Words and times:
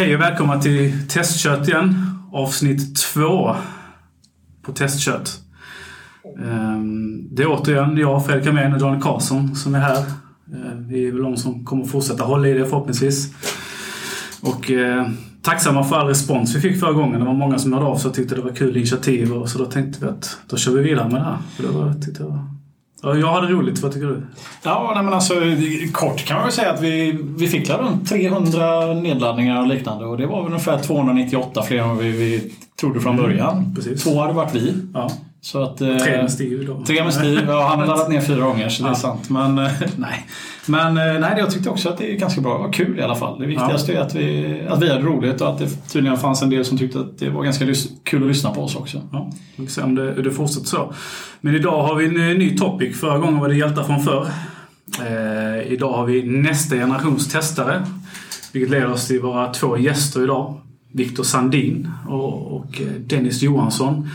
Hej 0.00 0.14
och 0.14 0.20
välkomna 0.20 0.60
till 0.60 1.08
Testkött 1.08 1.68
igen. 1.68 1.94
Avsnitt 2.32 2.96
två 2.96 3.56
på 4.62 4.72
Testkött. 4.72 5.40
Ehm, 6.44 7.34
det 7.34 7.42
är 7.42 7.46
återigen 7.46 7.96
jag, 7.96 8.26
Fredrik 8.26 8.46
Amén 8.46 8.72
och 8.72 8.78
Daniel 8.78 9.02
Karlsson 9.02 9.56
som 9.56 9.74
är 9.74 9.78
här. 9.78 10.04
Ehm, 10.54 10.88
vi 10.88 11.08
är 11.08 11.12
väl 11.12 11.22
de 11.22 11.36
som 11.36 11.64
kommer 11.64 11.84
fortsätta 11.84 12.24
hålla 12.24 12.48
i 12.48 12.52
det 12.52 12.66
förhoppningsvis. 12.66 13.34
Och 14.42 14.70
eh, 14.70 15.10
tacksamma 15.42 15.84
för 15.84 15.96
all 15.96 16.08
respons 16.08 16.56
vi 16.56 16.60
fick 16.60 16.80
förra 16.80 16.92
gången. 16.92 17.20
Det 17.20 17.26
var 17.26 17.34
många 17.34 17.58
som 17.58 17.72
hörde 17.72 17.86
av 17.86 17.96
sig 17.96 18.08
och 18.08 18.14
tyckte 18.14 18.34
det 18.34 18.42
var 18.42 18.52
kul 18.52 18.76
initiativ. 18.76 19.32
Och 19.32 19.48
så 19.48 19.58
då 19.58 19.64
tänkte 19.64 20.04
vi 20.04 20.10
att 20.10 20.38
då 20.48 20.56
kör 20.56 20.72
vi 20.72 20.82
vidare 20.82 21.08
med 21.08 21.20
det 21.20 21.24
här. 21.24 21.38
För 21.56 21.62
det 21.62 21.68
var, 21.68 21.94
tyckte 21.94 22.22
jag, 22.22 22.59
jag 23.02 23.32
hade 23.32 23.46
roligt. 23.46 23.78
Vad 23.78 23.92
tycker 23.92 24.06
du? 24.06 24.22
Ja, 24.62 24.92
nej, 24.94 25.04
men 25.04 25.14
alltså 25.14 25.34
kort 25.92 26.24
kan 26.24 26.36
man 26.36 26.44
väl 26.44 26.52
säga 26.52 26.72
att 26.72 26.82
vi, 26.82 27.18
vi 27.38 27.48
fick 27.48 27.70
runt 27.70 28.08
300 28.08 28.94
nedladdningar 28.94 29.60
och 29.60 29.66
liknande 29.66 30.04
och 30.04 30.18
det 30.18 30.26
var 30.26 30.42
väl 30.42 30.52
ungefär 30.52 30.78
298 30.78 31.62
fler 31.62 31.78
än 31.78 31.98
vi, 31.98 32.10
vi 32.10 32.52
trodde 32.80 33.00
från 33.00 33.16
början. 33.16 33.74
precis. 33.74 34.04
Två 34.04 34.20
hade 34.20 34.32
varit 34.32 34.54
vi. 34.54 34.74
Ja, 34.94 35.10
Så 35.42 35.62
att, 35.62 35.80
eh, 35.80 35.96
tre 35.96 36.22
med 36.22 36.32
Steve 36.32 36.64
då. 36.64 36.84
Tre 36.84 37.04
med 37.04 37.14
Steve, 37.14 37.42
ja, 37.48 37.66
han 37.68 37.78
har 37.78 37.86
laddat 37.86 38.08
ner 38.08 38.20
fyra 38.20 38.40
gånger 38.44 38.68
så 38.68 38.82
det 38.82 38.88
är 38.88 38.90
Ja. 38.90 38.94
sant. 38.94 39.30
Men 39.30 39.58
eh, 39.58 39.70
nej. 39.96 40.26
Men 40.66 40.86
eh, 40.98 41.20
nej, 41.20 41.34
jag 41.38 41.50
tyckte 41.50 41.70
också 41.70 41.88
att 41.88 41.98
det 41.98 42.12
är 42.14 42.16
ganska 42.18 42.40
bra. 42.40 42.52
Det 42.58 42.58
var 42.64 42.72
kul 42.72 42.98
i 42.98 43.02
alla 43.02 43.14
fall. 43.16 43.40
Det 43.40 43.46
viktigaste 43.46 43.92
är 43.92 44.00
att 44.00 44.14
vi, 44.14 44.60
att 44.68 44.82
vi 44.82 44.88
hade 44.88 45.02
roligt 45.02 45.40
och 45.40 45.48
att 45.48 45.58
det 45.58 45.68
tydligen 45.92 46.18
fanns 46.18 46.42
en 46.42 46.50
del 46.50 46.64
som 46.64 46.78
tyckte 46.78 47.00
att 47.00 47.18
det 47.18 47.30
var 47.30 47.42
ganska 47.44 47.66
kul 48.04 48.22
att 48.22 48.28
lyssna 48.28 48.50
på 48.50 48.62
oss 48.62 48.76
också. 48.76 49.02
Ja, 49.12 49.30
vi 49.56 49.66
får 49.66 49.70
se 49.72 49.82
om 49.82 49.94
det, 49.94 50.22
det 50.22 50.30
fortsätter 50.30 50.66
så. 50.66 50.92
Men 51.40 51.54
idag 51.54 51.82
har 51.82 51.94
vi 51.94 52.06
en 52.06 52.30
eh, 52.30 52.36
ny 52.38 52.56
topic. 52.58 53.00
Förra 53.00 53.18
gången 53.18 53.38
var 53.40 53.48
det 53.48 53.56
hjältar 53.56 53.82
från 53.82 54.00
förr. 54.02 54.26
Eh, 55.00 55.72
idag 55.72 55.92
har 55.92 56.06
vi 56.06 56.22
nästa 56.22 56.74
generations 56.76 57.28
testare. 57.32 57.82
Vilket 58.52 58.70
leder 58.70 58.92
oss 58.92 59.06
till 59.08 59.20
våra 59.20 59.52
två 59.52 59.78
gäster 59.78 60.22
idag. 60.24 60.60
Viktor 60.92 61.24
Sandin 61.24 61.88
och, 62.08 62.56
och 62.56 62.80
eh, 62.80 62.86
Dennis 62.86 63.42
Johansson 63.42 64.08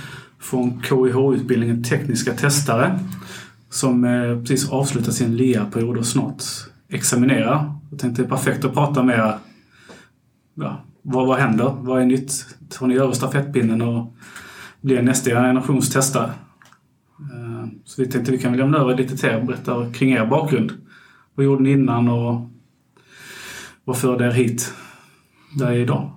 från 0.49 0.81
KIH-utbildningen 0.83 1.83
Tekniska 1.83 2.33
testare. 2.33 2.99
Som 3.69 4.03
eh, 4.03 4.39
precis 4.39 4.69
avslutat 4.69 5.13
sin 5.13 5.37
LIA-period 5.37 5.97
och 5.97 6.05
snart 6.05 6.43
examinerar. 6.89 7.73
Jag 7.91 7.99
tänkte 7.99 8.21
det 8.21 8.25
är 8.25 8.29
perfekt 8.29 8.65
att 8.65 8.73
prata 8.73 9.03
med 9.03 9.19
er. 9.19 9.37
Ja, 10.53 10.81
vad, 11.01 11.27
vad 11.27 11.39
händer? 11.39 11.75
Vad 11.79 12.01
är 12.01 12.05
nytt? 12.05 12.45
Tar 12.69 12.87
ni 12.87 12.95
över 12.95 13.13
stafettpinnen 13.13 13.81
och 13.81 14.15
blir 14.81 15.01
nästa 15.01 15.29
generations 15.29 15.89
testare? 15.89 16.31
Eh, 17.19 17.67
så 17.85 18.01
vi 18.01 18.07
tänkte 18.07 18.31
vi 18.31 18.37
kan 18.37 18.51
väl 18.51 18.59
lämna 18.59 18.77
över 18.77 18.97
lite 18.97 19.17
till 19.17 19.29
er 19.29 19.39
och 19.39 19.45
berätta 19.45 19.93
kring 19.93 20.11
er 20.11 20.25
bakgrund. 20.25 20.71
Vad 21.35 21.45
gjorde 21.45 21.63
ni 21.63 21.71
innan 21.71 22.09
och 22.09 22.49
vad 23.83 23.97
förde 23.97 24.25
er 24.25 24.31
hit 24.31 24.73
där 25.53 25.67
är 25.67 25.77
idag? 25.77 26.11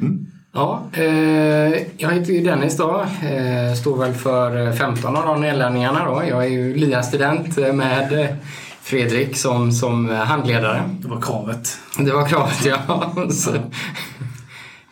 Mm. 0.00 0.26
Ja, 0.58 0.82
eh, 0.92 1.82
jag 1.96 2.10
heter 2.10 2.32
ju 2.32 2.40
Dennis 2.40 2.76
då. 2.76 3.00
Eh, 3.00 3.74
står 3.74 3.96
väl 3.96 4.14
för 4.14 4.72
15 4.72 5.16
av 5.16 5.26
de 5.26 5.40
nedladdningarna 5.40 6.04
då. 6.04 6.22
Jag 6.28 6.44
är 6.44 6.48
ju 6.48 6.74
LIA-student 6.74 7.56
med 7.56 8.36
Fredrik 8.82 9.36
som, 9.36 9.72
som 9.72 10.08
handledare. 10.08 10.82
Det 11.00 11.08
var 11.08 11.20
kravet. 11.20 11.78
Det 11.98 12.12
var 12.12 12.28
kravet, 12.28 12.64
ja. 12.64 13.12
Så, 13.30 13.54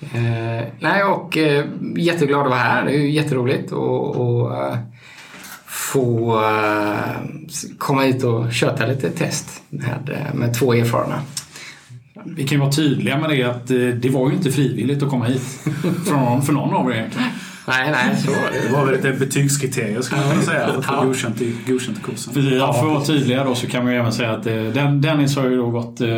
eh, 0.00 0.64
nej, 0.78 1.04
och 1.04 1.36
eh, 1.36 1.64
jätteglad 1.96 2.40
att 2.40 2.50
vara 2.50 2.58
här. 2.58 2.84
Det 2.84 2.90
är 2.90 2.98
ju 2.98 3.10
jätteroligt 3.10 3.66
att 3.66 3.72
och, 3.72 4.56
eh, 4.56 4.76
få 5.66 6.40
eh, 6.44 7.16
komma 7.78 8.02
hit 8.02 8.24
och 8.24 8.52
köta 8.52 8.86
lite 8.86 9.10
test 9.10 9.62
med, 9.68 10.32
med 10.34 10.58
två 10.58 10.74
erfarna. 10.74 11.20
Vi 12.36 12.44
kan 12.44 12.56
ju 12.58 12.60
vara 12.60 12.72
tydliga 12.72 13.18
med 13.18 13.30
det 13.30 13.42
att 13.42 13.70
eh, 13.70 13.76
det 13.76 14.08
var 14.10 14.30
ju 14.30 14.36
inte 14.36 14.50
frivilligt 14.52 15.02
att 15.02 15.10
komma 15.10 15.24
hit. 15.24 15.42
Från, 16.06 16.42
för 16.42 16.52
någon 16.52 16.74
av 16.74 16.90
er 16.90 16.94
egentligen. 16.94 17.28
Nej, 17.68 17.90
nej, 17.90 18.16
så 18.16 18.30
var 18.30 18.36
det. 18.52 18.68
Det 18.68 18.72
var 18.72 18.86
väl 18.86 18.94
ett 18.94 19.18
betygskriterium 19.18 20.02
skulle 20.02 20.20
man 20.20 20.30
kunna 20.30 20.42
säga 20.42 20.66
för 20.66 20.78
att 20.78 20.84
få 20.84 21.04
godkänt 21.06 21.40
i, 21.40 21.54
godkänt 21.66 21.98
i 21.98 22.02
kursen. 22.02 22.32
Ja, 22.58 22.72
för 22.72 22.86
att 22.86 22.92
vara 22.94 23.04
tydliga 23.04 23.44
då 23.44 23.54
så 23.54 23.66
kan 23.66 23.84
man 23.84 23.92
ju 23.92 23.98
även 23.98 24.12
säga 24.12 24.30
att 24.30 24.46
eh, 24.46 24.54
den, 24.54 25.00
Dennis 25.00 25.36
har 25.36 25.48
ju 25.48 25.56
då 25.56 25.70
gått 25.70 26.00
eh, 26.00 26.08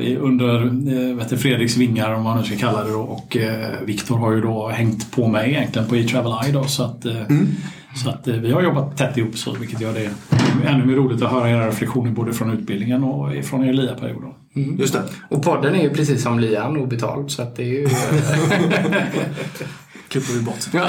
i- 0.00 0.18
under 0.20 1.14
vet 1.14 1.30
du, 1.30 1.36
Fredriks 1.38 1.76
vingar 1.76 2.14
om 2.14 2.22
man 2.22 2.38
nu 2.38 2.44
ska 2.44 2.56
kalla 2.56 2.84
det 2.84 2.90
då 2.92 3.00
och 3.00 3.36
Viktor 3.84 4.16
har 4.18 4.32
ju 4.32 4.40
då 4.40 4.68
hängt 4.68 5.12
på 5.12 5.28
mig 5.28 5.50
egentligen 5.50 5.88
på 5.88 5.96
eTravel 5.96 6.32
I 6.48 6.52
då 6.52 6.64
så 6.64 6.82
att, 6.84 7.04
eh, 7.04 7.12
så 8.04 8.10
att 8.10 8.26
vi 8.28 8.52
har 8.52 8.62
jobbat 8.62 8.96
tätt 8.96 9.16
ihop 9.16 9.36
så 9.38 9.52
vilket 9.60 9.80
gör 9.80 9.92
det 9.94 10.10
ännu 10.68 10.86
mer 10.86 10.94
roligt 10.94 11.22
att 11.22 11.30
höra 11.32 11.50
era 11.50 11.66
reflektioner 11.68 12.10
både 12.10 12.32
från 12.32 12.50
utbildningen 12.50 13.04
och 13.04 13.44
från 13.44 13.64
er 13.64 13.72
LIA-period. 13.72 14.22
Då. 14.54 14.60
Just 14.78 14.92
det. 14.92 15.04
Och 15.28 15.42
podden 15.42 15.74
är 15.74 15.82
ju 15.82 15.90
precis 15.90 16.22
som 16.22 16.38
Lian 16.38 16.76
obetald 16.76 17.30
så 17.30 17.42
att 17.42 17.56
det 17.56 17.62
är 17.62 17.66
ju... 17.66 17.88
klipper 20.10 20.32
vi 20.32 20.40
bort. 20.40 20.68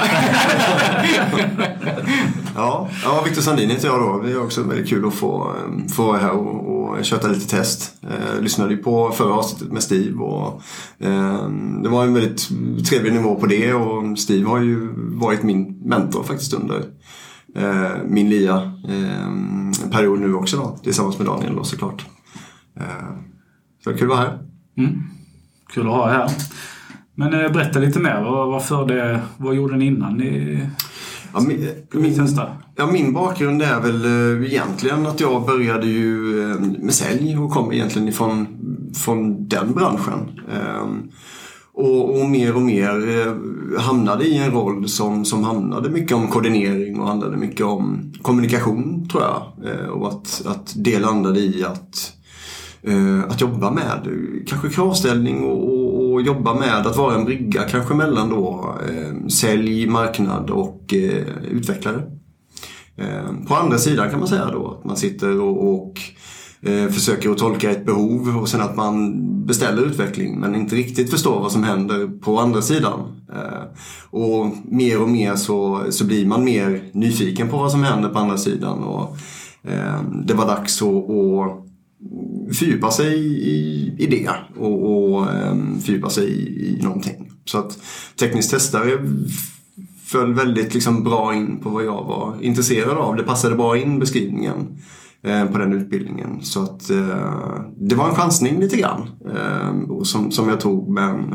Ja, 2.54 2.88
ja 3.04 3.22
Victor 3.24 3.42
Sandin 3.42 3.70
heter 3.70 3.88
jag 3.88 4.00
då. 4.00 4.22
Det 4.22 4.32
är 4.32 4.44
också 4.44 4.62
väldigt 4.62 4.88
kul 4.88 5.06
att 5.06 5.14
få, 5.14 5.54
eh, 5.56 5.88
få 5.88 6.06
vara 6.06 6.18
här 6.18 6.30
och, 6.30 6.96
och 6.96 7.04
köta 7.04 7.28
lite 7.28 7.48
test. 7.48 7.94
Eh, 8.02 8.40
lyssnade 8.40 8.74
ju 8.74 8.76
på 8.76 9.10
förra 9.10 9.34
avsnittet 9.34 9.72
med 9.72 9.82
Steve 9.82 10.18
och 10.18 10.62
eh, 10.98 11.48
det 11.82 11.88
var 11.88 12.04
en 12.04 12.14
väldigt 12.14 12.48
trevlig 12.88 13.12
nivå 13.12 13.34
på 13.34 13.46
det 13.46 13.74
och 13.74 14.18
Steve 14.18 14.48
har 14.48 14.60
ju 14.60 14.88
varit 14.96 15.42
min 15.42 15.80
mentor 15.84 16.22
faktiskt 16.22 16.52
under 16.52 16.84
eh, 17.56 17.90
min 18.04 18.30
lia 18.30 18.56
eh, 18.88 19.90
period 19.90 20.20
nu 20.20 20.34
också 20.34 20.56
då 20.56 20.78
tillsammans 20.82 21.18
med 21.18 21.26
Daniel 21.26 21.54
då 21.54 21.64
såklart. 21.64 22.06
Eh, 22.80 23.31
så 23.84 23.92
kul 23.92 24.02
att 24.02 24.08
vara 24.08 24.18
här. 24.18 24.38
Mm. 24.78 25.02
Kul 25.74 25.86
att 25.86 25.92
ha 25.92 26.10
er 26.10 26.14
här. 26.14 26.30
Men 27.14 27.34
eh, 27.34 27.52
berätta 27.52 27.78
lite 27.78 27.98
mer. 27.98 28.22
Vad, 28.22 28.48
vad, 28.48 28.64
förde, 28.64 29.20
vad 29.36 29.54
gjorde 29.54 29.76
ni 29.76 29.86
innan 29.86 30.16
ni 30.16 30.60
Ja, 31.34 31.40
min, 31.40 31.68
min? 31.92 32.28
Ja, 32.76 32.86
min 32.86 33.12
bakgrund 33.12 33.62
är 33.62 33.80
väl 33.80 34.04
eh, 34.04 34.52
egentligen 34.52 35.06
att 35.06 35.20
jag 35.20 35.46
började 35.46 35.86
ju 35.86 36.40
eh, 36.42 36.56
med 36.78 36.94
sälj 36.94 37.38
och 37.38 37.50
kom 37.50 37.72
egentligen 37.72 38.08
ifrån 38.08 38.46
från 38.94 39.48
den 39.48 39.72
branschen. 39.72 40.40
Ehm, 40.52 41.10
och, 41.74 42.20
och 42.20 42.28
mer 42.28 42.56
och 42.56 42.62
mer 42.62 43.78
hamnade 43.78 44.24
i 44.24 44.38
en 44.38 44.50
roll 44.50 44.88
som, 44.88 45.24
som 45.24 45.44
handlade 45.44 45.90
mycket 45.90 46.16
om 46.16 46.28
koordinering 46.28 47.00
och 47.00 47.08
handlade 47.08 47.36
mycket 47.36 47.66
om 47.66 48.12
kommunikation 48.22 49.08
tror 49.08 49.22
jag. 49.22 49.42
Och 49.92 50.08
att, 50.08 50.42
att 50.46 50.74
det 50.76 50.98
landade 50.98 51.40
i 51.40 51.64
att 51.64 52.12
Eh, 52.84 53.24
att 53.28 53.40
jobba 53.40 53.70
med 53.70 54.08
kanske 54.46 54.68
kravställning 54.68 55.44
och, 55.44 55.68
och, 55.68 56.12
och 56.12 56.22
jobba 56.22 56.54
med 56.54 56.86
att 56.86 56.96
vara 56.96 57.14
en 57.14 57.24
brygga 57.24 57.62
kanske 57.62 57.94
mellan 57.94 58.30
då 58.30 58.74
eh, 58.88 59.26
sälj, 59.28 59.86
marknad 59.86 60.50
och 60.50 60.94
eh, 60.94 61.26
utvecklare. 61.50 62.02
Eh, 62.96 63.46
på 63.48 63.54
andra 63.54 63.78
sidan 63.78 64.10
kan 64.10 64.18
man 64.18 64.28
säga 64.28 64.50
då 64.52 64.78
att 64.78 64.84
man 64.84 64.96
sitter 64.96 65.40
och, 65.40 65.74
och 65.74 66.00
eh, 66.62 66.88
försöker 66.88 67.30
att 67.30 67.38
tolka 67.38 67.70
ett 67.70 67.86
behov 67.86 68.36
och 68.40 68.48
sen 68.48 68.60
att 68.60 68.76
man 68.76 69.22
beställer 69.46 69.82
utveckling 69.82 70.40
men 70.40 70.54
inte 70.54 70.76
riktigt 70.76 71.10
förstår 71.10 71.40
vad 71.40 71.52
som 71.52 71.64
händer 71.64 72.20
på 72.20 72.38
andra 72.38 72.62
sidan. 72.62 73.00
Eh, 73.32 73.62
och 74.10 74.46
mer 74.64 75.02
och 75.02 75.08
mer 75.08 75.36
så, 75.36 75.84
så 75.90 76.04
blir 76.04 76.26
man 76.26 76.44
mer 76.44 76.90
nyfiken 76.92 77.48
på 77.48 77.56
vad 77.56 77.70
som 77.70 77.82
händer 77.82 78.08
på 78.08 78.18
andra 78.18 78.38
sidan 78.38 78.78
och 78.78 79.16
eh, 79.62 80.02
det 80.24 80.34
var 80.34 80.46
dags 80.46 80.82
att, 80.82 80.88
att 80.88 81.61
fördjupa 82.54 82.90
sig 82.90 83.16
i, 83.48 83.94
i 83.98 84.06
det 84.06 84.30
och, 84.56 84.92
och 84.92 85.32
ehm, 85.32 85.80
fördjupa 85.80 86.10
sig 86.10 86.28
i, 86.28 86.78
i 86.78 86.82
någonting. 86.82 87.30
Så 87.44 87.58
att 87.58 87.78
teknisk 88.18 88.50
testare 88.50 88.98
föll 90.04 90.34
väldigt 90.34 90.74
liksom 90.74 91.04
bra 91.04 91.34
in 91.34 91.60
på 91.60 91.70
vad 91.70 91.84
jag 91.84 92.04
var 92.04 92.36
intresserad 92.40 92.98
av. 92.98 93.16
Det 93.16 93.22
passade 93.22 93.56
bra 93.56 93.78
in 93.78 93.98
beskrivningen 93.98 94.78
eh, 95.22 95.44
på 95.44 95.58
den 95.58 95.72
utbildningen. 95.72 96.42
Så 96.42 96.62
att 96.62 96.90
eh, 96.90 97.64
det 97.76 97.94
var 97.94 98.08
en 98.08 98.14
chansning 98.14 98.60
lite 98.60 98.76
grann 98.76 99.10
eh, 99.34 99.90
och 99.90 100.06
som, 100.06 100.30
som 100.30 100.48
jag 100.48 100.60
tog 100.60 100.88
men 100.88 101.34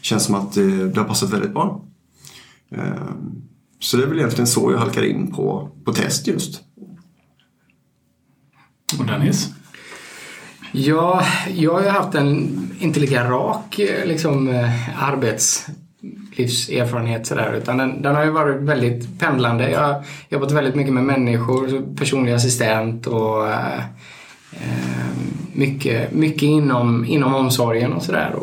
känns 0.00 0.24
som 0.24 0.34
att 0.34 0.52
det, 0.54 0.88
det 0.88 1.00
har 1.00 1.08
passat 1.08 1.32
väldigt 1.32 1.52
bra. 1.52 1.84
Eh, 2.70 3.10
så 3.80 3.96
det 3.96 4.02
är 4.02 4.06
väl 4.06 4.18
egentligen 4.18 4.46
så 4.46 4.72
jag 4.72 4.78
halkade 4.78 5.08
in 5.08 5.32
på, 5.32 5.70
på 5.84 5.92
test 5.92 6.26
just. 6.26 6.60
Och 8.98 9.06
Dennis? 9.06 9.57
Ja, 10.72 11.22
jag 11.54 11.72
har 11.72 11.82
ju 11.82 11.88
haft 11.88 12.14
en 12.14 12.48
inte 12.80 13.00
lika 13.00 13.30
rak 13.30 13.78
eh, 13.78 14.06
liksom, 14.06 14.48
eh, 14.48 15.02
arbetslivserfarenhet 15.02 17.26
sådär, 17.26 17.52
utan 17.52 17.76
den, 17.76 18.02
den 18.02 18.14
har 18.14 18.24
ju 18.24 18.30
varit 18.30 18.62
väldigt 18.62 19.18
pendlande. 19.18 19.70
Jag 19.70 19.80
har 19.80 20.04
jobbat 20.28 20.52
väldigt 20.52 20.74
mycket 20.74 20.92
med 20.92 21.04
människor, 21.04 21.96
personlig 21.96 22.32
assistent 22.32 23.06
och 23.06 23.48
eh, 23.48 23.78
eh, 24.52 25.06
mycket, 25.52 26.12
mycket 26.12 26.42
inom, 26.42 27.04
inom 27.04 27.34
omsorgen 27.34 27.92
och 27.92 28.02
sådär. 28.02 28.34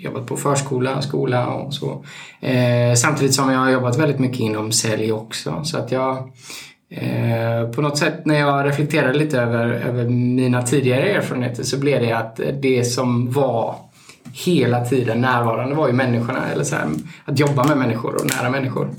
Jobbat 0.00 0.26
på 0.26 0.36
förskola, 0.36 1.02
skola 1.02 1.46
och 1.46 1.74
så. 1.74 2.04
Eh, 2.40 2.94
samtidigt 2.96 3.34
som 3.34 3.52
jag 3.52 3.58
har 3.58 3.70
jobbat 3.70 3.98
väldigt 3.98 4.18
mycket 4.18 4.40
inom 4.40 4.72
sälj 4.72 5.12
också. 5.12 5.60
Så 5.64 5.78
att 5.78 5.92
jag 5.92 6.30
Eh, 6.90 7.70
på 7.70 7.82
något 7.82 7.98
sätt 7.98 8.26
när 8.26 8.38
jag 8.38 8.66
reflekterade 8.66 9.18
lite 9.18 9.40
över, 9.40 9.68
över 9.68 10.08
mina 10.08 10.62
tidigare 10.62 11.10
erfarenheter 11.10 11.62
så 11.62 11.78
blev 11.78 12.00
det 12.00 12.12
att 12.12 12.40
det 12.62 12.84
som 12.84 13.32
var 13.32 13.76
hela 14.32 14.84
tiden 14.84 15.20
närvarande 15.20 15.74
var 15.74 15.88
ju 15.88 15.92
människorna. 15.92 16.48
Eller 16.52 16.64
så 16.64 16.76
här, 16.76 16.88
att 17.24 17.38
jobba 17.38 17.64
med 17.64 17.78
människor 17.78 18.14
och 18.14 18.26
nära 18.26 18.50
människor. 18.50 18.90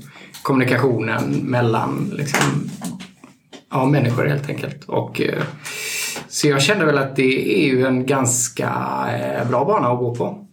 Kommunikationen 0.42 1.32
mellan 1.32 2.12
liksom, 2.16 2.70
ja, 3.70 3.86
människor 3.86 4.26
helt 4.26 4.48
enkelt. 4.48 4.84
Och, 4.84 5.20
eh, 5.20 5.42
så 6.28 6.48
jag 6.48 6.62
kände 6.62 6.84
väl 6.84 6.98
att 6.98 7.16
det 7.16 7.58
är 7.58 7.66
ju 7.66 7.86
en 7.86 8.06
ganska 8.06 8.70
eh, 9.20 9.48
bra 9.48 9.64
bana 9.64 9.88
att 9.88 9.98
gå 9.98 10.14
på. 10.14 10.46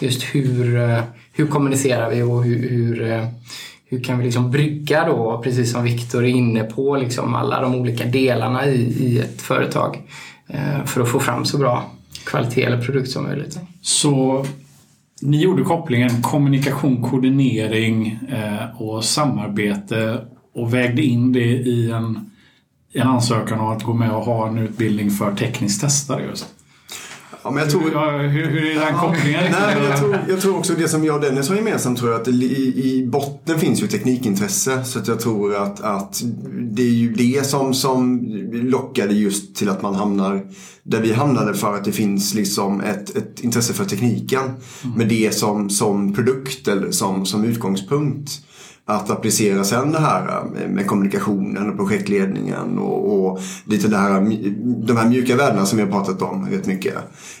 Just 0.00 0.22
hur, 0.22 0.76
eh, 0.76 1.02
hur 1.32 1.46
kommunicerar 1.46 2.10
vi 2.10 2.22
och 2.22 2.44
hur, 2.44 2.68
hur, 2.68 3.12
eh, 3.12 3.26
hur 3.88 4.02
kan 4.02 4.18
vi 4.18 4.24
liksom 4.24 4.50
brygga 4.50 5.06
då, 5.06 5.40
precis 5.44 5.72
som 5.72 5.84
Viktor 5.84 6.24
är 6.24 6.28
inne 6.28 6.64
på, 6.64 6.96
liksom 6.96 7.34
alla 7.34 7.60
de 7.60 7.74
olika 7.74 8.04
delarna 8.04 8.66
i, 8.66 8.80
i 8.82 9.18
ett 9.18 9.42
företag 9.42 10.02
eh, 10.46 10.84
för 10.84 11.00
att 11.00 11.08
få 11.08 11.20
fram 11.20 11.44
så 11.44 11.58
bra 11.58 11.90
kvalitet 12.24 12.62
eller 12.62 12.82
produkt 12.82 13.10
som 13.10 13.24
möjligt. 13.24 13.58
Så 13.82 14.44
ni 15.22 15.42
gjorde 15.42 15.64
kopplingen 15.64 16.22
kommunikation, 16.22 17.02
koordinering 17.02 18.18
eh, 18.28 18.82
och 18.82 19.04
samarbete 19.04 20.20
och 20.54 20.74
vägde 20.74 21.02
in 21.02 21.32
det 21.32 21.48
i 21.48 21.90
en 21.90 22.28
en 22.92 23.08
ansökan 23.08 23.60
om 23.60 23.68
att 23.68 23.82
gå 23.82 23.94
med 23.94 24.10
och 24.10 24.22
ha 24.22 24.48
en 24.48 24.58
utbildning 24.58 25.10
för 25.10 25.34
teknisk 25.34 25.80
testare 25.80 26.24
just. 26.24 26.46
Ja, 27.48 27.52
men 27.52 27.62
jag 27.62 27.70
tror, 27.70 27.80
hur, 27.80 28.28
hur, 28.28 28.46
hur 28.46 28.76
är 28.76 28.80
den 28.80 28.94
kopplingen? 28.94 29.44
Nej, 29.52 29.76
jag, 29.88 29.98
tror, 29.98 30.18
jag 30.28 30.40
tror 30.40 30.56
också 30.56 30.72
det 30.74 30.88
som 30.88 31.04
jag 31.04 31.14
och 31.14 31.20
Dennis 31.20 31.48
har 31.48 31.56
gemensamt 31.56 31.98
tror 31.98 32.12
jag 32.12 32.20
att 32.20 32.28
i, 32.28 32.72
i 32.84 33.06
botten 33.06 33.58
finns 33.58 33.82
ju 33.82 33.86
teknikintresse. 33.86 34.84
Så 34.84 34.98
att 34.98 35.08
jag 35.08 35.20
tror 35.20 35.56
att, 35.56 35.80
att 35.80 36.22
det 36.60 36.82
är 36.82 36.92
ju 36.92 37.12
det 37.12 37.46
som, 37.46 37.74
som 37.74 38.20
lockade 38.52 39.14
just 39.14 39.56
till 39.56 39.68
att 39.68 39.82
man 39.82 39.94
hamnar 39.94 40.46
där 40.82 41.00
vi 41.00 41.12
hamnade 41.12 41.54
för 41.54 41.74
att 41.74 41.84
det 41.84 41.92
finns 41.92 42.34
liksom 42.34 42.80
ett, 42.80 43.16
ett 43.16 43.40
intresse 43.40 43.72
för 43.72 43.84
tekniken. 43.84 44.44
Mm. 44.84 44.96
Med 44.96 45.08
det 45.08 45.34
som, 45.34 45.70
som 45.70 46.14
produkt 46.14 46.68
eller 46.68 46.90
som, 46.90 47.26
som 47.26 47.44
utgångspunkt 47.44 48.30
att 48.90 49.10
applicera 49.10 49.64
sen 49.64 49.92
det 49.92 49.98
här 49.98 50.42
eh, 50.56 50.68
med 50.68 50.86
kommunikationen 50.86 51.70
och 51.70 51.76
projektledningen 51.76 52.78
och, 52.78 53.30
och 53.30 53.40
lite 53.64 53.88
det 53.88 53.96
här, 53.96 54.20
de 54.86 54.96
här 54.96 55.08
mjuka 55.08 55.36
värdena 55.36 55.66
som 55.66 55.76
vi 55.76 55.84
har 55.84 55.90
pratat 55.90 56.22
om 56.22 56.46
rätt 56.50 56.66
mycket. 56.66 56.94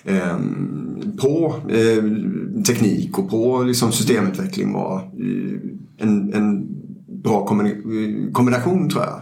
Eh, 0.04 0.36
på 1.20 1.54
eh, 1.68 2.04
teknik 2.62 3.18
och 3.18 3.30
på 3.30 3.62
liksom 3.62 3.92
systemutveckling 3.92 4.72
var 4.72 4.96
eh, 4.96 5.60
en, 5.98 6.34
en 6.34 6.66
bra 7.22 7.46
kombination 8.32 8.90
tror 8.90 9.04
jag. 9.04 9.20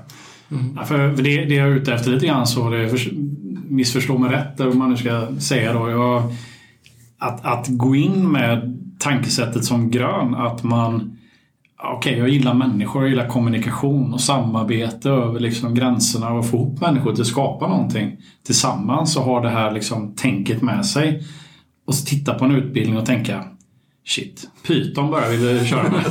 Mm. 0.58 0.73
Ja, 0.76 0.84
för 0.84 1.08
det, 1.08 1.44
det 1.44 1.55
jag 1.55 1.69
är 1.69 1.76
ute 1.76 1.94
efter 1.94 2.11
lite 2.11 2.26
grann 2.26 2.46
så, 2.46 2.70
det 2.70 2.88
för, 2.88 3.11
missförstå 3.69 4.19
mig 4.19 4.31
rätt 4.31 4.61
om 4.61 4.78
man 4.78 4.90
nu 4.90 4.96
ska 4.96 5.26
säga 5.38 5.73
då. 5.73 5.90
Jag, 5.90 6.23
att, 7.19 7.44
att 7.44 7.67
gå 7.69 7.96
in 7.96 8.32
med 8.32 8.78
tankesättet 8.99 9.64
som 9.64 9.90
grön, 9.90 10.34
att 10.34 10.62
man 10.62 11.15
Okej, 11.78 12.12
okay, 12.12 12.19
jag 12.19 12.28
gillar 12.28 12.55
människor, 12.55 13.02
jag 13.02 13.11
gillar 13.11 13.28
kommunikation 13.28 14.14
och 14.14 14.20
samarbete 14.20 15.11
över 15.11 15.40
liksom 15.40 15.75
gränserna 15.75 16.32
och 16.32 16.46
få 16.46 16.56
ihop 16.56 16.81
människor 16.81 17.12
till 17.12 17.20
att 17.20 17.26
skapa 17.26 17.69
någonting 17.69 18.17
tillsammans 18.46 19.17
och 19.17 19.23
ha 19.23 19.40
det 19.40 19.49
här 19.49 19.73
liksom 19.73 20.14
tänket 20.14 20.62
med 20.62 20.87
sig. 20.87 21.23
Och 21.87 21.94
så 21.94 22.06
titta 22.06 22.34
på 22.34 22.44
en 22.44 22.50
utbildning 22.50 22.96
och 22.96 23.06
tänka 23.06 23.44
Shit, 24.08 24.49
Python 24.67 25.11
börjar 25.11 25.29
vi 25.29 25.67
köra 25.67 25.82
med. 25.82 26.05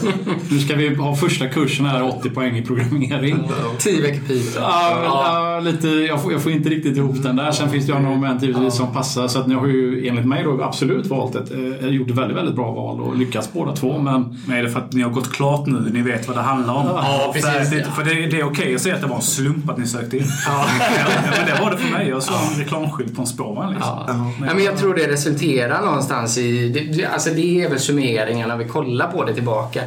Nu 0.51 0.59
ska 0.59 0.75
vi 0.75 0.95
ha 0.95 1.15
första 1.15 1.47
kursen 1.47 1.86
här, 1.86 2.03
80 2.03 2.30
poäng 2.30 2.57
i 2.57 2.62
programmering. 2.62 3.50
10 3.80 4.01
veckor 4.01 4.27
Python. 4.27 4.63
Ja, 4.63 5.01
ja. 5.03 5.59
lite, 5.59 5.88
jag, 5.88 6.24
får, 6.24 6.31
jag 6.31 6.44
får 6.44 6.51
inte 6.51 6.69
riktigt 6.69 6.97
ihop 6.97 7.24
den 7.24 7.36
där. 7.36 7.51
Sen 7.51 7.69
finns 7.69 7.86
det 7.86 7.92
ju 7.92 7.97
andra 7.97 8.09
moment 8.09 8.44
givetvis 8.44 8.75
som 8.75 8.94
passar. 8.94 9.27
Så 9.27 9.39
att 9.39 9.47
ni 9.47 9.56
har 9.56 9.68
ju 9.68 10.07
enligt 10.07 10.25
mig 10.25 10.44
då 10.44 10.63
absolut 10.63 11.06
valt 11.06 11.36
ett, 11.36 11.51
eh, 11.81 11.88
gjort 11.88 12.09
ett 12.09 12.18
väldigt, 12.18 12.38
väldigt 12.38 12.56
bra 12.56 12.71
val 12.71 13.01
och 13.01 13.18
lyckats 13.18 13.53
båda 13.53 13.75
två. 13.75 13.98
Men... 13.98 14.39
men 14.48 14.57
är 14.57 14.63
det 14.63 14.69
för 14.69 14.80
att 14.80 14.94
ni 14.94 15.01
har 15.01 15.12
gått 15.12 15.31
klart 15.31 15.68
nu? 15.68 15.89
Ni 15.94 16.01
vet 16.01 16.27
vad 16.27 16.38
det 16.38 16.41
handlar 16.41 16.74
om? 16.74 16.86
Ja, 16.86 17.31
precis. 17.33 17.69
Det, 17.69 17.91
för 17.95 18.03
det, 18.03 18.13
det 18.13 18.19
är 18.19 18.27
okej 18.27 18.44
okay 18.44 18.75
att 18.75 18.81
säga 18.81 18.95
att 18.95 19.01
det 19.01 19.07
var 19.07 19.15
en 19.15 19.21
slump 19.21 19.69
att 19.69 19.77
ni 19.77 19.88
sökte 19.88 20.18
in. 20.18 20.25
Ja. 20.45 20.65
men 21.38 21.45
det 21.45 21.62
var 21.62 21.71
det 21.71 21.77
för 21.77 21.91
mig. 21.91 22.09
Jag 22.09 22.24
såg 22.24 22.36
en 22.53 22.59
reklamskylt 22.59 23.15
på 23.15 23.21
en 23.21 23.27
spårvagn. 23.27 23.74
Liksom. 23.74 24.03
Ja. 24.07 24.31
Men, 24.53 24.63
jag 24.63 24.77
tror 24.77 24.95
det 24.95 25.07
resulterar 25.07 25.86
någonstans 25.86 26.38
i... 26.38 26.69
Det, 26.69 27.06
alltså 27.06 27.30
det 27.30 27.62
är 27.62 27.69
väl 27.69 27.80
summeringen 27.85 28.49
när 28.49 28.57
vi 28.57 28.65
kollar 28.65 29.11
på 29.11 29.23
det 29.23 29.33
tillbaka. 29.33 29.81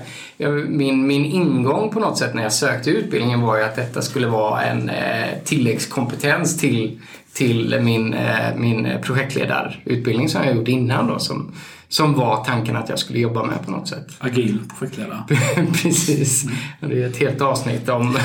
Min, 0.68 1.06
min 1.06 1.24
ingång 1.24 1.90
på 1.90 2.00
något 2.00 2.18
sätt 2.18 2.34
när 2.34 2.42
jag 2.42 2.52
sökte 2.52 2.90
utbildningen 2.90 3.40
var 3.40 3.56
ju 3.56 3.64
att 3.64 3.76
detta 3.76 4.02
skulle 4.02 4.26
vara 4.26 4.62
en 4.62 4.88
eh, 4.88 5.26
tilläggskompetens 5.44 6.58
till, 6.58 7.00
till 7.32 7.80
min, 7.80 8.14
eh, 8.14 8.54
min 8.56 8.88
projektledarutbildning 9.02 10.28
som 10.28 10.44
jag 10.44 10.56
gjort 10.56 10.68
innan 10.68 11.06
då. 11.06 11.18
Som, 11.18 11.52
som 11.88 12.14
var 12.14 12.44
tanken 12.44 12.76
att 12.76 12.88
jag 12.88 12.98
skulle 12.98 13.18
jobba 13.18 13.44
med 13.44 13.64
på 13.64 13.70
något 13.70 13.88
sätt. 13.88 14.06
Agil 14.18 14.58
projektledare. 14.78 15.22
Precis. 15.82 16.46
Det 16.80 17.02
är 17.02 17.06
ett 17.06 17.16
helt 17.16 17.40
avsnitt 17.40 17.88
om 17.88 18.18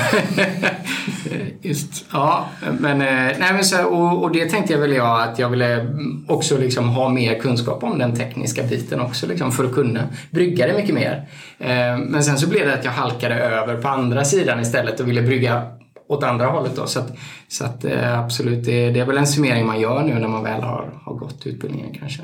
just, 1.62 2.04
ja. 2.12 2.48
Men, 2.78 3.00
eh, 3.00 3.38
nej, 3.38 3.52
men 3.52 3.64
så, 3.64 3.84
och, 3.84 4.22
och, 4.22 4.32
det 4.32 4.50
tänkte 4.50 4.72
jag 4.72 4.80
väl 4.80 4.92
jag 4.92 5.22
att 5.22 5.38
jag 5.38 5.48
ville 5.48 5.86
också 6.28 6.58
liksom 6.58 6.88
ha 6.88 7.08
mer 7.08 7.38
kunskap 7.38 7.82
om 7.82 7.98
den 7.98 8.16
tekniska 8.16 8.62
biten 8.62 9.00
också 9.00 9.26
liksom, 9.26 9.52
för 9.52 9.64
att 9.64 9.74
kunna 9.74 10.00
brygga 10.30 10.66
det 10.66 10.74
mycket 10.74 10.94
mer. 10.94 11.28
Eh, 11.58 11.98
men 11.98 12.24
sen 12.24 12.38
så 12.38 12.48
blev 12.48 12.66
det 12.66 12.74
att 12.74 12.84
jag 12.84 12.92
halkade 12.92 13.34
över 13.34 13.76
på 13.76 13.88
andra 13.88 14.24
sidan 14.24 14.60
istället 14.60 15.00
och 15.00 15.08
ville 15.08 15.22
brygga 15.22 15.62
åt 16.08 16.22
andra 16.22 16.46
hållet. 16.46 16.76
Då. 16.76 16.86
Så, 16.86 17.00
att, 17.00 17.16
så 17.48 17.64
att, 17.64 17.84
eh, 17.84 18.18
absolut, 18.18 18.64
det, 18.64 18.90
det 18.90 19.00
är 19.00 19.06
väl 19.06 19.18
en 19.18 19.26
summering 19.26 19.66
man 19.66 19.80
gör 19.80 20.02
nu 20.02 20.14
när 20.14 20.28
man 20.28 20.44
väl 20.44 20.62
har, 20.62 21.00
har 21.04 21.14
gått 21.14 21.46
utbildningen 21.46 21.94
kanske 22.00 22.22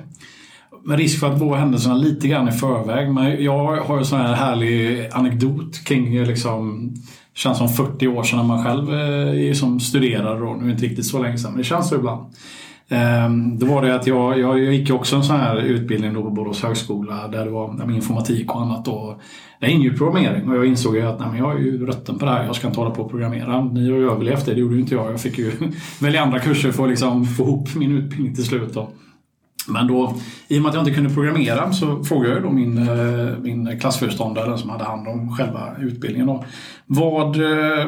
med 0.84 0.98
risk 0.98 1.20
för 1.20 1.32
att 1.32 1.38
gå 1.38 1.54
händelserna 1.54 1.94
lite 1.94 2.28
grann 2.28 2.48
i 2.48 2.52
förväg. 2.52 3.12
Men 3.12 3.44
jag 3.44 3.76
har 3.76 3.98
en 3.98 4.04
sån 4.04 4.20
här 4.20 4.34
härlig 4.34 5.08
anekdot 5.12 5.84
kring 5.84 6.16
eh, 6.16 6.26
liksom 6.26 6.92
känns 7.34 7.58
som 7.58 7.68
40 7.68 8.08
år 8.08 8.22
sedan 8.22 8.38
när 8.38 8.46
man 8.46 8.64
själv 8.64 8.94
eh, 8.94 9.52
som 9.52 9.80
studerade 9.80 10.40
då. 10.40 10.46
Nu 10.46 10.62
är 10.62 10.66
det 10.66 10.72
inte 10.72 10.84
riktigt 10.84 11.06
så 11.06 11.22
länge 11.22 11.38
sedan, 11.38 11.50
men 11.50 11.58
det 11.58 11.64
känns 11.64 11.88
så 11.88 11.94
ibland. 11.94 12.26
Ehm, 12.92 13.58
då 13.58 13.66
var 13.66 13.82
det 13.82 13.94
att 13.94 14.06
jag, 14.06 14.38
jag 14.38 14.74
gick 14.74 14.90
också 14.90 15.16
en 15.16 15.24
sån 15.24 15.36
här 15.36 15.56
utbildning 15.56 16.14
då 16.14 16.22
på 16.22 16.30
Borås 16.30 16.62
högskola 16.62 17.28
där 17.28 17.44
det 17.44 17.50
var 17.50 17.90
informatik 17.90 18.54
och 18.54 18.60
annat. 18.60 18.88
Och 18.88 19.20
det 19.60 19.70
ingick 19.70 19.98
programmering 19.98 20.48
och 20.48 20.56
jag 20.56 20.66
insåg 20.66 20.96
ju 20.96 21.02
att 21.02 21.20
nej, 21.20 21.28
men 21.28 21.38
jag 21.38 21.56
är 21.56 21.58
ju 21.58 21.86
rötten 21.86 22.18
på 22.18 22.24
det 22.24 22.30
här. 22.30 22.44
Jag 22.44 22.56
ska 22.56 22.66
inte 22.66 22.80
hålla 22.80 22.90
på 22.90 23.02
och 23.02 23.10
programmera. 23.10 23.64
Ni 23.64 23.90
har 23.90 23.98
ju 23.98 24.10
överlevt 24.10 24.46
det, 24.46 24.54
det 24.54 24.60
gjorde 24.60 24.74
ju 24.74 24.80
inte 24.80 24.94
jag. 24.94 25.12
Jag 25.12 25.20
fick 25.20 25.38
ju 25.38 25.52
välja 26.00 26.22
andra 26.22 26.38
kurser 26.38 26.72
för 26.72 26.82
att 26.84 26.90
liksom 26.90 27.26
få 27.26 27.42
ihop 27.42 27.74
min 27.74 27.96
utbildning 27.96 28.34
till 28.34 28.44
slut. 28.44 28.74
Då. 28.74 28.90
Men 29.68 29.86
då, 29.86 30.14
i 30.48 30.58
och 30.58 30.62
med 30.62 30.68
att 30.68 30.74
jag 30.74 30.82
inte 30.82 30.94
kunde 30.94 31.14
programmera 31.14 31.72
så 31.72 32.04
frågade 32.04 32.34
jag 32.34 32.42
då 32.42 32.50
min, 32.50 32.78
eh, 32.78 33.38
min 33.42 33.80
klassföreståndare 33.80 34.58
som 34.58 34.70
hade 34.70 34.84
hand 34.84 35.08
om 35.08 35.36
själva 35.36 35.76
utbildningen. 35.80 36.26
Då, 36.26 36.44
vad, 36.86 37.36
eh, 37.36 37.86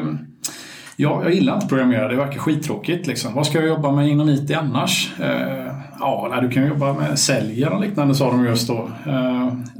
ja, 0.95 1.23
jag 1.23 1.33
gillar 1.33 1.53
inte 1.53 1.63
att 1.63 1.69
programmera, 1.69 2.07
det 2.07 2.15
verkar 2.15 2.39
skittråkigt. 2.39 3.07
Liksom. 3.07 3.33
Vad 3.33 3.47
ska 3.47 3.57
jag 3.57 3.67
jobba 3.67 3.91
med 3.91 4.09
inom 4.09 4.29
IT 4.29 4.51
annars? 4.51 5.13
Eh, 5.19 5.73
ja, 5.99 6.27
nej, 6.31 6.41
du 6.41 6.49
kan 6.49 6.67
jobba 6.67 6.93
med 6.93 7.19
sälja 7.19 7.69
och 7.69 7.81
liknande 7.81 8.15
sa 8.15 8.31
de 8.31 8.45
just 8.45 8.67
då. 8.67 8.89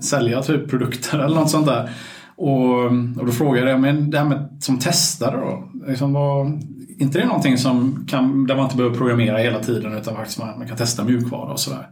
Sälja 0.01 0.41
typ 0.41 0.70
produkter 0.70 1.20
eller 1.25 1.36
något 1.36 1.50
sånt 1.50 1.67
där. 1.67 1.89
Och, 2.36 2.86
och 3.20 3.25
då 3.25 3.32
frågade 3.32 3.72
jag, 3.72 3.79
men 3.79 4.12
det 4.12 4.17
här 4.17 4.25
med 4.25 4.58
som 4.60 4.79
testare 4.79 5.38
då? 5.38 5.63
Liksom 5.88 6.13
vad, 6.13 6.62
inte 6.97 7.17
det 7.17 7.23
är 7.23 7.27
någonting 7.27 7.57
som 7.57 8.05
kan, 8.09 8.47
där 8.47 8.55
man 8.55 8.65
inte 8.65 8.77
behöver 8.77 8.97
programmera 8.97 9.38
hela 9.38 9.59
tiden 9.59 9.93
utan 9.93 10.15
faktiskt 10.15 10.39
man, 10.39 10.57
man 10.57 10.67
kan 10.67 10.77
testa 10.77 11.03
mjukvara 11.03 11.51
och 11.51 11.59
sådär. 11.59 11.88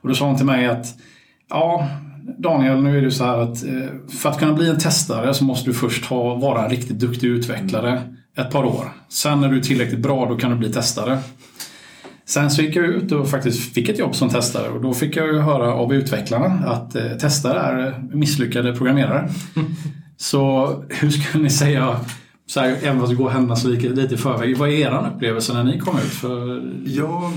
Och 0.00 0.08
då 0.08 0.14
sa 0.14 0.26
hon 0.26 0.36
till 0.36 0.46
mig 0.46 0.66
att 0.66 0.86
ja, 1.50 1.88
Daniel, 2.38 2.82
nu 2.82 2.98
är 2.98 3.02
det 3.02 3.10
så 3.10 3.24
här 3.24 3.38
att 3.38 3.64
eh, 3.64 4.10
för 4.20 4.30
att 4.30 4.38
kunna 4.38 4.52
bli 4.52 4.70
en 4.70 4.78
testare 4.78 5.34
så 5.34 5.44
måste 5.44 5.70
du 5.70 5.74
först 5.74 6.04
ha, 6.04 6.34
vara 6.34 6.64
en 6.64 6.70
riktigt 6.70 6.98
duktig 6.98 7.28
utvecklare 7.28 8.02
ett 8.36 8.50
par 8.50 8.64
år. 8.64 8.92
Sen 9.08 9.40
när 9.40 9.48
du 9.48 9.56
är 9.56 9.62
tillräckligt 9.62 10.00
bra, 10.00 10.26
då 10.26 10.36
kan 10.36 10.50
du 10.50 10.56
bli 10.56 10.72
testare. 10.72 11.18
Sen 12.24 12.50
så 12.50 12.62
gick 12.62 12.76
jag 12.76 12.84
ut 12.84 13.12
och 13.12 13.28
faktiskt 13.28 13.74
fick 13.74 13.88
ett 13.88 13.98
jobb 13.98 14.14
som 14.14 14.28
testare 14.28 14.68
och 14.68 14.80
då 14.80 14.94
fick 14.94 15.16
jag 15.16 15.26
ju 15.26 15.38
höra 15.38 15.74
av 15.74 15.94
utvecklarna 15.94 16.44
att 16.44 16.94
eh, 16.94 17.10
testare 17.20 17.60
är 17.60 18.16
misslyckade 18.16 18.74
programmerare. 18.74 19.28
så 20.16 20.66
hur 20.88 21.10
skulle 21.10 21.44
ni 21.44 21.50
säga 21.50 22.00
så 22.48 22.60
här, 22.60 22.76
även 22.82 23.00
fast 23.00 23.10
det 23.10 23.16
går 23.16 23.30
händelserna 23.30 23.74
lite, 23.74 23.88
lite 23.88 24.14
i 24.14 24.18
förväg. 24.18 24.56
Vad 24.56 24.68
är 24.68 24.72
er 24.72 25.10
upplevelse 25.14 25.52
när 25.52 25.64
ni 25.64 25.78
kom 25.78 25.96
ut? 25.96 26.02
För... 26.02 26.62
Ja, 26.84 27.32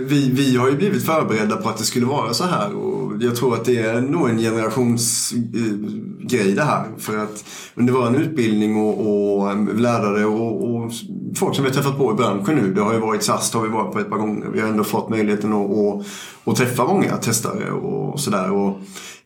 vi, 0.00 0.30
vi 0.30 0.56
har 0.56 0.70
ju 0.70 0.76
blivit 0.76 1.06
förberedda 1.06 1.56
på 1.56 1.68
att 1.68 1.78
det 1.78 1.84
skulle 1.84 2.06
vara 2.06 2.34
så 2.34 2.44
här 2.44 2.74
och 2.74 3.22
jag 3.22 3.36
tror 3.36 3.54
att 3.54 3.64
det 3.64 3.78
är 3.78 4.00
nog 4.00 4.28
en 4.28 4.38
generationsgrej 4.38 6.52
det 6.54 6.62
här. 6.62 6.86
För 6.98 7.18
att 7.18 7.44
under 7.74 7.92
vår 7.92 8.16
utbildning 8.16 8.76
och, 8.76 9.06
och 9.06 9.56
lärare 9.80 10.24
och, 10.24 10.74
och, 10.74 10.92
folk 11.36 11.54
som 11.54 11.64
vi 11.64 11.70
har 11.70 11.74
träffat 11.74 11.98
på 11.98 12.12
i 12.12 12.14
branschen 12.14 12.56
nu. 12.56 12.74
Det 12.74 12.80
har 12.80 12.92
ju 12.92 13.00
varit 13.00 13.22
SAS 13.22 13.54
har 13.54 13.62
vi 13.62 13.68
varit 13.68 13.92
på 13.92 13.98
ett 13.98 14.10
par 14.10 14.18
gånger. 14.18 14.46
Vi 14.52 14.60
har 14.60 14.68
ändå 14.68 14.84
fått 14.84 15.08
möjligheten 15.08 15.52
att, 15.52 15.70
att, 15.70 16.06
att 16.44 16.56
träffa 16.56 16.84
många 16.84 17.16
testare 17.16 17.70
och 17.70 18.20
sådär. 18.20 18.50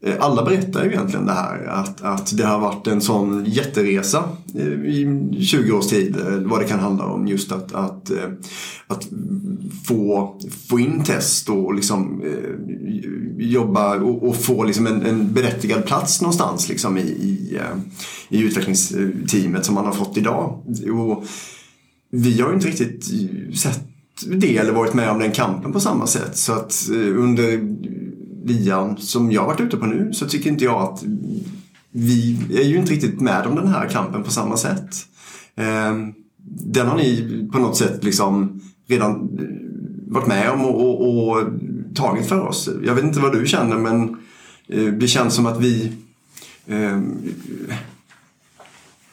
Eh, 0.05 0.15
alla 0.19 0.45
berättar 0.45 0.85
ju 0.85 0.91
egentligen 0.91 1.27
det 1.27 1.33
här 1.33 1.67
att, 1.67 2.03
att 2.03 2.37
det 2.37 2.45
har 2.45 2.61
varit 2.61 2.87
en 2.87 3.01
sån 3.01 3.45
jätteresa 3.45 4.25
eh, 4.55 4.67
i 4.67 5.39
20 5.51 5.73
års 5.73 5.87
tid 5.87 6.17
eh, 6.17 6.39
vad 6.39 6.61
det 6.61 6.69
kan 6.69 6.79
handla 6.81 7.05
om 7.05 7.29
just 7.29 7.53
att, 7.53 7.75
att, 7.75 8.11
att 8.87 9.09
få, 9.89 10.37
få 10.69 10.79
in 10.79 11.05
test 11.05 11.49
och 11.49 11.75
liksom 11.75 12.23
jobba 13.39 13.97
och, 13.97 14.29
och 14.29 14.37
få 14.37 14.65
liksom 14.65 14.87
en, 14.87 15.03
en 15.03 15.33
berättigad 15.33 15.87
plats 15.87 16.21
någonstans 16.21 16.69
liksom 16.69 16.99
i, 16.99 17.01
i, 17.01 17.61
i 18.29 18.43
utvecklingsteamet 18.43 19.65
som 19.65 19.75
man 19.75 19.85
har 19.85 19.93
fått 19.93 20.17
idag. 20.17 20.63
Och 20.93 21.25
vi 22.11 22.41
har 22.41 22.49
ju 22.49 22.55
inte 22.55 22.69
riktigt 22.69 23.05
sett 23.59 23.81
det 24.27 24.57
eller 24.57 24.73
varit 24.73 24.95
med 24.95 25.11
om 25.11 25.19
den 25.19 25.33
kampen 25.33 25.73
på 25.73 25.81
samma 25.81 26.07
sätt. 26.07 26.37
Så 26.37 26.53
att 26.53 26.89
under 27.17 27.61
lian 28.45 28.97
som 28.97 29.33
jag 29.33 29.47
varit 29.47 29.61
ute 29.61 29.77
på 29.77 29.87
nu 29.87 30.13
så 30.13 30.27
tycker 30.27 30.51
inte 30.51 30.65
jag 30.65 30.83
att 30.83 31.05
vi 31.91 32.39
är 32.51 32.63
ju 32.63 32.77
inte 32.77 32.93
riktigt 32.93 33.21
med 33.21 33.47
om 33.47 33.55
den 33.55 33.69
här 33.69 33.89
kampen 33.89 34.23
på 34.23 34.31
samma 34.31 34.57
sätt. 34.57 34.97
Ehm, 35.57 36.13
den 36.47 36.87
har 36.87 36.97
ni 36.97 37.49
på 37.53 37.59
något 37.59 37.77
sätt 37.77 38.05
liksom 38.05 38.61
redan 38.89 39.11
eh, 39.11 40.13
varit 40.13 40.27
med 40.27 40.51
om 40.51 40.65
och, 40.65 40.81
och, 40.81 41.29
och 41.29 41.45
tagit 41.95 42.27
för 42.27 42.41
oss. 42.41 42.69
Jag 42.85 42.95
vet 42.95 43.05
inte 43.05 43.21
vad 43.21 43.33
du 43.33 43.47
känner 43.47 43.77
men 43.77 44.17
eh, 44.69 44.93
det 44.93 45.09
känns 45.09 45.35
som 45.35 45.47
att 45.47 45.61
vi 45.61 45.93
ehm, 46.67 47.19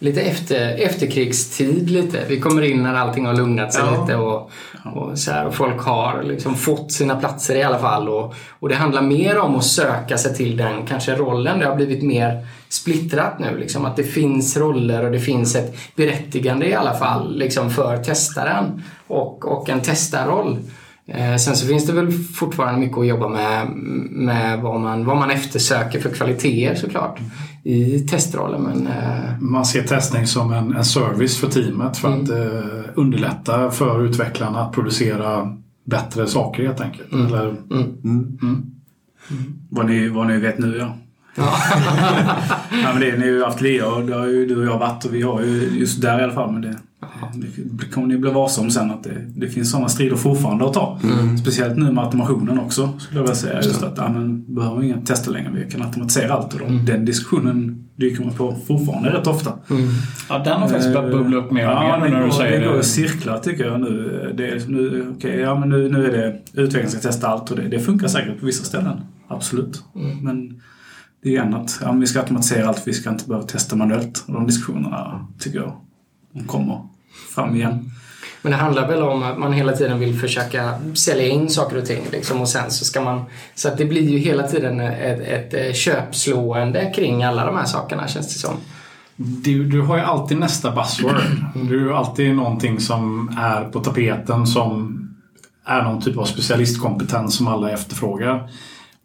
lite 0.01 0.21
efter, 0.21 0.75
efterkrigstid 0.77 1.89
lite. 1.89 2.25
Vi 2.27 2.39
kommer 2.39 2.61
in 2.61 2.83
när 2.83 2.95
allting 2.95 3.25
har 3.25 3.33
lugnat 3.33 3.73
sig 3.73 3.83
ja. 3.85 4.01
lite 4.01 4.15
och, 4.15 4.51
och, 4.93 5.19
så 5.19 5.31
här, 5.31 5.47
och 5.47 5.55
folk 5.55 5.81
har 5.81 6.23
liksom 6.23 6.55
fått 6.55 6.91
sina 6.91 7.15
platser 7.15 7.55
i 7.55 7.63
alla 7.63 7.79
fall. 7.79 8.09
Och, 8.09 8.35
och 8.59 8.69
det 8.69 8.75
handlar 8.75 9.01
mer 9.01 9.37
om 9.37 9.55
att 9.55 9.65
söka 9.65 10.17
sig 10.17 10.35
till 10.35 10.57
den 10.57 10.85
kanske 10.87 11.15
rollen. 11.15 11.59
Det 11.59 11.65
har 11.65 11.75
blivit 11.75 12.03
mer 12.03 12.47
splittrat 12.69 13.39
nu. 13.39 13.57
Liksom, 13.57 13.85
att 13.85 13.95
det 13.95 14.03
finns 14.03 14.57
roller 14.57 15.05
och 15.05 15.11
det 15.11 15.19
finns 15.19 15.55
ett 15.55 15.75
berättigande 15.95 16.67
i 16.67 16.73
alla 16.73 16.93
fall 16.93 17.37
liksom, 17.37 17.69
för 17.69 17.97
testaren 17.97 18.83
och, 19.07 19.45
och 19.45 19.69
en 19.69 19.81
testarroll. 19.81 20.57
Eh, 21.05 21.35
sen 21.35 21.55
så 21.55 21.67
finns 21.67 21.85
det 21.85 21.93
väl 21.93 22.11
fortfarande 22.11 22.79
mycket 22.79 22.97
att 22.97 23.07
jobba 23.07 23.29
med, 23.29 23.67
med 24.11 24.59
vad, 24.61 24.79
man, 24.79 25.05
vad 25.05 25.17
man 25.17 25.31
eftersöker 25.31 25.99
för 25.99 26.09
kvaliteter 26.09 26.75
såklart 26.75 27.19
i 27.63 27.99
testrollen. 27.99 28.61
Men, 28.61 28.87
eh... 28.87 29.39
Man 29.39 29.65
ser 29.65 29.83
testning 29.83 30.27
som 30.27 30.53
en, 30.53 30.75
en 30.75 30.85
service 30.85 31.37
för 31.37 31.47
teamet 31.47 31.97
för 31.97 32.07
mm. 32.07 32.23
att 32.23 32.29
eh, 32.29 32.89
underlätta 32.95 33.71
för 33.71 34.05
utvecklarna 34.05 34.61
att 34.61 34.71
producera 34.71 35.57
bättre 35.85 36.27
saker 36.27 36.63
helt 36.63 36.81
enkelt. 36.81 37.13
Mm. 37.13 37.27
Eller, 37.27 37.49
mm. 37.49 37.83
mm. 38.03 38.37
mm. 38.41 38.65
Vad, 39.69 39.85
ni, 39.85 40.07
vad 40.07 40.27
ni 40.27 40.39
vet 40.39 40.59
nu 40.59 40.77
ja. 40.77 40.97
Ja. 41.35 41.53
ja 42.83 42.93
men 42.93 42.99
det, 42.99 43.17
ni 43.17 43.25
har 43.25 43.33
ju 43.33 43.43
haft 43.43 43.61
LEA 43.61 43.87
och 43.87 44.05
det 44.05 44.15
har 44.15 44.27
ju 44.27 44.45
du 44.45 44.57
och 44.59 44.65
jag 44.65 44.79
varit 44.79 45.05
och 45.05 45.13
vi 45.13 45.21
har 45.21 45.41
ju 45.41 45.79
just 45.79 46.01
där 46.01 46.19
i 46.19 46.23
alla 46.23 46.33
fall. 46.33 46.51
Men 46.51 46.61
det, 46.61 46.77
det 47.55 47.85
kommer 47.85 48.07
ni 48.07 48.17
bli 48.17 48.31
varse 48.31 48.61
om 48.61 48.71
sen 48.71 48.91
att 48.91 49.03
det, 49.03 49.25
det 49.35 49.47
finns 49.47 49.71
sådana 49.71 49.89
strider 49.89 50.15
fortfarande 50.15 50.65
att 50.65 50.73
ta. 50.73 50.99
Mm. 51.03 51.37
Speciellt 51.37 51.77
nu 51.77 51.91
med 51.91 52.03
automationen 52.03 52.59
också 52.59 52.93
skulle 52.99 53.19
jag 53.19 53.23
vilja 53.23 53.35
säga. 53.35 53.55
Just 53.55 53.83
att 53.83 53.97
ja, 53.97 54.09
men, 54.09 54.55
behöver 54.55 54.83
inga 54.83 55.01
tester 55.01 55.31
längre, 55.31 55.51
vi 55.51 55.71
kan 55.71 55.81
automatisera 55.81 56.33
allt. 56.33 56.53
Och 56.53 56.61
mm. 56.61 56.85
Den 56.85 57.05
diskussionen 57.05 57.87
dyker 57.95 58.23
man 58.23 58.33
på 58.33 58.55
fortfarande 58.67 59.09
rätt 59.09 59.27
ofta. 59.27 59.53
Mm. 59.69 59.83
Ja, 60.29 60.39
den 60.39 60.61
har 60.61 60.67
faktiskt 60.67 60.93
börjat 60.93 61.11
bubbla 61.11 61.37
upp 61.37 61.51
mer 61.51 61.65
och 61.65 61.73
ja, 61.73 61.99
mer 62.01 62.09
när 62.09 62.25
du 62.25 62.31
säger 62.31 62.59
det. 62.59 62.65
Det 62.65 62.71
går 62.71 62.79
i 62.79 62.83
cirklar 62.83 63.37
tycker 63.37 63.65
jag 63.65 63.81
nu. 63.81 64.33
Det 64.37 64.47
är, 64.47 64.61
nu, 64.67 65.07
okay, 65.17 65.39
ja, 65.39 65.59
men 65.59 65.69
nu, 65.69 65.89
nu 65.89 66.05
är 66.05 66.11
det 66.11 66.39
utvecklingen 66.61 66.91
ska 66.91 66.99
testa 66.99 67.27
allt 67.27 67.51
och 67.51 67.57
det, 67.57 67.67
det 67.67 67.79
funkar 67.79 68.07
säkert 68.07 68.39
på 68.39 68.45
vissa 68.45 68.63
ställen. 68.63 69.01
Absolut. 69.27 69.83
Mm. 69.95 70.17
Men 70.17 70.61
det 71.23 71.29
är 71.29 71.33
igen 71.33 71.53
att 71.53 71.79
ja, 71.81 71.91
vi 71.91 72.07
ska 72.07 72.19
automatisera 72.19 72.67
allt, 72.67 72.83
vi 72.85 72.93
ska 72.93 73.09
inte 73.09 73.27
behöva 73.27 73.47
testa 73.47 73.75
manuellt. 73.75 74.23
Och 74.27 74.33
de 74.33 74.47
diskussionerna 74.47 75.27
tycker 75.39 75.59
jag 75.59 75.73
kommer 76.47 76.81
fram 77.35 77.55
igen. 77.55 77.91
Men 78.41 78.51
det 78.51 78.57
handlar 78.57 78.87
väl 78.87 79.03
om 79.03 79.23
att 79.23 79.37
man 79.37 79.53
hela 79.53 79.71
tiden 79.71 79.99
vill 79.99 80.19
försöka 80.19 80.73
sälja 80.93 81.27
in 81.27 81.49
saker 81.49 81.77
och 81.77 81.85
ting. 81.85 82.03
Liksom, 82.11 82.41
och 82.41 82.49
sen 82.49 82.71
så 82.71 82.85
ska 82.85 83.01
man... 83.01 83.23
Så 83.55 83.67
att 83.67 83.77
det 83.77 83.85
blir 83.85 84.09
ju 84.09 84.17
hela 84.17 84.43
tiden 84.43 84.79
ett, 84.79 85.53
ett 85.53 85.75
köpslående 85.75 86.91
kring 86.95 87.23
alla 87.23 87.45
de 87.45 87.57
här 87.57 87.65
sakerna 87.65 88.07
känns 88.07 88.33
det 88.33 88.39
som. 88.39 88.53
Du, 89.15 89.63
du 89.65 89.81
har 89.81 89.97
ju 89.97 90.03
alltid 90.03 90.37
nästa 90.37 90.71
buzzword. 90.71 91.15
Du 91.69 91.89
har 91.89 91.97
alltid 91.97 92.35
någonting 92.35 92.79
som 92.79 93.35
är 93.37 93.63
på 93.63 93.79
tapeten 93.79 94.47
som 94.47 94.97
är 95.65 95.83
någon 95.83 96.01
typ 96.01 96.17
av 96.17 96.25
specialistkompetens 96.25 97.35
som 97.35 97.47
alla 97.47 97.71
efterfrågar. 97.71 98.49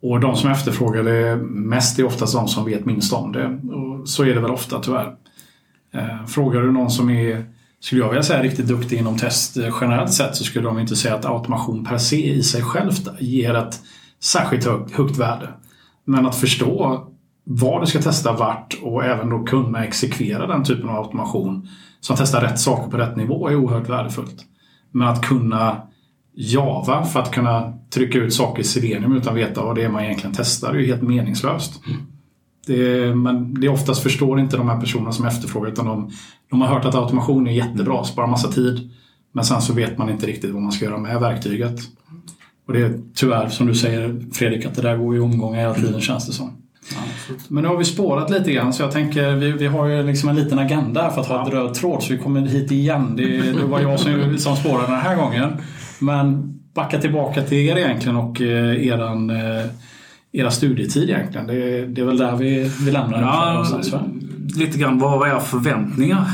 Och 0.03 0.21
de 0.21 0.37
som 0.37 0.51
efterfrågar 0.51 1.03
det 1.03 1.37
mest 1.47 1.99
är 1.99 2.07
oftast 2.07 2.35
de 2.35 2.49
som 2.49 2.65
vet 2.65 2.85
minst 2.85 3.13
om 3.13 3.33
det. 3.33 3.47
Och 3.47 4.09
så 4.09 4.25
är 4.25 4.35
det 4.35 4.41
väl 4.41 4.51
ofta 4.51 4.81
tyvärr. 4.81 5.15
Eh, 5.93 6.27
frågar 6.27 6.61
du 6.61 6.73
någon 6.73 6.91
som 6.91 7.11
är, 7.11 7.45
skulle 7.81 8.01
jag 8.01 8.09
vilja 8.09 8.23
säga, 8.23 8.43
riktigt 8.43 8.69
duktig 8.69 8.99
inom 8.99 9.19
test 9.19 9.57
eh, 9.57 9.77
generellt 9.81 10.13
sett 10.13 10.37
så 10.37 10.45
skulle 10.45 10.69
de 10.69 10.79
inte 10.79 10.97
säga 10.97 11.15
att 11.15 11.25
automation 11.25 11.85
per 11.85 11.99
se 11.99 12.33
i 12.35 12.43
sig 12.43 12.63
självt 12.63 13.09
ger 13.21 13.55
ett 13.55 13.81
särskilt 14.23 14.65
högt, 14.65 14.93
högt 14.93 15.17
värde. 15.17 15.49
Men 16.05 16.27
att 16.27 16.37
förstå 16.37 17.07
vad 17.45 17.83
du 17.83 17.87
ska 17.87 18.03
testa 18.03 18.33
vart 18.33 18.77
och 18.83 19.05
även 19.05 19.31
då 19.31 19.45
kunna 19.45 19.85
exekvera 19.85 20.47
den 20.47 20.65
typen 20.65 20.89
av 20.89 20.97
automation 20.97 21.69
som 22.01 22.17
testar 22.17 22.41
rätt 22.41 22.59
saker 22.59 22.91
på 22.91 22.97
rätt 22.97 23.17
nivå 23.17 23.49
är 23.49 23.57
oerhört 23.57 23.89
värdefullt. 23.89 24.45
Men 24.93 25.09
att 25.09 25.23
kunna 25.23 25.83
Java 26.39 27.05
för 27.05 27.21
att 27.21 27.31
kunna 27.31 27.73
trycka 27.91 28.19
ut 28.19 28.35
saker 28.35 28.61
i 28.61 28.65
Selenium 28.65 29.17
utan 29.17 29.33
att 29.33 29.39
veta 29.39 29.65
vad 29.65 29.77
det 29.77 29.83
är 29.83 29.89
man 29.89 30.05
egentligen 30.05 30.35
testar 30.37 30.75
är 30.75 30.79
ju 30.79 30.87
helt 30.87 31.03
meningslöst. 31.03 31.81
Mm. 31.87 32.01
Det, 32.67 33.15
men 33.15 33.61
det 33.61 33.69
oftast 33.69 34.03
förstår 34.03 34.41
inte 34.41 34.57
de 34.57 34.69
här 34.69 34.81
personerna 34.81 35.13
som 35.13 35.27
efterfrågar 35.27 35.71
utan 35.71 35.87
de, 35.87 36.11
de 36.51 36.61
har 36.61 36.69
hört 36.69 36.85
att 36.85 36.95
automation 36.95 37.47
är 37.47 37.53
jättebra, 37.53 38.05
sparar 38.05 38.27
massa 38.27 38.49
tid. 38.49 38.91
Men 39.33 39.45
sen 39.45 39.63
så 39.63 39.73
vet 39.73 39.99
man 39.99 40.11
inte 40.11 40.27
riktigt 40.27 40.51
vad 40.51 40.63
man 40.63 40.73
ska 40.73 40.85
göra 40.85 40.99
med 40.99 41.21
verktyget. 41.21 41.81
Och 42.67 42.73
det 42.73 42.81
är 42.81 43.01
tyvärr 43.15 43.49
som 43.49 43.67
du 43.67 43.75
säger 43.75 44.21
Fredrik 44.33 44.67
att 44.67 44.75
det 44.75 44.83
där 44.83 44.97
går 44.97 45.17
i 45.17 45.21
omgångar 45.21 45.61
hela 45.61 45.75
tiden 45.75 46.01
känns 46.01 46.27
det 46.27 46.33
som. 46.33 46.53
Men 47.49 47.63
nu 47.63 47.69
har 47.69 47.77
vi 47.77 47.85
spårat 47.85 48.31
lite 48.31 48.53
grann 48.53 48.73
så 48.73 48.83
jag 48.83 48.93
tänker 48.93 49.33
vi, 49.33 49.53
vi 49.53 49.67
har 49.67 49.87
ju 49.87 50.03
liksom 50.03 50.29
en 50.29 50.37
liten 50.37 50.59
agenda 50.59 51.11
för 51.11 51.21
att 51.21 51.27
ha 51.27 51.37
ja. 51.37 51.47
ett 51.47 51.53
röd 51.53 51.75
tråd 51.75 52.03
så 52.03 52.13
vi 52.13 52.19
kommer 52.19 52.41
hit 52.41 52.71
igen. 52.71 53.17
Det, 53.17 53.53
det 53.53 53.65
var 53.65 53.81
jag 53.81 54.01
som, 54.01 54.39
som 54.39 54.57
spårade 54.57 54.87
den 54.87 55.01
här 55.01 55.17
gången. 55.17 55.53
Men 55.99 56.55
backa 56.75 57.01
tillbaka 57.01 57.43
till 57.43 57.59
er 57.59 57.77
egentligen 57.77 58.17
och 58.17 58.41
eh, 58.41 58.87
eran, 58.87 59.31
eh, 59.31 59.65
era 60.33 60.51
studietid 60.51 61.11
egentligen. 61.11 61.47
Det, 61.47 61.87
det 61.87 62.01
är 62.01 62.05
väl 62.05 62.17
där 62.17 62.37
vi, 62.37 62.71
vi 62.85 62.91
lämnar 62.91 63.23
ja, 63.23 63.67
Lite 64.57 64.79
grann, 64.79 64.99
vad 64.99 65.19
var 65.19 65.27
era 65.27 65.41
förväntningar? 65.41 66.31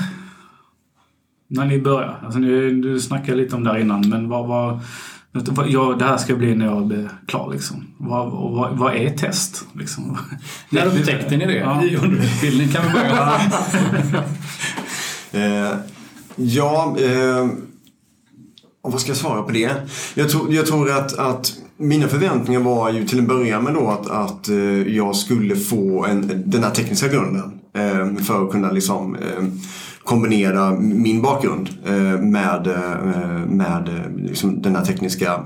När 1.48 1.64
ni 1.64 1.80
började? 1.80 2.14
Alltså, 2.22 2.38
ni, 2.38 2.70
du 2.70 3.00
snackade 3.00 3.38
lite 3.38 3.56
om 3.56 3.64
det 3.64 3.70
här 3.70 3.78
innan, 3.78 4.08
men 4.08 4.28
vad 4.28 4.46
var... 4.46 4.80
Ja, 5.68 5.96
det 5.98 6.04
här 6.04 6.16
ska 6.16 6.36
bli 6.36 6.54
när 6.54 6.66
jag 6.66 6.86
blir 6.86 7.10
klar. 7.26 7.52
Liksom. 7.52 7.86
Vad, 7.98 8.30
vad, 8.30 8.78
vad 8.78 8.94
är 8.94 9.10
test? 9.10 9.66
Liksom? 9.74 10.18
När 10.70 10.86
upptäckte 10.86 11.36
ni 11.36 11.46
det? 11.46 11.56
Ja. 11.56 11.84
I 11.84 11.96
underutbildning 11.96 12.68
kan 12.68 12.86
vi 12.86 12.92
börja. 12.92 13.40
eh, 15.70 15.76
ja, 16.36 16.96
eh, 17.00 17.48
och 18.82 18.92
vad 18.92 19.00
ska 19.00 19.10
jag 19.10 19.16
svara 19.16 19.42
på 19.42 19.52
det? 19.52 19.72
Jag 20.14 20.30
tror, 20.30 20.54
jag 20.54 20.66
tror 20.66 20.90
att, 20.90 21.18
att 21.18 21.52
mina 21.82 22.08
förväntningar 22.08 22.60
var 22.60 22.90
ju 22.90 23.04
till 23.06 23.18
en 23.18 23.26
början 23.26 23.64
med 23.64 23.74
då 23.74 23.88
att, 23.88 24.10
att 24.10 24.48
eh, 24.48 24.88
jag 24.96 25.16
skulle 25.16 25.56
få 25.56 26.04
en, 26.04 26.42
den 26.46 26.64
här 26.64 26.70
tekniska 26.70 27.08
grunden 27.08 27.52
eh, 27.74 28.24
för 28.24 28.44
att 28.44 28.50
kunna 28.50 28.70
liksom 28.70 29.14
eh, 29.14 29.44
kombinera 30.04 30.70
min 30.80 31.22
bakgrund 31.22 31.68
eh, 31.84 32.20
med, 32.20 32.66
eh, 32.66 33.46
med 33.46 33.88
liksom 34.16 34.62
den 34.62 34.76
här 34.76 34.84
tekniska 34.84 35.44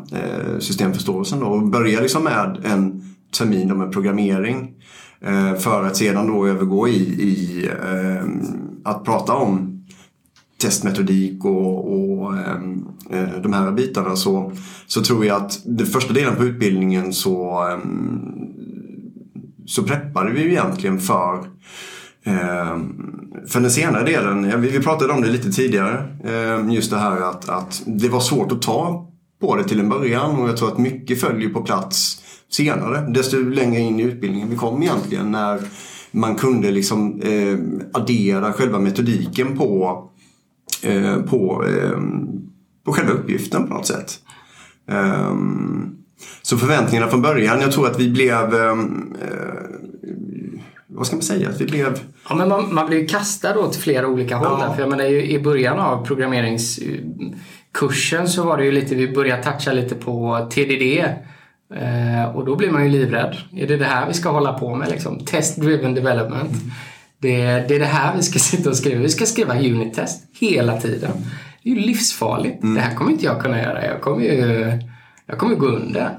systemförståelsen 0.59 1.40
då, 1.40 1.47
och 1.47 1.62
börja 1.62 2.00
liksom 2.00 2.25
med 2.25 2.59
en 2.64 3.02
termin 3.38 3.78
med 3.78 3.93
programmering 3.93 4.73
för 5.59 5.85
att 5.85 5.97
sedan 5.97 6.26
då 6.26 6.47
övergå 6.47 6.88
i, 6.88 7.00
i 7.02 7.71
att 8.85 9.05
prata 9.05 9.33
om 9.35 9.75
testmetodik 10.59 11.45
och, 11.45 11.93
och 11.93 12.37
ehm, 12.37 12.85
eh, 13.11 13.41
de 13.43 13.53
här 13.53 13.73
bitarna 13.73 14.17
så, 14.17 14.53
så 14.87 15.03
tror 15.03 15.27
jag 15.27 15.37
att 15.37 15.61
den 15.65 15.87
första 15.87 16.13
delen 16.13 16.37
på 16.37 16.45
utbildningen 16.45 17.13
så, 17.13 17.69
eh, 17.69 17.79
så 19.67 19.83
preppade 19.83 20.31
vi 20.31 20.47
egentligen 20.47 21.01
för 21.01 21.39
eh, 22.25 22.79
för 23.47 23.61
den 23.61 23.71
senare 23.71 24.05
delen, 24.05 24.61
vi, 24.61 24.71
vi 24.71 24.81
pratade 24.81 25.13
om 25.13 25.23
det 25.23 25.29
lite 25.29 25.53
tidigare, 25.53 26.07
ehm, 26.25 26.71
just 26.71 26.91
det 26.91 26.99
här 26.99 27.21
att, 27.21 27.49
att 27.49 27.83
det 27.87 28.09
var 28.09 28.21
svårt 28.21 28.53
att 28.53 28.63
ta 28.63 29.11
på 29.41 29.57
det 29.57 29.65
till 29.65 29.81
en 29.81 29.89
början 29.89 30.37
och 30.37 30.49
jag 30.49 30.57
tror 30.57 30.69
att 30.69 30.79
mycket 30.79 31.21
följer 31.21 31.49
på 31.49 31.63
plats 31.63 32.23
senare. 32.51 33.13
Desto 33.13 33.37
längre 33.39 33.81
in 33.81 34.01
i 34.01 34.03
utbildningen 34.03 34.51
vi 34.51 34.57
kom 34.57 34.83
egentligen 34.83 35.31
när 35.31 35.61
man 36.11 36.35
kunde 36.35 36.71
liksom 36.71 37.21
eh, 37.21 37.59
addera 38.01 38.53
själva 38.53 38.79
metodiken 38.79 39.59
på 39.59 40.03
på, 41.31 41.64
eh, 41.69 41.99
på 42.85 42.93
själva 42.93 43.12
uppgiften 43.12 43.69
på 43.69 43.75
något 43.75 43.87
sätt. 43.87 44.19
Ehm, 44.90 45.93
Så 46.43 46.59
förväntningarna 46.59 47.11
från 47.11 47.23
början, 47.23 47.61
jag 47.61 47.73
tror 47.73 47.87
att 47.87 48.00
vi 48.00 48.11
blev... 48.11 48.55
Eh, 48.55 48.76
vad 50.88 51.07
ska 51.07 51.16
man 51.16 51.23
säga? 51.23 51.49
Att 51.49 51.61
vi 51.61 51.64
blev... 51.64 52.00
Ja, 52.28 52.35
men 52.35 52.49
man, 52.49 52.75
man 52.75 52.87
blir 52.87 52.99
ju 52.99 53.07
kastad 53.07 53.59
åt 53.59 53.76
flera 53.76 54.09
olika 54.09 54.37
håll. 54.37 54.59
Ja. 54.61 54.66
Där. 54.66 54.75
För 54.75 54.81
jag 54.83 54.90
menar, 54.90 55.05
i 55.05 55.38
början 55.38 55.78
av 55.78 56.07
programmeringskursen 56.07 58.28
så 58.28 58.43
var 58.45 58.57
det 58.57 58.64
ju 58.64 58.73
lite, 58.73 58.95
vi 58.95 59.14
började 59.14 59.43
toucha 59.43 59.73
lite 59.73 59.95
på 59.95 60.47
TDD. 60.50 61.05
Eh, 61.75 62.37
och 62.37 62.45
då 62.45 62.57
blir 62.57 62.71
man 62.71 62.85
ju 62.85 62.90
livrädd. 62.90 63.37
Är 63.57 63.66
det 63.66 63.76
det 63.76 63.85
här 63.85 64.07
vi 64.09 64.14
ska 64.14 64.31
hålla 64.31 64.52
på 64.52 64.75
med? 64.75 64.88
Liksom? 64.88 65.19
Test 65.25 65.61
driven 65.61 65.95
development. 65.95 66.52
Det, 67.26 67.68
det 67.68 67.75
är 67.75 67.78
det 67.78 67.85
här 67.85 68.16
vi 68.16 68.23
ska 68.23 68.38
sitta 68.38 68.71
och 68.71 68.76
skriva. 68.76 69.00
Vi 69.00 69.09
ska 69.09 69.26
skriva 69.26 69.59
unit-test 69.59 70.23
hela 70.40 70.80
tiden. 70.80 71.11
Det 71.62 71.71
är 71.71 71.75
ju 71.75 71.80
livsfarligt. 71.80 72.62
Det 72.62 72.80
här 72.80 72.95
kommer 72.95 73.11
inte 73.11 73.25
jag 73.25 73.42
kunna 73.42 73.62
göra. 73.62 73.87
Jag 73.87 74.00
kommer 74.00 74.25
ju 74.25 74.73
jag 75.26 75.38
kommer 75.38 75.54
gå 75.54 75.66
under. 75.66 76.18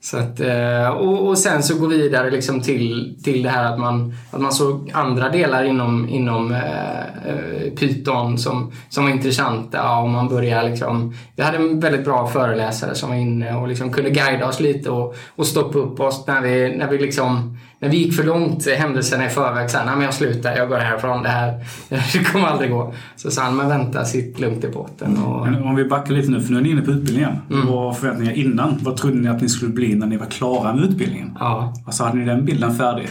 Så 0.00 0.18
att, 0.18 0.40
eh, 0.40 0.88
och, 0.88 1.28
och 1.28 1.38
sen 1.38 1.62
så 1.62 1.78
gå 1.78 1.86
vidare 1.86 2.30
liksom 2.30 2.60
till, 2.60 3.18
till 3.24 3.42
det 3.42 3.48
här 3.48 3.72
att 3.72 3.80
man, 3.80 4.14
att 4.30 4.40
man 4.40 4.52
såg 4.52 4.90
andra 4.94 5.28
delar 5.28 5.64
inom, 5.64 6.08
inom 6.08 6.52
eh, 6.52 7.00
eh, 7.00 7.72
Python 7.76 8.38
som, 8.38 8.72
som 8.88 9.04
var 9.04 9.10
intressanta 9.10 9.98
och 9.98 10.08
man 10.08 10.28
började 10.28 10.68
liksom, 10.68 11.14
vi 11.36 11.42
hade 11.42 11.56
en 11.56 11.80
väldigt 11.80 12.04
bra 12.04 12.26
föreläsare 12.26 12.94
som 12.94 13.08
var 13.08 13.16
inne 13.16 13.56
och 13.56 13.68
liksom 13.68 13.92
kunde 13.92 14.10
guida 14.10 14.46
oss 14.48 14.60
lite 14.60 14.90
och, 14.90 15.16
och 15.36 15.46
stoppa 15.46 15.78
upp 15.78 16.00
oss 16.00 16.26
när 16.26 16.40
vi, 16.40 16.76
när 16.76 16.88
vi 16.88 16.98
liksom 16.98 17.58
när 17.80 17.88
vi 17.88 17.96
gick 17.96 18.14
för 18.14 18.24
långt 18.24 18.66
händelserna 18.66 19.26
i 19.26 19.28
förväg. 19.28 19.70
Så 19.70 19.78
här, 19.78 19.84
Nej, 19.84 19.94
men 19.96 20.04
jag 20.04 20.14
slutar, 20.14 20.56
jag 20.56 20.68
går 20.68 20.76
härifrån. 20.76 21.22
Det 21.22 21.28
här 21.28 21.64
det 22.12 22.32
kommer 22.32 22.46
aldrig 22.46 22.70
gå. 22.70 22.94
Så 23.16 23.30
sa 23.30 23.42
han, 23.42 23.56
men 23.56 23.68
vänta, 23.68 24.04
sitt 24.04 24.40
lugnt 24.40 24.64
i 24.64 24.68
båten. 24.68 25.18
Och, 25.18 25.46
Men 25.46 25.62
om 25.62 25.74
vi 25.76 25.84
backar 25.84 26.14
lite 26.14 26.30
nu, 26.30 26.40
för 26.40 26.52
nu 26.52 26.58
är 26.58 26.62
ni 26.62 26.70
inne 26.70 26.82
på 26.82 26.90
utbildningen. 26.90 27.36
Mm. 27.50 27.66
Vad 27.66 27.74
var 27.74 27.92
förväntningarna 27.92 28.36
innan? 28.36 28.78
Vad 28.82 28.96
trodde 28.96 29.16
ni 29.16 29.28
att 29.28 29.42
ni 29.42 29.48
skulle 29.48 29.72
bli 29.72 29.94
när 29.94 30.06
ni 30.06 30.16
var 30.16 30.26
klara 30.26 30.74
med 30.74 30.84
utbildningen? 30.84 31.36
ja. 31.40 31.74
Alltså 31.86 32.04
hade 32.04 32.18
ni 32.18 32.24
den 32.24 32.44
bilden 32.44 32.74
färdig? 32.74 33.08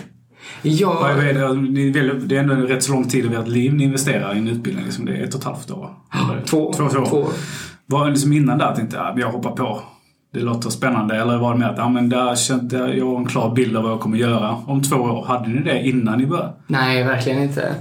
Ja, 0.61 1.09
det, 1.15 2.35
är 2.35 2.39
ändå 2.39 2.53
en 2.53 2.67
rätt 2.67 2.83
så 2.83 2.91
lång 2.91 3.07
tid 3.07 3.25
av 3.25 3.33
ert 3.33 3.47
liv 3.47 3.73
ni 3.73 3.83
investerar 3.83 4.35
i 4.35 4.37
en 4.37 4.47
utbildning. 4.47 4.85
Liksom 4.85 5.05
det 5.05 5.17
är 5.17 5.23
ett 5.23 5.33
och 5.33 5.39
ett 5.39 5.45
halvt 5.45 5.71
år. 5.71 5.89
Eller 6.13 6.41
två, 6.41 6.73
två, 6.73 6.89
två 6.89 6.99
år. 6.99 7.05
två. 7.05 7.27
Var 7.85 8.05
det 8.05 8.11
liksom 8.11 8.33
innan 8.33 8.57
där 8.57 8.75
tänkte 8.75 8.97
jag, 8.97 9.19
jag 9.19 9.31
hoppar 9.31 9.51
på. 9.51 9.81
Det 10.33 10.39
låter 10.39 10.69
spännande. 10.69 11.15
Eller 11.21 11.37
var 11.37 11.53
det 11.53 11.59
mer 11.59 11.65
att, 11.65 11.77
ja 11.77 11.89
men 11.89 12.09
där 12.09 12.35
kände 12.35 12.77
jag, 12.77 12.97
jag 12.97 13.05
har 13.05 13.17
en 13.17 13.25
klar 13.25 13.55
bild 13.55 13.77
av 13.77 13.83
vad 13.83 13.91
jag 13.91 13.99
kommer 13.99 14.17
göra 14.17 14.55
om 14.65 14.83
två 14.83 14.95
år. 14.95 15.25
Hade 15.27 15.49
ni 15.49 15.61
det 15.63 15.87
innan 15.87 16.17
ni 16.19 16.25
började? 16.25 16.53
Nej, 16.67 17.03
verkligen 17.03 17.43
inte. 17.43 17.75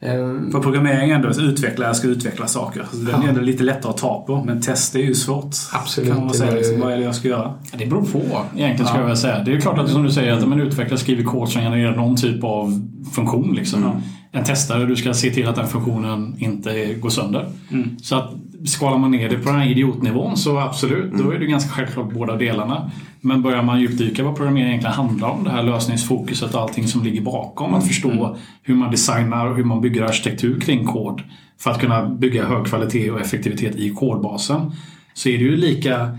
Ehm, 0.00 0.50
För 0.52 0.60
programmering 0.60 1.10
är 1.10 1.14
ändå 1.14 1.28
att 1.28 1.38
utveckla, 1.38 1.86
jag 1.86 1.96
ska 1.96 2.08
utveckla 2.08 2.46
saker. 2.46 2.84
Så 2.90 2.96
den 2.96 3.14
är 3.14 3.22
Ja. 3.22 3.28
ändå 3.28 3.40
lite 3.40 3.62
lättare 3.64 3.90
att 3.90 3.96
ta 3.96 4.24
på. 4.26 4.44
Men 4.44 4.60
test 4.60 4.94
är 4.94 4.98
ju 5.00 5.14
svårt. 5.14 5.54
Absolut, 5.72 6.10
Kan 6.12 6.24
man 6.24 6.34
säga. 6.34 6.50
Liksom, 6.54 6.80
vad 6.80 6.92
är 6.92 6.96
det 6.96 7.02
jag 7.02 7.14
ska 7.14 7.28
göra? 7.28 7.54
Ja, 7.72 7.78
Det 7.78 7.86
beror 7.86 8.02
på 8.02 8.18
egentligen 8.18 8.76
skulle 8.86 9.00
jag 9.00 9.04
vilja 9.06 9.16
säga. 9.16 9.42
Det 9.44 9.52
är 9.52 9.60
klart 9.60 9.78
att 9.78 9.88
som 9.90 10.02
du 10.02 10.10
säger 10.10 10.32
att 10.32 10.48
man 10.48 10.60
utvecklar 10.60 10.96
skriver 10.96 11.24
kod 11.24 11.48
som 11.48 11.62
genererar 11.62 11.96
någon 11.96 12.16
typ 12.16 12.44
av 12.44 12.88
funktion. 13.14 13.54
Liksom. 13.54 14.02
En 14.32 14.44
testare, 14.44 14.86
du 14.86 14.96
ska 14.96 15.14
se 15.14 15.30
till 15.30 15.48
att 15.48 15.56
den 15.56 15.66
funktionen 15.66 16.34
inte 16.38 16.94
går 16.94 17.08
sönder. 17.10 17.46
Så 18.02 18.16
att 18.16 18.30
skalar 18.64 18.98
man 18.98 19.10
ner 19.10 19.28
det 19.28 19.38
på 19.38 19.50
den 19.50 19.60
här 19.60 19.70
idiotnivån 19.70 20.36
så 20.36 20.58
absolut, 20.58 21.12
då 21.12 21.30
är 21.30 21.38
det 21.38 21.46
ganska 21.46 21.70
självklart 21.70 22.12
båda 22.12 22.36
delarna. 22.36 22.90
Men 23.20 23.42
börjar 23.42 23.62
man 23.62 23.80
djupdyka 23.80 24.24
vad 24.24 24.36
programmering 24.36 24.68
egentligen 24.68 24.94
handlar 24.94 25.28
om, 25.28 25.44
det 25.44 25.50
här 25.50 25.62
lösningsfokuset 25.62 26.54
och 26.54 26.60
allting 26.60 26.88
som 26.88 27.02
ligger 27.02 27.20
bakom. 27.20 27.74
Att 27.74 27.86
förstå 27.86 28.36
hur 28.62 28.74
man 28.74 28.90
designar 28.90 29.46
och 29.46 29.56
hur 29.56 29.64
man 29.64 29.80
bygger 29.80 30.02
arkitektur 30.02 30.60
kring 30.60 30.86
kod 30.86 31.22
för 31.60 31.70
att 31.70 31.80
kunna 31.80 32.08
bygga 32.08 32.46
hög 32.46 32.66
kvalitet 32.66 33.10
och 33.10 33.20
effektivitet 33.20 33.76
i 33.76 33.90
kodbasen. 33.90 34.72
Så 35.14 35.28
är 35.28 35.38
det 35.38 35.44
ju 35.44 35.56
lika 35.56 36.18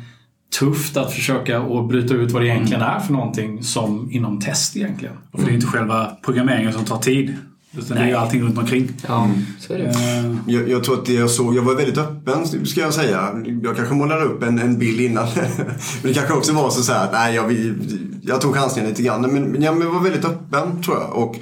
tufft 0.59 0.97
att 0.97 1.13
försöka 1.13 1.59
att 1.59 1.87
bryta 1.87 2.13
ut 2.13 2.31
vad 2.31 2.41
det 2.41 2.47
egentligen 2.47 2.81
är 2.81 2.99
för 2.99 3.13
någonting 3.13 3.63
som 3.63 4.11
inom 4.11 4.39
test 4.39 4.77
egentligen. 4.77 5.15
För 5.31 5.45
det 5.45 5.51
är 5.51 5.55
inte 5.55 5.67
själva 5.67 6.17
programmeringen 6.25 6.73
som 6.73 6.85
tar 6.85 6.97
tid. 6.97 7.33
Utan 7.77 7.98
det 7.98 8.03
är 8.03 8.08
ju 8.08 8.13
allting 8.13 8.41
runt 8.41 8.58
omkring. 8.58 8.91
ja, 9.08 9.29
så 9.60 9.74
är 9.74 9.77
det. 9.77 9.84
Eh, 9.86 10.36
Jag, 10.48 10.70
jag 10.70 10.84
tror 10.84 10.96
att 11.00 11.05
det 11.05 11.13
jag 11.13 11.29
såg, 11.29 11.55
jag 11.55 11.62
var 11.62 11.75
väldigt 11.75 11.98
öppen 11.98 12.65
ska 12.65 12.82
jag 12.82 12.94
säga. 12.94 13.44
Jag 13.63 13.75
kanske 13.75 13.96
målade 13.96 14.25
upp 14.25 14.44
en, 14.44 14.60
en 14.60 14.79
bild 14.79 15.01
innan. 15.01 15.27
men 15.36 15.75
det 16.01 16.13
kanske 16.13 16.34
också 16.34 16.53
var 16.53 16.70
så, 16.70 16.84
så 16.84 16.94
här 16.94 17.05
att 17.05 17.12
nej, 17.13 17.36
jag, 17.36 17.75
jag 18.22 18.41
tog 18.41 18.55
chansningen 18.55 18.89
lite 18.89 19.03
grann. 19.03 19.22
Men, 19.22 19.44
men 19.44 19.62
jag 19.62 19.74
var 19.75 20.03
väldigt 20.03 20.25
öppen 20.25 20.84
tror 20.84 20.98
jag. 20.98 21.15
Och, 21.15 21.36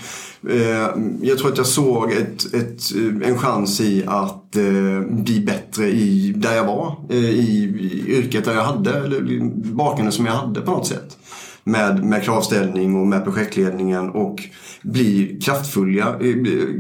eh, 0.52 0.90
jag 1.22 1.38
tror 1.38 1.52
att 1.52 1.58
jag 1.58 1.68
såg 1.68 2.12
ett, 2.12 2.54
ett, 2.54 2.82
en 3.24 3.38
chans 3.38 3.82
i 3.82 4.04
att 4.08 4.56
eh, 4.56 5.00
bli 5.10 5.44
bättre 5.46 5.90
i 5.90 6.34
där 6.38 6.56
jag 6.56 6.66
var. 6.66 6.96
Eh, 7.10 7.18
i, 7.18 7.64
I 7.80 8.04
yrket 8.18 8.46
där 8.46 8.54
jag 8.54 8.64
hade, 8.64 8.94
eller 8.94 9.40
bakgrunden 9.74 10.12
som 10.12 10.26
jag 10.26 10.34
hade 10.34 10.62
på 10.62 10.72
något 10.72 10.88
sätt. 10.88 11.18
Med, 11.64 12.04
med 12.04 12.24
kravställning 12.24 12.96
och 12.96 13.08
med 13.08 13.24
projektledningen 13.24 14.10
och 14.10 14.44
bli 14.82 15.40
kraftfulla, 15.44 16.20
eh, 16.20 16.36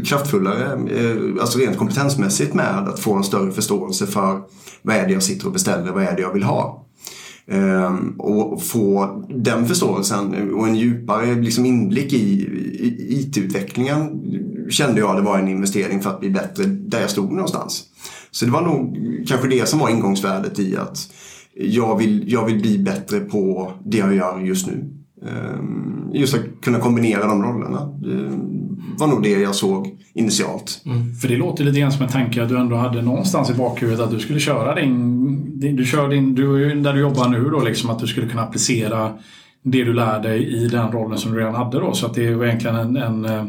kraftfullare, 0.05 0.65
eh, 0.73 1.41
alltså 1.41 1.59
rent 1.59 1.77
kompetensmässigt 1.77 2.53
med 2.53 2.87
att 2.87 2.99
få 2.99 3.13
en 3.13 3.23
större 3.23 3.51
förståelse 3.51 4.07
för 4.07 4.41
vad 4.81 4.95
är 4.95 5.07
det 5.07 5.13
jag 5.13 5.23
sitter 5.23 5.47
och 5.47 5.53
beställer, 5.53 5.91
vad 5.91 6.03
är 6.03 6.15
det 6.15 6.21
jag 6.21 6.33
vill 6.33 6.43
ha. 6.43 6.85
Ehm, 7.47 8.15
och 8.19 8.63
få 8.63 9.23
den 9.29 9.67
förståelsen 9.67 10.53
och 10.53 10.67
en 10.67 10.75
djupare 10.75 11.35
liksom 11.35 11.65
inblick 11.65 12.13
i, 12.13 12.17
i 12.17 13.19
IT-utvecklingen 13.19 14.21
kände 14.69 14.99
jag 14.99 15.15
det 15.15 15.21
var 15.21 15.39
en 15.39 15.47
investering 15.47 16.01
för 16.01 16.09
att 16.09 16.19
bli 16.19 16.29
bättre 16.29 16.63
där 16.65 17.01
jag 17.01 17.09
stod 17.09 17.31
någonstans. 17.31 17.83
Så 18.31 18.45
det 18.45 18.51
var 18.51 18.61
nog 18.61 18.97
kanske 19.27 19.47
det 19.47 19.69
som 19.69 19.79
var 19.79 19.89
ingångsvärdet 19.89 20.59
i 20.59 20.77
att 20.77 21.09
jag 21.55 21.97
vill, 21.97 22.23
jag 22.31 22.45
vill 22.45 22.61
bli 22.61 22.79
bättre 22.79 23.19
på 23.19 23.71
det 23.85 23.97
jag 23.97 24.15
gör 24.15 24.39
just 24.39 24.67
nu. 24.67 24.89
Ehm, 25.27 26.09
just 26.13 26.33
att 26.35 26.41
kunna 26.61 26.79
kombinera 26.79 27.27
de 27.27 27.43
rollerna. 27.43 27.85
Det 28.01 28.39
var 28.99 29.07
nog 29.07 29.23
det 29.23 29.29
jag 29.29 29.55
såg 29.55 29.97
initialt. 30.13 30.81
Mm. 30.85 31.15
För 31.15 31.27
det 31.27 31.37
låter 31.37 31.63
lite 31.63 31.79
grann 31.79 31.91
som 31.91 32.03
en 32.03 32.09
tanke 32.11 32.43
att 32.43 32.49
du 32.49 32.57
ändå 32.57 32.75
hade 32.75 33.01
någonstans 33.01 33.49
i 33.49 33.53
bakhuvudet 33.53 33.99
att 33.99 34.11
du 34.11 34.19
skulle 34.19 34.39
köra 34.39 34.75
din... 34.75 35.59
din- 35.59 35.75
Du 35.75 35.85
kör 35.85 36.09
din... 36.09 36.35
Du, 36.35 36.75
där 36.81 36.93
du 36.93 36.99
jobbar 36.99 37.27
nu 37.29 37.49
då 37.49 37.59
liksom 37.59 37.89
att 37.89 37.99
du 37.99 38.07
skulle 38.07 38.27
kunna 38.27 38.41
applicera 38.43 39.13
det 39.63 39.83
du 39.83 39.93
lär 39.93 40.19
dig 40.23 40.63
i 40.63 40.67
den 40.67 40.91
rollen 40.91 41.17
som 41.17 41.31
du 41.31 41.39
redan 41.39 41.55
hade 41.55 41.79
då. 41.79 41.93
Så 41.93 42.05
att 42.05 42.13
det 42.13 42.35
var 42.35 42.45
egentligen 42.45 42.75
en, 42.75 42.95
en, 42.97 43.25
eh, 43.25 43.45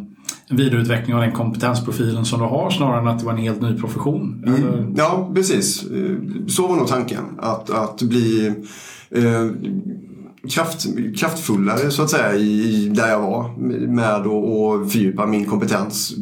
en 0.50 0.56
vidareutveckling 0.56 1.14
av 1.14 1.20
den 1.22 1.32
kompetensprofilen 1.32 2.24
som 2.24 2.40
du 2.40 2.46
har 2.46 2.70
snarare 2.70 3.00
än 3.00 3.08
att 3.08 3.18
det 3.18 3.24
var 3.26 3.32
en 3.32 3.38
helt 3.38 3.62
ny 3.62 3.74
profession. 3.80 4.44
Eller? 4.46 4.86
Ja, 4.96 5.30
precis. 5.34 5.84
Så 6.48 6.66
var 6.66 6.76
nog 6.76 6.86
tanken. 6.88 7.24
Att, 7.38 7.70
att 7.70 8.02
bli 8.02 8.52
eh, 9.10 9.46
kraft, 10.50 10.86
kraftfullare 11.16 11.90
så 11.90 12.02
att 12.02 12.10
säga 12.10 12.34
i, 12.34 12.88
där 12.94 13.08
jag 13.08 13.20
var. 13.20 13.56
Med 13.86 14.08
att 14.14 14.26
och 14.26 14.92
fördjupa 14.92 15.26
min 15.26 15.44
kompetens. 15.44 16.14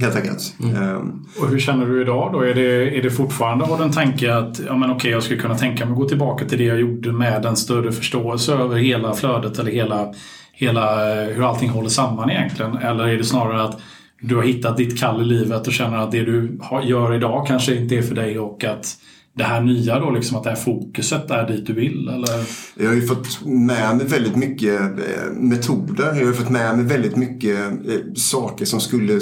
Helt 0.00 0.16
enkelt. 0.16 0.54
Eh, 0.60 0.98
Och 1.42 1.48
hur 1.48 1.58
känner 1.58 1.86
du 1.86 2.02
idag 2.02 2.32
då? 2.32 2.40
Är 2.40 2.54
det, 2.54 2.98
är 2.98 3.02
det 3.02 3.10
fortfarande 3.10 3.64
har 3.64 3.78
du 3.78 3.84
en 3.84 3.92
tanke 3.92 4.34
att 4.34 4.60
ja, 4.66 4.76
men 4.76 4.90
okej, 4.90 5.10
jag 5.10 5.22
skulle 5.22 5.40
kunna 5.40 5.54
tänka 5.58 5.84
mig 5.84 5.92
att 5.92 5.98
gå 5.98 6.08
tillbaka 6.08 6.44
till 6.44 6.58
det 6.58 6.64
jag 6.64 6.80
gjorde 6.80 7.12
med 7.12 7.46
en 7.46 7.56
större 7.56 7.92
förståelse 7.92 8.54
över 8.54 8.76
hela 8.76 9.14
flödet 9.14 9.58
eller 9.58 9.70
hela, 9.70 10.12
hela 10.58 11.12
eh, 11.22 11.28
hur 11.34 11.48
allting 11.48 11.70
håller 11.70 11.88
samman 11.88 12.30
egentligen? 12.30 12.76
Eller 12.76 13.08
är 13.08 13.16
det 13.16 13.24
snarare 13.24 13.62
att 13.62 13.80
du 14.20 14.36
har 14.36 14.42
hittat 14.42 14.76
ditt 14.76 15.00
kall 15.00 15.22
i 15.22 15.24
livet 15.24 15.66
och 15.66 15.72
känner 15.72 15.96
att 15.96 16.10
det 16.10 16.24
du 16.24 16.58
gör 16.84 17.14
idag 17.14 17.46
kanske 17.46 17.76
inte 17.76 17.96
är 17.96 18.02
för 18.02 18.14
dig 18.14 18.38
och 18.38 18.64
att 18.64 18.96
det 19.34 19.44
här 19.44 19.60
nya 19.60 19.98
då, 19.98 20.10
liksom 20.10 20.36
att 20.36 20.44
det 20.44 20.50
här 20.50 20.56
fokuset 20.56 21.30
är 21.30 21.48
dit 21.48 21.66
du 21.66 21.72
vill? 21.72 22.08
Eller? 22.08 22.46
Jag 22.76 22.88
har 22.88 22.94
ju 22.94 23.06
fått 23.06 23.44
med 23.44 23.96
mig 23.96 24.06
väldigt 24.06 24.36
mycket 24.36 24.80
eh, 24.80 25.32
metoder. 25.36 26.14
Jag 26.20 26.26
har 26.26 26.32
fått 26.32 26.50
med 26.50 26.76
mig 26.76 26.86
väldigt 26.86 27.16
mycket 27.16 27.58
eh, 27.58 28.12
saker 28.16 28.64
som 28.64 28.80
skulle 28.80 29.20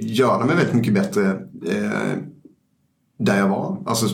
göra 0.00 0.44
mig 0.44 0.56
väldigt 0.56 0.74
mycket 0.74 0.94
bättre 0.94 1.36
där 3.18 3.38
jag 3.38 3.48
var. 3.48 3.82
Alltså 3.86 4.06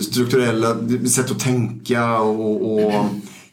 strukturella 0.00 0.76
sätt 1.08 1.30
att 1.30 1.40
tänka 1.40 2.18
och, 2.18 2.74
och 2.74 3.04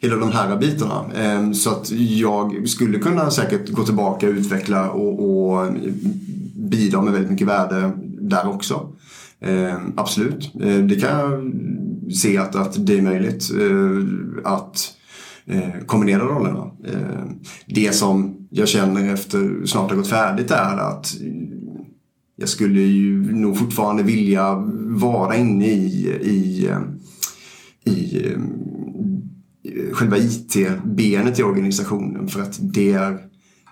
hela 0.01 0.15
de 0.15 0.31
här 0.31 0.57
bitarna. 0.57 1.05
Ehm, 1.15 1.53
så 1.53 1.69
att 1.69 1.91
jag 1.91 2.69
skulle 2.69 2.99
kunna 2.99 3.31
säkert 3.31 3.69
gå 3.69 3.83
tillbaka 3.83 4.27
och 4.27 4.33
utveckla 4.33 4.89
och, 4.89 5.19
och 5.23 5.73
bidra 6.55 7.01
med 7.01 7.13
väldigt 7.13 7.31
mycket 7.31 7.47
värde 7.47 7.91
där 8.19 8.49
också. 8.49 8.89
Ehm, 9.41 9.93
absolut, 9.97 10.51
ehm, 10.63 10.87
det 10.87 10.95
kan 10.95 11.19
jag 11.19 11.53
se 12.13 12.37
att, 12.37 12.55
att 12.55 12.85
det 12.85 12.97
är 12.97 13.01
möjligt 13.01 13.51
eh, 13.59 14.51
att 14.51 14.93
eh, 15.45 15.85
kombinera 15.85 16.23
rollerna. 16.23 16.71
Det 17.65 17.95
som 17.95 18.47
jag 18.49 18.67
känner 18.67 19.13
efter 19.13 19.65
snart 19.65 19.89
har 19.89 19.97
gått 19.97 20.07
färdigt 20.07 20.51
är 20.51 20.77
att 20.77 21.13
jag 22.35 22.49
skulle 22.49 22.81
ju 22.81 23.35
nog 23.35 23.57
fortfarande 23.57 24.03
vilja 24.03 24.55
vara 24.79 25.35
inne 25.35 25.67
i, 25.67 26.07
i, 26.21 26.67
eh, 26.67 26.79
i 27.93 28.25
själva 29.93 30.17
IT-benet 30.17 31.39
i 31.39 31.43
organisationen 31.43 32.27
för 32.27 32.41
att 32.41 32.57
det 32.59 32.93
är 32.93 33.17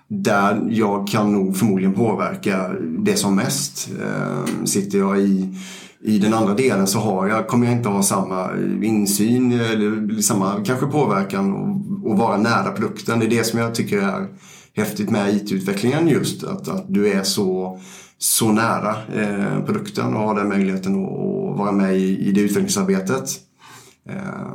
där 0.08 0.66
jag 0.70 1.08
kan 1.08 1.32
nog 1.32 1.56
förmodligen 1.56 1.94
påverka 1.94 2.68
det 2.98 3.16
som 3.16 3.36
mest. 3.36 3.90
Ehm, 3.90 4.66
sitter 4.66 4.98
jag 4.98 5.20
i 5.20 5.54
i 6.02 6.18
den 6.18 6.34
andra 6.34 6.54
delen 6.54 6.86
så 6.86 6.98
har 6.98 7.28
jag, 7.28 7.48
kommer 7.48 7.66
jag 7.66 7.76
inte 7.76 7.88
ha 7.88 8.02
samma 8.02 8.50
insyn 8.82 9.52
eller 9.52 10.20
samma 10.22 10.64
kanske 10.64 10.86
påverkan 10.86 11.52
och, 11.52 12.10
och 12.10 12.18
vara 12.18 12.36
nära 12.36 12.70
produkten. 12.70 13.18
Det 13.18 13.26
är 13.26 13.30
det 13.30 13.44
som 13.44 13.58
jag 13.58 13.74
tycker 13.74 13.98
är 13.98 14.26
häftigt 14.76 15.10
med 15.10 15.34
IT-utvecklingen 15.34 16.08
just. 16.08 16.44
Att, 16.44 16.68
att 16.68 16.84
du 16.88 17.12
är 17.12 17.22
så, 17.22 17.80
så 18.18 18.52
nära 18.52 18.96
eh, 19.14 19.64
produkten 19.64 20.16
och 20.16 20.22
har 20.22 20.34
den 20.34 20.48
möjligheten 20.48 21.04
att, 21.04 21.10
att 21.10 21.58
vara 21.58 21.72
med 21.72 21.96
i, 21.96 22.18
i 22.18 22.32
det 22.32 22.40
utvecklingsarbetet. 22.40 23.30
Eh, 24.08 24.54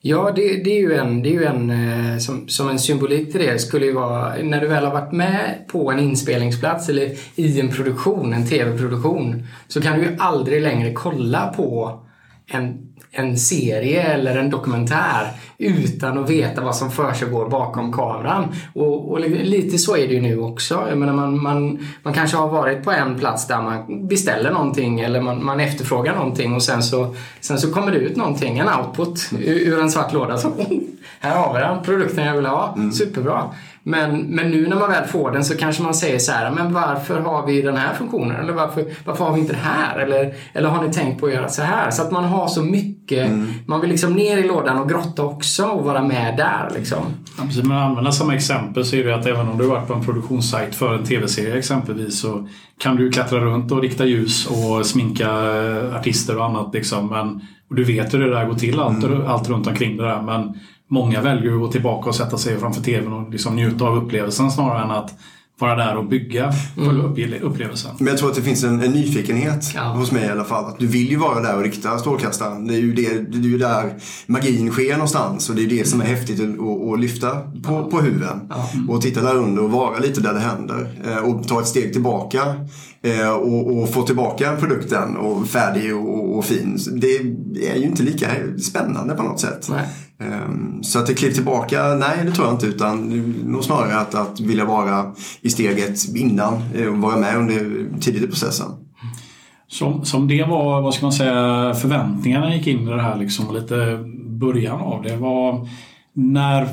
Ja, 0.00 0.32
det, 0.36 0.64
det, 0.64 0.70
är 0.70 0.80
ju 0.80 0.94
en, 0.94 1.22
det 1.22 1.28
är 1.28 1.32
ju 1.32 1.44
en 1.44 1.70
eh, 1.70 2.18
som, 2.18 2.48
som 2.48 2.68
en 2.68 2.78
symbolik 2.78 3.32
till 3.32 3.40
det 3.40 3.58
skulle 3.58 3.86
ju 3.86 3.92
vara 3.92 4.34
när 4.42 4.60
du 4.60 4.66
väl 4.66 4.84
har 4.84 4.92
varit 4.92 5.12
med 5.12 5.64
på 5.68 5.92
en 5.92 5.98
inspelningsplats 5.98 6.88
eller 6.88 7.10
i 7.34 7.60
en 7.60 7.68
produktion, 7.68 8.32
en 8.32 8.46
tv-produktion, 8.46 9.46
så 9.68 9.80
kan 9.80 9.98
du 9.98 10.04
ju 10.04 10.16
aldrig 10.18 10.62
längre 10.62 10.92
kolla 10.92 11.46
på 11.56 12.00
en 12.46 12.87
en 13.10 13.38
serie 13.38 14.02
eller 14.02 14.36
en 14.36 14.50
dokumentär 14.50 15.32
utan 15.58 16.18
att 16.18 16.30
veta 16.30 16.60
vad 16.60 16.76
som 16.76 16.90
försiggår 16.90 17.48
bakom 17.48 17.92
kameran. 17.92 18.54
Och, 18.74 19.12
och, 19.12 19.20
lite 19.20 19.78
så 19.78 19.96
är 19.96 20.08
det 20.08 20.14
ju 20.14 20.20
nu 20.20 20.40
också. 20.40 20.86
Jag 20.88 20.98
menar, 20.98 21.12
man, 21.12 21.42
man, 21.42 21.86
man 22.02 22.14
kanske 22.14 22.36
har 22.36 22.48
varit 22.48 22.84
på 22.84 22.90
en 22.90 23.18
plats 23.18 23.46
där 23.46 23.62
man 23.62 24.08
beställer 24.08 24.50
någonting 24.50 25.00
eller 25.00 25.20
man, 25.20 25.44
man 25.44 25.60
efterfrågar 25.60 26.14
någonting 26.14 26.54
och 26.54 26.62
sen 26.62 26.82
så, 26.82 27.14
sen 27.40 27.58
så 27.58 27.72
kommer 27.72 27.92
det 27.92 27.98
ut 27.98 28.16
någonting, 28.16 28.58
en 28.58 28.68
output 28.68 29.30
ur, 29.32 29.58
ur 29.58 29.80
en 29.80 29.90
svart 29.90 30.12
låda. 30.12 30.38
Så, 30.38 30.48
oh, 30.48 30.80
här 31.20 31.36
har 31.36 31.54
vi 31.54 31.60
den, 31.60 31.82
produkten 31.84 32.26
jag 32.26 32.36
vill 32.36 32.46
ha. 32.46 32.74
Mm. 32.76 32.92
Superbra. 32.92 33.42
Men, 33.88 34.20
men 34.20 34.50
nu 34.50 34.68
när 34.68 34.76
man 34.76 34.90
väl 34.90 35.04
får 35.04 35.30
den 35.30 35.44
så 35.44 35.56
kanske 35.56 35.82
man 35.82 35.94
säger 35.94 36.18
så 36.18 36.32
här, 36.32 36.50
men 36.50 36.72
varför 36.72 37.20
har 37.20 37.46
vi 37.46 37.62
den 37.62 37.76
här 37.76 37.94
funktionen? 37.94 38.36
Eller 38.36 38.52
varför, 38.52 38.84
varför 39.04 39.24
har 39.24 39.32
vi 39.32 39.40
inte 39.40 39.52
det 39.52 39.58
här? 39.58 39.98
Eller, 39.98 40.34
eller 40.52 40.68
har 40.68 40.86
ni 40.86 40.92
tänkt 40.92 41.20
på 41.20 41.26
att 41.26 41.32
göra 41.32 41.48
så 41.48 41.62
här? 41.62 41.90
Så 41.90 42.02
att 42.02 42.10
man 42.10 42.24
har 42.24 42.48
så 42.48 42.62
mycket, 42.62 43.26
mm. 43.26 43.46
man 43.66 43.80
vill 43.80 43.90
liksom 43.90 44.12
ner 44.12 44.38
i 44.38 44.46
lådan 44.46 44.78
och 44.78 44.88
grotta 44.88 45.22
också 45.22 45.64
och 45.64 45.84
vara 45.84 46.02
med 46.02 46.36
där 46.36 46.70
liksom. 46.74 46.98
Ja, 47.38 47.44
precis, 47.44 47.64
men 47.64 47.76
använda 47.76 48.12
som 48.12 48.30
exempel 48.30 48.84
så 48.84 48.96
är 48.96 49.04
det 49.04 49.14
att 49.14 49.26
även 49.26 49.48
om 49.48 49.58
du 49.58 49.64
har 49.64 49.76
varit 49.76 49.88
på 49.88 49.94
en 49.94 50.04
produktionssajt 50.04 50.74
för 50.74 50.94
en 50.94 51.04
tv-serie 51.04 51.58
exempelvis 51.58 52.20
så 52.20 52.48
kan 52.78 52.96
du 52.96 53.10
klättra 53.10 53.40
runt 53.40 53.72
och 53.72 53.82
rikta 53.82 54.04
ljus 54.04 54.46
och 54.46 54.86
sminka 54.86 55.30
eh, 55.30 55.96
artister 55.96 56.38
och 56.38 56.44
annat. 56.44 56.74
Liksom. 56.74 57.06
Men, 57.06 57.40
och 57.70 57.74
du 57.74 57.84
vet 57.84 58.14
hur 58.14 58.18
det 58.18 58.30
där 58.30 58.44
går 58.44 58.54
till, 58.54 58.80
allt, 58.80 59.04
mm. 59.04 59.26
allt 59.26 59.48
runt 59.48 59.66
omkring 59.66 59.96
det 59.96 60.04
där. 60.04 60.22
Men 60.22 60.54
många 60.88 61.22
väljer 61.22 61.52
att 61.52 61.60
gå 61.60 61.72
tillbaka 61.72 62.08
och 62.08 62.14
sätta 62.14 62.38
sig 62.38 62.58
framför 62.58 62.82
TVn 62.82 63.12
och 63.12 63.30
liksom 63.30 63.56
njuta 63.56 63.84
av 63.84 63.96
upplevelsen 63.96 64.50
snarare 64.50 64.84
än 64.84 64.90
att 64.90 65.14
vara 65.58 65.76
där 65.76 65.96
och 65.96 66.04
bygga 66.08 66.52
mm. 66.76 67.14
upplevelsen. 67.42 67.90
Men 67.98 68.08
jag 68.08 68.18
tror 68.18 68.28
att 68.28 68.36
det 68.36 68.42
finns 68.42 68.64
en, 68.64 68.82
en 68.82 68.92
nyfikenhet 68.92 69.72
ja. 69.74 69.82
hos 69.82 70.12
mig 70.12 70.24
i 70.24 70.28
alla 70.28 70.44
fall. 70.44 70.64
Att 70.64 70.78
du 70.78 70.86
vill 70.86 71.10
ju 71.10 71.16
vara 71.16 71.40
där 71.40 71.56
och 71.56 71.62
rikta 71.62 71.98
strålkastaren. 71.98 72.66
Det 72.66 72.74
är 72.74 72.78
ju, 72.78 72.94
det, 72.94 73.02
det 73.32 73.38
är 73.38 73.42
ju 73.42 73.58
där 73.58 73.94
magin 74.26 74.70
sker 74.70 74.92
någonstans 74.92 75.50
och 75.50 75.56
det 75.56 75.64
är 75.64 75.68
det 75.68 75.88
som 75.88 76.00
är 76.00 76.04
häftigt 76.04 76.40
att, 76.40 76.92
att 76.92 77.00
lyfta 77.00 77.30
på, 77.40 77.72
ja. 77.72 77.88
på 77.90 78.00
huven. 78.00 78.40
Ja. 78.50 78.68
Och 78.88 79.02
titta 79.02 79.22
där 79.22 79.36
under 79.36 79.62
och 79.62 79.70
vara 79.70 79.98
lite 79.98 80.20
där 80.20 80.34
det 80.34 80.40
händer. 80.40 80.88
Eh, 81.06 81.18
och 81.18 81.48
ta 81.48 81.60
ett 81.60 81.68
steg 81.68 81.92
tillbaka 81.92 82.54
och, 83.34 83.78
och 83.78 83.88
få 83.88 84.02
tillbaka 84.02 84.56
produkten 84.56 85.16
och 85.16 85.46
färdig 85.46 85.96
och, 85.96 86.38
och 86.38 86.44
fin. 86.44 86.78
Det 86.92 87.16
är 87.70 87.76
ju 87.76 87.84
inte 87.84 88.02
lika 88.02 88.26
spännande 88.62 89.14
på 89.14 89.22
något 89.22 89.40
sätt. 89.40 89.68
Nej. 89.70 89.86
Ehm, 90.20 90.82
så 90.82 90.98
att 90.98 91.06
det 91.06 91.14
kliv 91.14 91.30
tillbaka, 91.30 91.94
nej 91.94 92.18
det 92.24 92.32
tror 92.32 92.46
jag 92.46 92.54
inte 92.54 92.66
utan 92.66 93.08
nog 93.44 93.64
snarare 93.64 93.98
att, 93.98 94.14
att 94.14 94.40
vilja 94.40 94.64
vara 94.64 95.12
i 95.40 95.50
steget 95.50 96.16
innan 96.16 96.62
eh, 96.74 96.86
och 96.86 96.98
vara 96.98 97.16
med 97.16 97.36
under 97.36 97.86
tidigt 98.00 98.22
i 98.22 98.26
processen. 98.26 98.66
Som, 99.68 100.04
som 100.04 100.28
det 100.28 100.44
var, 100.44 100.80
vad 100.80 100.94
ska 100.94 101.06
man 101.06 101.12
säga, 101.12 101.74
förväntningarna 101.74 102.54
gick 102.54 102.66
in 102.66 102.88
i 102.88 102.90
det 102.90 103.02
här 103.02 103.16
liksom 103.16 103.48
och 103.48 103.54
lite 103.54 103.98
början 104.26 104.80
av 104.80 105.02
det 105.02 105.16
var 105.16 105.68
när, 106.12 106.68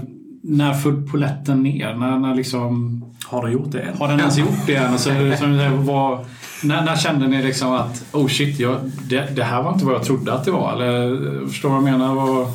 när 0.48 0.74
föll 0.74 1.08
poletten 1.08 1.64
ner? 1.64 1.94
När, 1.94 2.20
när 2.20 2.36
liksom, 2.36 3.02
har 3.26 3.44
den 3.44 3.52
gjort 3.52 3.72
det 3.72 3.82
än? 3.82 3.98
Har 3.98 4.08
den 4.08 4.20
ens 4.20 4.38
gjort 4.38 4.66
det 4.66 4.76
än? 4.76 4.92
Alltså, 4.92 5.10
var, 5.78 6.26
när, 6.64 6.86
när 6.86 6.96
kände 6.96 7.28
ni 7.28 7.44
liksom 7.44 7.74
att 7.74 8.06
oh 8.12 8.28
shit, 8.28 8.60
jag, 8.60 8.78
det, 9.10 9.36
det, 9.36 9.44
här 9.44 9.64
var 9.64 9.74
inte 9.74 9.86
vad 9.86 9.96
jag 9.96 10.04
trodde 10.04 10.34
att 10.34 10.46
det 10.46 10.52
var? 10.52 10.74
Eller 10.74 11.48
förstår 11.48 11.70
du 11.70 11.76
vad 11.76 11.84
jag 11.84 12.00
menar? 12.00 12.16
Var, 12.16 12.48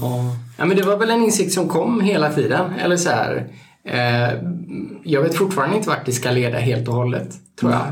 Ja, 0.57 0.67
men 0.67 0.77
det 0.77 0.83
var 0.83 0.97
väl 0.97 1.11
en 1.11 1.23
insikt 1.23 1.53
som 1.53 1.69
kom 1.69 2.01
hela 2.01 2.33
tiden. 2.33 2.73
Eller 2.85 2.97
så 2.97 3.11
här, 3.11 3.47
eh, 3.85 4.39
jag 5.03 5.23
vet 5.23 5.35
fortfarande 5.35 5.77
inte 5.77 5.89
vart 5.89 6.07
det 6.07 6.13
ska 6.13 6.31
leda 6.31 6.59
helt 6.59 6.89
och 6.89 6.95
hållet, 6.95 7.29
tror 7.61 7.73
jag. 7.73 7.83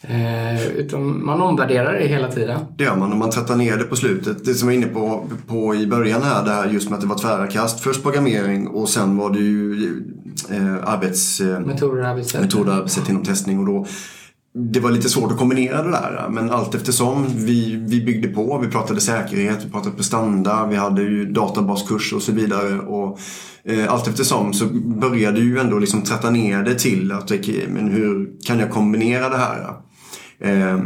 Eh, 0.00 0.66
utan 0.66 1.24
man 1.24 1.40
omvärderar 1.40 1.92
det 1.92 2.06
hela 2.06 2.32
tiden. 2.32 2.60
Det 2.76 2.84
gör 2.84 2.96
man 2.96 3.12
och 3.12 3.18
man 3.18 3.30
trattar 3.30 3.56
ner 3.56 3.76
det 3.76 3.84
på 3.84 3.96
slutet. 3.96 4.44
Det 4.44 4.54
som 4.54 4.68
jag 4.68 4.78
var 4.78 4.84
inne 4.84 4.94
på, 4.94 5.26
på 5.46 5.74
i 5.74 5.86
början 5.86 6.22
här, 6.22 6.44
det 6.44 6.50
här 6.50 6.68
just 6.68 6.90
med 6.90 6.96
att 6.96 7.00
det 7.00 7.06
var 7.06 7.18
tvära 7.18 7.46
kast. 7.46 7.80
Först 7.80 8.02
programmering 8.02 8.68
och 8.68 8.88
sen 8.88 9.16
var 9.16 9.30
det 9.30 9.38
ju 9.38 10.02
eh, 10.50 10.88
arbets, 10.88 11.40
eh, 11.40 11.60
metoder 11.60 12.02
och 12.02 12.08
arbetssätt. 12.08 12.40
Metoder 12.40 12.70
och 12.70 12.76
arbetssätt 12.76 13.08
inom 13.08 13.22
testning. 13.24 13.58
Och 13.58 13.66
då, 13.66 13.86
det 14.54 14.80
var 14.80 14.90
lite 14.90 15.08
svårt 15.08 15.32
att 15.32 15.38
kombinera 15.38 15.82
det 15.82 15.90
där. 15.90 16.26
Men 16.30 16.50
allt 16.50 16.74
eftersom 16.74 17.26
vi, 17.28 17.84
vi 17.88 18.04
byggde 18.04 18.28
på. 18.28 18.58
Vi 18.58 18.68
pratade 18.68 19.00
säkerhet, 19.00 19.64
vi 19.64 19.70
pratade 19.70 19.96
prestanda, 19.96 20.66
vi 20.66 20.76
hade 20.76 21.02
ju 21.02 21.32
databaskurser 21.32 22.16
och 22.16 22.22
så 22.22 22.32
vidare. 22.32 22.78
Och, 22.78 23.18
eh, 23.64 23.92
allt 23.92 24.08
eftersom 24.08 24.52
så 24.52 24.64
började 25.00 25.40
ju 25.40 25.58
ändå 25.58 25.78
liksom 25.78 26.02
tratta 26.02 26.30
ner 26.30 26.62
det 26.62 26.74
till 26.74 27.12
att 27.12 27.30
okay, 27.32 27.68
men 27.68 27.88
hur 27.88 28.30
kan 28.46 28.58
jag 28.58 28.70
kombinera 28.70 29.28
det 29.28 29.36
här? 29.36 29.87
Eh, 30.40 30.78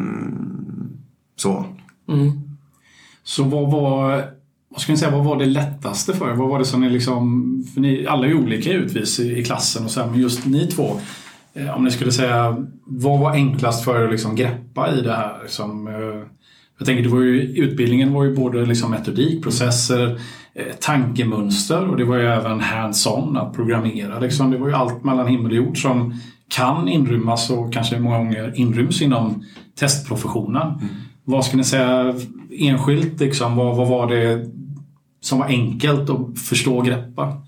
så. 1.36 1.64
Mm. 2.08 2.32
Så 3.24 3.44
vad 3.44 3.70
var, 3.70 4.24
vad 4.68 4.80
ska 4.80 4.92
ni 4.92 4.98
säga, 4.98 5.10
vad 5.10 5.24
var 5.24 5.36
det 5.36 5.46
lättaste 5.46 6.12
för 6.12 6.30
er? 6.30 6.34
Vad 6.34 6.48
var 6.48 6.58
det 6.58 6.64
som 6.64 6.80
ni 6.80 6.90
liksom, 6.90 7.64
för 7.74 7.80
ni, 7.80 8.06
alla 8.06 8.26
är 8.26 8.34
olika 8.34 8.72
utvis 8.72 9.20
i, 9.20 9.38
i 9.38 9.44
klassen 9.44 9.84
och 9.84 9.90
så 9.90 10.00
här, 10.00 10.10
men 10.10 10.20
just 10.20 10.46
ni 10.46 10.66
två 10.66 10.96
Eh, 11.54 11.76
om 11.76 11.84
ni 11.84 11.90
skulle 11.90 12.12
säga, 12.12 12.66
vad 12.84 13.20
var 13.20 13.32
enklast 13.32 13.84
för 13.84 14.00
er 14.00 14.04
att 14.04 14.10
liksom 14.10 14.36
greppa 14.36 14.94
i 14.94 15.00
det 15.00 15.12
här? 15.12 15.38
Liksom, 15.42 15.86
eh, 15.86 16.28
jag 16.78 16.86
tänker, 16.86 17.02
det 17.02 17.08
var 17.08 17.20
ju, 17.20 17.40
utbildningen 17.42 18.12
var 18.12 18.24
ju 18.24 18.36
både 18.36 18.66
liksom 18.66 18.90
metodik, 18.90 19.42
processer, 19.42 20.20
eh, 20.54 20.74
tankemönster 20.80 21.88
och 21.88 21.96
det 21.96 22.04
var 22.04 22.16
ju 22.16 22.26
även 22.26 22.60
hands-on, 22.60 23.36
att 23.36 23.54
programmera. 23.54 24.20
Liksom. 24.20 24.50
Det 24.50 24.58
var 24.58 24.68
ju 24.68 24.74
allt 24.74 25.04
mellan 25.04 25.26
himmel 25.26 25.50
och 25.50 25.56
jord 25.56 25.82
som 25.82 26.20
kan 26.52 26.88
inrymmas 26.88 27.50
och 27.50 27.72
kanske 27.72 27.98
många 27.98 28.18
gånger 28.18 28.52
inryms 28.56 29.02
inom 29.02 29.44
testprofessionen. 29.78 30.68
Mm. 30.68 30.88
Vad 31.24 31.44
ska 31.44 31.56
ni 31.56 31.64
säga 31.64 32.14
enskilt, 32.50 33.20
liksom, 33.20 33.56
vad, 33.56 33.76
vad 33.76 33.88
var 33.88 34.06
det 34.06 34.50
som 35.20 35.38
var 35.38 35.46
enkelt 35.46 36.10
att 36.10 36.38
förstå 36.38 36.78
och 36.78 36.86
greppa? 36.86 37.42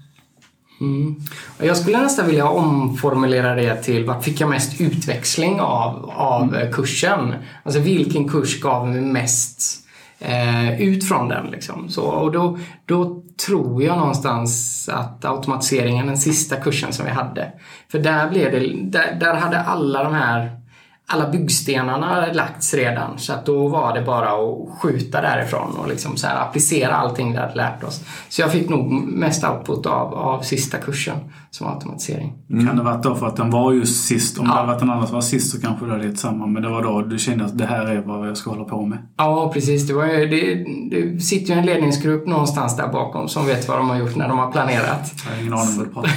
Mm. 0.80 1.16
Jag 1.58 1.76
skulle 1.76 2.02
nästan 2.02 2.26
vilja 2.26 2.48
omformulera 2.48 3.54
det 3.54 3.82
till 3.82 4.04
vad 4.04 4.24
fick 4.24 4.40
jag 4.40 4.50
mest 4.50 4.80
utväxling 4.80 5.60
av, 5.60 6.10
av 6.10 6.54
mm. 6.54 6.72
kursen? 6.72 7.34
Alltså 7.62 7.80
vilken 7.80 8.28
kurs 8.28 8.60
gav 8.60 8.88
mig 8.88 9.00
mest 9.00 9.83
eh, 10.24 10.80
ut 10.80 11.08
från 11.08 11.28
den? 11.28 11.46
Liksom. 11.46 11.88
Så, 11.88 12.02
och 12.02 12.32
då, 12.32 12.58
då 12.86 13.22
tror 13.46 13.82
jag 13.82 13.98
någonstans 13.98 14.88
att 14.92 15.24
automatiseringen, 15.24 16.06
den 16.06 16.16
sista 16.16 16.56
kursen 16.56 16.92
som 16.92 17.04
vi 17.04 17.10
hade, 17.10 17.52
för 17.90 17.98
där, 17.98 18.30
blev 18.30 18.52
det, 18.52 18.58
där, 18.82 19.16
där 19.20 19.34
hade 19.34 19.60
alla 19.60 20.04
de 20.04 20.14
här 20.14 20.63
alla 21.06 21.30
byggstenarna 21.30 22.32
lagts 22.32 22.74
redan 22.74 23.18
så 23.18 23.32
att 23.32 23.46
då 23.46 23.68
var 23.68 23.94
det 23.94 24.02
bara 24.02 24.28
att 24.28 24.78
skjuta 24.78 25.20
därifrån 25.20 25.76
och 25.76 25.88
liksom 25.88 26.16
så 26.16 26.26
här 26.26 26.42
applicera 26.42 26.94
allting 26.94 27.32
vi 27.32 27.38
hade 27.38 27.54
lärt 27.54 27.84
oss. 27.84 28.00
Så 28.28 28.42
jag 28.42 28.52
fick 28.52 28.68
nog 28.68 28.92
mest 29.06 29.44
output 29.44 29.86
av, 29.86 30.14
av 30.14 30.40
sista 30.40 30.78
kursen 30.78 31.16
som 31.50 31.66
automatisering. 31.66 32.32
Mm. 32.50 32.66
Kan 32.66 32.76
det 32.76 32.82
varit 32.82 33.02
då 33.02 33.14
för 33.14 33.26
att 33.26 33.36
den 33.36 33.50
var 33.50 33.72
just 33.72 34.04
sist? 34.04 34.38
Om 34.38 34.46
ja. 34.46 34.52
det 34.52 34.58
hade 34.58 34.72
varit 34.72 34.82
en 34.82 34.90
annan 34.90 35.06
som 35.06 35.14
var 35.14 35.22
sist 35.22 35.50
så 35.50 35.60
kanske 35.60 35.86
det 35.86 35.92
hade 35.92 36.06
gett 36.06 36.18
samma. 36.18 36.46
Men 36.46 36.62
det 36.62 36.68
var 36.68 36.82
då 36.82 37.02
du 37.02 37.18
kände 37.18 37.44
att 37.44 37.58
det 37.58 37.66
här 37.66 37.86
är 37.86 38.00
vad 38.00 38.28
jag 38.28 38.36
ska 38.36 38.50
hålla 38.50 38.64
på 38.64 38.86
med? 38.86 38.98
Ja, 39.16 39.50
precis. 39.54 39.86
Det, 39.86 39.94
var 39.94 40.06
ju, 40.06 40.26
det, 40.26 40.64
det 40.90 41.20
sitter 41.20 41.52
ju 41.52 41.58
en 41.58 41.66
ledningsgrupp 41.66 42.26
någonstans 42.26 42.76
där 42.76 42.88
bakom 42.88 43.28
som 43.28 43.46
vet 43.46 43.68
vad 43.68 43.78
de 43.78 43.88
har 43.88 43.96
gjort 43.96 44.16
när 44.16 44.28
de 44.28 44.38
har 44.38 44.52
planerat. 44.52 45.12
Jag 45.24 45.34
har 45.34 45.40
ingen 45.40 45.54
aning 45.54 45.76
vad 45.76 45.86
du 45.86 45.92
pratar 45.92 46.10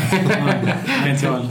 om. 1.32 1.48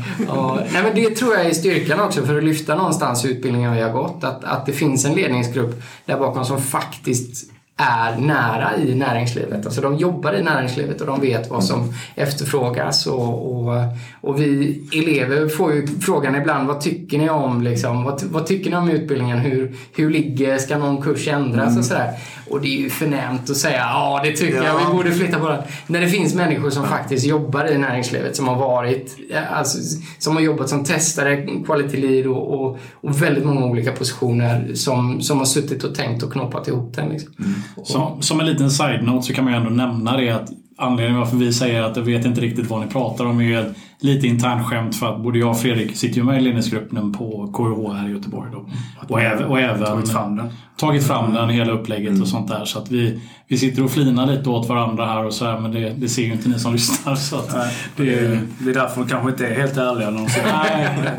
nej, 0.73 0.83
men 0.83 0.95
Det 0.95 1.11
tror 1.11 1.35
jag 1.35 1.47
är 1.47 1.55
styrkan 1.55 2.01
också 2.01 2.23
för 2.23 2.39
att 2.39 2.45
lyfta 2.45 2.75
någonstans 2.75 3.26
utbildningar 3.27 3.75
vi 3.75 3.81
har 3.81 3.93
gått. 3.93 4.25
Att, 4.25 4.45
att 4.45 4.67
det 4.67 4.73
finns 4.73 5.05
en 5.05 5.15
ledningsgrupp 5.15 5.83
där 6.05 6.19
bakom 6.19 6.45
som 6.45 6.61
faktiskt 6.61 7.51
är 7.77 8.17
nära 8.17 8.77
i 8.77 8.95
näringslivet. 8.95 9.67
Alltså 9.67 9.81
de 9.81 9.97
jobbar 9.97 10.33
i 10.33 10.43
näringslivet 10.43 11.01
och 11.01 11.07
de 11.07 11.21
vet 11.21 11.51
vad 11.51 11.65
som 11.65 11.95
efterfrågas. 12.15 13.07
Och, 13.07 13.57
och, 13.57 13.75
och 14.21 14.41
vi 14.41 14.81
elever 14.93 15.49
får 15.49 15.73
ju 15.73 15.87
frågan 15.87 16.35
ibland, 16.35 16.69
vad 16.69 16.81
tycker 16.81 17.19
ni 17.19 17.31
om, 17.31 17.63
liksom, 17.63 18.05
vad, 18.05 18.23
vad 18.23 18.47
tycker 18.47 18.71
ni 18.71 18.77
om 18.77 18.91
utbildningen? 18.91 19.39
Hur, 19.39 19.77
hur 19.97 20.11
ligger, 20.11 20.59
ska 20.59 20.79
någon 20.79 21.03
kurs 21.03 21.29
ändras 21.29 21.67
mm. 21.67 21.79
och 21.79 21.85
sådär? 21.85 22.11
Och 22.51 22.61
det 22.61 22.69
är 22.69 22.79
ju 22.79 22.91
förnämt 22.91 23.51
att 23.51 23.57
säga, 23.57 23.77
ja 23.77 24.21
det 24.25 24.33
tycker 24.33 24.57
ja. 24.57 24.65
jag, 24.65 24.79
vi 24.79 24.97
borde 24.97 25.13
flytta 25.13 25.39
på 25.39 25.49
den. 25.49 25.63
När 25.87 26.01
det 26.01 26.09
finns 26.09 26.35
människor 26.35 26.71
som 26.71 26.87
faktiskt 26.87 27.27
jobbar 27.27 27.67
i 27.67 27.79
näringslivet, 27.79 28.37
som 28.37 28.49
har 28.49 28.57
varit, 28.57 29.17
alltså, 29.53 29.79
som 30.19 30.37
har 30.37 30.43
jobbat 30.43 30.69
som 30.69 30.85
testare, 30.85 31.47
quality 31.67 31.97
lead 31.97 32.27
och, 32.27 32.61
och, 32.61 32.79
och 32.93 33.23
väldigt 33.23 33.45
många 33.45 33.67
olika 33.67 33.93
positioner 33.93 34.71
som, 34.75 35.21
som 35.21 35.39
har 35.39 35.47
suttit 35.47 35.85
och 35.85 35.95
tänkt 35.95 36.23
och 36.23 36.33
knoppat 36.33 36.69
ihop 36.69 36.97
den. 36.97 37.09
Liksom. 37.09 37.33
Mm. 37.39 37.55
Som, 37.85 38.23
som 38.23 38.41
en 38.41 38.47
liten 38.47 38.71
side-note 38.71 39.27
så 39.27 39.33
kan 39.33 39.45
man 39.45 39.53
ju 39.53 39.59
ändå 39.59 39.71
nämna 39.71 40.17
det 40.17 40.31
att 40.31 40.51
anledningen 40.79 41.21
varför 41.21 41.37
vi 41.37 41.53
säger 41.53 41.83
att 41.83 41.97
jag 41.97 42.03
vet 42.03 42.25
inte 42.25 42.41
riktigt 42.41 42.71
vad 42.71 42.81
ni 42.81 42.87
pratar 42.87 43.25
om 43.25 43.41
är 43.41 43.45
ju 43.45 43.75
lite 43.99 44.27
internskämt 44.27 44.97
för 44.97 45.15
att 45.15 45.23
både 45.23 45.39
jag 45.39 45.51
och 45.51 45.61
Fredrik 45.61 45.97
sitter 45.97 46.17
ju 46.17 46.25
med 46.25 46.39
i 46.39 46.41
ledningsgruppen 46.41 47.13
på 47.13 47.53
KH 47.53 47.95
här 47.95 48.09
i 48.09 48.13
Göteborg. 48.13 48.51
Då. 48.53 48.67
Och, 49.09 49.21
även, 49.21 49.45
och 49.45 49.61
även 49.61 49.85
tagit 49.85 50.13
fram 50.13 50.37
den. 50.37 50.49
Tagit 50.77 51.07
fram 51.07 51.35
den, 51.35 51.49
hela 51.49 51.73
upplägget 51.73 52.11
mm. 52.11 52.23
och 52.23 52.29
sånt 52.29 52.49
där. 52.49 52.65
Så 52.65 52.79
att 52.79 52.91
vi, 52.91 53.21
vi 53.49 53.59
sitter 53.59 53.85
och 53.85 53.91
flinar 53.91 54.27
lite 54.27 54.51
åt 54.51 54.69
varandra 54.69 55.07
här 55.07 55.25
och 55.25 55.33
så 55.33 55.45
här, 55.45 55.61
men 55.61 55.73
det, 55.73 55.91
det 55.91 56.09
ser 56.09 56.23
ju 56.23 56.33
inte 56.33 56.49
ni 56.49 56.59
som 56.59 56.73
lyssnar. 56.73 57.15
Så 57.15 57.37
att 57.37 57.55
Nej, 57.55 57.75
det, 57.97 58.15
är, 58.15 58.41
det 58.59 58.71
är 58.71 58.75
därför 58.75 59.03
vi 59.03 59.11
kanske 59.11 59.31
inte 59.31 59.47
är 59.47 59.61
helt 59.61 59.77
ärliga. 59.77 60.11
Nej, 60.11 60.29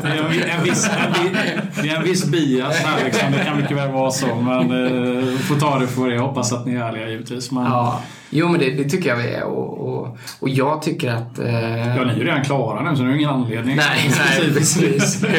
det 0.02 0.08
är 0.08 0.58
en, 0.58 0.64
viss, 0.64 0.88
en, 0.88 1.32
det 1.82 1.88
är 1.88 1.96
en 1.96 2.04
viss 2.04 2.26
bias 2.26 2.76
här 2.76 3.04
liksom. 3.04 3.32
Det 3.32 3.44
kan 3.44 3.56
mycket 3.56 3.76
väl 3.76 3.92
vara 3.92 4.10
så. 4.10 4.34
Men 4.34 4.60
eh, 4.60 5.38
får 5.38 5.60
ta 5.60 5.78
det 5.78 5.86
för 5.86 6.08
det. 6.08 6.14
Jag 6.14 6.22
hoppas 6.22 6.52
att 6.52 6.66
ni 6.66 6.74
är 6.74 6.84
ärliga 6.84 7.08
givetvis. 7.08 7.50
Men, 7.50 7.64
ja. 7.64 8.00
Jo, 8.30 8.48
men 8.48 8.60
det, 8.60 8.70
det, 8.70 8.84
tycker 8.84 9.08
jag 9.08 9.16
vi 9.16 9.28
är. 9.28 9.44
Och, 9.44 9.88
och, 9.88 10.18
och 10.40 10.48
jag 10.48 10.82
tycker 10.82 11.10
att... 11.10 11.38
Eh... 11.38 11.96
Ja, 11.96 12.04
ni 12.04 12.12
är 12.12 12.16
ju 12.16 12.24
redan 12.24 12.44
klara 12.44 12.90
nu 12.90 12.96
så 12.96 13.02
det 13.02 13.10
är 13.10 13.14
ingen 13.14 13.30
anledning. 13.30 13.76
Nej, 13.76 14.10
nej 14.18 14.52
precis. 14.54 15.24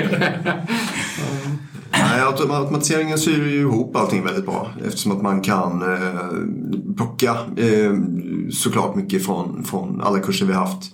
Nej, 1.91 2.21
automatiseringen 2.21 3.17
syr 3.17 3.45
ju 3.45 3.60
ihop 3.60 3.95
allting 3.95 4.23
väldigt 4.23 4.45
bra 4.45 4.71
eftersom 4.86 5.12
att 5.12 5.21
man 5.21 5.41
kan 5.41 5.82
eh, 5.82 6.95
plocka 6.97 7.38
eh, 7.58 7.93
såklart 8.52 8.95
mycket 8.95 9.25
från, 9.25 9.63
från 9.63 10.02
alla 10.02 10.19
kurser 10.19 10.45
vi 10.45 10.54
haft 10.54 10.91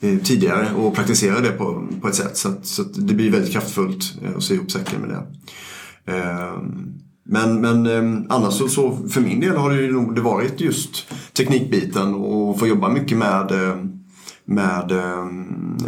eh, 0.00 0.18
tidigare 0.18 0.68
och 0.76 0.94
praktisera 0.94 1.40
det 1.40 1.50
på, 1.50 1.88
på 2.00 2.08
ett 2.08 2.14
sätt 2.14 2.36
så 2.36 2.48
att, 2.48 2.66
så 2.66 2.82
att 2.82 3.08
det 3.08 3.14
blir 3.14 3.30
väldigt 3.30 3.52
kraftfullt 3.52 4.14
eh, 4.22 4.36
att 4.36 4.42
sy 4.42 4.54
ihop 4.54 4.70
säcken 4.70 5.00
med 5.00 5.10
det. 5.10 5.22
Men, 7.30 7.60
men 7.60 7.86
eh, 7.86 8.24
annars 8.28 8.54
så, 8.54 8.68
så, 8.68 9.08
för 9.08 9.20
min 9.20 9.40
del 9.40 9.56
har 9.56 9.70
det 9.70 9.82
ju 9.82 9.92
nog 9.92 10.14
det 10.14 10.20
varit 10.20 10.60
just 10.60 11.12
teknikbiten 11.36 12.14
och 12.14 12.58
få 12.58 12.66
jobba 12.66 12.88
mycket 12.88 13.18
med 13.18 13.50
ehm, 13.50 13.98
med 14.44 14.90
eh, 14.90 15.26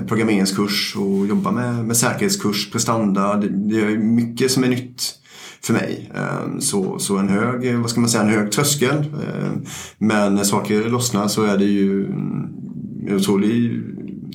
programmeringskurs 0.07 0.97
och 0.97 1.27
jobba 1.27 1.51
med, 1.51 1.85
med 1.85 1.97
säkerhetskurs, 1.97 2.71
prestanda. 2.71 3.37
Det, 3.37 3.49
det 3.49 3.81
är 3.81 3.99
mycket 3.99 4.51
som 4.51 4.65
är 4.65 4.69
nytt 4.69 5.15
för 5.63 5.73
mig. 5.73 6.11
Eh, 6.15 6.59
så, 6.59 6.99
så 6.99 7.17
en 7.17 7.29
hög, 7.29 7.77
vad 7.77 7.91
ska 7.91 8.01
man 8.01 8.11
säga, 8.11 8.25
en 8.25 8.31
hög 8.31 8.53
tröskel. 8.53 8.97
Eh, 8.97 9.51
men 9.99 10.35
när 10.35 10.45
saker 10.45 10.89
lossnar 10.89 11.29
så 11.29 11.43
är 11.43 11.59
det 11.59 11.65
ju 11.65 12.07
en 12.07 13.15
otrolig 13.17 13.83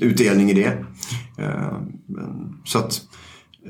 utdelning 0.01 0.49
i 0.49 0.53
det. 0.53 0.85
Eh, 1.37 1.77
så 2.63 2.79
att 2.79 3.01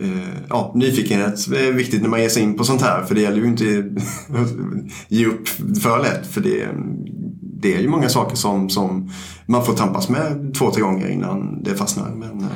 Eh, 0.01 0.37
ja, 0.49 0.71
nyfikenhet 0.75 1.47
är 1.47 1.69
eh, 1.69 1.75
viktigt 1.75 2.01
när 2.01 2.09
man 2.09 2.21
ger 2.21 2.29
sig 2.29 2.43
in 2.43 2.57
på 2.57 2.63
sånt 2.63 2.81
här 2.81 3.03
för 3.03 3.15
det 3.15 3.21
gäller 3.21 3.37
ju 3.37 3.47
inte 3.47 3.63
att 4.29 4.49
ge 5.07 5.25
upp 5.25 5.47
för 5.81 6.03
lätt 6.03 6.27
för 6.27 6.41
det, 6.41 6.67
det 7.61 7.75
är 7.75 7.81
ju 7.81 7.87
många 7.87 8.09
saker 8.09 8.35
som, 8.35 8.69
som 8.69 9.09
man 9.45 9.65
får 9.65 9.73
tampas 9.73 10.09
med 10.09 10.53
två, 10.57 10.71
tre 10.71 10.81
gånger 10.81 11.09
innan 11.09 11.63
det 11.63 11.75
fastnar. 11.75 12.09
Men, 12.09 12.39
eh. 12.39 12.47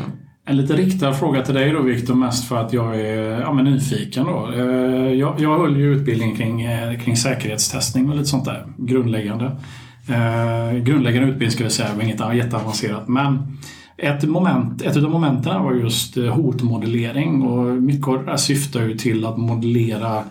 en 0.46 0.58
lite 0.58 0.76
riktad 0.76 1.14
fråga 1.14 1.46
till 1.46 1.54
dig 1.54 1.72
då 1.72 1.82
Viktor, 1.82 2.16
mest 2.16 2.48
för 2.48 2.56
att 2.56 2.74
jag 2.74 3.02
är 3.02 3.42
ja, 3.42 3.54
men 3.54 3.66
nyfiken. 3.66 4.26
Då. 4.26 4.52
Eh, 4.56 5.14
jag, 5.14 5.36
jag 5.38 5.58
höll 5.58 5.78
ju 5.78 5.96
utbildning 5.96 6.36
kring, 6.36 6.68
kring 7.04 7.18
säkerhetstestning 7.18 8.10
och 8.10 8.16
lite 8.16 8.30
sånt 8.30 8.46
där 8.46 8.66
grundläggande. 8.78 9.60
Grundläggande 10.84 11.28
utbildning 11.28 11.52
skulle 11.52 11.66
jag 11.66 11.74
säga 11.74 11.90
inget 12.02 12.36
jätteavancerat. 12.36 13.08
Men 13.08 13.58
ett, 14.02 14.24
moment, 14.24 14.82
ett 14.82 14.98
av 14.98 15.04
momenten 15.04 15.64
var 15.64 15.74
just 15.74 16.18
eh, 16.18 16.26
hotmodellering 16.26 17.42
och 17.42 17.66
mycket 17.66 18.08
av 18.08 18.18
det 18.18 18.26
där 18.26 18.38
syftar 18.38 18.82
ju 18.82 18.98
till 18.98 19.26
att 19.26 19.38
modellera 19.38 20.24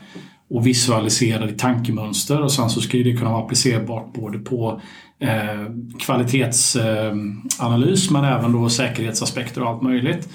och 0.51 0.67
visualisera 0.67 1.47
ditt 1.47 1.59
tankemönster 1.59 2.43
och 2.43 2.53
sen 2.53 2.71
så 2.71 2.81
ska 2.81 2.99
det 2.99 3.17
kunna 3.17 3.31
vara 3.31 3.45
applicerbart 3.45 4.13
både 4.13 4.39
på 4.39 4.81
eh, 5.21 5.65
kvalitetsanalys 6.01 8.07
eh, 8.07 8.13
men 8.13 8.25
även 8.25 8.53
då 8.53 8.69
säkerhetsaspekter 8.69 9.63
och 9.63 9.69
allt 9.69 9.83
möjligt. 9.83 10.29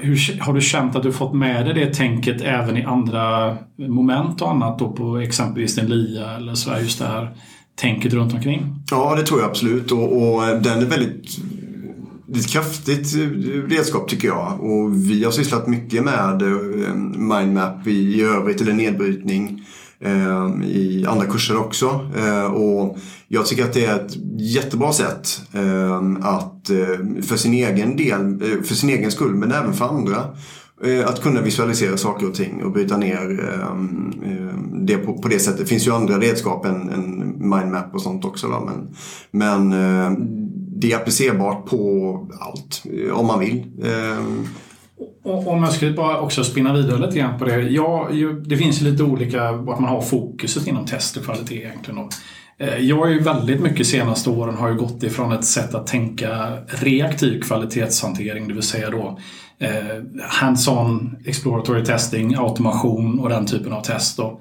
Hur, 0.00 0.40
har 0.40 0.52
du 0.52 0.60
känt 0.60 0.96
att 0.96 1.02
du 1.02 1.12
fått 1.12 1.34
med 1.34 1.66
dig 1.66 1.74
det 1.74 1.94
tänket 1.94 2.40
även 2.40 2.76
i 2.76 2.84
andra 2.84 3.56
moment 3.76 4.42
och 4.42 4.50
annat 4.50 4.78
då 4.78 4.92
på 4.92 5.18
exempelvis 5.18 5.74
din 5.74 5.86
LIA 5.86 6.36
eller 6.36 6.54
så 6.54 6.70
just 6.80 6.98
det 6.98 7.06
här 7.06 7.36
tänket 7.74 8.12
runt 8.12 8.34
omkring? 8.34 8.74
Ja, 8.90 9.14
det 9.14 9.22
tror 9.22 9.40
jag 9.40 9.48
absolut 9.48 9.92
och, 9.92 10.02
och 10.02 10.42
den 10.62 10.78
är 10.78 10.86
väldigt 10.86 11.38
det 12.28 12.38
är 12.38 12.40
ett 12.40 12.50
kraftigt 12.50 13.14
eh, 13.14 13.20
redskap 13.76 14.08
tycker 14.08 14.28
jag. 14.28 14.60
Och 14.60 15.10
vi 15.10 15.24
har 15.24 15.32
sysslat 15.32 15.66
mycket 15.66 16.04
med 16.04 16.42
eh, 16.42 16.94
mindmap 16.94 17.86
i 17.86 18.22
övrigt, 18.22 18.60
eller 18.60 18.72
nedbrytning 18.72 19.66
eh, 20.00 20.48
i 20.64 21.06
andra 21.08 21.26
kurser 21.26 21.56
också. 21.56 22.10
Eh, 22.18 22.44
och 22.44 22.98
jag 23.28 23.46
tycker 23.46 23.64
att 23.64 23.72
det 23.72 23.84
är 23.84 23.94
ett 23.94 24.16
jättebra 24.38 24.92
sätt 24.92 25.40
eh, 25.52 26.02
att 26.22 26.70
för 27.22 27.36
sin 27.36 27.54
egen 27.54 27.96
del, 27.96 28.40
för 28.64 28.74
sin 28.74 28.90
egen 28.90 29.10
skull 29.10 29.34
men 29.34 29.52
även 29.52 29.74
för 29.74 29.84
andra 29.84 30.24
att 31.06 31.22
kunna 31.22 31.40
visualisera 31.40 31.96
saker 31.96 32.28
och 32.28 32.34
ting 32.34 32.62
och 32.64 32.72
bryta 32.72 32.96
ner 32.96 33.50
det 34.86 34.96
på, 34.96 35.28
det 35.28 35.38
sättet. 35.38 35.60
Det 35.60 35.66
finns 35.66 35.86
ju 35.86 35.92
andra 35.92 36.18
redskap 36.18 36.64
än, 36.64 37.34
mindmap 37.38 37.94
och 37.94 38.02
sånt 38.02 38.24
också. 38.24 38.48
Men 38.48 38.94
men 39.30 39.72
det 40.80 40.92
är 40.92 40.96
applicerbart 40.96 41.66
på 41.66 42.30
allt 42.40 42.82
om 43.12 43.26
man 43.26 43.40
vill. 43.40 43.64
Ehm. 43.84 44.46
Om 45.22 45.62
jag 45.62 45.72
skulle 45.72 45.92
bara 45.92 46.20
också 46.20 46.44
spinna 46.44 46.72
vidare 46.72 47.06
lite 47.06 47.18
grann 47.18 47.38
på 47.38 47.44
det. 47.44 47.60
Ja, 47.60 48.08
det 48.46 48.56
finns 48.56 48.82
ju 48.82 48.90
lite 48.90 49.02
olika 49.02 49.52
vart 49.52 49.78
man 49.78 49.90
har 49.90 50.00
fokuset 50.00 50.66
inom 50.66 50.86
test 50.86 51.16
och 51.16 51.24
kvalitet 51.24 51.56
egentligen. 51.56 52.08
Eh, 52.58 52.78
jag 52.78 52.96
har 52.96 53.08
ju 53.08 53.18
väldigt 53.18 53.60
mycket 53.60 53.86
senaste 53.86 54.30
åren 54.30 54.54
har 54.54 54.68
ju 54.68 54.74
gått 54.74 55.02
ifrån 55.02 55.32
ett 55.32 55.44
sätt 55.44 55.74
att 55.74 55.86
tänka 55.86 56.58
reaktiv 56.66 57.40
kvalitetshantering, 57.40 58.48
det 58.48 58.54
vill 58.54 58.62
säga 58.62 58.90
då 58.90 59.18
eh, 59.58 60.02
hands-on 60.28 61.16
exploratory 61.26 61.84
testing, 61.84 62.34
automation 62.34 63.20
och 63.20 63.28
den 63.28 63.46
typen 63.46 63.72
av 63.72 63.82
test. 63.82 64.16
Då. 64.16 64.40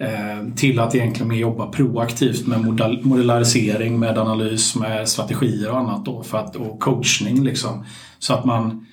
Eh, 0.00 0.54
till 0.56 0.80
att 0.80 0.94
egentligen 0.94 1.28
mer 1.28 1.36
jobba 1.36 1.66
proaktivt 1.66 2.46
med 2.46 2.60
modellarisering, 3.02 3.98
med 3.98 4.18
analys, 4.18 4.76
med 4.76 5.08
strategier 5.08 5.70
och 5.70 5.78
annat 5.78 6.04
då, 6.04 6.22
för 6.22 6.38
att, 6.38 6.56
och 6.56 6.80
coachning 6.80 7.44
liksom. 7.44 7.84
Så 8.18 8.34
att 8.34 8.44
man 8.44 8.86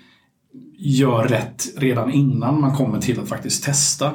gör 0.77 1.27
rätt 1.27 1.65
redan 1.77 2.11
innan 2.11 2.61
man 2.61 2.75
kommer 2.75 2.99
till 3.01 3.19
att 3.19 3.29
faktiskt 3.29 3.63
testa. 3.63 4.11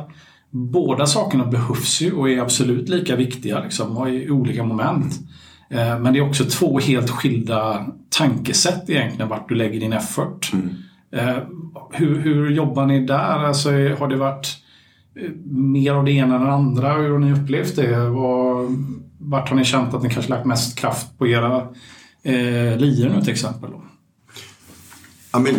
Båda 0.51 1.07
sakerna 1.07 1.47
behövs 1.47 2.01
ju 2.01 2.13
och 2.13 2.31
är 2.31 2.39
absolut 2.39 2.89
lika 2.89 3.17
viktiga 3.17 3.61
liksom, 3.61 4.09
i 4.09 4.31
olika 4.31 4.65
moment. 4.65 5.19
Eh, 5.71 5.99
men 5.99 6.13
det 6.13 6.19
är 6.19 6.29
också 6.29 6.45
två 6.45 6.79
helt 6.79 7.11
skilda 7.11 7.87
tankesätt 8.09 8.91
egentligen 8.91 9.29
vart 9.29 9.49
du 9.49 9.55
lägger 9.55 9.81
din 9.81 9.93
effort. 9.93 10.53
Mm. 10.53 10.75
Eh, 11.13 11.43
hur, 11.93 12.21
hur 12.21 12.51
jobbar 12.51 12.87
ni 12.87 13.07
där? 13.07 13.45
Alltså, 13.45 13.71
har 13.71 14.09
det 14.09 14.17
varit 14.17 14.57
mer 15.45 15.93
av 15.93 16.05
det 16.05 16.13
ena 16.13 16.37
än 16.37 16.43
det 16.43 16.53
andra? 16.53 16.95
Hur 16.95 17.11
har 17.11 17.19
ni 17.19 17.33
upplevt 17.33 17.77
det? 17.77 18.09
Var, 18.09 18.77
vart 19.19 19.49
har 19.49 19.57
ni 19.57 19.65
känt 19.65 19.95
att 19.95 20.03
ni 20.03 20.11
kanske 20.11 20.31
lagt 20.31 20.47
mest 20.47 20.79
kraft 20.79 21.19
på 21.19 21.27
era 21.27 21.57
eh, 22.23 22.77
lior 22.77 23.09
nu 23.09 23.21
till 23.21 23.33
exempel? 23.33 23.71
Ja, 25.33 25.39
men, 25.39 25.55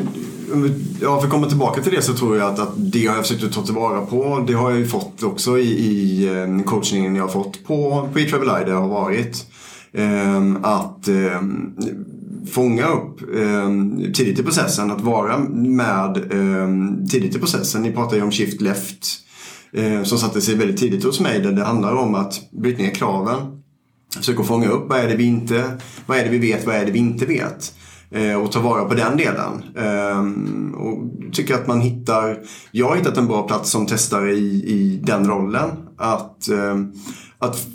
ja, 1.01 1.17
för 1.19 1.27
att 1.27 1.33
komma 1.33 1.47
tillbaka 1.47 1.81
till 1.81 1.93
det 1.93 2.01
så 2.01 2.13
tror 2.13 2.37
jag 2.37 2.53
att, 2.53 2.59
att 2.59 2.73
det 2.75 3.07
har 3.07 3.15
jag 3.15 3.27
försökt 3.27 3.43
att 3.43 3.53
ta 3.53 3.61
tillvara 3.61 4.01
på. 4.05 4.43
Det 4.47 4.53
har 4.53 4.69
jag 4.69 4.79
ju 4.79 4.87
fått 4.87 5.23
också 5.23 5.59
i, 5.59 5.69
i 5.69 6.27
eh, 6.27 6.63
coachningen 6.63 7.15
jag 7.15 7.23
har 7.23 7.29
fått 7.29 7.63
på, 7.63 8.09
på 8.13 8.19
där 8.19 8.67
jag 8.67 8.81
har 8.81 8.87
varit 8.87 9.45
eh, 9.91 10.55
att 10.61 11.07
eh, 11.07 11.41
fånga 12.51 12.87
upp 12.87 13.21
eh, 13.35 13.69
tidigt 14.13 14.39
i 14.39 14.43
processen, 14.43 14.91
att 14.91 15.01
vara 15.01 15.39
med 15.49 16.17
eh, 16.17 16.69
tidigt 17.09 17.35
i 17.35 17.39
processen. 17.39 17.81
Ni 17.81 17.91
pratar 17.91 18.17
ju 18.17 18.23
om 18.23 18.31
shift 18.31 18.61
left 18.61 19.07
eh, 19.73 20.03
som 20.03 20.17
satte 20.17 20.41
sig 20.41 20.55
väldigt 20.55 20.77
tidigt 20.77 21.03
hos 21.03 21.19
mig 21.19 21.39
där 21.39 21.51
det 21.51 21.63
handlar 21.63 21.95
om 21.95 22.15
att 22.15 22.51
bryta 22.51 22.83
ner 22.83 22.93
kraven. 22.93 23.37
Försöka 24.17 24.43
fånga 24.43 24.69
upp 24.69 24.89
vad 24.89 24.99
är 24.99 25.07
det 25.07 25.15
vi 25.15 25.23
inte, 25.23 25.77
vad 26.05 26.17
är 26.17 26.23
det 26.23 26.29
vi 26.29 26.37
vet, 26.37 26.65
vad 26.65 26.75
är 26.75 26.85
det 26.85 26.91
vi 26.91 26.99
inte 26.99 27.25
vet. 27.25 27.73
Eh, 28.11 28.41
och 28.41 28.51
ta 28.51 28.59
vara 28.59 28.85
på 28.85 28.93
den 28.93 29.17
delen. 29.17 29.63
Ehm, 29.77 30.73
och 30.77 31.03
tycker 31.33 31.55
att 31.55 31.67
man 31.67 31.81
hittar, 31.81 32.39
jag 32.71 32.89
har 32.89 32.95
hittat 32.95 33.17
en 33.17 33.27
bra 33.27 33.47
plats 33.47 33.71
som 33.71 33.85
testare 33.85 34.31
i, 34.31 34.63
i 34.67 35.01
den 35.03 35.27
rollen. 35.27 35.69
Att, 35.97 36.49
ehm, 36.49 36.91
att 37.39 37.67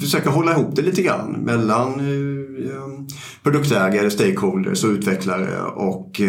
försöka 0.00 0.30
hålla 0.30 0.52
ihop 0.52 0.76
det 0.76 0.82
lite 0.82 1.02
grann 1.02 1.30
mellan 1.30 2.00
eh, 2.00 2.70
ehm, 2.70 3.06
produktägare, 3.42 4.10
stakeholders 4.10 4.84
och 4.84 4.90
utvecklare 4.90 5.60
och, 5.62 6.20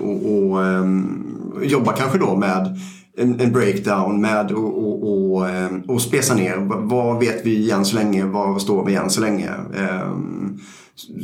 och, 0.00 0.52
och 0.52 1.64
jobba 1.64 1.92
kanske 1.92 2.18
då 2.18 2.36
med 2.36 2.78
en, 3.16 3.40
en 3.40 3.52
breakdown 3.52 4.20
med 4.20 4.52
och, 4.52 4.78
och, 4.78 5.32
och, 5.32 5.48
ehm, 5.48 5.80
och 5.80 6.02
spesa 6.02 6.34
ner. 6.34 6.56
Vad 6.68 7.18
vet 7.18 7.46
vi 7.46 7.70
än 7.70 7.84
så 7.84 7.96
länge? 7.96 8.24
Var 8.24 8.58
står 8.58 8.84
vi 8.84 8.94
än 8.94 9.10
så 9.10 9.20
länge? 9.20 9.50
Ehm, 9.76 10.58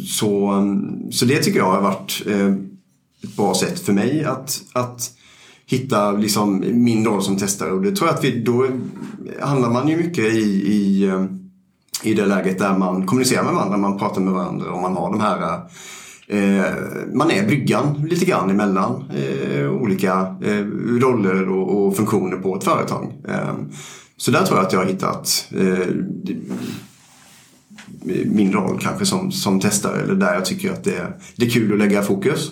så, 0.06 0.62
så 1.10 1.24
det 1.24 1.42
tycker 1.42 1.58
jag 1.58 1.70
har 1.70 1.80
varit 1.80 2.22
eh, 2.26 2.54
ett 3.22 3.36
bra 3.36 3.54
sätt 3.54 3.80
för 3.80 3.92
mig 3.92 4.24
att, 4.24 4.62
att 4.72 5.10
hitta 5.66 6.12
liksom 6.12 6.64
min 6.66 7.04
roll 7.06 7.22
som 7.22 7.36
testare. 7.36 7.72
Och 7.72 7.82
det 7.82 7.96
tror 7.96 8.08
jag 8.08 8.16
att 8.16 8.24
vi, 8.24 8.42
då 8.42 8.68
handlar 9.40 9.70
man 9.70 9.88
ju 9.88 9.96
mycket 9.96 10.24
i, 10.24 10.72
i, 10.72 11.08
ehm, 11.08 11.50
i 12.02 12.14
det 12.14 12.26
läget 12.26 12.58
där 12.58 12.78
man 12.78 13.06
kommunicerar 13.06 13.44
med 13.44 13.54
varandra, 13.54 13.76
man 13.76 13.98
pratar 13.98 14.20
med 14.20 14.32
varandra 14.34 14.72
och 14.72 14.82
man 14.82 14.96
har 14.96 15.10
de 15.10 15.20
här 15.20 15.60
man 17.14 17.30
är 17.30 17.46
bryggan 17.46 18.06
lite 18.10 18.24
grann 18.24 18.50
emellan 18.50 19.04
eh, 19.16 19.70
olika 19.70 20.36
eh, 20.44 20.64
roller 21.00 21.48
och, 21.48 21.96
funktioner 21.96 22.36
på 22.36 22.56
ett 22.56 22.64
företag. 22.64 23.12
Eh, 23.28 23.54
så 24.16 24.30
där 24.30 24.42
tror 24.44 24.58
jag 24.58 24.66
att 24.66 24.72
jag 24.72 24.80
har 24.80 24.86
hittat 24.86 25.48
eh, 25.56 25.86
min 28.26 28.52
roll 28.52 28.78
kanske 28.80 29.06
som, 29.06 29.32
som 29.32 29.60
testare 29.60 30.00
eller 30.02 30.14
där 30.14 30.34
jag 30.34 30.44
tycker 30.44 30.72
att 30.72 30.84
det, 30.84 30.96
är- 30.96 31.12
det 31.36 31.46
är 31.46 31.50
kul 31.50 31.72
att 31.72 31.78
lägga 31.78 32.02
fokus. 32.02 32.50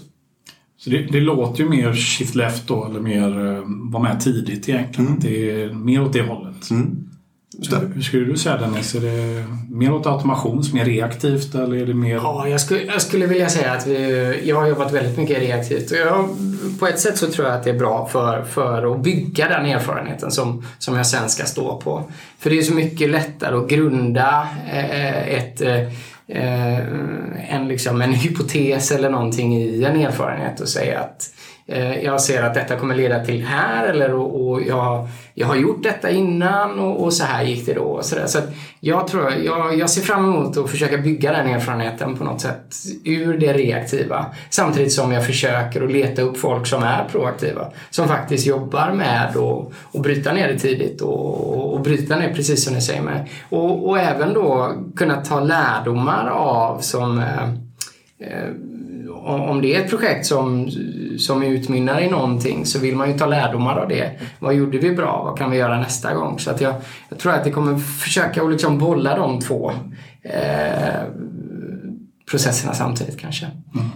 Så 0.79 0.91
det, 0.91 0.99
det 1.13 1.21
låter 1.21 1.63
ju 1.63 1.69
mer 1.71 1.93
shift 1.95 2.35
left 2.35 2.69
då, 2.69 2.85
eller 2.85 3.01
mer 3.01 3.47
eh, 3.47 3.63
vara 3.93 4.03
med 4.03 4.21
tidigt 4.21 4.69
egentligen. 4.69 5.07
Mm. 5.11 5.21
Det 5.23 5.63
är 5.63 5.73
mer 5.73 6.03
åt 6.03 6.13
det 6.13 6.23
hållet. 6.23 6.71
Mm. 6.71 7.06
Just 7.59 7.71
det. 7.71 7.81
Hur 7.95 8.03
skulle 8.03 8.25
du 8.25 8.37
säga 8.37 8.57
Dennis? 8.57 8.95
Är 8.95 9.01
det 9.01 9.45
mer 9.71 9.93
åt 9.93 10.07
automation, 10.07 10.65
mer 10.73 10.85
reaktivt 10.85 11.55
eller 11.55 11.77
är 11.77 11.87
det 11.87 11.95
mer... 11.95 12.15
Ja, 12.15 12.49
jag 12.49 12.61
skulle, 12.61 12.83
jag 12.83 13.03
skulle 13.03 13.27
vilja 13.27 13.49
säga 13.49 13.73
att 13.73 13.87
vi, 13.87 14.41
jag 14.45 14.57
har 14.57 14.67
jobbat 14.67 14.93
väldigt 14.93 15.19
mycket 15.19 15.39
reaktivt 15.39 15.91
och 15.91 15.97
jag, 15.97 16.29
på 16.79 16.87
ett 16.87 17.01
sätt 17.01 17.19
så 17.19 17.27
tror 17.27 17.47
jag 17.47 17.57
att 17.57 17.65
det 17.65 17.71
är 17.71 17.79
bra 17.79 18.09
för, 18.13 18.45
för 18.45 18.95
att 18.95 19.03
bygga 19.03 19.49
den 19.49 19.67
erfarenheten 19.67 20.31
som, 20.31 20.67
som 20.79 20.97
jag 20.97 21.07
sen 21.07 21.29
ska 21.29 21.45
stå 21.45 21.81
på. 21.81 22.05
För 22.39 22.51
det 22.51 22.59
är 22.59 22.63
så 22.63 22.75
mycket 22.75 23.11
lättare 23.11 23.57
att 23.57 23.69
grunda 23.69 24.49
eh, 24.73 25.29
ett, 25.29 25.61
eh, 25.61 26.79
en, 27.49 27.69
liksom, 27.69 28.03
en 28.03 28.13
hypotes 28.13 28.91
eller 28.91 29.11
någonting 29.11 29.57
i 29.57 29.85
en 29.85 29.97
erfarenhet 29.97 30.61
och 30.61 30.69
säga 30.69 31.01
att 31.01 31.31
eh, 31.31 31.56
Eh, 31.69 32.05
jag 32.05 32.21
ser 32.21 32.43
att 32.43 32.55
detta 32.55 32.77
kommer 32.77 32.95
leda 32.95 33.25
till 33.25 33.45
här 33.45 33.87
eller 33.87 34.15
och, 34.15 34.49
och 34.49 34.63
jag, 34.63 35.09
jag 35.35 35.47
har 35.47 35.57
gjort 35.57 35.83
detta 35.83 36.11
innan 36.11 36.79
och, 36.79 37.05
och 37.05 37.13
så 37.13 37.25
här 37.25 37.45
gick 37.45 37.67
det 37.67 37.75
då. 37.75 37.83
Och 37.83 38.05
så 38.05 38.17
där. 38.17 38.27
så 38.27 38.39
att 38.39 38.55
jag, 38.81 39.09
tror, 39.09 39.33
jag, 39.33 39.79
jag 39.79 39.91
ser 39.91 40.03
fram 40.03 40.25
emot 40.25 40.57
att 40.57 40.71
försöka 40.71 40.99
bygga 40.99 41.33
den 41.33 41.47
erfarenheten 41.47 42.17
på 42.17 42.25
något 42.25 42.41
sätt 42.41 42.75
ur 43.05 43.39
det 43.39 43.53
reaktiva. 43.53 44.27
Samtidigt 44.51 44.93
som 44.93 45.13
jag 45.13 45.27
försöker 45.27 45.83
att 45.83 45.93
leta 45.93 46.23
upp 46.23 46.37
folk 46.37 46.67
som 46.67 46.83
är 46.83 47.05
proaktiva. 47.05 47.73
Som 47.91 48.09
faktiskt 48.09 48.47
jobbar 48.47 48.93
med 48.93 49.27
att 49.27 49.37
och 49.37 50.01
bryta 50.01 50.33
ner 50.33 50.49
det 50.49 50.59
tidigt 50.59 51.01
och, 51.01 51.75
och 51.75 51.81
bryta 51.81 52.17
ner 52.17 52.35
precis 52.35 52.65
som 52.65 52.75
ni 52.75 52.81
säger 52.81 53.03
med. 53.03 53.29
Och, 53.49 53.89
och 53.89 53.99
även 53.99 54.35
då 54.35 54.75
kunna 54.97 55.17
ta 55.17 55.41
lärdomar 55.41 56.29
av 56.29 56.81
som 56.81 57.19
eh, 57.19 57.43
eh, 58.19 58.51
om 59.27 59.61
det 59.63 59.75
är 59.77 59.85
ett 59.85 59.91
projekt 59.91 60.27
som, 60.27 60.71
som 61.19 61.43
utmynnar 61.43 62.01
i 62.01 62.11
någonting 62.11 62.67
så 62.67 62.79
vill 62.79 62.97
man 62.97 63.11
ju 63.13 63.19
ta 63.19 63.27
lärdomar 63.27 63.77
av 63.77 63.89
det. 63.89 64.11
Vad 64.39 64.55
gjorde 64.55 64.79
vi 64.79 64.95
bra? 64.95 65.23
Vad 65.25 65.39
kan 65.39 65.51
vi 65.51 65.57
göra 65.57 65.81
nästa 65.81 66.15
gång? 66.15 66.39
Så 66.39 66.51
att 66.51 66.61
jag, 66.61 66.75
jag 67.09 67.19
tror 67.19 67.33
att 67.33 67.45
det 67.45 67.51
kommer 67.51 67.79
försöka 67.79 68.43
att 68.43 68.51
liksom 68.51 68.79
bolla 68.79 69.17
de 69.17 69.41
två 69.41 69.73
eh, 70.23 71.03
processerna 72.31 72.75
samtidigt 72.75 73.19
kanske. 73.21 73.47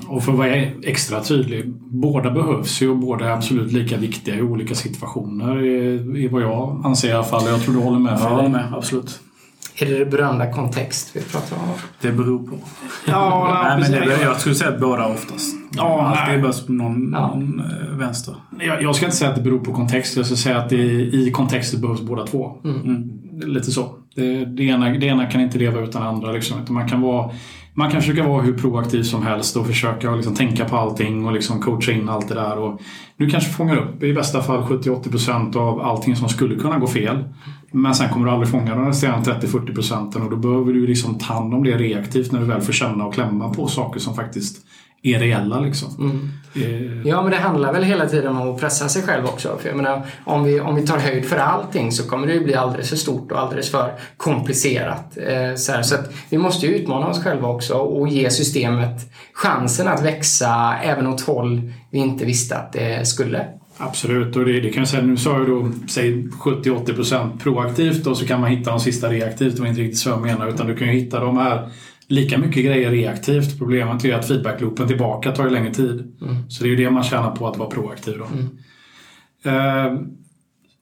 Och 0.09 0.25
för 0.25 0.33
att 0.33 0.39
vara 0.39 0.57
extra 0.83 1.21
tydlig, 1.21 1.73
båda 1.81 2.31
behövs 2.31 2.83
ju 2.83 2.89
och 2.91 2.97
båda 2.99 3.25
är 3.27 3.31
absolut 3.31 3.73
lika 3.73 3.97
viktiga 3.97 4.35
i 4.35 4.43
olika 4.43 4.75
situationer. 4.75 5.63
I, 5.65 5.95
i 6.25 6.29
vad 6.29 6.43
jag 6.43 6.81
anser 6.85 7.09
i 7.09 7.13
alla 7.13 7.25
fall. 7.25 7.47
Jag 7.47 7.63
tror 7.63 7.75
du 7.75 7.81
håller 7.81 7.99
med 7.99 8.13
Jag 8.13 8.19
Fredrik. 8.21 8.37
håller 8.37 8.49
med, 8.49 8.73
absolut. 8.75 9.21
Är 9.83 9.87
det 9.87 9.99
det 9.99 10.07
berömda 10.11 10.53
kontext 10.53 11.11
vi 11.17 11.21
pratar 11.23 11.57
om? 11.57 11.63
Det 12.01 12.13
beror 12.13 12.39
på. 12.47 12.57
Ja, 13.07 13.77
nej, 13.79 13.91
men 13.91 14.09
det, 14.09 14.23
jag 14.23 14.41
skulle 14.41 14.55
säga 14.55 14.71
att 14.71 14.81
båda 14.81 15.07
oftast. 15.07 15.55
Ja, 15.77 16.03
Alltid 16.03 16.35
nej. 16.35 16.43
bäst 16.43 16.67
på 16.67 16.73
någon, 16.73 17.13
Ja. 17.13 17.27
någon 17.35 17.61
eh, 17.61 17.97
vänster. 17.99 18.35
Jag, 18.61 18.83
jag 18.83 18.97
ska 18.97 19.05
inte 19.05 19.17
säga 19.17 19.31
att 19.31 19.37
det 19.37 19.43
beror 19.43 19.59
på 19.59 19.73
kontext. 19.73 20.17
Jag 20.17 20.27
ska 20.27 20.37
säga 20.37 20.59
att 20.59 20.69
det, 20.69 20.77
i 21.03 21.31
kontexten 21.35 21.81
behövs 21.81 22.01
båda 22.01 22.27
två. 22.27 22.57
Mm. 22.65 23.11
Det 23.33 23.47
är 23.47 23.49
Lite 23.51 23.71
så. 23.71 23.95
Det, 24.15 24.45
det, 24.45 24.63
ena, 24.63 24.89
det 24.89 25.07
ena 25.07 25.27
kan 25.27 25.41
inte 25.41 25.59
leva 25.59 25.81
utan 25.81 26.03
det 26.03 26.09
andra. 26.09 26.33
Liksom. 26.33 26.57
Man, 26.69 26.89
kan 26.89 27.01
vara, 27.01 27.31
man 27.75 27.91
kan 27.91 28.01
försöka 28.01 28.29
vara 28.29 28.43
hur 28.43 28.59
proaktiv 28.59 29.03
som 29.03 29.23
helst 29.23 29.57
och 29.57 29.67
försöka 29.67 30.15
liksom 30.15 30.35
tänka 30.35 30.65
på 30.65 30.77
allting 30.77 31.27
och 31.27 31.33
liksom 31.33 31.61
coacha 31.61 31.93
in 31.93 32.09
allt 32.09 32.29
det 32.29 32.35
där. 32.35 32.59
Och 32.59 32.81
du 33.17 33.31
kanske 33.31 33.51
fångar 33.51 33.77
upp 33.77 34.03
i 34.03 34.13
bästa 34.13 34.43
fall 34.43 34.63
70-80% 34.63 35.57
av 35.57 35.81
allting 35.81 36.17
som 36.17 36.29
skulle 36.29 36.57
kunna 36.57 36.79
gå 36.79 36.87
fel. 36.87 37.25
Men 37.73 37.95
sen 37.95 38.09
kommer 38.09 38.27
du 38.27 38.33
aldrig 38.33 38.51
fånga 38.51 38.75
de 38.75 38.87
resterande 38.87 39.33
30-40 39.33 39.75
procenten 39.75 40.23
och 40.23 40.31
då 40.31 40.37
behöver 40.37 40.73
du 40.73 40.87
liksom 40.87 41.19
ta 41.19 41.35
hand 41.35 41.55
om 41.55 41.65
det 41.65 41.77
reaktivt 41.77 42.33
när 42.33 42.41
du 42.41 42.47
väl 42.47 42.61
får 42.61 42.73
känna 42.73 43.07
och 43.07 43.15
klämma 43.15 43.55
på 43.55 43.67
saker 43.67 44.01
som 44.01 44.15
faktiskt 44.15 44.67
är 45.03 45.19
reella. 45.19 45.61
Liksom. 45.61 46.31
Eh, 46.55 47.09
Ja, 47.09 47.23
men 47.23 47.31
det 47.31 47.37
handlar 47.37 47.73
väl 47.73 47.83
hela 47.83 48.07
tiden 48.07 48.37
om 48.37 48.55
att 48.55 48.61
pressa 48.61 48.89
sig 48.89 49.03
själv 49.03 49.25
också. 49.25 49.59
För 49.61 49.69
jag 49.69 49.77
menar, 49.77 50.07
om 50.25 50.45
vi, 50.45 50.61
om 50.61 50.75
vi 50.75 50.87
tar 50.87 50.99
höjd 50.99 51.25
för 51.25 51.37
allting 51.37 51.93
så 51.93 52.09
kommer 52.09 52.27
det 52.27 52.33
ju 52.33 52.45
bli 52.45 52.55
alldeles 52.55 52.89
för 52.89 52.97
stort 52.97 53.33
och 53.33 53.41
alldeles 53.41 53.71
för 53.71 53.93
komplicerat. 54.17 55.17
Eh, 55.17 55.55
så 55.57 55.73
här, 55.73 55.83
så 55.83 55.97
vi 56.31 56.39
måste 56.39 56.67
ju 56.67 56.75
utmana 56.75 57.07
oss 57.07 57.25
själva 57.25 57.49
också 57.49 57.75
och 57.75 58.09
ge 58.09 58.31
systemet 58.31 59.13
chansen 59.33 59.89
att 59.89 60.03
växa 60.03 60.75
även 60.83 61.07
åt 61.07 61.21
håll 61.21 61.73
vi 61.91 61.99
inte 61.99 62.25
visste 62.25 62.57
att 62.57 62.73
det 62.73 63.09
skulle. 63.09 63.47
Absolut, 63.83 64.37
och 64.37 64.45
det, 64.45 64.61
det 64.61 64.71
kan 64.71 64.81
jag 64.81 64.89
säga, 64.89 65.03
nu 65.03 65.17
sa 65.17 65.39
jag 65.39 65.47
då, 65.47 65.71
säg 65.89 66.23
70-80% 66.23 67.39
proaktivt 67.39 68.07
och 68.07 68.17
så 68.17 68.27
kan 68.27 68.41
man 68.41 68.51
hitta 68.51 68.71
de 68.71 68.81
sista 68.81 69.09
reaktivt, 69.09 69.55
det 69.55 69.61
var 69.61 69.69
inte 69.69 69.81
riktigt 69.81 69.99
så 69.99 70.09
jag 70.09 70.21
menar, 70.23 70.49
utan 70.49 70.67
du 70.67 70.77
kan 70.77 70.89
ju 70.89 70.95
hitta 70.95 71.21
de 71.21 71.37
här 71.39 71.69
lika 72.11 72.39
mycket 72.39 72.65
grejer 72.65 72.91
reaktivt. 72.91 73.59
Problemet 73.59 74.05
är 74.05 74.15
att 74.15 74.29
feedbackloopen 74.29 74.89
tillbaka 74.89 75.33
tar 75.33 75.45
ju 75.45 75.51
längre 75.51 75.75
tid. 75.75 76.17
Så 76.49 76.63
det 76.63 76.69
är 76.69 76.71
ju 76.71 76.77
det 76.77 76.91
man 76.91 77.05
tjänar 77.05 77.37
på 77.37 77.49
att 77.49 77.57
vara 77.57 77.71
proaktiv 77.71 78.19
då. 78.19 78.25
Eh, 79.51 79.95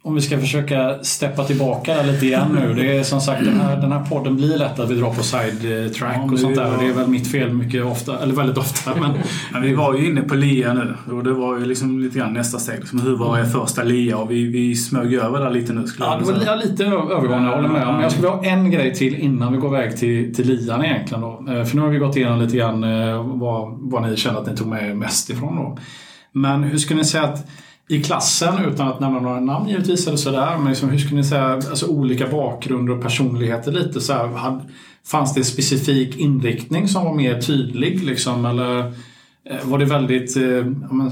om 0.09 0.15
vi 0.15 0.21
ska 0.21 0.39
försöka 0.41 0.99
steppa 1.03 1.45
tillbaka 1.45 2.03
lite 2.03 2.27
igen 2.27 2.49
nu. 2.61 2.75
Det 2.75 2.97
är 2.99 3.03
som 3.03 3.21
sagt, 3.21 3.45
den 3.45 3.61
här, 3.61 3.77
den 3.77 3.93
här 3.93 4.05
podden 4.05 4.37
blir 4.37 4.59
lätt 4.59 4.79
att 4.79 4.91
vi 4.91 4.95
drar 4.95 5.11
på 5.15 5.23
sidetrack 5.23 6.17
Ja, 6.17 6.33
och 6.33 6.39
sånt 6.39 6.55
det 6.57 6.63
där. 6.63 6.71
var- 6.71 6.79
Det 6.83 6.89
är 6.89 6.93
väl 6.93 7.07
mitt 7.09 7.31
fel 7.33 7.53
mycket 7.53 7.85
ofta, 7.85 8.19
eller 8.19 8.35
väldigt 8.35 8.59
ofta. 8.59 8.91
Men 9.01 9.11
Men 9.53 9.63
vi 9.63 9.75
var 9.75 9.95
ju 9.95 10.07
inne 10.11 10.21
på 10.23 10.35
LIA 10.35 10.73
nu 10.75 10.95
och 11.15 11.25
det 11.25 11.33
var 11.33 11.59
ju 11.59 11.65
liksom 11.65 11.99
lite 12.01 12.19
grann 12.19 12.33
nästa 12.33 12.59
steg. 12.59 12.79
Liksom, 12.79 13.01
hur 13.01 13.17
var 13.17 13.39
er 13.39 13.45
första 13.45 13.83
LIA? 13.83 14.17
Och 14.19 14.31
vi, 14.31 14.45
vi 14.45 14.75
smög 14.75 15.15
över 15.15 15.41
där 15.41 15.51
lite 15.51 15.73
nu 15.73 15.87
skulle 15.87 16.07
Ja, 16.07 16.13
jag 16.13 16.21
det 16.23 16.33
vilja 16.33 16.39
var 16.39 16.45
säga. 16.45 16.57
li- 16.57 16.71
lite 16.71 16.85
övergående, 16.85 17.49
jag 17.49 17.57
håller 17.57 17.69
med. 17.69 17.87
Men 17.87 18.01
jag 18.03 18.13
skulle 18.13 18.29
ha 18.29 18.45
en 18.45 18.71
grej 18.71 18.95
till 18.95 19.15
innan 19.15 19.53
vi 19.53 19.59
går 19.59 19.75
iväg 19.79 19.97
till, 19.97 20.35
till 20.35 20.47
lian 20.47 20.85
egentligen. 20.85 21.21
Då. 21.21 21.45
Eh, 21.49 21.65
För 21.65 21.77
nu 21.77 21.83
har 21.83 21.89
vi 21.89 21.99
gått 21.99 22.17
igenom 22.17 22.41
lite 22.41 22.57
grann 22.57 22.85
eh, 22.85 23.23
vad, 23.39 23.79
vad 23.81 24.03
ni 24.11 24.17
känner 24.17 24.39
att 24.41 24.47
ni 24.47 24.57
tog 24.57 24.67
med 24.67 24.91
er 24.91 24.95
mest 24.95 25.31
ifrån. 25.31 25.57
Då. 25.57 25.79
Men 26.33 26.63
hur 26.63 26.79
skulle 26.79 26.99
ni 26.99 27.05
säga 27.05 27.25
att 27.25 27.47
i 27.89 28.03
klassen, 28.03 28.55
utan 28.73 28.89
att 28.89 29.01
nämna 29.01 29.21
några 29.21 29.41
namn 29.41 29.69
givetvis 29.69 30.07
eller 30.07 30.17
sådär, 30.17 30.59
men 30.59 30.69
liksom, 30.69 30.89
hur 30.89 30.99
skulle 30.99 31.17
ni 31.21 31.25
säga 31.27 31.53
alltså, 31.53 31.87
olika 31.87 32.27
bakgrunder 32.29 32.93
och 32.93 33.03
personligheter 33.03 33.73
lite 33.73 34.01
så 34.01 34.13
här, 34.13 34.27
hade, 34.29 34.61
Fanns 35.07 35.35
det 35.35 35.41
en 35.41 35.45
specifik 35.45 36.17
inriktning 36.17 36.89
som 36.89 37.05
var 37.05 37.15
mer 37.15 37.41
tydlig 37.41 38.05
liksom, 38.05 38.45
eller 38.45 38.79
eh, 39.51 39.57
var 39.65 39.79
det 39.79 39.85
väldigt, 39.85 40.37
eh, 40.37 40.43
ja, 40.43 41.11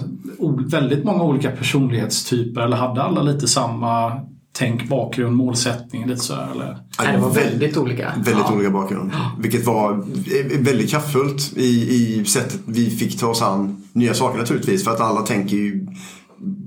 väldigt 0.66 1.04
många 1.04 1.22
olika 1.22 1.50
personlighetstyper 1.50 2.60
eller 2.60 2.76
hade 2.76 3.02
alla 3.02 3.22
lite 3.22 3.48
samma 3.48 4.12
tänk, 4.52 4.88
bakgrund, 4.88 5.36
målsättning? 5.36 6.06
Lite 6.06 6.20
så 6.20 6.34
här, 6.34 6.50
eller? 6.52 6.78
Nej, 6.98 7.12
det 7.12 7.18
var 7.18 7.30
väldigt 7.30 7.76
olika. 7.76 8.12
Väldigt 8.16 8.44
Ja. 8.48 8.54
olika 8.54 8.70
bakgrund. 8.70 9.10
Vilket 9.40 9.66
var 9.66 9.92
eh, 9.92 10.58
väldigt 10.60 10.90
kraftfullt 10.90 11.52
i, 11.56 11.94
i 11.94 12.24
sättet 12.24 12.60
vi 12.66 12.90
fick 12.90 13.18
ta 13.18 13.26
oss 13.26 13.42
an 13.42 13.82
nya 13.92 14.14
saker 14.14 14.38
naturligtvis. 14.38 14.84
För 14.84 14.90
att 14.90 15.00
alla 15.00 15.20
tänker 15.22 15.56
ju 15.56 15.86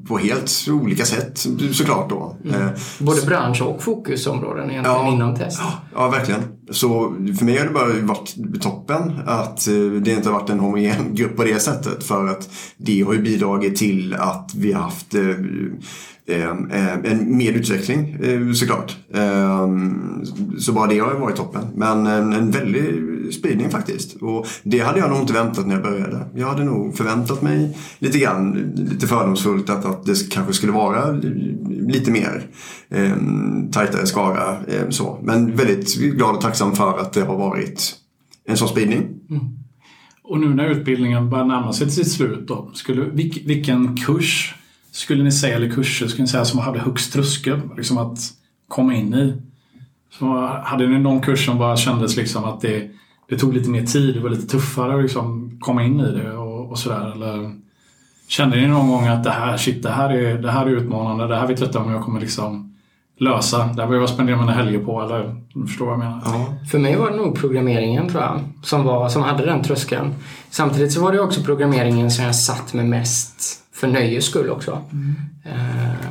på 0.09 0.17
helt 0.17 0.51
olika 0.69 1.05
sätt 1.05 1.45
såklart 1.71 2.09
då. 2.09 2.37
Eh, 2.49 2.67
Både 2.99 3.21
bransch 3.21 3.61
och 3.61 3.83
fokusområden 3.83 4.71
egentligen 4.71 4.97
Ja. 5.05 5.13
inom 5.13 5.35
test. 5.35 5.61
Ja, 5.95 6.09
verkligen. 6.09 6.41
Så 6.71 7.15
för 7.39 7.45
mig 7.45 7.57
har 7.57 7.65
det 7.65 7.73
bara 7.73 7.87
varit 8.01 8.61
toppen 8.61 9.19
att 9.25 9.67
eh, 9.67 9.73
det 9.75 10.11
inte 10.11 10.29
har 10.29 10.39
varit 10.39 10.49
en 10.49 10.59
homogen 10.59 11.15
grupp 11.15 11.35
på 11.37 11.43
det 11.43 11.59
sättet. 11.59 12.03
För 12.03 12.27
att 12.27 12.49
det 12.77 13.01
har 13.01 13.13
ju 13.13 13.21
bidragit 13.21 13.75
till 13.75 14.13
att 14.15 14.51
vi 14.55 14.73
har 14.73 14.81
haft 14.81 15.15
eh, 15.15 15.21
Ehm, 16.29 16.71
eh, 16.71 17.11
en 17.11 17.37
mer 17.37 17.51
utveckling 17.51 18.17
eh, 18.23 18.51
såklart. 18.51 18.97
Ehm, 19.13 20.25
så 20.59 20.73
bara 20.73 20.87
det 20.87 20.99
har 20.99 21.13
ju 21.13 21.19
varit 21.19 21.35
toppen. 21.35 21.61
Men 21.75 22.07
en, 22.07 22.51
väldig 22.51 22.83
spridning 23.33 23.69
faktiskt. 23.69 24.21
Och 24.21 24.47
det 24.63 24.79
hade 24.79 24.99
jag 24.99 25.09
nog 25.09 25.19
inte 25.19 25.33
väntat 25.33 25.67
när 25.67 25.73
jag 25.73 25.83
började. 25.83 26.25
Jag 26.35 26.47
hade 26.47 26.63
nog 26.63 26.97
förväntat 26.97 27.41
mig 27.41 27.77
lite 27.99 28.19
grann, 28.19 28.73
lite 28.75 29.07
fördomsfullt 29.07 29.69
att, 29.69 29.85
att 29.85 30.05
det 30.05 30.29
kanske 30.31 30.53
skulle 30.53 30.71
vara 30.71 31.11
lite 31.69 32.11
mer 32.11 32.45
eh, 32.89 33.15
tajtare 33.71 34.05
skara. 34.05 34.57
Eh, 34.67 34.89
så. 34.89 35.19
Men 35.23 35.55
väldigt 35.55 35.95
glad 35.95 36.35
och 36.35 36.41
tacksam 36.41 36.75
för 36.75 36.97
att 36.99 37.13
det 37.13 37.21
har 37.21 37.37
varit 37.37 37.95
en 38.45 38.57
sån 38.57 38.67
spridning. 38.67 38.99
Mm. 39.29 39.43
Och 40.23 40.39
nu 40.39 40.53
när 40.53 40.69
utbildningen 40.69 41.29
börjar 41.29 41.45
närma 41.45 41.73
sig 41.73 41.87
till 41.87 41.95
sitt 41.95 42.11
slut 42.11 42.47
då, 42.47 42.71
skulle, 42.73 43.05
vilken 43.45 43.97
kurs 43.97 44.55
skulle 44.91 45.23
ni 45.23 45.31
säga, 45.31 45.55
eller 45.55 45.69
kurser 45.69 46.07
skulle 46.07 46.23
ni 46.23 46.27
säga 46.27 46.45
som 46.45 46.59
hade 46.59 46.79
högst 46.79 47.13
tröskel 47.13 47.61
liksom 47.77 47.97
att 47.97 48.19
komma 48.67 48.95
in 48.95 49.13
i? 49.13 49.33
Så 50.19 50.47
hade 50.63 50.87
ni 50.87 50.99
någon 50.99 51.21
kurs 51.21 51.45
som 51.45 51.57
bara 51.57 51.77
kändes 51.77 52.17
liksom 52.17 52.43
att 52.43 52.61
det, 52.61 52.89
det 53.29 53.37
tog 53.37 53.53
lite 53.53 53.69
mer 53.69 53.85
tid, 53.85 54.15
det 54.15 54.21
var 54.21 54.29
lite 54.29 54.47
tuffare 54.47 54.95
att 54.95 55.01
liksom 55.01 55.57
komma 55.61 55.83
in 55.83 55.99
i 55.99 56.11
det 56.11 56.31
och, 56.31 56.71
och 56.71 56.79
sådär? 56.79 57.11
Eller 57.15 57.55
kände 58.27 58.57
ni 58.57 58.67
någon 58.67 58.87
gång 58.87 59.07
att 59.07 59.23
det 59.23 59.31
här, 59.31 59.57
shit, 59.57 59.83
det 59.83 59.89
här 59.89 60.09
är, 60.09 60.41
det 60.41 60.51
här 60.51 60.65
är 60.65 60.69
utmanande, 60.69 61.27
det 61.27 61.35
här 61.35 61.47
vet 61.47 61.59
jag 61.59 61.69
inte 61.69 61.77
om 61.77 61.91
jag 61.91 62.03
kommer 62.03 62.19
liksom 62.19 62.75
lösa. 63.19 63.57
Det 63.57 63.63
här 63.63 63.73
behöver 63.75 63.99
jag 63.99 64.09
spendera 64.09 64.37
mina 64.37 64.51
helger 64.51 64.79
på, 64.79 65.01
eller 65.01 65.35
du 65.53 65.67
förstår 65.67 65.85
vad 65.85 65.93
jag 65.93 65.99
menar? 65.99 66.21
Ja. 66.25 66.55
För 66.71 66.79
mig 66.79 66.95
var 66.95 67.11
det 67.11 67.17
nog 67.17 67.35
programmeringen 67.35 68.09
tror 68.09 68.23
jag, 68.23 68.39
som, 68.63 68.83
var, 68.83 69.09
som 69.09 69.23
hade 69.23 69.45
den 69.45 69.63
tröskeln. 69.63 70.15
Samtidigt 70.49 70.91
så 70.91 71.03
var 71.03 71.11
det 71.11 71.19
också 71.19 71.41
programmeringen 71.43 72.11
som 72.11 72.25
jag 72.25 72.35
satt 72.35 72.73
med 72.73 72.85
mest 72.85 73.59
för 73.79 73.87
nöjes 73.87 74.25
skull 74.25 74.49
också. 74.49 74.81
Mm. 74.91 75.15
Eh, 75.45 76.09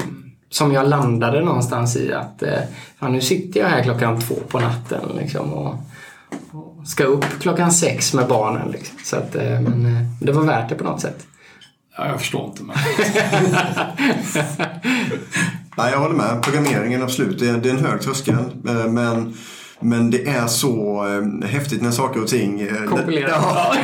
som 0.50 0.72
jag 0.72 0.88
landade 0.88 1.40
någonstans 1.40 1.96
i 1.96 2.12
att 2.12 2.42
eh, 2.42 2.58
fan, 3.00 3.12
nu 3.12 3.20
sitter 3.20 3.60
jag 3.60 3.68
här 3.68 3.82
klockan 3.82 4.20
två 4.20 4.34
på 4.48 4.60
natten 4.60 5.00
liksom, 5.16 5.52
och, 5.52 5.74
och 6.52 6.88
ska 6.88 7.04
upp 7.04 7.24
klockan 7.40 7.72
sex 7.72 8.14
med 8.14 8.28
barnen. 8.28 8.70
Liksom. 8.70 8.96
Så 9.04 9.16
att, 9.16 9.34
eh, 9.34 9.60
men 9.60 9.86
eh, 9.86 10.02
det 10.20 10.32
var 10.32 10.42
värt 10.42 10.68
det 10.68 10.74
på 10.74 10.84
något 10.84 11.00
sätt. 11.00 11.26
Ja, 11.96 12.08
jag 12.08 12.20
förstår 12.20 12.46
inte. 12.46 12.62
Men... 12.62 12.76
Nej, 15.76 15.92
jag 15.92 15.98
håller 15.98 16.14
med. 16.14 16.42
Programmeringen, 16.42 17.02
absolut. 17.02 17.38
Det 17.38 17.48
är, 17.48 17.58
det 17.58 17.68
är 17.68 17.74
en 17.74 17.84
hög 17.84 18.00
tröskel. 18.00 18.34
Eh, 18.68 18.86
men 18.86 19.36
men 19.80 20.10
det 20.10 20.28
är 20.28 20.46
så 20.46 21.06
eh, 21.06 21.48
häftigt 21.48 21.82
när 21.82 21.90
saker 21.90 22.22
och 22.22 22.28
ting... 22.28 22.60
Eh, 22.60 22.68
Ja. 23.28 23.74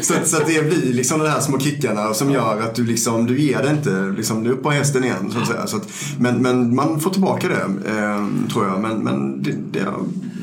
så, 0.02 0.14
så 0.24 0.36
att 0.36 0.46
det 0.46 0.68
blir 0.68 0.92
liksom 0.92 1.18
de 1.18 1.28
här 1.28 1.40
små 1.40 1.58
kickarna 1.58 2.14
som 2.14 2.30
gör 2.30 2.60
att 2.60 2.74
du 2.74 2.84
liksom, 2.84 3.26
du 3.26 3.40
ger 3.40 3.62
det 3.62 3.70
inte 3.70 4.14
liksom, 4.16 4.44
du 4.44 4.50
är 4.50 4.54
upp 4.54 4.62
på 4.62 4.70
hästen 4.70 5.04
igen. 5.04 5.30
Så 5.30 5.38
att 5.38 5.46
säga. 5.46 5.66
Så 5.66 5.76
att, 5.76 5.88
men, 6.18 6.42
men 6.42 6.74
man 6.74 7.00
får 7.00 7.10
tillbaka 7.10 7.48
det, 7.48 7.90
eh, 7.90 8.26
tror 8.52 8.66
jag. 8.66 8.80
Men, 8.80 8.98
men 8.98 9.42
det, 9.42 9.52
det, 9.72 9.86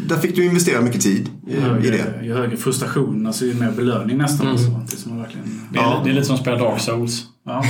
där 0.08 0.18
fick 0.18 0.36
du 0.36 0.46
investera 0.46 0.82
mycket 0.82 1.02
tid 1.02 1.30
i, 1.48 1.60
högre, 1.60 1.88
i 1.88 1.90
det. 1.90 2.26
Ju 2.26 2.34
högre 2.34 2.58
frustration, 2.58 3.28
alltså 3.28 3.46
ju 3.46 3.54
mer 3.54 3.72
belöning 3.72 4.18
nästan. 4.18 4.48
Mm. 4.48 4.54
Alltså, 4.54 4.96
det, 4.96 4.98
som 4.98 5.18
verkligen... 5.18 5.62
det, 5.74 5.80
är, 5.80 6.04
det 6.04 6.10
är 6.10 6.14
lite 6.14 6.28
som 6.28 6.36
att 6.36 6.42
spela 6.42 6.58
Dark 6.58 6.82
Souls. 6.82 7.26
Ja, 7.50 7.64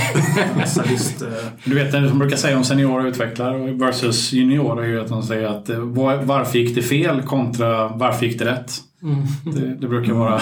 sadist, 0.66 1.22
eh. 1.22 1.28
Du 1.64 1.74
vet 1.74 1.92
det 1.92 2.08
som 2.08 2.18
brukar 2.18 2.36
säga 2.36 2.56
om 2.56 2.64
seniora 2.64 3.08
utvecklare 3.08 3.72
versus 3.72 4.32
juniorer 4.32 4.82
är 4.82 4.88
ju 4.88 5.00
att 5.00 5.08
de 5.08 5.22
säger 5.22 5.48
att 5.48 5.68
eh, 5.68 5.78
varför 6.24 6.58
gick 6.58 6.74
det 6.74 6.82
fel 6.82 7.22
kontra 7.22 7.88
varför 7.88 8.26
gick 8.26 8.38
det 8.38 8.44
rätt? 8.44 8.72
Mm. 9.02 9.16
Det, 9.44 9.74
det, 9.80 9.88
brukar 9.88 10.12
vara... 10.12 10.40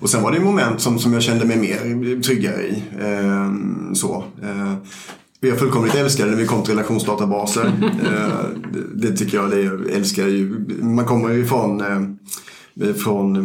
Och 0.00 0.10
sen 0.10 0.22
var 0.22 0.32
det 0.32 0.40
moment 0.40 0.80
som, 0.80 0.98
som 0.98 1.12
jag 1.12 1.22
kände 1.22 1.44
mig 1.44 1.56
mer 1.56 2.22
tryggare 2.22 2.62
i. 2.62 2.82
Eh, 3.00 3.52
så. 3.94 4.24
Eh, 4.42 4.74
jag 5.40 5.58
fullkomligt 5.58 5.94
älskade 5.94 6.30
när 6.30 6.38
vi 6.38 6.46
kom 6.46 6.62
till 6.62 6.74
relationsdatabaser. 6.74 7.64
eh, 7.82 8.46
det, 8.72 9.08
det, 9.08 9.16
tycker 9.16 9.36
jag, 9.36 9.50
det 9.50 9.60
jag 9.60 9.90
älskar 9.90 10.26
ju. 10.26 10.66
Man 10.82 11.04
kommer 11.04 11.30
ju 11.30 11.42
ifrån 11.42 11.80
eh, 11.80 12.00
från 13.04 13.36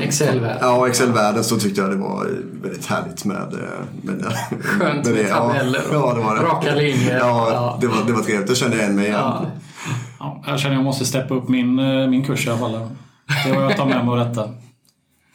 eh, 0.00 0.06
Excel-världen. 0.06 0.58
Ja, 0.60 0.88
Excel-världen 0.88 1.44
så 1.44 1.58
tyckte 1.58 1.80
jag 1.80 1.90
det 1.90 1.96
var 1.96 2.26
väldigt 2.62 2.86
härligt 2.86 3.24
med, 3.24 3.36
eh, 3.36 3.58
med, 4.02 4.24
Skönt 4.62 5.06
med, 5.06 5.14
med 5.14 5.28
tabeller 5.28 5.80
och 5.88 5.94
ja, 5.94 6.14
det 6.14 6.20
var 6.20 6.36
det. 6.36 6.42
raka 6.42 6.74
linjer. 6.74 7.18
Ja, 7.18 7.48
ja, 7.52 7.78
Det, 7.80 7.86
var, 7.86 7.96
det 8.06 8.12
var 8.12 8.22
trevligt. 8.22 8.48
Då 8.48 8.54
kände 8.54 8.76
jag 8.76 8.84
igen 8.84 8.96
mig 8.96 9.04
igen. 9.04 9.18
Ja. 9.20 9.46
Ja, 10.18 10.42
jag 10.46 10.60
känner 10.60 10.74
att 10.74 10.78
jag 10.78 10.84
måste 10.84 11.04
steppa 11.04 11.34
upp 11.34 11.48
min, 11.48 11.78
eh, 11.78 12.08
min 12.08 12.24
kurs 12.24 12.46
i 12.46 12.50
alla 12.50 12.58
fall. 12.58 12.72
Det 13.46 13.52
var 13.52 13.62
jag 13.62 13.76
tar 13.76 13.86
med 13.86 14.04
mig 14.06 14.12
och 14.12 14.28
detta. 14.28 14.48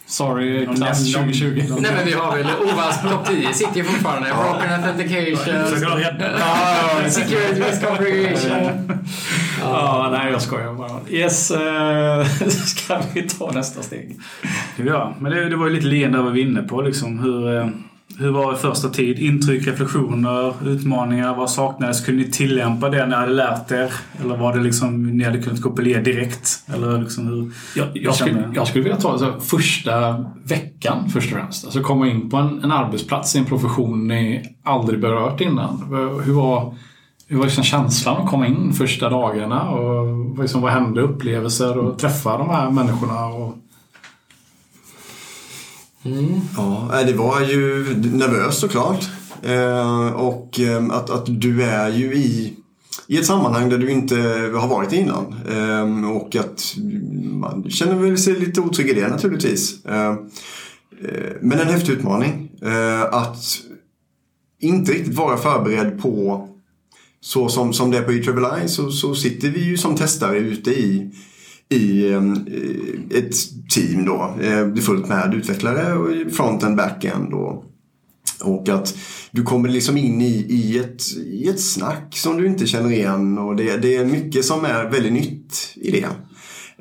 Sorry, 0.08 0.66
klass 0.76 1.14
2020. 1.14 1.64
Nej 1.80 1.92
men 1.96 2.06
vi 2.06 2.14
har 2.14 2.38
väl 2.38 2.48
Ovas 2.62 3.02
topp 3.02 3.28
10 3.28 3.54
sitter 3.54 3.78
ju 3.78 3.84
fortfarande. 3.84 4.30
Broken 4.30 4.74
authentication. 4.74 5.68
Security 7.10 7.62
risk 7.62 7.88
congregation. 7.88 8.92
Ja, 9.62 10.10
nej 10.12 10.32
jag 10.32 10.42
skojar 10.42 10.74
bara. 10.74 11.10
Yes, 11.10 11.52
uh, 11.52 12.48
ska 12.50 13.00
vi 13.14 13.22
ta 13.22 13.52
nästa 13.52 13.82
steg? 13.82 14.20
Ja, 14.86 15.16
men 15.20 15.32
det, 15.32 15.50
det 15.50 15.56
var 15.56 15.68
ju 15.68 15.74
lite 15.74 15.88
leende 15.88 16.18
vi 16.18 16.24
var 16.24 16.38
inne 16.38 16.62
på 16.62 16.82
liksom 16.82 17.20
hur 17.20 17.50
uh, 17.50 17.68
hur 18.20 18.32
var 18.32 18.52
det 18.52 18.58
första 18.58 18.90
tid? 18.90 19.20
Intryck, 19.20 19.68
reflektioner, 19.68 20.54
utmaningar? 20.66 21.36
Vad 21.36 21.50
saknades? 21.50 22.06
Kunde 22.06 22.24
ni 22.24 22.32
tillämpa 22.32 22.90
det 22.90 22.98
när 22.98 23.08
ni 23.08 23.16
hade 23.16 23.34
lärt 23.34 23.72
er? 23.72 23.94
Eller 24.22 24.38
var 24.38 24.54
det 24.54 24.60
liksom 24.60 25.04
ni 25.04 25.24
hade 25.24 25.42
kunnat 25.42 25.80
led 25.80 26.04
direkt? 26.04 26.50
Eller 26.74 27.00
liksom 27.00 27.28
hur, 27.28 27.52
jag, 27.76 27.88
jag, 27.94 28.16
skulle, 28.16 28.50
jag 28.56 28.68
skulle 28.68 28.84
vilja 28.84 28.98
ta 28.98 29.12
alltså, 29.12 29.40
första 29.40 30.26
veckan 30.44 31.10
först 31.10 31.32
och 31.32 31.40
främst. 31.40 31.66
Alltså 31.66 31.82
komma 31.82 32.08
in 32.08 32.30
på 32.30 32.38
en, 32.38 32.64
en 32.64 32.72
arbetsplats 32.72 33.36
i 33.36 33.40
en 33.40 33.46
profession 33.46 34.08
ni 34.08 34.56
aldrig 34.64 35.02
berört 35.02 35.42
innan. 35.42 35.84
Hur 36.26 36.34
var, 36.34 36.76
hur 37.28 37.38
var 37.38 37.46
liksom 37.46 37.64
känslan 37.64 38.22
att 38.22 38.30
komma 38.30 38.48
in 38.48 38.74
första 38.74 39.10
dagarna? 39.10 39.70
Och 39.70 40.40
liksom, 40.40 40.62
vad 40.62 40.72
hände? 40.72 41.02
Upplevelser 41.02 41.78
och 41.78 42.00
träffa 42.00 42.38
de 42.38 42.50
här 42.50 42.70
människorna? 42.72 43.26
Och, 43.26 43.58
Mm. 46.08 46.42
Ja, 46.58 47.04
det 47.06 47.14
var 47.14 47.42
ju 47.42 47.96
nervöst 48.14 48.60
såklart. 48.60 49.10
Eh, 49.44 50.12
och 50.12 50.60
eh, 50.60 50.86
att, 50.86 51.10
att 51.10 51.42
du 51.42 51.64
är 51.64 51.90
ju 51.90 52.14
i, 52.14 52.54
i 53.08 53.18
ett 53.18 53.26
sammanhang 53.26 53.70
där 53.70 53.78
du 53.78 53.92
inte 53.92 54.16
har 54.56 54.68
varit 54.68 54.94
innan. 54.94 55.36
Eh, 55.50 56.12
och 56.12 56.36
att 56.36 56.76
man 57.24 57.70
känner 57.70 57.96
väl 57.96 58.18
sig 58.18 58.40
lite 58.40 58.62
otrygg 58.62 58.90
i 58.90 58.94
det 58.94 59.08
naturligtvis. 59.08 59.86
Eh, 59.86 60.12
eh, 61.04 61.36
men 61.42 61.60
en 61.60 61.68
häftig 61.68 61.94
utmaning. 61.94 62.44
Att 63.12 63.44
inte 64.60 64.92
riktigt 64.92 65.16
vara 65.16 65.38
förberedd 65.38 66.02
på 66.02 66.48
så 67.22 67.50
som, 67.50 67.74
som 67.74 67.92
det 67.92 67.98
är 67.98 68.02
på 68.02 68.14
E-Travel 68.14 68.70
så, 68.70 68.92
så 68.92 69.16
sitter 69.16 69.50
vi 69.50 69.64
ju 69.64 69.78
som 69.78 69.96
testare 69.96 70.38
ute 70.38 70.72
i 70.72 71.12
Ehm, 71.70 72.48
i 72.48 73.18
ett 73.18 73.36
team 73.70 74.06
då. 74.06 74.36
Eh, 74.42 74.68
det 74.68 74.80
är 74.80 74.82
fullt 74.82 75.08
med 75.08 75.34
utvecklare 75.34 75.94
och 75.94 76.32
front-end, 76.32 76.78
back-end 76.78 77.34
och, 77.34 77.64
och 78.44 78.70
att 78.70 78.98
du 79.32 79.44
kommer 79.44 79.70
liksom 79.70 79.98
in 79.98 80.22
i, 80.22 80.46
i, 80.50 80.80
ett, 80.80 81.18
i 81.18 81.48
ett 81.50 81.62
snack 81.62 82.18
som 82.18 82.38
du 82.38 82.48
inte 82.48 82.68
känner 82.68 82.92
igen 82.92 83.38
och 83.38 83.56
det, 83.56 83.78
det 83.78 83.96
är 83.96 84.06
mycket 84.06 84.46
som 84.46 84.66
är 84.66 84.90
väldigt 84.90 85.14
nytt 85.14 85.74
i 85.76 85.92
det. 85.92 86.08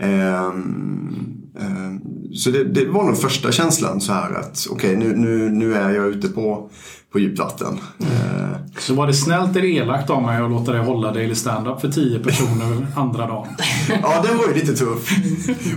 Um, 0.07 1.43
um, 1.55 2.01
så 2.35 2.51
det, 2.51 2.65
det, 2.65 2.87
var 2.87 3.05
nog 3.05 3.19
första 3.19 3.53
känslan 3.53 4.01
så 4.01 4.13
här 4.13 4.35
att 4.35 4.67
okej 4.71 4.97
okay, 4.97 5.09
nu, 5.09 5.17
nu, 5.17 5.51
nu 5.51 5.75
är 5.75 5.91
jag 5.91 6.09
ute 6.09 6.29
på 6.29 6.71
på 7.17 7.21
djupt 7.21 7.39
vatten. 7.39 7.81
Mm. 7.99 8.55
Så 8.79 8.95
var 8.95 9.07
det 9.07 9.15
snällt 9.15 9.57
eller 9.57 9.69
elakt 9.69 10.11
av 10.11 10.23
mig 10.23 10.43
att 10.43 10.51
låta 10.51 10.73
dig 10.73 10.85
hålla 10.85 11.13
daily 11.13 11.35
stand-up 11.35 11.81
för 11.81 11.89
tio 11.89 12.19
personer 12.19 12.87
andra 12.97 13.27
dagen? 13.27 13.47
ja, 14.03 14.23
den 14.27 14.39
var 14.39 14.49
ju 14.49 14.55
lite 14.55 14.77
tuff. 14.77 15.11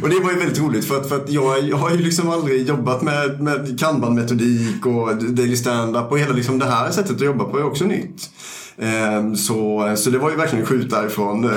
Och 0.04 0.10
det 0.10 0.20
var 0.20 0.32
ju 0.32 0.38
väldigt 0.40 0.60
roligt 0.60 0.86
för 0.86 0.98
att, 0.98 1.10
för 1.10 1.16
att 1.16 1.30
jag, 1.30 1.64
jag 1.64 1.78
har 1.78 1.92
ju 1.92 1.98
liksom 1.98 2.30
aldrig 2.30 2.68
jobbat 2.68 3.02
med, 3.02 3.42
med 3.42 3.80
kanban-metodik 3.80 4.86
och 4.86 5.16
daily 5.16 5.56
stand-up 5.56 6.12
och 6.12 6.20
hela 6.20 6.34
liksom 6.34 6.60
det 6.60 6.66
här 6.66 6.92
sättet 6.92 7.16
att 7.16 7.22
jobba 7.22 7.44
på 7.44 7.58
är 7.58 7.66
också 7.66 7.86
nytt. 7.86 8.30
Ehm, 8.78 9.36
så, 9.36 9.94
så 9.98 10.10
det 10.10 10.18
var 10.18 10.30
ju 10.30 10.36
verkligen 10.36 10.66
skjuta 10.66 11.06
ifrån 11.06 11.44
eh, 11.44 11.52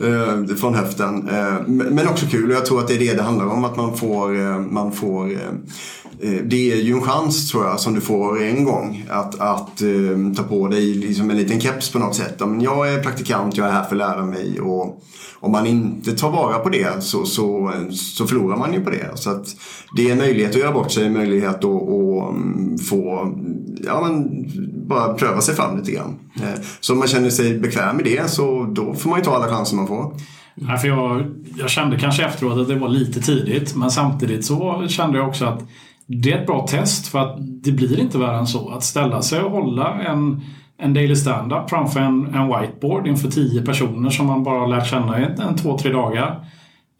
eh, 0.08 0.56
från 0.56 0.74
höften. 0.74 1.28
Ehm, 1.28 1.76
men 1.76 2.08
också 2.08 2.26
kul 2.26 2.50
och 2.50 2.56
jag 2.56 2.66
tror 2.66 2.80
att 2.80 2.88
det 2.88 2.94
är 2.94 2.98
det 2.98 3.14
det 3.14 3.22
handlar 3.22 3.46
om. 3.46 3.64
Att 3.64 3.76
man 3.76 3.96
får, 3.96 4.60
man 4.72 4.92
får 4.92 5.30
Eh, 5.32 6.03
Eh, 6.22 6.42
det 6.44 6.72
är 6.72 6.76
ju 6.76 6.92
en 6.92 7.02
chans 7.02 7.50
tror 7.50 7.64
jag 7.64 7.80
som 7.80 7.94
du 7.94 8.00
får 8.00 8.42
en 8.42 8.64
gång 8.64 9.06
att, 9.10 9.40
att 9.40 9.82
eh, 9.82 10.34
ta 10.36 10.42
på 10.42 10.68
dig 10.68 10.94
liksom 10.94 11.30
en 11.30 11.36
liten 11.36 11.60
keps 11.60 11.92
på 11.92 11.98
något 11.98 12.14
sätt. 12.14 12.40
Men 12.40 12.60
jag 12.60 12.94
är 12.94 13.02
praktikant, 13.02 13.56
jag 13.56 13.66
är 13.66 13.72
här 13.72 13.84
för 13.84 13.94
att 13.94 13.98
lära 13.98 14.24
mig 14.24 14.60
och 14.60 15.02
om 15.44 15.52
man 15.52 15.66
inte 15.66 16.12
tar 16.12 16.30
vara 16.30 16.58
på 16.58 16.68
det 16.68 17.04
så, 17.04 17.24
så, 17.24 17.72
så 17.90 18.26
förlorar 18.26 18.56
man 18.56 18.72
ju 18.72 18.80
på 18.80 18.90
det. 18.90 19.10
Så 19.14 19.30
att 19.30 19.46
det 19.96 20.08
är 20.08 20.12
en 20.12 20.18
möjlighet 20.18 20.50
att 20.50 20.60
göra 20.60 20.72
bort 20.72 20.92
sig, 20.92 21.06
en 21.06 21.12
möjlighet 21.12 21.48
att, 21.48 21.64
att 21.64 22.34
mm, 22.34 22.78
få 22.78 23.32
ja, 23.86 24.08
men, 24.08 24.46
bara 24.88 25.14
pröva 25.14 25.40
sig 25.40 25.54
fram 25.54 25.78
lite 25.78 25.92
grann. 25.92 26.18
Eh, 26.36 26.60
så 26.80 26.92
om 26.92 26.98
man 26.98 27.08
känner 27.08 27.30
sig 27.30 27.58
bekväm 27.58 27.96
med 27.96 28.04
det 28.04 28.30
så 28.30 28.64
då 28.72 28.94
får 28.94 29.10
man 29.10 29.18
ju 29.18 29.24
ta 29.24 29.36
alla 29.36 29.48
chanser 29.48 29.76
man 29.76 29.86
får. 29.86 30.14
Nej, 30.54 30.78
för 30.78 30.88
jag, 30.88 31.26
jag 31.58 31.70
kände 31.70 31.98
kanske 31.98 32.24
efteråt 32.24 32.58
att 32.58 32.68
det 32.68 32.78
var 32.78 32.88
lite 32.88 33.20
tidigt 33.20 33.76
men 33.76 33.90
samtidigt 33.90 34.44
så 34.44 34.86
kände 34.88 35.18
jag 35.18 35.28
också 35.28 35.44
att 35.44 35.62
det 36.06 36.32
är 36.32 36.40
ett 36.40 36.46
bra 36.46 36.66
test 36.66 37.08
för 37.08 37.18
att 37.18 37.36
det 37.38 37.72
blir 37.72 38.00
inte 38.00 38.18
värre 38.18 38.36
än 38.36 38.46
så. 38.46 38.68
Att 38.68 38.82
ställa 38.82 39.22
sig 39.22 39.40
och 39.40 39.50
hålla 39.50 40.00
en, 40.02 40.40
en 40.78 40.94
daily 40.94 41.16
stand-up 41.16 41.70
framför 41.70 42.00
en, 42.00 42.34
en 42.34 42.46
whiteboard 42.46 43.06
inför 43.06 43.30
tio 43.30 43.62
personer 43.62 44.10
som 44.10 44.26
man 44.26 44.42
bara 44.42 44.66
lärt 44.66 44.86
känna 44.86 45.20
i 45.20 45.24
en, 45.24 45.40
en 45.40 45.56
två, 45.56 45.78
tre 45.78 45.92
dagar. 45.92 46.46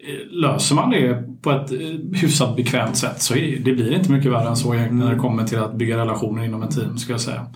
Eh, 0.07 0.27
löser 0.31 0.75
man 0.75 0.91
det 0.91 1.25
på 1.43 1.51
ett 1.51 1.73
eh, 1.73 1.79
hyfsat 2.13 2.57
bekvämt 2.57 2.97
sätt. 2.97 3.23
Så 3.23 3.35
det 3.35 3.73
blir 3.73 3.93
inte 3.93 4.13
mycket 4.13 4.33
värre 4.33 4.49
än 4.49 4.57
så 4.57 4.75
egentligen 4.75 5.05
när 5.05 5.15
det 5.15 5.21
kommer 5.21 5.45
till 5.45 5.59
att 5.59 5.75
bygga 5.75 5.99
relationer 5.99 6.45
inom 6.45 6.63
ett 6.63 6.71
team, 6.71 6.99
ska 6.99 7.13
jag 7.13 7.21
säga. 7.21 7.47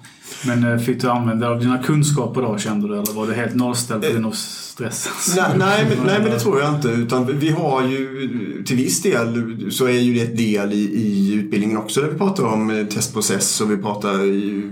Men 0.47 0.73
eh, 0.73 0.79
fick 0.79 1.01
du 1.01 1.11
använda 1.11 1.47
dig 1.47 1.55
av 1.55 1.61
dina 1.61 1.79
kunskaper 1.79 2.43
då, 2.43 2.59
kände 2.59 2.89
du? 2.89 2.95
Eller 2.95 3.13
var 3.13 3.27
du 3.27 3.35
helt 3.35 3.55
nollställd 3.55 4.03
på 4.03 4.13
grund 4.13 4.27
av 4.27 4.31
stress? 4.31 5.09
Nej, 5.37 5.51
nej, 5.59 5.87
men, 5.89 6.07
nej, 6.07 6.21
men 6.23 6.31
det 6.31 6.39
tror 6.39 6.61
jag 6.61 6.75
inte. 6.75 6.89
Utan 6.89 7.39
vi 7.39 7.51
har 7.51 7.83
ju 7.83 8.63
till 8.67 8.77
viss 8.77 9.03
del 9.03 9.73
så 9.73 9.87
är 9.87 9.99
ju 9.99 10.15
det 10.15 10.21
ett 10.21 10.37
del 10.37 10.73
i, 10.73 10.77
i 10.77 11.35
utbildningen 11.35 11.79
också 11.79 12.01
där 12.01 12.09
vi 12.09 12.19
pratar 12.19 12.45
om 12.45 12.71
eh, 12.71 12.87
testprocess 12.87 13.61
och 13.61 13.71
vi 13.71 13.77
pratar 13.77 14.13
ju, 14.13 14.71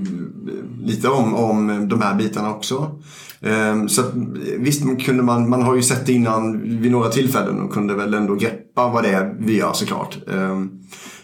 lite 0.84 1.08
om, 1.08 1.34
om 1.34 1.88
de 1.88 2.02
här 2.02 2.14
bitarna 2.14 2.54
också. 2.54 3.00
Ehm, 3.40 3.88
så 3.88 4.00
att, 4.00 4.12
visst, 4.58 4.84
man 4.84 4.96
kunde 4.96 5.22
man, 5.22 5.50
man 5.50 5.62
har 5.62 5.76
ju 5.76 5.82
sett 5.82 6.06
det 6.06 6.12
innan 6.12 6.60
vid 6.80 6.92
några 6.92 7.08
tillfällen 7.08 7.60
och 7.60 7.72
kunde 7.72 7.94
väl 7.94 8.14
ändå 8.14 8.34
greppa 8.34 8.88
vad 8.88 9.02
det 9.02 9.10
är 9.10 9.36
vi 9.38 9.58
gör 9.58 9.72
såklart. 9.72 10.18
Ehm, 10.32 10.70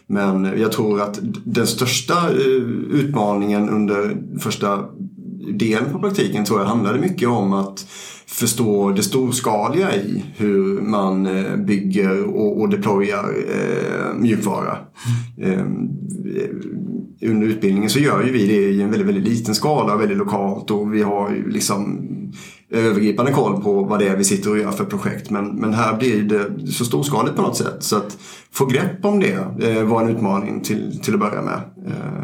men 0.06 0.60
jag 0.60 0.72
tror 0.72 1.00
att 1.00 1.18
den 1.44 1.66
största 1.66 2.14
eh, 2.30 2.62
utmaningen 2.90 3.68
under 3.68 4.16
första 4.38 4.84
delen 5.50 5.92
på 5.92 5.98
praktiken 5.98 6.44
tror 6.44 6.60
jag 6.60 6.66
handlade 6.66 6.98
mycket 6.98 7.28
om 7.28 7.52
att 7.52 7.86
förstå 8.26 8.90
det 8.90 9.02
storskaliga 9.02 9.96
i 9.96 10.24
hur 10.36 10.80
man 10.80 11.26
eh, 11.26 11.56
bygger 11.56 12.24
och, 12.24 12.60
och 12.60 12.68
deployar 12.68 13.34
eh, 13.48 14.14
mjukvara. 14.18 14.78
Eh, 15.38 15.60
eh, 15.60 15.66
under 17.30 17.46
utbildningen 17.46 17.90
så 17.90 17.98
gör 17.98 18.24
ju 18.24 18.32
vi 18.32 18.46
det 18.46 18.70
i 18.70 18.82
en 18.82 18.90
väldigt, 18.90 19.08
väldigt 19.08 19.28
liten 19.28 19.54
skala, 19.54 19.96
väldigt 19.96 20.18
lokalt 20.18 20.70
och 20.70 20.94
vi 20.94 21.02
har 21.02 21.30
ju 21.30 21.50
liksom 21.50 22.08
övergripande 22.72 23.32
koll 23.32 23.62
på 23.62 23.84
vad 23.84 23.98
det 23.98 24.08
är 24.08 24.16
vi 24.16 24.24
sitter 24.24 24.50
och 24.50 24.58
gör 24.58 24.70
för 24.70 24.84
projekt. 24.84 25.30
Men, 25.30 25.46
men 25.56 25.74
här 25.74 25.96
blir 25.96 26.22
det 26.22 26.72
så 26.72 26.84
storskaligt 26.84 27.36
på 27.36 27.42
något 27.42 27.56
sätt. 27.56 27.76
Så 27.80 27.96
att 27.96 28.18
få 28.52 28.66
grepp 28.66 29.04
om 29.04 29.20
det 29.20 29.66
eh, 29.68 29.84
var 29.84 30.02
en 30.02 30.16
utmaning 30.16 30.60
till, 30.60 31.00
till 31.02 31.14
att 31.14 31.20
börja 31.20 31.42
med. 31.42 31.60
Eh, 31.86 32.22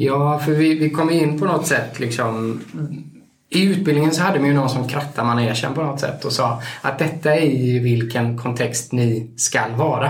Ja, 0.00 0.38
för 0.38 0.52
vi, 0.52 0.74
vi 0.74 0.90
kom 0.90 1.10
in 1.10 1.38
på 1.38 1.44
något 1.44 1.66
sätt 1.66 2.00
liksom 2.00 2.60
i 3.50 3.64
utbildningen 3.64 4.14
så 4.14 4.22
hade 4.22 4.38
vi 4.38 4.46
ju 4.46 4.54
någon 4.54 4.70
som 4.70 4.88
krattade 4.88 5.26
manegen 5.26 5.74
på 5.74 5.82
något 5.82 6.00
sätt 6.00 6.24
och 6.24 6.32
sa 6.32 6.62
att 6.82 6.98
detta 6.98 7.34
är 7.34 7.42
i 7.42 7.78
vilken 7.78 8.38
kontext 8.38 8.92
ni 8.92 9.30
ska 9.36 9.60
vara. 9.76 10.06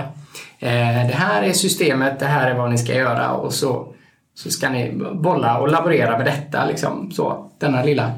Eh, 0.58 1.06
det 1.08 1.14
här 1.14 1.42
är 1.42 1.52
systemet, 1.52 2.20
det 2.20 2.26
här 2.26 2.50
är 2.50 2.54
vad 2.54 2.70
ni 2.70 2.78
ska 2.78 2.94
göra 2.94 3.32
och 3.32 3.52
så, 3.52 3.94
så 4.34 4.50
ska 4.50 4.68
ni 4.68 4.92
bolla 5.14 5.58
och 5.58 5.68
laborera 5.68 6.18
med 6.18 6.26
detta. 6.26 6.66
Liksom, 6.66 7.10
så, 7.12 7.50
denna 7.58 7.82
lilla 7.82 8.12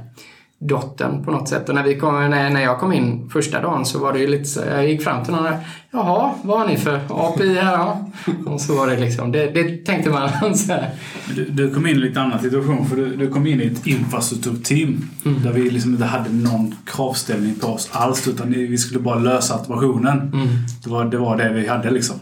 dottern 0.61 1.24
på 1.24 1.30
något 1.30 1.48
sätt. 1.48 1.68
Och 1.68 1.74
när, 1.74 1.82
vi 1.82 1.96
kom, 1.96 2.30
när, 2.30 2.50
när 2.50 2.61
jag 2.61 2.80
kom 2.80 2.92
in 2.92 3.30
första 3.30 3.61
dagen 3.61 3.86
så 3.86 3.98
var 3.98 4.12
det 4.12 4.18
ju 4.18 4.26
lite 4.26 4.44
så, 4.44 4.61
jag 4.70 4.88
gick 4.88 5.02
fram 5.02 5.24
till 5.24 5.34
någon 5.34 5.44
där, 5.44 5.58
Jaha, 5.90 6.34
vad 6.42 6.58
har 6.58 6.66
ni 6.68 6.76
för 6.76 7.00
API 7.08 7.54
här 7.54 7.78
då? 7.78 8.11
Och 8.50 8.61
så 8.61 8.74
var 8.74 8.86
det 8.86 9.00
liksom, 9.00 9.32
det, 9.32 9.50
det 9.50 9.86
tänkte 9.86 10.11
man 10.11 10.54
så 10.54 10.72
här. 10.72 10.90
Du, 11.34 11.44
du 11.44 11.74
kom 11.74 11.86
in 11.86 11.96
i 11.96 11.98
lite 11.98 12.20
annan 12.20 12.38
situation 12.38 12.86
för 12.86 12.96
du, 12.96 13.16
du 13.16 13.28
kom 13.28 13.46
in 13.46 13.61
i 13.61 13.66
ett 13.66 13.86
infrastrukturteam 13.86 15.08
Mm. 15.24 15.42
där 15.42 15.52
vi 15.52 15.70
liksom 15.70 15.92
inte 15.92 16.04
hade 16.04 16.30
någon 16.32 16.74
kravställning 16.84 17.54
på 17.54 17.66
oss 17.66 17.88
alls 17.92 18.28
utan 18.28 18.50
vi 18.50 18.78
skulle 18.78 19.00
bara 19.00 19.18
lösa 19.18 19.54
automationen. 19.54 20.18
Mm. 20.18 20.48
Det, 20.84 20.90
var, 20.90 21.04
det 21.04 21.18
var 21.18 21.36
det 21.36 21.52
vi 21.52 21.68
hade 21.68 21.90
liksom. 21.90 22.16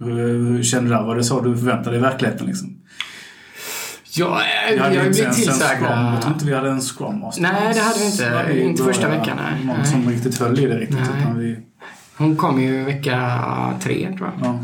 Hur, 0.00 0.28
hur 0.28 0.62
kände 0.62 0.90
du 0.90 0.94
där? 0.96 1.02
Var 1.02 1.16
det 1.16 1.24
så 1.24 1.40
du 1.40 1.56
förväntade 1.56 1.90
dig 1.90 1.98
i 1.98 2.02
verkligheten 2.02 2.46
liksom? 2.46 2.76
Ja, 4.14 4.42
jag 4.76 4.94
ens 4.94 5.20
en 5.20 5.32
scrum. 5.32 5.32
tillsagda. 5.34 6.12
Jag 6.12 6.22
tror 6.22 6.32
inte 6.34 6.46
vi 6.46 6.54
hade 6.54 6.70
en 6.70 6.80
scrum 6.80 7.20
master. 7.20 7.42
Nej, 7.42 7.74
det 7.74 7.80
hade 7.80 7.98
vi 7.98 8.06
inte. 8.06 8.44
Vi 8.48 8.60
Inte 8.62 8.82
första 8.82 9.08
veckan, 9.08 9.36
nej. 9.36 9.64
Någon 9.66 9.76
Nej. 9.76 9.86
som 9.86 10.08
riktigt 10.10 10.38
höll 10.38 10.58
i 10.58 10.66
det 10.66 10.78
riktigt. 10.78 10.98
Utan 11.18 11.38
vi, 11.38 11.58
Hon 12.16 12.36
kom 12.36 12.62
ju 12.62 12.84
vecka 12.84 13.40
tre, 13.82 14.08
tror 14.18 14.30
jag. 14.38 14.46
ja. 14.48 14.58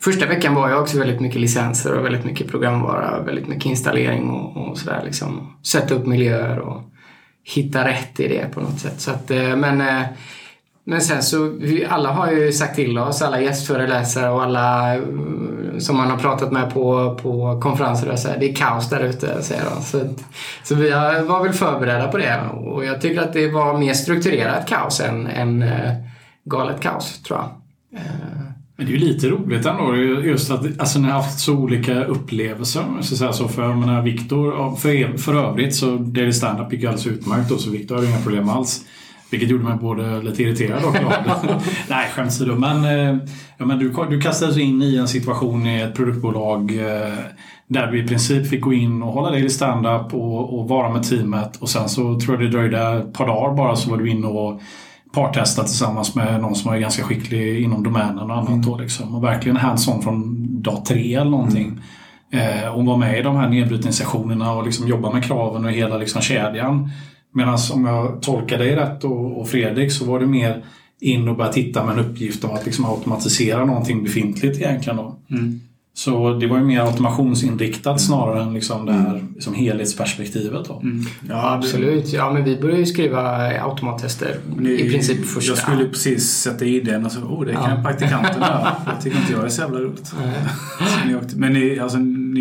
Första 0.00 0.26
veckan 0.26 0.54
var 0.54 0.68
jag 0.68 0.82
också 0.82 0.98
väldigt 0.98 1.20
mycket 1.20 1.40
licenser 1.40 1.92
och 1.98 2.04
väldigt 2.04 2.24
mycket 2.24 2.50
programvara, 2.50 3.22
väldigt 3.22 3.48
mycket 3.48 3.64
installering 3.66 4.30
och, 4.30 4.56
och 4.56 4.78
sådär 4.78 5.02
liksom. 5.04 5.56
Sätta 5.62 5.94
upp 5.94 6.06
miljöer 6.06 6.58
och 6.58 6.82
hitta 7.44 7.88
rätt 7.88 8.20
i 8.20 8.28
det 8.28 8.54
på 8.54 8.60
något 8.60 8.80
sätt. 8.80 9.00
Så 9.00 9.10
att, 9.10 9.30
eh, 9.30 9.56
men, 9.56 9.80
eh, 9.80 10.02
men 10.86 11.00
sen 11.00 11.22
så, 11.22 11.48
vi 11.48 11.84
alla 11.84 12.12
har 12.12 12.32
ju 12.32 12.52
sagt 12.52 12.74
till 12.74 12.98
oss, 12.98 13.22
alla 13.22 13.40
gästföreläsare 13.40 14.30
och 14.30 14.42
alla 14.42 14.94
mm, 14.94 15.80
som 15.80 15.96
man 15.96 16.10
har 16.10 16.18
pratat 16.18 16.52
med 16.52 16.74
på, 16.74 17.18
på 17.22 17.60
konferenser 17.60 18.10
och 18.10 18.18
så 18.18 18.28
här, 18.28 18.38
det 18.38 18.50
är 18.50 18.54
kaos 18.54 18.90
där 18.90 19.00
ute, 19.00 19.42
säger 19.42 19.64
de. 19.64 19.82
Så, 19.82 20.14
så 20.62 20.74
vi 20.74 20.90
var 21.26 21.42
väl 21.42 21.52
förberedda 21.52 22.08
på 22.08 22.18
det 22.18 22.40
och 22.50 22.84
jag 22.84 23.00
tycker 23.00 23.22
att 23.22 23.32
det 23.32 23.48
var 23.48 23.78
mer 23.78 23.94
strukturerat 23.94 24.68
kaos 24.68 25.00
än, 25.00 25.26
än 25.26 25.62
eh, 25.62 25.92
galet 26.44 26.80
kaos, 26.80 27.22
tror 27.22 27.38
jag. 27.38 27.48
Eh. 28.00 28.44
Men 28.76 28.86
det 28.86 28.92
är 28.92 28.96
ju 28.96 29.06
lite 29.06 29.28
roligt 29.28 29.66
ändå 29.66 29.96
just 29.96 30.50
att 30.50 30.80
alltså, 30.80 30.98
ni 30.98 31.08
har 31.08 31.22
haft 31.22 31.38
så 31.40 31.54
olika 31.54 32.04
upplevelser. 32.04 32.84
Så 33.00 33.16
säga 33.16 33.32
så. 33.32 33.48
För 33.48 33.62
jag 33.62 33.78
menar 33.78 34.02
Viktor, 34.02 34.76
för, 34.76 35.18
för 35.18 35.34
övrigt 35.34 35.74
så 35.74 35.96
Daily 35.96 36.32
Standup 36.32 36.72
gick 36.72 36.82
ju 36.82 36.88
alldeles 36.88 37.06
utmärkt 37.06 37.48
då, 37.48 37.58
så 37.58 37.70
Viktor 37.70 37.96
har 37.96 38.04
inga 38.04 38.18
problem 38.18 38.48
alls. 38.48 38.84
Vilket 39.34 39.50
gjorde 39.50 39.64
mig 39.64 39.76
både 39.76 40.22
lite 40.22 40.42
irriterad 40.42 40.84
och 40.84 40.92
glad. 40.94 41.62
Nej, 41.88 42.08
skämt 42.14 42.28
åsido. 42.28 42.54
Men, 42.54 42.84
eh, 42.84 43.16
ja, 43.56 43.66
men 43.66 43.78
du, 43.78 43.94
du 44.10 44.20
kastades 44.20 44.58
in 44.58 44.82
i 44.82 44.96
en 44.96 45.08
situation 45.08 45.66
i 45.66 45.80
ett 45.80 45.94
produktbolag 45.94 46.70
eh, 46.70 47.14
där 47.68 47.86
du 47.86 48.04
i 48.04 48.06
princip 48.08 48.50
fick 48.50 48.60
gå 48.60 48.72
in 48.72 49.02
och 49.02 49.12
hålla 49.12 49.30
Daily 49.30 49.48
Standup 49.48 50.14
och, 50.14 50.58
och 50.58 50.68
vara 50.68 50.92
med 50.92 51.02
teamet. 51.02 51.56
Och 51.56 51.68
sen 51.68 51.88
så 51.88 52.20
tror 52.20 52.34
jag 52.34 52.40
det 52.40 52.58
dröjde 52.58 52.78
ett 52.78 53.12
par 53.12 53.26
dagar 53.26 53.56
bara 53.56 53.76
så 53.76 53.90
var 53.90 53.96
du 53.96 54.10
inne 54.10 54.26
och 54.26 54.60
partesta 55.14 55.62
tillsammans 55.62 56.14
med 56.14 56.40
någon 56.40 56.54
som 56.54 56.72
är 56.72 56.78
ganska 56.78 57.02
skicklig 57.02 57.60
inom 57.60 57.82
domänen 57.82 58.30
och 58.30 58.36
annat. 58.36 58.62
Då, 58.62 58.78
liksom. 58.78 59.14
Och 59.14 59.24
verkligen 59.24 59.56
hands-on 59.56 60.02
från 60.02 60.46
dag 60.62 60.84
tre 60.84 61.14
eller 61.14 61.30
någonting. 61.30 61.80
Eh, 62.30 62.68
och 62.68 62.84
vara 62.84 62.96
med 62.96 63.18
i 63.18 63.22
de 63.22 63.36
här 63.36 63.48
nedbrytningssessionerna 63.48 64.52
och 64.52 64.64
liksom 64.64 64.88
jobba 64.88 65.12
med 65.12 65.24
kraven 65.24 65.64
och 65.64 65.70
hela 65.70 65.96
liksom 65.96 66.22
kedjan. 66.22 66.90
Medan 67.34 67.58
om 67.72 67.84
jag 67.84 68.22
tolkar 68.22 68.58
dig 68.58 68.76
rätt 68.76 69.04
och, 69.04 69.40
och 69.40 69.48
Fredrik 69.48 69.92
så 69.92 70.04
var 70.04 70.20
det 70.20 70.26
mer 70.26 70.64
in 71.00 71.28
och 71.28 71.36
börja 71.36 71.52
titta 71.52 71.84
med 71.84 71.98
en 71.98 72.04
uppgift 72.04 72.44
om 72.44 72.50
att 72.50 72.64
liksom 72.64 72.84
automatisera 72.84 73.64
någonting 73.64 74.02
befintligt 74.04 74.56
egentligen. 74.60 74.96
Då. 74.96 75.16
Mm. 75.30 75.60
Så 75.96 76.34
det 76.34 76.46
var 76.46 76.58
ju 76.58 76.64
mer 76.64 76.80
automationsinriktat 76.80 78.00
snarare 78.00 78.42
än 78.42 78.54
liksom 78.54 78.86
det 78.86 78.92
här 78.92 79.24
liksom 79.34 79.54
helhetsperspektivet. 79.54 80.68
Då. 80.68 80.80
Mm. 80.82 81.04
Ja, 81.28 81.54
absolut. 81.54 82.12
Ja, 82.12 82.32
men 82.32 82.44
vi 82.44 82.56
började 82.60 82.80
ju 82.80 82.86
skriva 82.86 83.20
automattester 83.60 84.36
i 84.60 84.90
princip 84.90 85.24
första. 85.26 85.50
Jag 85.50 85.58
skulle 85.58 85.88
precis 85.88 86.30
sätta 86.30 86.64
i 86.64 86.80
den 86.80 87.04
och 87.06 87.12
så, 87.12 87.20
oh 87.20 87.44
det 87.46 87.52
kan 87.52 87.70
Ja. 87.70 87.82
praktikanten 87.84 88.40
göra. 88.40 88.76
Det 88.86 89.02
tycker 89.02 89.18
inte 89.18 89.32
jag 89.32 89.44
är 89.44 89.48
så 89.48 89.62
jävla 89.62 89.78
roligt. 89.78 90.14
Åkte, 91.22 91.36
men 91.36 91.52
ni, 91.52 91.78
alltså, 91.78 91.98
ni, 91.98 92.40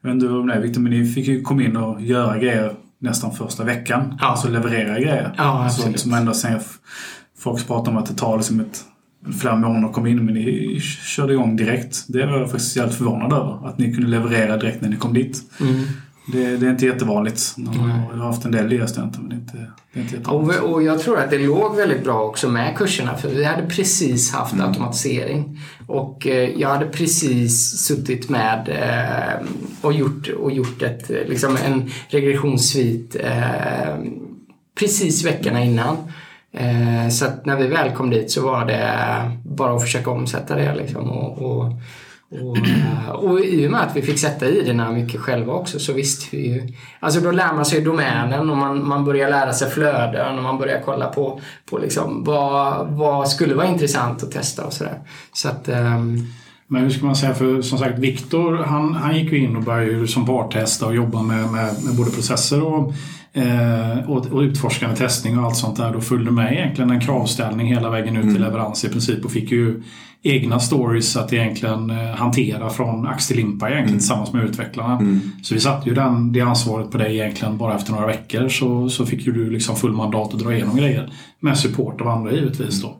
jag 0.00 0.10
vet 0.10 0.14
inte 0.14 0.28
om 0.28 0.46
det 0.46 0.54
är 0.54 0.60
Victor, 0.60 0.80
men 0.80 0.92
ni 0.92 1.06
fick 1.06 1.26
ju 1.26 1.42
komma 1.42 1.62
in 1.62 1.76
och 1.76 2.02
göra 2.02 2.38
grejer 2.38 2.74
nästan 2.98 3.32
första 3.32 3.64
veckan. 3.64 4.18
Ja. 4.20 4.26
Alltså 4.26 4.48
leverera 4.48 5.00
grejer. 5.00 5.34
Ja. 5.36 5.68
Sånt 5.70 6.00
som 6.00 6.14
ändå 6.14 6.34
sen 6.34 6.60
folk 7.38 7.66
pratar 7.66 7.92
om 7.92 7.98
att 7.98 8.06
det 8.06 8.14
tar 8.14 8.36
liksom 8.36 8.60
ett, 8.60 8.84
flera 9.40 9.56
månader 9.56 9.86
att 9.86 9.92
komma 9.94 10.08
in, 10.08 10.24
men 10.24 10.34
ni 10.34 10.80
körde 10.80 11.32
igång 11.32 11.56
direkt. 11.56 12.04
Det 12.08 12.26
var 12.26 12.38
jag 12.38 12.50
faktiskt 12.50 12.76
jävligt 12.76 12.96
förvånad 12.96 13.32
över. 13.32 13.68
Att 13.68 13.78
ni 13.78 13.94
kunde 13.94 14.10
leverera 14.10 14.56
direkt 14.56 14.80
när 14.80 14.88
ni 14.88 14.96
kom 14.96 15.14
dit. 15.14 15.42
Mm. 15.60 15.84
Det, 16.32 16.56
det 16.56 16.66
är 16.66 16.70
inte 16.70 16.86
jättevanligt. 16.86 17.54
Jag 17.56 18.16
har 18.18 18.26
haft 18.26 18.44
en 18.44 18.50
del 18.50 18.66
nya 18.66 18.86
studenter, 18.86 19.20
men 19.20 19.28
det 19.28 19.34
är 19.34 19.38
inte, 19.38 19.56
det 19.92 19.98
är 19.98 20.02
inte 20.02 20.16
jättevanligt. 20.16 20.60
Och, 20.60 20.72
och 20.72 20.82
jag 20.82 21.00
tror 21.00 21.18
att 21.18 21.30
det 21.30 21.38
låg 21.38 21.76
väldigt 21.76 22.04
bra 22.04 22.22
också 22.22 22.48
med 22.48 22.76
kurserna 22.76 23.16
för 23.16 23.28
vi 23.28 23.44
hade 23.44 23.66
precis 23.66 24.32
haft 24.32 24.60
automatisering. 24.60 25.58
Och 25.86 26.26
eh, 26.26 26.50
jag 26.50 26.68
hade 26.68 26.86
precis 26.86 27.78
suttit 27.78 28.28
med 28.28 28.68
eh, 28.68 29.46
och, 29.80 29.92
gjort, 29.92 30.28
och 30.28 30.52
gjort 30.52 30.82
ett, 30.82 31.08
liksom 31.08 31.56
en 31.66 31.90
regressionssvit 32.08 33.16
eh, 33.20 33.96
precis 34.78 35.24
veckorna 35.24 35.64
innan. 35.64 35.96
Så 37.10 37.24
att 37.24 37.46
när 37.46 37.56
vi 37.56 37.66
väl 37.66 37.90
kom 37.90 38.10
dit 38.10 38.30
så 38.30 38.42
var 38.42 38.66
det 38.66 39.32
bara 39.44 39.76
att 39.76 39.82
försöka 39.82 40.10
omsätta 40.10 40.54
det 40.54 40.74
liksom. 40.74 41.10
Och, 41.10 41.38
och, 41.42 41.72
och, 42.30 42.56
eh, 42.56 43.08
och 43.10 43.40
i 43.40 43.66
och 43.66 43.70
med 43.70 43.80
att 43.80 43.96
vi 43.96 44.02
fick 44.02 44.18
sätta 44.18 44.46
i 44.46 44.62
det 44.62 44.92
mycket 44.92 45.20
själva 45.20 45.52
också 45.52 45.78
så 45.78 45.92
visste 45.92 46.36
vi 46.36 46.46
ju... 46.46 46.72
Alltså 47.00 47.20
då 47.20 47.30
lär 47.30 47.52
man 47.52 47.64
sig 47.64 47.80
domänen 47.80 48.50
och 48.50 48.56
man, 48.56 48.88
man 48.88 49.04
börjar 49.04 49.30
lära 49.30 49.52
sig 49.52 49.70
flöden 49.70 50.36
och 50.36 50.42
man 50.42 50.58
börjar 50.58 50.82
kolla 50.84 51.06
på, 51.06 51.40
på 51.70 51.78
liksom 51.78 52.24
vad, 52.24 52.86
vad 52.88 53.28
skulle 53.28 53.54
vara 53.54 53.66
intressant 53.66 54.22
att 54.22 54.30
testa 54.30 54.64
och 54.64 54.72
sådär. 54.72 54.98
Så 55.32 55.48
att... 55.48 55.68
ehm, 55.68 56.26
Men 56.68 56.82
hur 56.82 56.90
ska 56.90 57.06
man 57.06 57.16
säga, 57.16 57.34
för 57.34 57.62
som 57.62 57.78
sagt 57.78 57.98
Viktor 57.98 58.56
han, 58.56 58.94
han 58.94 59.16
gick 59.16 59.32
ju 59.32 59.38
in 59.44 59.56
och 59.56 59.62
började 59.62 59.92
ju 59.92 60.06
som 60.06 60.26
partesta 60.26 60.86
och 60.86 60.94
jobba 60.94 61.22
med, 61.22 61.50
med, 61.52 61.84
med 61.84 61.96
både 61.96 62.10
processer 62.10 62.62
och, 62.62 62.92
eh, 63.32 64.10
och, 64.10 64.26
och 64.26 64.40
utforskande 64.40 64.96
testning 64.96 65.38
och 65.38 65.44
allt 65.44 65.56
sånt 65.56 65.76
där. 65.76 65.92
Då 65.92 66.00
följde 66.00 66.30
med 66.30 66.52
egentligen 66.52 66.90
en 66.90 67.00
kravställning 67.00 67.66
hela 67.66 67.90
vägen 67.90 68.16
ut 68.16 68.34
till 68.34 68.42
leverans 68.42 68.84
i 68.84 68.88
princip 68.88 69.24
och 69.24 69.30
fick 69.30 69.52
ju 69.52 69.82
egna 70.22 70.60
stories 70.60 71.16
att 71.16 71.32
egentligen 71.32 71.90
eh, 71.90 71.96
hantera 71.96 72.70
från 72.70 73.06
ax 73.06 73.26
till 73.26 73.36
limpa 73.36 73.70
egentligen 73.70 73.98
tillsammans 73.98 74.32
med 74.32 74.44
utvecklarna. 74.44 75.20
Så 75.42 75.54
vi 75.54 75.60
satte 75.60 75.88
ju 75.88 75.94
den, 75.94 76.32
det 76.32 76.40
ansvaret 76.40 76.90
på 76.90 76.98
dig 76.98 77.18
egentligen 77.18 77.58
bara 77.58 77.76
efter 77.76 77.92
några 77.92 78.06
veckor 78.06 78.48
så, 78.48 78.88
så 78.88 79.06
fick 79.06 79.26
ju 79.26 79.32
du 79.32 79.50
liksom 79.50 79.76
full 79.76 79.92
mandat 79.92 80.34
att 80.34 80.40
dra 80.40 80.54
igenom 80.54 80.76
grejer. 80.76 81.12
Med 81.40 81.58
support 81.58 82.00
av 82.00 82.08
andra 82.08 82.32
givetvis 82.32 82.82
då. 82.82 82.96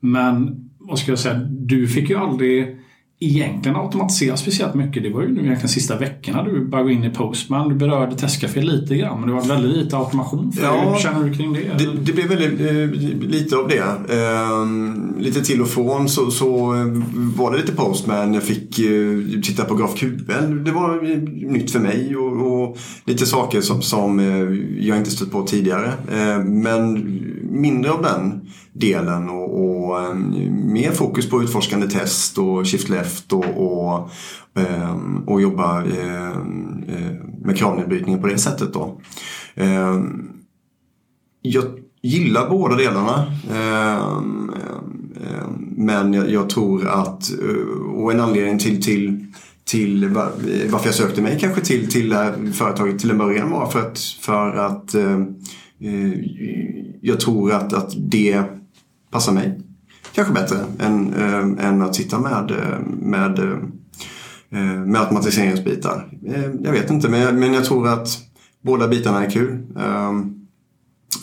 Men 0.00 0.68
vad 0.78 0.98
ska 0.98 1.12
jag 1.12 1.18
säga, 1.18 1.34
du 1.48 1.88
fick 1.88 2.10
ju 2.10 2.16
aldrig 2.16 2.79
egentligen 3.22 3.76
automatisera 3.76 4.36
speciellt 4.36 4.74
mycket. 4.74 5.02
Det 5.02 5.10
var 5.10 5.22
ju 5.22 5.28
nu 5.28 5.40
egentligen 5.40 5.68
sista 5.68 5.98
veckorna 5.98 6.44
du 6.44 6.64
började 6.64 6.88
gå 6.88 6.94
in 6.94 7.04
i 7.04 7.10
Postman. 7.10 7.68
Du 7.68 7.74
berörde 7.74 8.16
Testcafé 8.16 8.62
lite 8.62 8.96
grann 8.96 9.20
men 9.20 9.28
det 9.28 9.34
var 9.34 9.42
väldigt 9.42 9.76
lite 9.76 9.96
automation. 9.96 10.52
För 10.52 10.62
Ja, 10.62 10.90
Hur 10.92 10.98
känner 10.98 11.24
du 11.24 11.34
kring 11.34 11.52
det? 11.52 11.60
Det, 11.78 11.92
det 12.00 12.12
blev 12.12 12.28
väldigt, 12.28 12.60
eh, 12.60 13.28
lite 13.28 13.56
av 13.56 13.68
det. 13.68 14.14
Eh, 14.14 14.66
lite 15.22 15.40
till 15.44 15.62
och 15.62 15.68
från 15.68 16.08
så, 16.08 16.30
så 16.30 16.74
eh, 16.74 16.86
var 17.36 17.50
det 17.52 17.56
lite 17.56 17.72
Postman. 17.72 18.34
Jag 18.34 18.42
fick 18.42 18.78
eh, 18.78 19.40
titta 19.42 19.64
på 19.64 19.74
GraphQL. 19.74 20.64
Det 20.64 20.72
var 20.72 21.10
eh, 21.10 21.18
nytt 21.52 21.70
för 21.70 21.80
mig 21.80 22.16
och, 22.16 22.62
och 22.62 22.78
lite 23.04 23.26
saker 23.26 23.60
som, 23.60 23.82
som 23.82 24.18
eh, 24.20 24.86
jag 24.86 24.98
inte 24.98 25.10
stött 25.10 25.30
på 25.30 25.42
tidigare. 25.42 25.92
Eh, 26.12 26.44
men 26.44 26.92
mindre 27.50 27.90
av 27.90 28.02
den 28.02 28.40
delen 28.72 29.28
och, 29.28 29.60
och 29.60 30.00
eh, 30.00 30.14
mer 30.64 30.92
fokus 30.92 31.30
på 31.30 31.42
utforskande 31.42 31.88
test 31.88 32.38
och 32.38 32.66
shift 32.66 32.88
left 32.88 33.09
och, 33.32 33.44
och, 33.44 34.10
och 35.26 35.42
jobba 35.42 35.82
ehm, 35.84 36.84
eh, 36.88 37.44
med 37.44 37.56
kravnedbrytningen 37.56 38.20
på 38.20 38.26
det 38.26 38.38
sättet 38.38 38.72
då. 38.72 39.00
Ehm, 39.54 40.30
jag 41.42 41.64
gillar 42.02 42.50
båda 42.50 42.76
delarna. 42.76 43.26
Men 45.80 46.12
jag, 46.12 46.50
tror 46.50 46.88
att, 46.88 47.32
eh, 47.32 47.80
och 47.94 48.12
en 48.12 48.20
anledning 48.20 48.58
till, 48.58 48.82
till, 48.82 49.26
till 49.64 50.08
varför 50.08 50.86
jag 50.86 50.94
sökte 50.94 51.22
mig 51.22 51.38
kanske 51.40 51.60
till, 51.60 51.90
till 51.90 52.08
det 52.08 52.16
här 52.16 52.52
företaget 52.52 52.98
till 52.98 53.10
en 53.10 53.18
början 53.18 53.50
var 53.50 53.66
för 53.66 53.80
att, 53.80 53.98
för 53.98 54.56
att 54.56 54.94
eh, 54.94 55.20
eh 55.80 56.12
jag 57.02 57.20
tror 57.20 57.52
att, 57.52 57.72
att 57.72 57.92
det 57.96 58.42
passar 59.10 59.32
mig. 59.32 59.60
Kanske 60.12 60.34
bättre 60.34 60.56
än, 60.78 61.14
äh, 61.14 61.66
än 61.66 61.82
att 61.82 61.94
sitta 61.94 62.18
med, 62.18 62.50
eh, 62.50 62.78
med, 63.00 63.38
eh, 63.38 63.58
eh, 64.50 64.80
med 64.84 65.00
automatiseringsbitar. 65.00 66.08
Jag 66.62 66.72
vet 66.72 66.90
inte, 66.90 67.08
men 67.08 67.20
jag, 67.20 67.34
men 67.34 67.54
jag 67.54 67.64
tror 67.64 67.88
att 67.88 68.08
båda 68.62 68.88
bitarna 68.88 69.24
är 69.24 69.30
kul. 69.30 69.66
Ehm, 69.78 70.34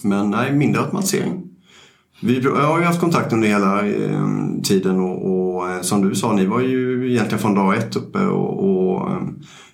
men 0.04 0.30
nej, 0.30 0.54
mindre 0.54 0.82
automatisering. 0.82 1.44
Vi 2.22 2.40
jag 2.40 2.68
har 2.68 2.80
ju 2.80 2.86
haft 2.86 3.00
kontakt 3.00 3.34
under 3.34 3.48
hela 3.48 3.82
ehm, 3.82 4.62
tiden 4.62 5.00
och, 5.00 5.26
och 5.26 5.86
som 5.86 6.10
du 6.10 6.16
sa, 6.16 6.34
ni 6.34 6.46
var 6.46 6.62
ju 6.62 7.12
egentligen 7.12 7.40
från 7.40 7.56
dag 7.56 7.78
ett 7.78 7.96
uppe 7.96 8.20
och, 8.20 8.70
och 8.70 9.12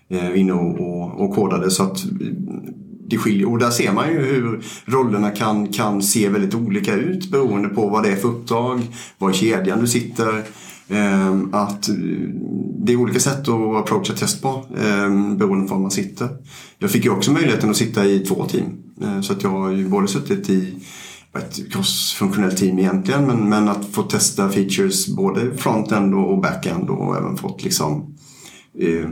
ehm, 0.09 0.35
inne 0.35 0.53
och, 0.53 0.79
och, 0.79 1.21
och 1.21 1.35
kodade 1.35 1.71
så 1.71 1.83
att 1.83 2.05
det 3.13 3.19
skiljer. 3.19 3.51
Och 3.51 3.59
där 3.59 3.69
ser 3.69 3.93
man 3.93 4.09
ju 4.09 4.19
hur 4.19 4.63
rollerna 4.85 5.29
kan, 5.29 5.67
kan 5.67 6.01
se 6.01 6.29
väldigt 6.29 6.55
olika 6.55 6.95
ut 6.95 7.31
beroende 7.31 7.69
på 7.69 7.89
vad 7.89 8.03
det 8.03 8.09
är 8.09 8.15
för 8.15 8.27
uppdrag, 8.27 8.81
var 9.17 9.31
i 9.31 9.33
kedjan 9.33 9.79
du 9.79 9.87
sitter. 9.87 10.43
Ehm, 10.89 11.53
att 11.53 11.89
det 12.77 12.93
är 12.93 12.97
olika 12.97 13.19
sätt 13.19 13.47
att 13.47 13.75
approacha 13.75 14.13
test 14.13 14.41
på 14.41 14.65
ehm, 14.83 15.37
beroende 15.37 15.67
på 15.67 15.73
var 15.73 15.81
man 15.81 15.91
sitter. 15.91 16.29
Jag 16.79 16.91
fick 16.91 17.05
ju 17.05 17.11
också 17.11 17.31
möjligheten 17.31 17.69
att 17.69 17.77
sitta 17.77 18.05
i 18.05 18.19
två 18.19 18.45
team. 18.45 18.65
Ehm, 19.03 19.23
så 19.23 19.33
att 19.33 19.43
jag 19.43 19.49
har 19.49 19.71
ju 19.71 19.89
både 19.89 20.07
suttit 20.07 20.49
i 20.49 20.73
ett 21.37 21.71
crossfunktionellt 21.71 22.57
team 22.57 22.79
egentligen 22.79 23.25
men, 23.25 23.49
men 23.49 23.69
att 23.69 23.85
få 23.85 24.03
testa 24.03 24.49
features 24.49 25.07
både 25.07 25.57
front-end 25.57 26.13
och 26.13 26.41
back-end 26.41 26.89
och 26.89 27.17
även 27.17 27.37
fått 27.37 27.63
liksom 27.63 28.15
eh, 28.79 29.09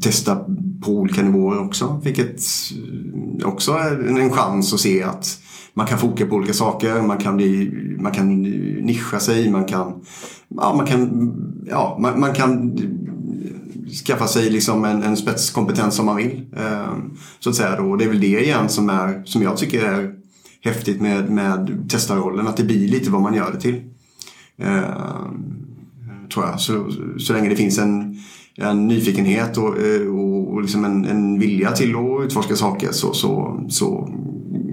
testa 0.00 0.36
på 0.84 0.90
olika 0.90 1.22
nivåer 1.22 1.58
också. 1.58 2.00
Vilket 2.04 2.40
eh, 3.40 3.48
också 3.48 3.72
är 3.72 4.20
en, 4.20 4.30
chans 4.30 4.74
att 4.74 4.80
se 4.80 5.02
att 5.02 5.38
man 5.74 5.86
kan 5.86 5.98
foka 5.98 6.26
på 6.26 6.36
olika 6.36 6.52
saker, 6.52 7.02
man 7.02 7.18
kan, 7.18 7.36
bli, 7.36 7.70
man 7.98 8.12
kan 8.12 8.42
nischa 8.82 9.20
sig, 9.20 9.50
man 9.50 9.64
kan, 9.64 10.04
ja, 10.48 10.74
man 10.74 10.86
kan, 10.86 11.32
ja, 11.66 11.98
man, 12.00 12.20
man 12.20 12.34
kan 12.34 12.78
skaffa 14.06 14.26
sig 14.26 14.50
liksom 14.50 14.84
en, 14.84 15.02
en 15.02 15.16
spetskompetens 15.16 15.94
som 15.94 16.06
man 16.06 16.16
vill. 16.16 16.46
Eh, 16.56 16.96
så 17.40 17.50
att 17.50 17.56
säga 17.56 17.76
då. 17.76 17.96
Det 17.96 18.04
är 18.04 18.08
väl 18.08 18.20
det 18.20 18.44
igen 18.44 18.68
som, 18.68 18.90
är, 18.90 19.22
som 19.24 19.42
jag 19.42 19.56
tycker 19.56 19.84
är 19.84 20.14
häftigt 20.64 21.00
med, 21.00 21.30
med 21.30 21.86
testarrollen, 21.88 22.46
att 22.46 22.56
det 22.56 22.64
blir 22.64 22.88
lite 22.88 23.10
vad 23.10 23.22
man 23.22 23.34
gör 23.34 23.52
det 23.52 23.60
till. 23.60 23.82
Eh, 24.56 24.82
tror 26.32 26.46
jag. 26.46 26.60
Så, 26.60 26.92
så 27.18 27.32
länge 27.32 27.48
det 27.48 27.56
finns 27.56 27.78
en, 27.78 28.18
en 28.56 28.88
nyfikenhet 28.88 29.58
och, 29.58 29.78
eh, 29.78 30.06
och, 30.06 30.52
och 30.52 30.62
liksom 30.62 30.84
en, 30.84 31.04
en 31.04 31.38
vilja 31.38 31.72
till 31.72 31.96
att 31.96 32.24
utforska 32.24 32.56
saker 32.56 32.92
så, 32.92 33.12
så, 33.12 33.60
så 33.68 34.08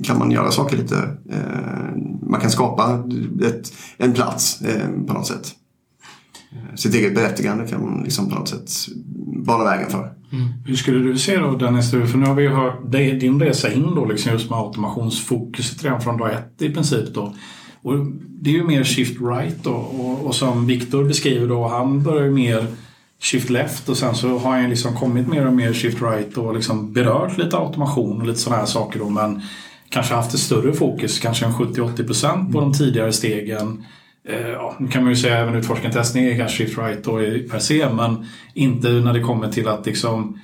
kan 0.03 0.19
man 0.19 0.31
göra 0.31 0.51
saker 0.51 0.77
lite. 0.77 1.17
Eh, 1.31 1.97
man 2.21 2.41
kan 2.41 2.49
skapa 2.49 3.03
ett, 3.41 3.73
en 3.97 4.13
plats 4.13 4.61
eh, 4.61 4.89
på 5.07 5.13
något 5.13 5.27
sätt. 5.27 5.51
Eh, 6.51 6.75
sitt 6.75 6.95
eget 6.95 7.15
berättigande 7.15 7.67
kan 7.67 7.81
man 7.81 8.03
liksom 8.03 8.29
på 8.29 8.35
något 8.35 8.49
sätt 8.49 8.69
bana 9.45 9.63
vägen 9.63 9.89
för. 9.89 10.13
Mm. 10.31 10.47
Hur 10.65 10.75
skulle 10.75 10.99
du 10.99 11.17
se 11.17 11.37
då 11.37 11.55
Dennis? 11.55 11.91
För 11.91 12.17
nu 12.17 12.25
har 12.25 12.35
vi 12.35 12.43
ju 12.43 12.49
hört 12.49 12.91
din 12.91 13.41
resa 13.41 13.73
in 13.73 13.95
då 13.95 14.05
liksom 14.05 14.31
just 14.31 14.49
med 14.49 14.59
automationsfokuset 14.59 15.83
redan 15.83 16.01
från 16.01 16.17
dag 16.17 16.33
ett 16.33 16.61
i 16.61 16.73
princip 16.73 17.13
då. 17.13 17.35
Och 17.81 17.93
det 18.41 18.49
är 18.49 18.53
ju 18.53 18.63
mer 18.63 18.83
shift 18.83 19.21
right 19.21 19.63
då 19.63 19.71
och, 19.71 20.25
och 20.25 20.35
som 20.35 20.67
Viktor 20.67 21.03
beskriver 21.03 21.47
då, 21.47 21.67
han 21.67 22.03
börjar 22.03 22.25
ju 22.25 22.31
mer 22.31 22.67
shift 23.21 23.49
left 23.49 23.89
och 23.89 23.97
sen 23.97 24.15
så 24.15 24.37
har 24.37 24.51
han 24.57 24.69
liksom 24.69 24.95
kommit 24.95 25.27
mer 25.27 25.45
och 25.47 25.53
mer 25.53 25.73
shift 25.73 26.01
right 26.01 26.37
och 26.37 26.55
liksom 26.55 26.93
berört 26.93 27.37
lite 27.37 27.57
automation 27.57 28.21
och 28.21 28.27
lite 28.27 28.39
sådana 28.39 28.59
här 28.59 28.65
saker 28.67 28.99
då 28.99 29.09
men 29.09 29.41
kanske 29.89 30.13
haft 30.15 30.33
ett 30.33 30.39
större 30.39 30.73
fokus, 30.73 31.19
kanske 31.19 31.45
en 31.45 31.51
70-80% 31.53 32.51
på 32.51 32.59
de 32.59 32.73
tidigare 32.73 33.13
stegen. 33.13 33.83
Eh, 34.29 34.47
ja, 34.49 34.75
nu 34.79 34.87
kan 34.87 35.03
man 35.03 35.09
ju 35.11 35.15
säga 35.15 35.37
även 35.37 35.55
utforskande 35.55 35.97
testning 35.97 36.25
är 36.25 36.37
kanske 36.37 36.57
shift 36.57 36.77
right 36.77 37.03
då 37.03 37.21
i- 37.21 37.39
per 37.51 37.59
se 37.59 37.89
men 37.93 38.25
inte 38.53 38.89
när 38.89 39.13
det 39.13 39.21
kommer 39.21 39.51
till 39.51 39.67
att 39.67 39.85
liksom 39.85 40.39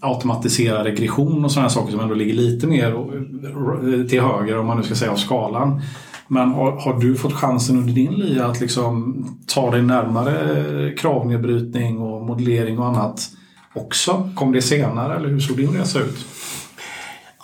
automatisera 0.00 0.84
regression 0.84 1.44
och 1.44 1.52
sådana 1.52 1.68
saker 1.70 1.90
som 1.92 2.00
ändå 2.00 2.14
ligger 2.14 2.34
lite 2.34 2.66
mer 2.66 2.92
eh, 2.92 4.06
till 4.08 4.20
höger 4.20 4.58
om 4.58 4.66
man 4.66 4.76
nu 4.76 4.82
ska 4.82 4.94
säga 4.94 5.10
av 5.12 5.16
skalan. 5.16 5.80
Men 6.28 6.50
har, 6.50 6.72
har 6.72 7.00
du 7.00 7.16
fått 7.16 7.32
chansen 7.32 7.76
under 7.76 7.92
din 7.92 8.12
lia 8.12 8.46
att 8.46 8.60
liksom 8.60 9.24
ta 9.46 9.70
dig 9.70 9.82
närmare 9.82 10.92
kravnedbrytning 10.98 11.98
och 11.98 12.26
modellering 12.26 12.78
och 12.78 12.86
annat 12.86 13.30
också? 13.74 14.30
Kom 14.34 14.52
det 14.52 14.62
senare 14.62 15.16
eller 15.16 15.28
hur 15.28 15.40
såg 15.40 15.56
din 15.56 15.72
resa 15.72 15.98
ut? 16.00 16.26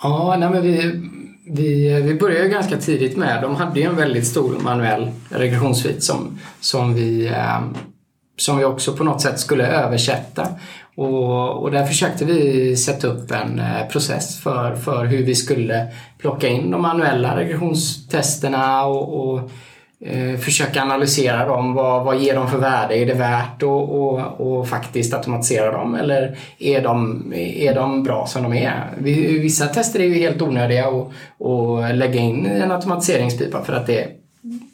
Ja, 0.01 0.35
nej 0.39 0.49
men 0.49 0.61
vi, 0.61 1.01
vi, 1.47 2.01
vi 2.01 2.15
började 2.15 2.49
ganska 2.49 2.77
tidigt 2.77 3.17
med. 3.17 3.41
De 3.41 3.55
hade 3.55 3.79
ju 3.79 3.85
en 3.85 3.95
väldigt 3.95 4.27
stor 4.27 4.59
manuell 4.63 5.11
regressionssvit 5.29 6.03
som, 6.03 6.39
som, 6.59 6.93
vi, 6.93 7.27
eh, 7.27 7.61
som 8.37 8.57
vi 8.57 8.65
också 8.65 8.93
på 8.93 9.03
något 9.03 9.21
sätt 9.21 9.39
skulle 9.39 9.67
översätta. 9.67 10.47
Och, 10.95 11.63
och 11.63 11.71
där 11.71 11.85
försökte 11.85 12.25
vi 12.25 12.75
sätta 12.77 13.07
upp 13.07 13.31
en 13.31 13.59
eh, 13.59 13.87
process 13.91 14.39
för, 14.39 14.75
för 14.75 15.05
hur 15.05 15.23
vi 15.23 15.35
skulle 15.35 15.87
plocka 16.17 16.47
in 16.47 16.71
de 16.71 16.81
manuella 16.81 17.37
regressionstesterna 17.37 18.85
och, 18.85 19.29
och 19.29 19.49
eh, 20.05 20.37
försöka 20.39 20.81
analysera 20.81 21.45
dem. 21.45 21.73
Vad, 21.73 22.05
vad 22.05 22.19
ger 22.19 22.35
de 22.35 22.49
för 22.49 22.57
värde? 22.57 22.97
Är 22.97 23.05
det 23.05 23.13
värt 23.13 23.55
att 23.55 23.63
och, 23.63 24.41
och 24.41 24.69
faktiskt 24.69 25.13
automatisera 25.13 25.71
dem 25.71 25.95
eller 25.95 26.37
är 26.59 26.81
de, 26.81 27.23
är 27.35 27.75
de 27.75 28.03
bra 28.03 28.27
som 28.27 28.43
de 28.43 28.53
är? 28.53 28.93
Vissa 29.41 29.67
tester 29.67 29.99
är 29.99 30.03
ju 30.03 30.13
helt 30.13 30.41
onödiga 30.41 30.87
att 30.87 31.11
och 31.37 31.95
lägga 31.95 32.19
in 32.19 32.45
i 32.45 32.59
en 32.59 32.71
automatiseringspipa 32.71 33.63
för 33.63 33.73
att 33.73 33.87
det, 33.87 34.07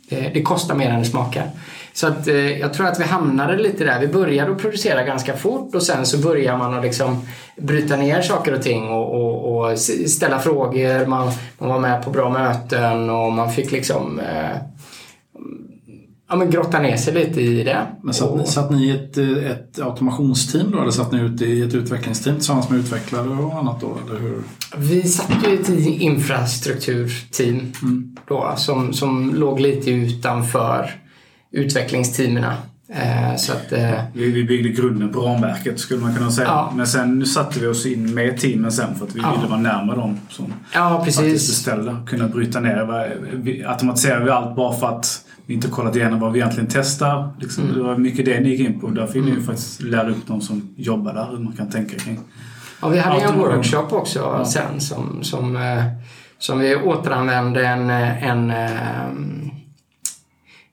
det, 0.09 0.31
det 0.33 0.41
kostar 0.41 0.75
mer 0.75 0.89
än 0.89 0.99
det 0.99 1.05
smakar. 1.05 1.43
Så 1.99 2.07
att, 2.07 2.27
eh, 2.27 2.57
jag 2.59 2.73
tror 2.73 2.87
att 2.87 2.99
vi 2.99 3.03
hamnade 3.03 3.57
lite 3.57 3.83
där. 3.83 3.99
Vi 3.99 4.07
började 4.07 4.51
att 4.51 4.57
producera 4.57 5.03
ganska 5.03 5.37
fort 5.37 5.75
och 5.75 5.83
sen 5.83 6.05
så 6.05 6.17
börjar 6.17 6.57
man 6.57 6.73
att 6.73 6.83
liksom 6.83 7.21
bryta 7.57 7.95
ner 7.95 8.21
saker 8.21 8.53
och 8.53 8.61
ting 8.61 8.89
och, 8.89 9.15
och, 9.15 9.71
och 9.71 9.79
ställa 10.09 10.39
frågor. 10.39 11.05
Man, 11.05 11.31
man 11.57 11.69
var 11.69 11.79
med 11.79 12.03
på 12.03 12.09
bra 12.09 12.29
möten 12.29 13.09
och 13.09 13.33
man 13.33 13.51
fick 13.51 13.71
liksom 13.71 14.19
eh, 14.19 14.57
ja, 16.29 16.35
men 16.35 16.49
grotta 16.49 16.79
ner 16.79 16.97
sig 16.97 17.13
lite 17.13 17.41
i 17.41 17.63
det. 17.63 17.87
Men 18.03 18.13
satt, 18.13 18.37
ni, 18.37 18.45
satt 18.45 18.71
ni 18.71 18.85
i 18.85 18.91
ett, 18.91 19.17
ett 19.51 19.79
automationsteam 19.79 20.71
då 20.71 20.81
eller 20.81 20.91
satt 20.91 21.11
ni 21.11 21.19
ute 21.21 21.45
i 21.45 21.61
ett 21.61 21.73
utvecklingsteam 21.73 22.35
tillsammans 22.35 22.69
med 22.69 22.79
utvecklare 22.79 23.29
och 23.29 23.53
annat 23.53 23.81
då? 23.81 23.97
Eller 24.07 24.19
hur? 24.19 24.41
Vi 24.77 25.03
satt 25.03 25.31
ju 25.47 25.51
i 25.51 25.59
ett 25.59 25.69
infrastrukturteam 26.01 27.73
då, 28.27 28.53
som, 28.57 28.93
som 28.93 29.35
låg 29.35 29.59
lite 29.59 29.91
utanför 29.91 30.91
utvecklingsteamen. 31.51 32.43
Eh, 32.93 33.35
så 33.37 33.53
att, 33.53 33.71
eh, 33.71 34.01
Vi, 34.13 34.31
vi 34.31 34.43
byggde 34.43 34.69
grunden 34.69 35.09
på 35.13 35.19
ramverket 35.19 35.79
skulle 35.79 36.01
man 36.01 36.15
kunna 36.15 36.31
säga. 36.31 36.47
Ja. 36.47 36.73
Men 36.75 36.87
sen 36.87 37.25
satte 37.25 37.59
vi 37.59 37.67
oss 37.67 37.85
in 37.85 38.13
med 38.13 38.37
teamen 38.37 38.71
sen 38.71 38.95
för 38.95 39.05
att 39.05 39.15
vi 39.15 39.19
Ja. 39.19 39.35
ville 39.35 39.47
vara 39.47 39.59
närmare 39.59 39.95
dem 39.97 40.17
som 40.29 40.53
ja, 40.73 40.97
faktiskt 41.05 41.47
beställde. 41.47 41.95
Kunna 42.07 42.27
bryta 42.27 42.59
ner. 42.59 43.09
Vi- 43.33 43.63
Automatiserar 43.65 44.23
vi 44.23 44.29
allt 44.29 44.55
bara 44.55 44.73
för 44.73 44.87
att 44.97 45.25
vi 45.45 45.53
inte 45.53 45.67
kollat 45.67 45.95
igenom 45.95 46.19
vad 46.19 46.31
vi 46.31 46.39
egentligen 46.39 46.69
testar. 46.71 47.29
Liksom, 47.39 47.63
Mm. 47.63 47.75
Det 47.77 47.83
var 47.83 47.97
mycket 47.97 48.25
det 48.25 48.39
ni 48.39 48.49
gick 48.49 48.59
in 48.69 48.79
på. 48.79 48.87
Därför 48.87 49.13
vill 49.13 49.23
ni 49.25 49.31
ju 49.31 49.41
faktiskt 49.41 49.81
lära 49.81 50.09
upp 50.09 50.27
de 50.27 50.41
som 50.41 50.69
jobbar 50.77 51.13
där 51.13 51.27
hur 51.31 51.37
man 51.43 51.53
kan 51.53 51.69
tänka 51.69 51.97
kring. 51.99 52.19
Ja, 52.81 52.89
vi 52.89 52.99
hade 52.99 53.21
en 53.21 53.37
workshop 53.39 53.87
också 53.91 54.45
sen 54.45 54.79
som, 54.81 55.23
som, 55.23 55.55
eh, 55.55 55.83
som 56.39 56.59
vi 56.59 56.75
återanvände 56.75 57.67
en, 57.67 57.89
en, 57.89 58.51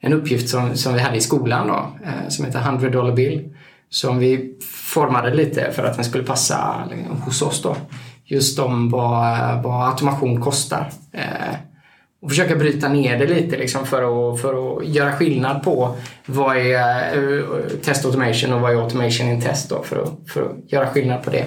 en 0.06 0.12
uppgift 0.12 0.48
som, 0.48 0.76
som 0.76 0.94
vi 0.94 1.00
hade 1.00 1.16
i 1.16 1.20
skolan 1.20 1.68
då, 1.68 2.06
eh, 2.06 2.28
som 2.28 2.44
heter 2.44 2.60
100 2.60 2.90
dollar 2.90 3.12
bill. 3.12 3.52
Som 3.88 4.18
vi 4.18 4.58
formade 4.84 5.34
lite 5.34 5.72
för 5.72 5.84
att 5.84 5.94
den 5.94 6.04
skulle 6.04 6.24
passa 6.24 6.88
liksom, 6.90 7.22
hos 7.22 7.42
oss 7.42 7.62
då. 7.62 7.76
Just 8.24 8.58
om 8.58 8.90
vad, 8.90 9.62
vad 9.62 9.88
automation 9.88 10.40
kostar. 10.40 10.90
Eh, 11.12 11.54
och 12.22 12.30
försöka 12.30 12.56
bryta 12.56 12.88
ner 12.88 13.18
det 13.18 13.26
lite 13.26 13.56
liksom 13.56 13.86
för, 13.86 14.32
att, 14.32 14.40
för 14.40 14.78
att 14.78 14.86
göra 14.86 15.12
skillnad 15.12 15.62
på 15.62 15.96
vad 16.26 16.56
är 16.56 17.16
eh, 17.16 17.44
test 17.84 18.04
automation 18.04 18.52
och 18.52 18.60
vad 18.60 18.72
är 18.72 18.82
automation 18.82 19.28
in 19.28 19.40
test 19.40 19.70
då 19.70 19.82
för 19.82 20.02
att, 20.02 20.32
för 20.32 20.42
att 20.42 20.72
göra 20.72 20.86
skillnad 20.86 21.22
på 21.22 21.30
det. 21.30 21.44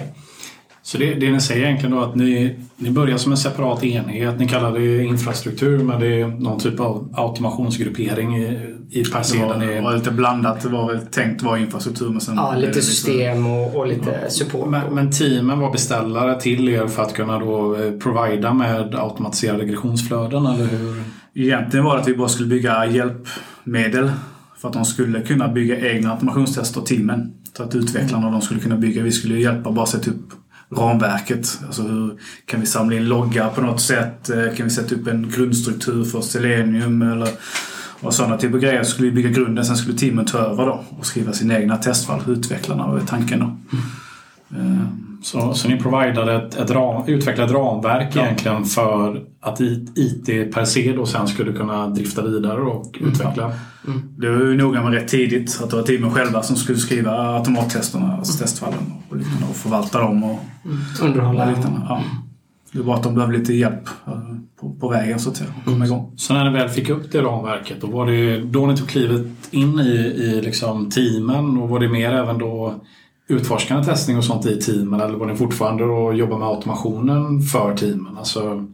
Så 0.90 0.98
det, 0.98 1.14
det 1.14 1.30
ni 1.30 1.40
säger 1.40 1.66
egentligen 1.66 1.96
då 1.96 2.02
att 2.02 2.14
ni, 2.14 2.56
ni 2.76 2.90
börjar 2.90 3.16
som 3.16 3.32
en 3.32 3.38
separat 3.38 3.84
enhet. 3.84 4.38
Ni 4.38 4.48
kallar 4.48 4.72
det 4.72 5.04
infrastruktur 5.04 5.78
men 5.78 6.00
det 6.00 6.20
är 6.20 6.26
någon 6.26 6.58
typ 6.60 6.80
av 6.80 7.14
automationsgruppering 7.16 8.36
i, 8.36 8.76
i 8.90 9.04
per 9.04 9.22
se. 9.22 9.38
Det 9.38 9.80
var, 9.80 9.96
lite 9.96 10.10
blandat. 10.10 10.60
Det 10.60 10.68
var 10.68 10.92
väl 10.92 11.06
tänkt 11.06 11.42
vara 11.42 11.58
infrastruktur 11.58 12.08
men 12.08 12.20
sen... 12.20 12.34
Ja, 12.36 12.54
lite 12.56 12.82
system 12.82 13.46
och, 13.46 13.76
och 13.76 13.86
lite 13.86 14.30
support. 14.30 14.68
Men, 14.68 14.94
men 14.94 15.10
teamen 15.10 15.58
var 15.58 15.72
beställare 15.72 16.40
till 16.40 16.68
er 16.68 16.86
för 16.86 17.02
att 17.02 17.14
kunna 17.14 17.38
då 17.38 17.76
eh, 17.76 17.92
provida 17.92 18.54
med 18.54 18.94
automatiserade 18.94 19.62
regressionsflöden 19.62 20.46
eller 20.46 20.66
hur? 20.66 21.02
Egentligen 21.34 21.84
var 21.84 21.94
det 21.94 22.00
att 22.02 22.08
vi 22.08 22.14
bara 22.14 22.28
skulle 22.28 22.48
bygga 22.48 22.86
hjälpmedel 22.86 24.10
för 24.58 24.68
att 24.68 24.74
de 24.74 24.84
skulle 24.84 25.20
kunna 25.20 25.48
bygga 25.48 25.90
egna 25.90 26.12
automationstester, 26.12 26.80
teamen. 26.80 27.32
Så 27.56 27.62
att 27.62 27.74
utvecklarna 27.74 28.30
de 28.30 28.40
skulle 28.40 28.60
kunna 28.60 28.76
bygga. 28.76 29.02
Vi 29.02 29.12
skulle 29.12 29.38
hjälpa 29.38 29.72
bara 29.72 29.86
sätta 29.86 30.10
upp 30.10 30.32
ramverket. 30.76 31.60
Alltså 31.66 31.82
hur 31.82 32.18
kan 32.46 32.60
vi 32.60 32.66
samla 32.66 32.96
in 32.96 33.04
loggar 33.04 33.50
på 33.50 33.60
något 33.60 33.80
sätt? 33.80 34.30
Eh, 34.30 34.54
kan 34.56 34.66
vi 34.66 34.70
sätta 34.70 34.94
upp 34.94 35.06
en 35.06 35.30
grundstruktur 35.30 36.04
för 36.04 36.20
Selenium 36.20 37.02
eller 37.02 37.28
och 38.00 38.14
sådana 38.14 38.36
typer 38.38 38.54
av 38.54 38.60
grejer. 38.60 38.82
Så 38.82 38.90
skulle 38.90 39.08
vi 39.08 39.14
bygga 39.14 39.28
grunden, 39.28 39.64
sen 39.64 39.76
skulle 39.76 39.98
teamen 39.98 40.24
ta 40.24 40.38
över 40.38 40.66
då 40.66 40.84
och 40.98 41.06
skriva 41.06 41.32
sina 41.32 41.58
egna 41.58 41.76
testfall. 41.76 42.20
Utvecklarna 42.28 42.86
var 42.86 43.00
tanken 43.00 43.38
då. 43.38 43.44
Mm. 43.44 43.84
Så, 45.22 45.54
så 45.54 45.68
ni 45.68 45.78
providade 45.78 46.34
ett, 46.34 46.54
ett 46.54 46.70
ram, 46.70 47.02
utvecklade 47.06 47.50
ett 47.50 47.56
ramverk 47.56 48.16
egentligen 48.16 48.64
för 48.64 49.22
att 49.40 49.60
IT 49.94 50.54
per 50.54 50.64
se 50.64 50.92
då 50.92 51.06
sen 51.06 51.28
skulle 51.28 51.52
kunna 51.52 51.88
drifta 51.88 52.22
vidare 52.22 52.60
och 52.60 52.98
utveckla. 53.00 53.52
Det 54.18 54.30
var 54.30 54.38
ju 54.38 54.56
noga 54.56 54.82
med 54.82 54.92
rätt 54.92 55.08
tidigt 55.08 55.60
att 55.64 55.70
det 55.70 55.76
var 55.76 55.82
teamen 55.82 56.10
själva 56.10 56.42
som 56.42 56.56
skulle 56.56 56.78
skriva 56.78 57.10
automattesterna, 57.36 58.16
alltså 58.16 58.38
testfallen 58.42 58.92
och, 59.08 59.16
liknande, 59.16 59.46
och 59.50 59.56
förvalta 59.56 60.00
dem 60.00 60.24
och, 60.24 60.30
och 61.00 61.06
Underhålla. 61.06 61.50
liknande. 61.50 61.80
Ja. 61.88 62.02
Det 62.72 62.82
var 62.82 62.94
att 62.94 63.02
de 63.02 63.14
behövde 63.14 63.38
lite 63.38 63.54
hjälp 63.54 63.88
eh, 64.06 64.12
på, 64.60 64.74
på 64.80 64.88
vägen 64.88 65.20
så 65.20 65.30
att 65.30 65.36
säga, 65.36 65.50
och 65.58 65.72
komma 65.72 65.84
igång. 65.86 66.12
Så 66.16 66.34
när 66.34 66.44
ni 66.44 66.58
väl 66.58 66.68
fick 66.68 66.88
upp 66.88 67.12
det 67.12 67.22
ramverket, 67.22 67.80
då 67.80 67.86
var 67.86 68.06
det 68.06 68.40
då 68.40 68.66
ni 68.66 68.76
tog 68.76 68.88
klivet 68.88 69.26
in 69.50 69.80
i, 69.80 69.92
i 70.16 70.40
liksom 70.42 70.90
teamen 70.90 71.58
och 71.58 71.68
var 71.68 71.80
det 71.80 71.88
mer 71.88 72.12
även 72.12 72.38
då 72.38 72.74
utforskande 73.30 73.84
testning 73.84 74.16
och 74.18 74.24
sånt 74.24 74.46
i 74.46 74.60
teamen 74.60 75.00
eller 75.00 75.18
var 75.18 75.26
ni 75.26 75.36
fortfarande 75.36 75.84
då 75.84 76.12
jobba 76.12 76.38
med 76.38 76.48
automationen 76.48 77.42
för 77.42 77.74
teamen? 77.76 78.18
Alltså, 78.18 78.66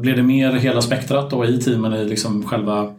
blev 0.00 0.16
det 0.16 0.22
mer 0.22 0.52
hela 0.52 0.82
spektrat 0.82 1.30
då 1.30 1.44
i 1.44 1.58
teamen 1.60 1.92
i 1.92 2.04
liksom 2.04 2.42
själva 2.46 2.90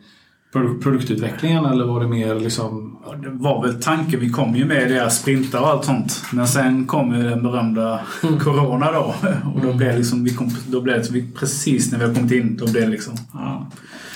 produ- 0.54 0.82
produktutvecklingen 0.82 1.66
eller 1.66 1.86
var 1.86 2.00
det 2.02 2.08
mer 2.08 2.36
liksom 2.36 2.98
Det 3.24 3.30
var 3.30 3.68
väl 3.68 3.82
tanken. 3.82 4.20
Vi 4.20 4.30
kom 4.30 4.56
ju 4.56 4.66
med 4.66 4.90
deras 4.90 5.20
sprintar 5.22 5.62
och 5.62 5.68
allt 5.68 5.86
sånt. 5.86 6.22
Men 6.34 6.48
sen 6.48 6.86
kom 6.86 7.16
ju 7.16 7.24
den 7.24 7.44
berömda 7.44 8.00
Corona 8.40 8.92
då. 8.92 9.16
Och 9.56 9.62
då 9.62 9.74
blev 9.74 9.92
det 9.92 9.98
liksom, 9.98 10.24
vi 10.24 10.34
kom, 10.34 10.50
då 10.68 10.82
blev 10.82 11.04
det 11.14 11.24
precis 11.40 11.92
när 11.92 12.00
vi 12.00 12.06
har 12.06 12.14
kommit 12.14 12.32
in, 12.32 12.58
då 12.58 12.72
blev 12.72 12.84
det 12.84 12.90
liksom 12.92 13.14
ja, 13.34 13.68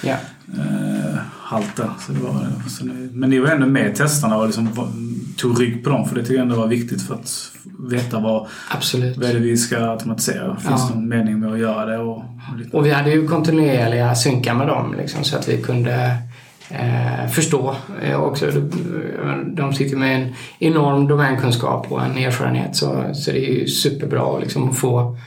Ja. 0.04 0.16
eh, 0.58 1.16
halt 1.46 1.76
där. 1.76 1.90
Så 2.00 2.12
det 2.12 2.20
var, 2.20 2.48
så 2.68 2.86
det, 2.86 3.10
men 3.12 3.30
ni 3.30 3.40
var 3.40 3.50
ändå 3.50 3.68
med 3.68 3.92
i 3.92 3.96
testerna 3.96 4.38
och 4.38 4.46
liksom 4.46 4.70
tog 5.38 5.62
rygg 5.62 5.84
på 5.84 5.90
dem. 5.90 6.06
För 6.06 6.16
det 6.16 6.22
tycker 6.22 6.34
jag 6.34 6.42
ändå 6.42 6.56
var 6.56 6.68
viktigt 6.68 7.02
för 7.02 7.14
att 7.14 7.52
veta 7.90 8.20
vad, 8.20 8.48
Absolut. 8.72 9.18
vad 9.18 9.30
är 9.30 9.34
det 9.34 9.40
vi 9.40 9.58
ska 9.58 9.78
automatisera. 9.78 10.56
Finns 10.56 10.90
det 10.90 10.96
någon 10.96 11.08
mening 11.08 11.40
med 11.40 11.52
att 11.52 11.60
göra 11.60 11.86
det? 11.86 11.98
Och, 11.98 12.18
och. 12.18 12.24
Och 12.72 12.86
vi 12.86 12.92
hade 12.92 13.12
ju 13.12 13.28
kontinuerliga 13.28 14.16
synkar 14.16 14.54
med 14.54 14.68
dem 14.68 14.96
liksom, 14.98 15.24
så 15.24 15.38
att 15.38 15.50
vi 15.50 15.62
kunde 15.62 16.18
eh, 16.70 17.28
förstå 17.30 17.76
eh, 18.02 18.22
också. 18.22 18.46
De, 18.46 19.56
de 19.56 19.74
sitter 19.74 19.98
med 19.98 20.22
en 20.22 20.34
enorm 20.60 21.08
domänkunskap 21.08 21.92
och 21.92 22.06
en 22.06 22.18
erfarenhet 22.18 22.76
så, 22.76 23.06
så 23.14 23.32
det 23.32 23.50
är 23.50 23.54
ju 23.54 23.68
superbra 23.68 24.40
liksom, 24.40 24.70
att 24.70 24.78
få, 24.78 25.18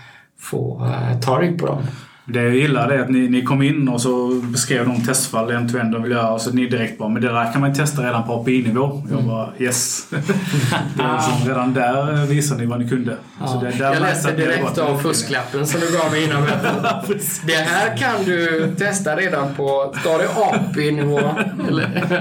få 0.41 0.87
eh, 0.87 1.21
ta 1.21 1.41
rygg 1.41 1.59
på 1.59 1.67
dem. 1.67 1.83
Det 2.31 2.43
jag 2.43 2.55
gillar 2.57 2.89
är 2.89 3.01
att 3.03 3.09
ni, 3.11 3.29
ni 3.29 3.43
kom 3.43 3.63
in 3.63 3.89
och 3.89 4.01
så 4.01 4.41
beskrev 4.45 4.87
de 4.87 5.05
testfall 5.05 5.51
en 5.51 5.73
to 5.73 5.79
en 5.79 5.91
de 5.91 6.03
vill 6.03 6.13
göra 6.13 6.31
och 6.31 6.41
så 6.41 6.51
ni 6.51 6.67
direkt 6.67 6.99
bara 6.99 7.09
men 7.09 7.23
det 7.23 7.29
där 7.29 7.53
kan 7.53 7.61
man 7.61 7.75
testa 7.75 8.03
redan 8.03 8.27
på 8.27 8.33
API-nivå. 8.33 9.03
Jag 9.11 9.25
bara 9.25 9.49
yes. 9.59 10.07
det 10.11 11.03
är 11.03 11.13
liksom, 11.15 11.49
redan 11.49 11.75
där 11.75 12.27
visade 12.27 12.61
ni 12.61 12.67
vad 12.67 12.81
ni 12.81 12.89
kunde. 12.89 13.17
Så 13.47 13.61
det, 13.61 13.71
där 13.71 13.93
jag 13.93 14.01
läste 14.01 14.33
direkt 14.33 14.79
av 14.79 14.99
fusklappen 14.99 15.67
som 15.67 15.81
du 15.81 15.99
gav 15.99 16.11
mig 16.13 16.25
innan. 16.25 16.43
Det 17.47 17.53
här 17.53 17.97
kan 17.97 18.25
du 18.25 18.75
testa 18.79 19.17
redan 19.17 19.55
på, 19.55 19.95
står 20.01 20.19
det 20.19 20.29
API-nivå? 20.29 21.21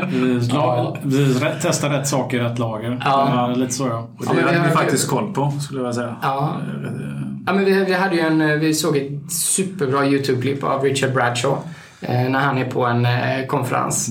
Vi, 0.10 0.49
Ja. 0.53 0.97
rätt- 1.41 1.58
testar 1.62 1.89
rätt 1.89 2.08
saker 2.08 2.38
i 2.38 2.43
rätt 2.43 2.60
lager? 2.60 3.01
Ja. 3.05 3.53
lite 3.58 3.74
så 3.74 3.88
ja. 3.88 4.10
Och 4.18 4.26
Ja, 4.28 4.34
det 4.34 4.38
vi 4.38 4.43
hade 4.55 4.70
ni 4.70 4.76
faktiskt 4.76 5.10
koll 5.10 5.34
på 5.34 5.51
skulle 5.62 5.80
jag 5.80 5.84
vilja 5.84 5.93
säga. 5.93 6.16
Ja. 6.22 6.58
Eh, 6.84 6.91
Ja, 7.49 7.53
men 7.53 7.66
vi, 7.66 7.86
vi, 7.86 7.93
hade 7.93 8.16
ju 8.16 8.22
en, 8.22 8.60
vi 8.60 8.74
såg 8.74 8.97
ett 8.97 9.32
superbra 9.32 9.97
YouTube-klipp 10.06 10.64
av 10.64 10.84
Richard 10.84 11.14
Bradshaw 11.14 11.62
eh, 12.02 12.30
när 12.30 12.39
han 12.39 12.58
är 12.58 12.66
på 12.66 12.86
en 12.86 13.06
eh, 13.06 13.45
konferens. 13.48 14.10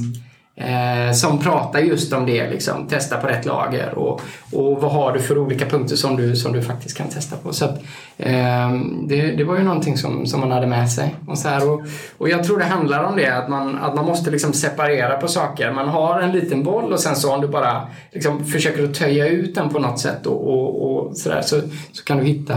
Eh, 0.58 1.12
som 1.12 1.38
pratar 1.38 1.80
just 1.80 2.12
om 2.12 2.26
det, 2.26 2.50
liksom, 2.50 2.86
testa 2.86 3.16
på 3.16 3.26
rätt 3.26 3.44
lager 3.44 3.98
och, 3.98 4.20
och 4.52 4.80
vad 4.80 4.92
har 4.92 5.12
du 5.12 5.20
för 5.20 5.38
olika 5.38 5.66
punkter 5.66 5.96
som 5.96 6.16
du, 6.16 6.36
som 6.36 6.52
du 6.52 6.62
faktiskt 6.62 6.96
kan 6.96 7.08
testa 7.08 7.36
på. 7.36 7.52
Så 7.52 7.64
att, 7.64 7.78
eh, 8.16 8.70
det, 9.08 9.32
det 9.32 9.44
var 9.44 9.56
ju 9.56 9.62
någonting 9.62 9.96
som, 9.96 10.26
som 10.26 10.40
man 10.40 10.50
hade 10.50 10.66
med 10.66 10.90
sig. 10.90 11.14
Och, 11.26 11.38
så 11.38 11.48
här, 11.48 11.70
och, 11.70 11.82
och 12.18 12.28
jag 12.28 12.44
tror 12.44 12.58
det 12.58 12.64
handlar 12.64 13.04
om 13.04 13.16
det, 13.16 13.36
att 13.36 13.48
man, 13.48 13.78
att 13.78 13.94
man 13.94 14.04
måste 14.04 14.30
liksom 14.30 14.52
separera 14.52 15.16
på 15.16 15.28
saker. 15.28 15.72
Man 15.72 15.88
har 15.88 16.20
en 16.20 16.32
liten 16.32 16.62
boll 16.62 16.92
och 16.92 17.00
sen 17.00 17.16
så 17.16 17.34
om 17.34 17.40
du 17.40 17.48
bara 17.48 17.88
liksom, 18.12 18.44
försöker 18.44 18.84
att 18.84 18.94
töja 18.94 19.28
ut 19.28 19.54
den 19.54 19.68
på 19.68 19.78
något 19.78 19.98
sätt 19.98 20.26
och, 20.26 20.48
och, 20.48 20.90
och 20.90 21.16
så, 21.16 21.28
där, 21.28 21.42
så, 21.42 21.60
så 21.92 22.04
kan 22.04 22.18
du 22.18 22.24
hitta 22.24 22.56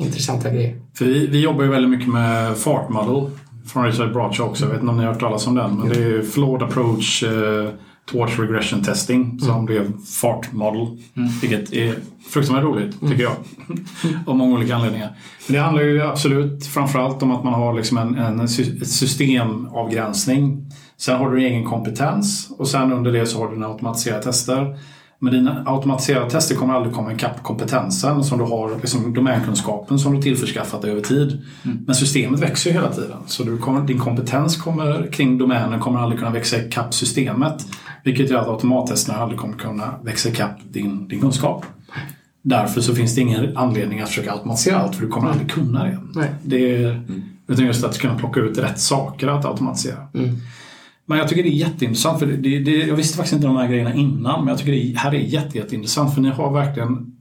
intressanta 0.00 0.50
grejer. 0.50 0.76
För 0.98 1.04
vi, 1.04 1.26
vi 1.26 1.40
jobbar 1.40 1.64
ju 1.64 1.70
väldigt 1.70 1.90
mycket 1.90 2.08
med 2.08 2.56
Fart 2.56 2.88
Model 2.88 3.30
från 3.66 3.84
Richard 3.84 4.12
Bradshaw 4.12 4.50
också. 4.50 4.64
Jag 4.64 4.70
vet 4.70 4.80
inte 4.80 4.90
om 4.90 4.96
ni 4.96 5.04
har 5.04 5.12
hört 5.12 5.20
talas 5.20 5.46
om 5.46 5.54
den. 5.54 5.76
Men 5.76 5.88
det 5.88 6.02
är 6.02 6.22
Flawed 6.22 6.62
Approach 6.62 7.22
eh, 7.22 7.70
Towards 8.10 8.38
Regression 8.38 8.82
Testing 8.82 9.40
som 9.40 9.66
blev 9.66 9.92
Fart 10.04 10.52
Model. 10.52 10.98
Vilket 11.40 11.72
är 11.72 11.94
fruktansvärt 12.30 12.64
roligt 12.64 13.00
tycker 13.00 13.22
jag. 13.22 13.36
Av 14.26 14.36
många 14.36 14.54
olika 14.54 14.76
anledningar. 14.76 15.16
Men 15.46 15.54
det 15.54 15.60
handlar 15.62 15.82
ju 15.82 16.02
absolut 16.02 16.66
framförallt 16.66 17.22
om 17.22 17.30
att 17.30 17.44
man 17.44 17.54
har 17.54 17.74
liksom 17.74 17.98
en, 17.98 18.18
en 18.18 18.48
systemavgränsning. 18.48 20.72
Sen 20.96 21.18
har 21.18 21.30
du 21.30 21.42
egen 21.42 21.64
kompetens 21.64 22.50
och 22.58 22.68
sen 22.68 22.92
under 22.92 23.12
det 23.12 23.26
så 23.26 23.38
har 23.38 23.48
du 23.48 23.54
dina 23.54 23.68
automatiserade 23.68 24.22
tester. 24.22 24.78
Men 25.22 25.32
dina 25.32 25.62
automatiserade 25.66 26.30
tester 26.30 26.54
kommer 26.54 26.74
aldrig 26.74 26.94
komma 26.94 27.12
ikapp 27.12 27.42
kompetensen 27.42 28.24
som 28.24 28.38
du 28.38 28.44
har, 28.44 28.76
liksom 28.80 29.14
domänkunskapen 29.14 29.98
som 29.98 30.16
du 30.16 30.22
tillförskaffat 30.22 30.82
dig 30.82 30.90
över 30.90 31.02
tid. 31.02 31.42
Men 31.86 31.94
systemet 31.94 32.40
växer 32.40 32.70
ju 32.70 32.74
hela 32.74 32.92
tiden. 32.92 33.18
Så 33.26 33.42
du 33.42 33.58
kommer, 33.58 33.86
din 33.86 33.98
kompetens 33.98 34.56
kommer, 34.56 35.12
kring 35.12 35.38
domänen 35.38 35.80
kommer 35.80 36.00
aldrig 36.00 36.18
kunna 36.18 36.32
växa 36.32 36.66
ikapp 36.66 36.94
systemet. 36.94 37.66
Vilket 38.04 38.30
gör 38.30 38.40
att 38.40 38.48
automattesterna 38.48 39.18
aldrig 39.18 39.40
kommer 39.40 39.56
kunna 39.56 39.94
växa 40.02 40.28
ikapp 40.28 40.58
din, 40.70 41.08
din 41.08 41.20
kunskap. 41.20 41.64
Därför 42.42 42.80
så 42.80 42.94
finns 42.94 43.14
det 43.14 43.20
ingen 43.20 43.56
anledning 43.56 44.00
att 44.00 44.08
försöka 44.08 44.32
automatisera 44.32 44.78
allt 44.78 44.94
för 44.94 45.02
du 45.02 45.08
kommer 45.08 45.30
aldrig 45.30 45.50
kunna 45.50 45.84
det. 45.84 45.98
Nej. 46.14 46.28
det 46.42 46.74
är, 46.74 47.02
utan 47.46 47.66
just 47.66 47.84
att 47.84 47.98
kunna 47.98 48.18
plocka 48.18 48.40
ut 48.40 48.58
rätt 48.58 48.80
saker 48.80 49.28
att 49.28 49.44
automatisera. 49.44 50.08
Mm. 50.14 50.36
Men 51.10 51.18
jag 51.18 51.28
tycker 51.28 51.42
det 51.42 51.48
är 51.48 51.52
jätteintressant. 51.52 52.18
För 52.18 52.26
det, 52.26 52.58
det, 52.58 52.70
jag 52.70 52.96
visste 52.96 53.16
faktiskt 53.16 53.34
inte 53.34 53.46
de 53.46 53.56
här 53.56 53.68
grejerna 53.68 53.94
innan. 53.94 54.44
Men 54.44 54.48
jag 54.48 54.58
tycker 54.58 54.72
det 54.72 54.98
här 54.98 55.14
är 55.14 55.18
jätte, 55.18 55.58
jätteintressant. 55.58 56.14
För 56.14 56.20
ni 56.20 56.28
har 56.28 56.52
verkligen 56.52 57.16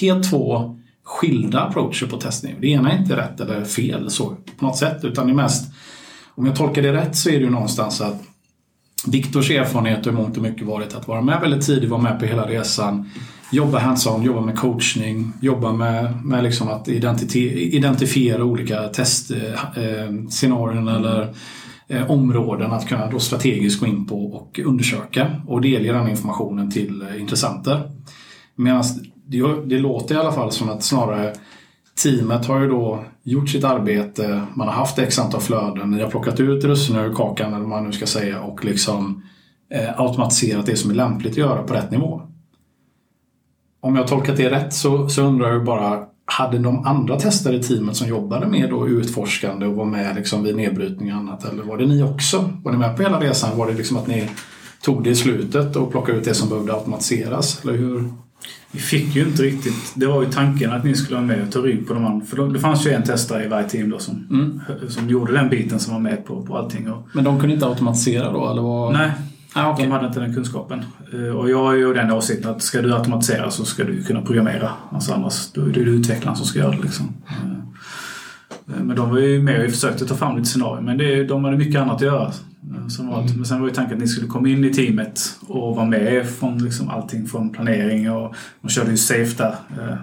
helt 0.00 0.30
två 0.30 0.76
skilda 1.04 1.60
approacher 1.60 2.06
på 2.06 2.16
testning. 2.16 2.56
Det 2.60 2.66
ena 2.66 2.92
är 2.92 2.98
inte 2.98 3.16
rätt 3.16 3.40
eller 3.40 3.64
fel 3.64 4.10
så, 4.10 4.36
på 4.58 4.66
något 4.66 4.76
sätt. 4.76 5.04
Utan 5.04 5.26
det 5.26 5.32
är 5.32 5.34
mest, 5.34 5.72
om 6.34 6.46
jag 6.46 6.56
tolkar 6.56 6.82
det 6.82 6.92
rätt 6.92 7.16
så 7.16 7.28
är 7.28 7.32
det 7.32 7.44
ju 7.44 7.50
någonstans 7.50 8.00
att 8.00 8.22
Viktors 9.06 9.50
erfarenhet 9.50 10.04
har 10.04 10.12
i 10.12 10.14
mångt 10.14 10.36
och 10.36 10.42
mycket 10.42 10.66
varit 10.66 10.94
att 10.94 11.08
vara 11.08 11.20
med 11.20 11.40
väldigt 11.40 11.66
tidigt, 11.66 11.90
vara 11.90 12.02
med 12.02 12.20
på 12.20 12.26
hela 12.26 12.48
resan. 12.48 13.10
Jobba 13.52 13.78
hands-on, 13.78 14.24
jobba 14.24 14.40
med 14.40 14.58
coachning, 14.58 15.32
jobba 15.40 15.72
med, 15.72 16.24
med 16.24 16.44
liksom 16.44 16.68
att 16.68 16.88
identifiera 16.88 18.44
olika 18.44 18.88
testscenarion 18.88 20.88
eh, 20.88 20.94
eller 20.94 21.34
Eh, 21.88 22.10
områden 22.10 22.72
att 22.72 22.88
kunna 22.88 23.10
då 23.10 23.18
strategiskt 23.18 23.80
gå 23.80 23.86
in 23.86 24.06
på 24.06 24.24
och 24.26 24.60
undersöka 24.64 25.42
och 25.46 25.60
delge 25.60 25.92
den 25.92 26.08
informationen 26.08 26.70
till 26.70 27.02
eh, 27.02 27.20
intressenter. 27.20 27.90
Medan 28.54 28.84
det, 29.26 29.42
det 29.64 29.78
låter 29.78 30.14
i 30.14 30.18
alla 30.18 30.32
fall 30.32 30.52
som 30.52 30.70
att 30.70 30.82
snarare 30.82 31.34
teamet 32.02 32.46
har 32.46 32.60
ju 32.60 32.68
då 32.68 33.04
gjort 33.22 33.48
sitt 33.48 33.64
arbete, 33.64 34.46
man 34.54 34.68
har 34.68 34.74
haft 34.74 34.98
x 34.98 35.18
antal 35.18 35.40
flöden, 35.40 35.90
ni 35.90 36.02
har 36.02 36.10
plockat 36.10 36.40
ut 36.40 36.64
russinen 36.64 37.04
ur 37.04 37.14
kakan 37.14 37.48
eller 37.48 37.60
vad 37.60 37.68
man 37.68 37.84
nu 37.84 37.92
ska 37.92 38.06
säga 38.06 38.42
och 38.42 38.64
liksom 38.64 39.22
eh, 39.70 40.00
automatiserat 40.00 40.66
det 40.66 40.76
som 40.76 40.90
är 40.90 40.94
lämpligt 40.94 41.32
att 41.32 41.38
göra 41.38 41.62
på 41.62 41.74
rätt 41.74 41.90
nivå. 41.90 42.22
Om 43.80 43.94
jag 43.94 44.02
har 44.02 44.08
tolkat 44.08 44.36
det 44.36 44.50
rätt 44.50 44.74
så, 44.74 45.08
så 45.08 45.22
undrar 45.22 45.52
jag 45.52 45.64
bara, 45.64 46.06
hade 46.26 46.58
de 46.58 46.86
andra 46.86 47.20
testare 47.20 47.56
i 47.56 47.62
teamet 47.62 47.96
som 47.96 48.08
jobbade 48.08 48.46
med 48.46 48.70
då 48.70 48.88
utforskande 48.88 49.66
och 49.66 49.74
var 49.74 49.84
med 49.84 50.16
liksom 50.16 50.42
vid 50.42 50.56
nedbrytning 50.56 51.12
och 51.12 51.18
annat? 51.18 51.44
Eller 51.44 51.62
var 51.62 51.78
det 51.78 51.86
ni 51.86 52.02
också? 52.02 52.50
Var 52.64 52.72
ni 52.72 52.78
med 52.78 52.96
på 52.96 53.02
hela 53.02 53.20
resan? 53.20 53.58
Var 53.58 53.66
det 53.66 53.74
liksom 53.74 53.96
att 53.96 54.06
ni 54.06 54.28
tog 54.84 55.04
det 55.04 55.10
i 55.10 55.14
slutet 55.14 55.76
och 55.76 55.90
plockade 55.90 56.18
ut 56.18 56.24
det 56.24 56.34
som 56.34 56.48
behövde 56.48 56.72
automatiseras? 56.74 57.60
Eller 57.64 57.72
hur? 57.78 58.04
Vi 58.70 58.80
fick 58.80 59.16
ju 59.16 59.22
inte 59.22 59.42
riktigt... 59.42 59.92
Det 59.94 60.06
var 60.06 60.22
ju 60.22 60.30
tanken 60.30 60.72
att 60.72 60.84
ni 60.84 60.94
skulle 60.94 61.16
vara 61.16 61.26
med 61.26 61.42
och 61.46 61.52
ta 61.52 61.58
rygg 61.58 61.88
på 61.88 61.94
de 61.94 62.04
andra. 62.06 62.26
För 62.26 62.48
det 62.48 62.58
fanns 62.60 62.86
ju 62.86 62.90
en 62.90 63.02
testare 63.02 63.44
i 63.44 63.48
varje 63.48 63.68
team 63.68 63.90
då 63.90 63.98
som, 63.98 64.26
Mm. 64.30 64.60
som 64.88 65.08
gjorde 65.08 65.32
den 65.32 65.48
biten 65.48 65.80
som 65.80 65.92
var 65.92 66.00
med 66.00 66.26
på, 66.26 66.42
på 66.46 66.56
allting. 66.58 66.88
Men 67.12 67.24
de 67.24 67.40
kunde 67.40 67.54
inte 67.54 67.66
automatisera 67.66 68.32
då? 68.32 68.50
Eller 68.50 68.62
vad? 68.62 68.92
nej, 68.92 69.10
Ah, 69.56 69.70
okej. 69.72 69.84
de 69.86 69.92
hade 69.92 70.06
inte 70.06 70.20
den 70.20 70.34
kunskapen. 70.34 70.82
Eh, 71.12 71.36
Och 71.36 71.50
jag 71.50 71.64
har 71.64 71.72
ju 71.74 71.94
den 71.94 72.10
åsikten 72.12 72.50
att 72.50 72.62
ska 72.62 72.82
du 72.82 72.94
automatisera 72.94 73.50
så 73.50 73.64
ska 73.64 73.84
du 73.84 74.02
kunna 74.04 74.22
programmera. 74.22 74.70
Alltså 74.92 75.12
annars 75.12 75.52
då 75.52 75.60
är 75.62 75.66
det 75.72 75.80
utvecklaren 75.80 76.36
som 76.36 76.46
ska 76.46 76.58
göra 76.58 76.70
det. 76.70 76.82
Liksom. 76.82 77.12
Eh, 77.28 78.74
Men 78.82 78.96
de 78.96 79.10
var 79.10 79.18
ju 79.18 79.42
med 79.42 79.64
och 79.64 79.70
försökte 79.70 80.06
ta 80.06 80.14
fram 80.14 80.36
lite 80.36 80.48
scenarier. 80.48 80.82
Men 80.82 80.98
det, 80.98 81.24
de 81.24 81.44
hade 81.44 81.56
mycket 81.56 81.80
annat 81.80 81.94
att 81.96 82.00
göra. 82.02 82.26
eh, 82.26 82.88
Som 82.88 83.08
var, 83.08 83.22
Men 83.36 83.44
sen 83.44 83.60
var 83.60 83.68
ju 83.68 83.74
tanken 83.74 83.94
att 83.96 84.00
ni 84.00 84.08
skulle 84.08 84.26
komma 84.26 84.48
in 84.48 84.64
i 84.64 84.72
teamet 84.74 85.20
och 85.48 85.76
vara 85.76 85.86
med 85.86 86.26
från 86.30 86.58
liksom 86.64 86.88
allting 86.88 87.26
från 87.26 87.50
planering 87.50 88.10
och 88.10 88.34
de 88.62 88.68
körde 88.68 88.90
ju 88.90 88.96
safe 88.96 89.42
där. 89.42 89.54
Eh, 89.82 89.96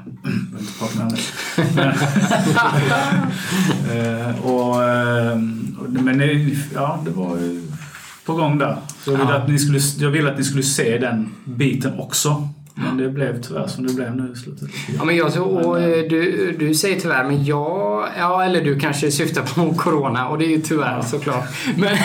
eh, 3.96 4.46
och, 4.46 4.84
eh, 4.84 5.38
och- 5.80 5.90
men 5.90 6.22
ja, 6.74 7.00
det 7.06 7.12
var 7.12 7.38
ju 7.38 7.62
på 8.26 8.34
gång 8.34 8.58
där. 8.58 8.78
Så 9.04 9.12
jag, 9.12 9.18
ville 9.18 9.32
Ja. 9.32 9.38
att 9.38 9.50
ni 9.50 9.60
skulle, 9.60 9.80
jag 10.00 10.10
ville 10.10 10.32
att 10.32 10.38
ni 10.38 10.44
skulle 10.44 10.64
se 10.64 10.98
den 10.98 11.36
biten 11.46 12.00
också. 12.00 12.50
Men 12.76 12.98
det 12.98 13.10
blev 13.10 13.42
tyvärr 13.42 13.68
som 13.68 13.88
det 13.88 13.94
blev 13.94 14.16
nu 14.16 14.32
i 14.34 14.36
slutet. 14.36 14.70
Ja, 14.98 15.06
men 15.06 15.16
jag, 15.16 15.32
så, 15.32 15.44
och, 15.44 15.82
eh, 15.82 16.08
du, 16.10 16.52
du 16.60 16.74
säger 16.74 17.00
tyvärr, 17.00 17.24
men 17.24 17.46
jag... 17.46 18.08
Ja, 18.18 18.44
eller 18.44 18.62
du 18.62 18.80
kanske 18.80 19.12
syftar 19.12 19.42
på 19.42 19.74
Corona 19.78 20.28
och 20.28 20.38
det 20.38 20.46
är 20.46 20.50
ju 20.50 20.62
tyvärr 20.62 21.02
såklart. 21.02 21.44
Men, 21.78 21.98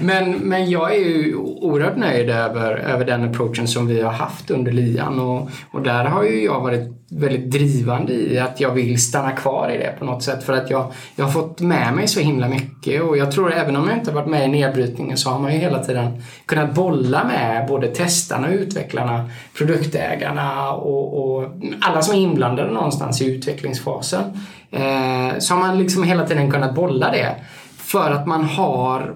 men, 0.00 0.38
men 0.38 0.70
jag 0.70 0.94
är 0.94 0.98
ju 0.98 1.36
oerhört 1.36 1.96
nöjd 1.96 2.30
över, 2.30 2.76
över 2.76 3.04
den 3.04 3.24
approachen 3.24 3.68
som 3.68 3.86
vi 3.86 4.00
har 4.00 4.12
haft 4.12 4.50
under 4.50 4.72
lian 4.72 5.18
och, 5.20 5.50
och 5.70 5.82
där 5.82 6.04
har 6.04 6.24
ju 6.24 6.44
jag 6.44 6.60
varit 6.60 7.00
väldigt 7.10 7.50
drivande 7.50 8.12
i 8.12 8.38
att 8.38 8.60
jag 8.60 8.70
vill 8.70 9.00
stanna 9.00 9.32
kvar 9.32 9.70
i 9.70 9.78
det 9.78 9.94
på 9.98 10.04
något 10.04 10.22
sätt 10.22 10.44
för 10.44 10.52
att 10.52 10.70
jag, 10.70 10.92
jag 11.16 11.24
har 11.24 11.32
fått 11.32 11.60
med 11.60 11.94
mig 11.94 12.08
så 12.08 12.20
himla 12.20 12.48
mycket 12.48 13.02
och 13.02 13.16
jag 13.16 13.32
tror 13.32 13.52
även 13.52 13.76
om 13.76 13.88
jag 13.88 13.98
inte 13.98 14.10
har 14.10 14.20
varit 14.20 14.30
med 14.30 14.44
i 14.44 14.48
nedbrytningen 14.48 15.16
så 15.16 15.30
har 15.30 15.38
man 15.38 15.52
ju 15.52 15.58
hela 15.58 15.84
tiden 15.84 16.22
kunnat 16.46 16.74
bolla 16.74 17.24
med 17.24 17.68
både 17.68 17.86
testarna, 17.88 18.48
utvecklarna, 18.48 19.30
produktägarna 19.80 20.72
och, 20.72 21.24
och 21.24 21.48
alla 21.80 22.02
som 22.02 22.14
är 22.14 22.18
inblandade 22.18 22.72
någonstans 22.72 23.22
i 23.22 23.34
utvecklingsfasen. 23.34 24.22
Eh, 24.70 25.38
så 25.38 25.54
har 25.54 25.60
man 25.60 25.78
liksom 25.78 26.04
hela 26.04 26.26
tiden 26.26 26.50
kunnat 26.50 26.74
bolla 26.74 27.10
det 27.10 27.34
för 27.76 28.10
att 28.10 28.26
man 28.26 28.44
har 28.44 29.14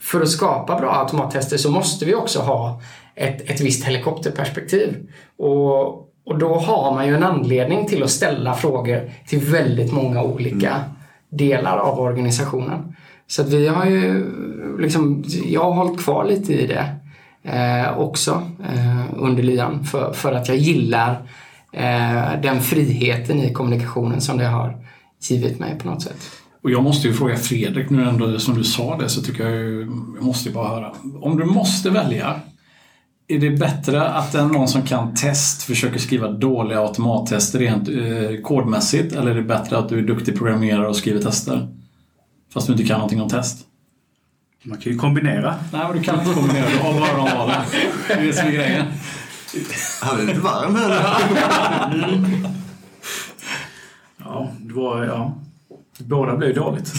för 0.00 0.20
att 0.20 0.30
skapa 0.30 0.78
bra 0.78 0.92
automattester 0.92 1.56
så 1.56 1.70
måste 1.70 2.04
vi 2.04 2.14
också 2.14 2.40
ha 2.40 2.80
ett, 3.14 3.50
ett 3.50 3.60
visst 3.60 3.84
helikopterperspektiv. 3.84 5.08
Och, 5.38 5.88
och 6.24 6.38
då 6.38 6.54
har 6.54 6.94
man 6.94 7.06
ju 7.06 7.14
en 7.14 7.22
anledning 7.22 7.86
till 7.86 8.02
att 8.02 8.10
ställa 8.10 8.54
frågor 8.54 9.10
till 9.26 9.38
väldigt 9.38 9.92
många 9.92 10.22
olika 10.22 10.80
delar 11.30 11.76
av 11.76 12.00
organisationen. 12.00 12.96
Så 13.26 13.42
att 13.42 13.48
vi 13.48 13.68
har 13.68 13.84
ju 13.84 14.26
liksom, 14.78 15.24
jag 15.46 15.64
har 15.64 15.84
hållit 15.84 16.00
kvar 16.00 16.24
lite 16.24 16.54
i 16.54 16.66
det 16.66 16.97
eh, 17.52 17.98
också 17.98 18.42
eh, 18.68 19.04
under 19.16 19.42
lyan 19.42 19.84
för, 19.84 20.12
för 20.12 20.32
att 20.32 20.48
jag 20.48 20.56
gillar 20.56 21.10
eh, 21.72 22.40
den 22.42 22.60
friheten 22.60 23.38
i 23.38 23.52
kommunikationen 23.52 24.20
som 24.20 24.38
det 24.38 24.46
har 24.46 24.76
givit 25.28 25.58
mig 25.58 25.78
på 25.78 25.88
något 25.88 26.02
sätt. 26.02 26.30
Och 26.62 26.70
jag 26.70 26.82
måste 26.82 27.08
ju 27.08 27.14
fråga 27.14 27.36
Fredrik 27.36 27.90
nu 27.90 28.08
ändå 28.08 28.38
som 28.38 28.54
du 28.54 28.64
sa 28.64 28.96
det 28.96 29.08
så 29.08 29.22
tycker 29.22 29.44
jag 29.44 29.52
ju, 29.52 29.80
jag 30.16 30.24
måste 30.24 30.48
ju 30.48 30.54
bara 30.54 30.68
höra. 30.68 30.92
Om 31.20 31.36
du 31.36 31.44
måste 31.44 31.90
välja, 31.90 32.40
är 33.28 33.38
det 33.38 33.50
bättre 33.50 34.08
att 34.08 34.34
en, 34.34 34.48
någon 34.48 34.68
som 34.68 34.82
kan 34.82 35.14
test 35.14 35.62
försöker 35.62 35.98
skriva 35.98 36.28
dåliga 36.28 36.80
automattester 36.80 37.58
rent 37.58 37.88
eh, 37.88 38.42
kodmässigt 38.42 39.12
eller 39.12 39.30
är 39.30 39.34
det 39.34 39.42
bättre 39.42 39.78
att 39.78 39.88
du 39.88 39.98
är 39.98 40.02
duktig 40.02 40.38
programmerare 40.38 40.88
och 40.88 40.96
skriver 40.96 41.20
tester? 41.20 41.68
Fast 42.54 42.66
du 42.66 42.72
inte 42.72 42.84
kan 42.84 42.94
någonting 42.94 43.20
om 43.20 43.28
test? 43.28 43.67
Man 44.68 44.78
kan 44.78 44.92
ju 44.92 44.98
kombinera. 44.98 45.54
Nej, 45.72 45.86
men 45.88 45.96
du 45.96 46.02
kan 46.02 46.20
inte 46.20 46.34
kombinera. 46.34 46.66
Du 46.70 46.78
har 46.78 47.00
bara 47.00 47.16
de 47.16 47.36
valen. 47.38 47.56
Det 48.08 48.12
är 48.14 48.22
det 48.26 48.32
som 48.32 48.46
är 48.46 48.52
grejen. 48.52 48.86
Han 50.02 50.20
är 50.20 50.24
lite 50.24 50.40
varm 50.40 50.76
här. 50.76 50.90
Ja, 54.24 54.50
det 54.58 54.72
var... 54.74 55.04
Ja. 55.04 55.34
Båda 55.98 56.36
blev 56.36 56.54
dåligt. 56.54 56.92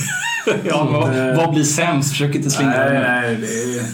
Ja, 0.63 0.83
vad, 0.91 1.35
vad 1.37 1.53
blir 1.53 1.63
sämst? 1.63 2.09
Försök 2.09 2.35
inte 2.35 2.49
slingra 2.49 2.77
Nej, 2.77 2.89
dig. 2.93 3.01
nej, 3.01 3.35
det 3.35 3.79
är, 3.79 3.85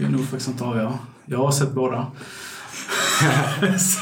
det 0.00 0.04
är 0.06 0.08
nog 0.10 0.20
faktiskt 0.20 0.48
inte 0.48 0.64
avgöra. 0.64 0.98
Jag 1.26 1.38
har 1.38 1.50
sett 1.52 1.72
båda. 1.72 2.06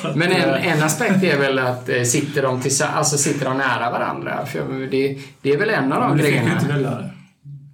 Men 0.14 0.33
en, 0.33 0.51
eh, 0.55 0.73
en 0.73 0.83
aspekt 0.83 1.23
är 1.25 1.39
väl 1.39 1.59
att 1.59 1.89
eh, 1.89 2.03
sitter 2.03 2.43
de, 2.43 2.61
tillsa- 2.62 2.89
alltså 2.95 3.19
sitter 3.19 3.45
de 3.45 3.59
nära 3.59 3.91
varandra? 3.91 4.47
För 4.47 4.91
det, 4.91 5.19
det 5.43 5.53
är 5.53 5.59
väl 5.59 5.71
en 5.71 5.93
av 5.93 6.01
de 6.01 6.09
men 6.09 6.17
du 6.19 6.25
fick 6.25 6.33
ju 6.35 6.41
grejerna. 6.41 7.11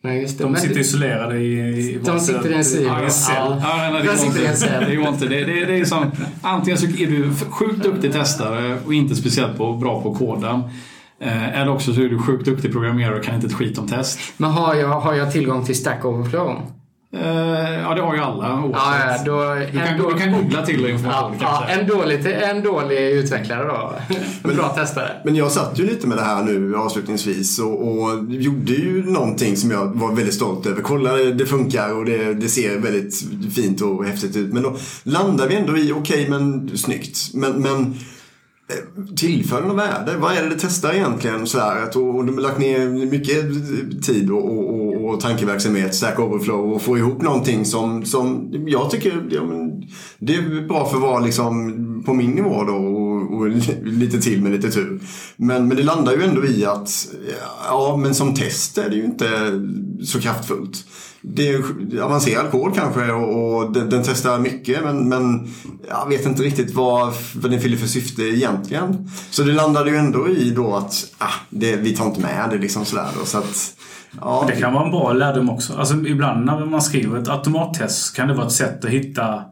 Nej, 0.04 0.20
just 0.20 0.38
det. 0.38 0.44
De 0.44 0.56
sitter 0.56 0.80
isolerade 0.80 1.38
i... 1.38 1.58
i 1.58 1.98
De 2.04 2.20
sitter 2.20 2.50
i 2.50 2.54
en 2.54 2.64
silo. 2.64 3.00
i 3.00 3.04
en 3.04 3.10
cell. 3.10 3.34
Ja. 3.38 3.58
Ja, 3.62 3.76
nej, 3.76 3.92
det 3.92 3.98
Där 3.98 4.04
går 4.06 4.14
sitter 4.14 4.38
inte. 4.38 4.48
en 4.48 4.56
cell. 4.56 4.84
Det 4.88 4.96
går 4.96 5.08
inte. 5.08 5.26
Det, 5.26 5.44
det, 5.44 5.64
det 5.64 5.78
är 5.78 5.84
som, 5.84 6.10
antingen 6.42 6.78
så 6.78 6.86
är 6.86 7.06
du 7.06 7.30
sjukt 7.50 7.82
duktig 7.82 8.12
testare 8.12 8.78
och 8.86 8.94
inte 8.94 9.14
speciellt 9.16 9.56
på, 9.58 9.72
bra 9.72 10.02
på 10.02 10.14
koden. 10.14 10.62
Eh, 11.20 11.60
eller 11.60 11.72
också 11.72 11.94
så 11.94 12.00
är 12.00 12.08
du 12.08 12.18
sjukt 12.18 12.44
duktig 12.44 12.72
programmerare 12.72 13.18
och 13.18 13.24
kan 13.24 13.34
inte 13.34 13.46
ett 13.46 13.52
skit 13.52 13.78
om 13.78 13.88
test. 13.88 14.18
Men 14.36 14.50
har 14.50 14.74
jag, 14.74 14.88
har 15.00 15.14
jag 15.14 15.32
tillgång 15.32 15.64
till 15.64 15.76
Stack 15.76 16.04
Overflow? 16.04 16.56
Eh, 17.14 17.80
ja, 17.80 17.94
det 17.94 18.02
har 18.02 18.14
ju 18.14 18.20
alla 18.20 18.62
oavsett. 18.64 19.26
Ja, 19.26 19.56
ja, 19.56 19.64
då, 19.66 19.66
du, 19.72 19.78
kan, 19.78 19.88
en, 19.88 19.98
då, 19.98 20.10
du 20.10 20.18
kan 20.18 20.32
googla 20.32 20.66
till 20.66 20.82
ja, 20.82 20.88
information 20.88 21.36
ja, 21.40 21.46
kanske. 21.46 21.80
en, 21.80 21.86
dålig, 21.88 22.26
en 22.26 22.62
dålig 22.62 22.98
utvecklare 22.98 23.64
då. 23.64 23.94
En 24.50 24.56
bra 24.56 24.68
testare. 24.68 25.10
Men 25.24 25.36
jag 25.36 25.52
satt 25.52 25.78
ju 25.78 25.86
lite 25.86 26.06
med 26.06 26.18
det 26.18 26.22
här 26.22 26.42
nu 26.42 26.76
avslutningsvis 26.76 27.58
och, 27.58 27.88
och 27.88 28.24
gjorde 28.28 28.72
ju 28.72 29.10
någonting 29.10 29.56
som 29.56 29.70
jag 29.70 29.86
var 29.86 30.12
väldigt 30.12 30.34
stolt 30.34 30.66
över. 30.66 30.82
Kolla, 30.82 31.16
det 31.16 31.46
funkar 31.46 31.94
och 31.94 32.04
det, 32.04 32.34
det 32.34 32.48
ser 32.48 32.78
väldigt 32.78 33.14
fint 33.54 33.82
och 33.82 34.04
häftigt 34.04 34.36
ut. 34.36 34.52
Men 34.52 34.62
då 34.62 34.76
landar 35.02 35.48
vi 35.48 35.54
ändå 35.54 35.78
i, 35.78 35.92
okej 35.92 36.26
men 36.28 36.70
snyggt. 36.78 37.34
Men, 37.34 37.52
men 37.52 37.94
eh, 38.72 39.14
tillför 39.16 39.62
något 39.62 39.76
värde? 39.76 40.16
Vad 40.16 40.32
är 40.32 40.42
det 40.42 40.48
det 40.48 40.58
testar 40.58 40.92
egentligen? 40.92 41.46
Så 41.46 41.58
här, 41.58 41.82
att, 41.82 41.96
och, 41.96 42.16
och 42.16 42.24
de 42.24 42.34
har 42.34 42.42
lagt 42.42 42.58
ner 42.58 42.88
mycket 43.06 43.42
tid 44.04 44.30
och, 44.30 44.44
och, 44.44 44.80
och, 44.80 45.04
och 45.04 45.20
tankeverksamhet, 45.20 45.94
Stack 45.94 46.18
Overflow 46.18 46.72
och 46.72 46.82
få 46.82 46.98
ihop 46.98 47.22
någonting 47.22 47.64
som, 47.64 48.04
som 48.04 48.54
jag 48.66 48.90
tycker 48.90 49.22
ja, 49.30 49.44
men, 49.44 49.82
det 50.18 50.34
är 50.34 50.68
bra 50.68 50.88
för 50.88 50.96
att 50.96 51.02
vara 51.02 51.20
liksom 51.20 52.02
på 52.06 52.14
min 52.14 52.30
nivå 52.30 52.64
då 52.64 52.74
och, 52.74 53.38
och 53.38 53.48
lite 53.84 54.20
till 54.20 54.42
med 54.42 54.52
lite 54.52 54.70
tur. 54.70 55.00
Men, 55.36 55.68
men 55.68 55.76
det 55.76 55.82
landar 55.82 56.12
ju 56.12 56.22
ändå 56.22 56.46
i 56.46 56.64
att 56.64 57.08
ja, 57.66 57.98
men 58.02 58.14
som 58.14 58.34
test 58.34 58.78
är 58.78 58.90
det 58.90 58.96
ju 58.96 59.04
inte 59.04 59.26
så 60.04 60.20
kraftfullt. 60.20 60.84
Det 61.24 61.48
är 61.48 61.62
avancerad 62.00 62.50
kod 62.50 62.74
kanske 62.74 63.12
och, 63.12 63.56
och 63.56 63.72
den, 63.72 63.90
den 63.90 64.02
testar 64.04 64.38
mycket 64.38 64.84
men, 64.84 65.08
men 65.08 65.48
jag 65.88 66.08
vet 66.08 66.26
inte 66.26 66.42
riktigt 66.42 66.74
vad, 66.74 67.12
vad 67.34 67.50
den 67.50 67.60
fyller 67.60 67.76
för 67.76 67.86
syfte 67.86 68.22
egentligen. 68.22 69.10
Så 69.30 69.42
det 69.42 69.52
landade 69.52 69.90
ju 69.90 69.96
ändå 69.96 70.28
i 70.28 70.50
då 70.50 70.76
att 70.76 71.14
ah, 71.18 71.32
det, 71.50 71.76
vi 71.76 71.96
tar 71.96 72.06
inte 72.06 72.20
med 72.20 72.50
det 72.50 72.58
liksom 72.58 72.84
sådär 72.84 73.08
då. 73.18 73.24
Så 73.24 73.38
att, 73.38 73.74
ja, 74.20 74.44
Det 74.48 74.56
kan 74.56 74.72
vara 74.72 74.84
en 74.84 74.90
bra 74.90 75.12
lärdom 75.12 75.50
också. 75.50 75.76
Alltså, 75.78 75.94
ibland 75.94 76.44
när 76.44 76.66
man 76.66 76.82
skriver 76.82 77.18
ett 77.18 77.28
automattest 77.28 78.16
kan 78.16 78.28
det 78.28 78.34
vara 78.34 78.46
ett 78.46 78.52
sätt 78.52 78.84
att 78.84 78.90
hitta 78.90 79.44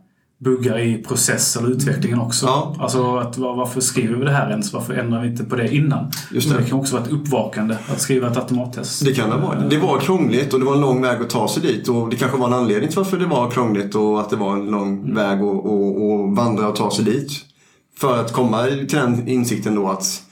buggar 0.44 0.78
i 0.78 1.02
process 1.02 1.56
eller 1.56 1.68
utvecklingen 1.68 2.20
också. 2.20 2.46
Ja. 2.46 2.76
Alltså 2.78 3.16
att, 3.16 3.38
var- 3.38 3.56
varför 3.56 3.80
skriver 3.80 4.14
vi 4.16 4.24
det 4.24 4.30
här 4.30 4.50
ens? 4.50 4.72
Varför 4.72 4.94
ändrar 4.94 5.22
vi 5.22 5.28
inte 5.28 5.44
på 5.44 5.56
det 5.56 5.74
innan? 5.74 6.10
Just 6.32 6.50
det. 6.50 6.58
det 6.58 6.64
kan 6.64 6.78
också 6.78 6.94
vara 6.96 7.04
ett 7.04 7.12
uppvakande 7.12 7.76
att 7.88 8.00
skriva 8.00 8.30
ett 8.30 8.36
automattest. 8.36 9.04
Det 9.04 9.12
kan 9.12 9.30
det 9.30 9.36
vara. 9.36 9.60
Det 9.60 9.78
var 9.78 10.00
krångligt 10.00 10.54
och 10.54 10.60
det 10.60 10.66
var 10.66 10.74
en 10.74 10.80
lång 10.80 11.02
väg 11.02 11.20
att 11.22 11.30
ta 11.30 11.48
sig 11.48 11.62
dit 11.62 11.88
och 11.88 12.10
det 12.10 12.16
kanske 12.16 12.38
var 12.38 12.46
en 12.46 12.52
anledning 12.52 12.88
till 12.88 12.98
varför 12.98 13.16
det 13.18 13.26
var 13.26 13.50
krångligt 13.50 13.94
och 13.94 14.20
att 14.20 14.30
det 14.30 14.36
var 14.36 14.52
en 14.56 14.66
lång 14.66 15.14
väg 15.14 15.38
att, 15.42 15.66
att, 15.66 15.66
att 15.66 16.36
vandra 16.36 16.68
och 16.68 16.76
ta 16.76 16.90
sig 16.90 17.04
dit. 17.04 17.30
För 17.98 18.20
att 18.20 18.32
komma 18.32 18.64
till 18.66 18.86
den 18.88 19.28
insikten 19.28 19.74
då 19.74 19.88
att 19.88 20.22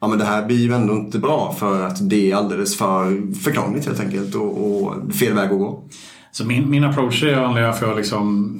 ja, 0.00 0.08
men 0.08 0.18
det 0.18 0.24
här 0.24 0.46
blir 0.46 0.56
ju 0.58 0.72
ändå 0.72 0.94
inte 0.94 1.18
bra 1.18 1.54
för 1.58 1.86
att 1.86 2.10
det 2.10 2.30
är 2.30 2.36
alldeles 2.36 2.76
för, 2.76 3.32
för 3.34 3.50
krångligt 3.50 3.86
helt 3.86 4.00
enkelt 4.00 4.34
och, 4.34 4.82
och 4.82 5.12
fel 5.14 5.32
väg 5.34 5.50
att 5.52 5.58
gå. 5.58 5.82
Så 6.32 6.44
min, 6.44 6.70
min 6.70 6.84
approach 6.84 7.22
är 7.22 7.40
vanliga 7.40 7.72
för 7.72 7.90
att 7.90 7.96
liksom, 7.96 8.58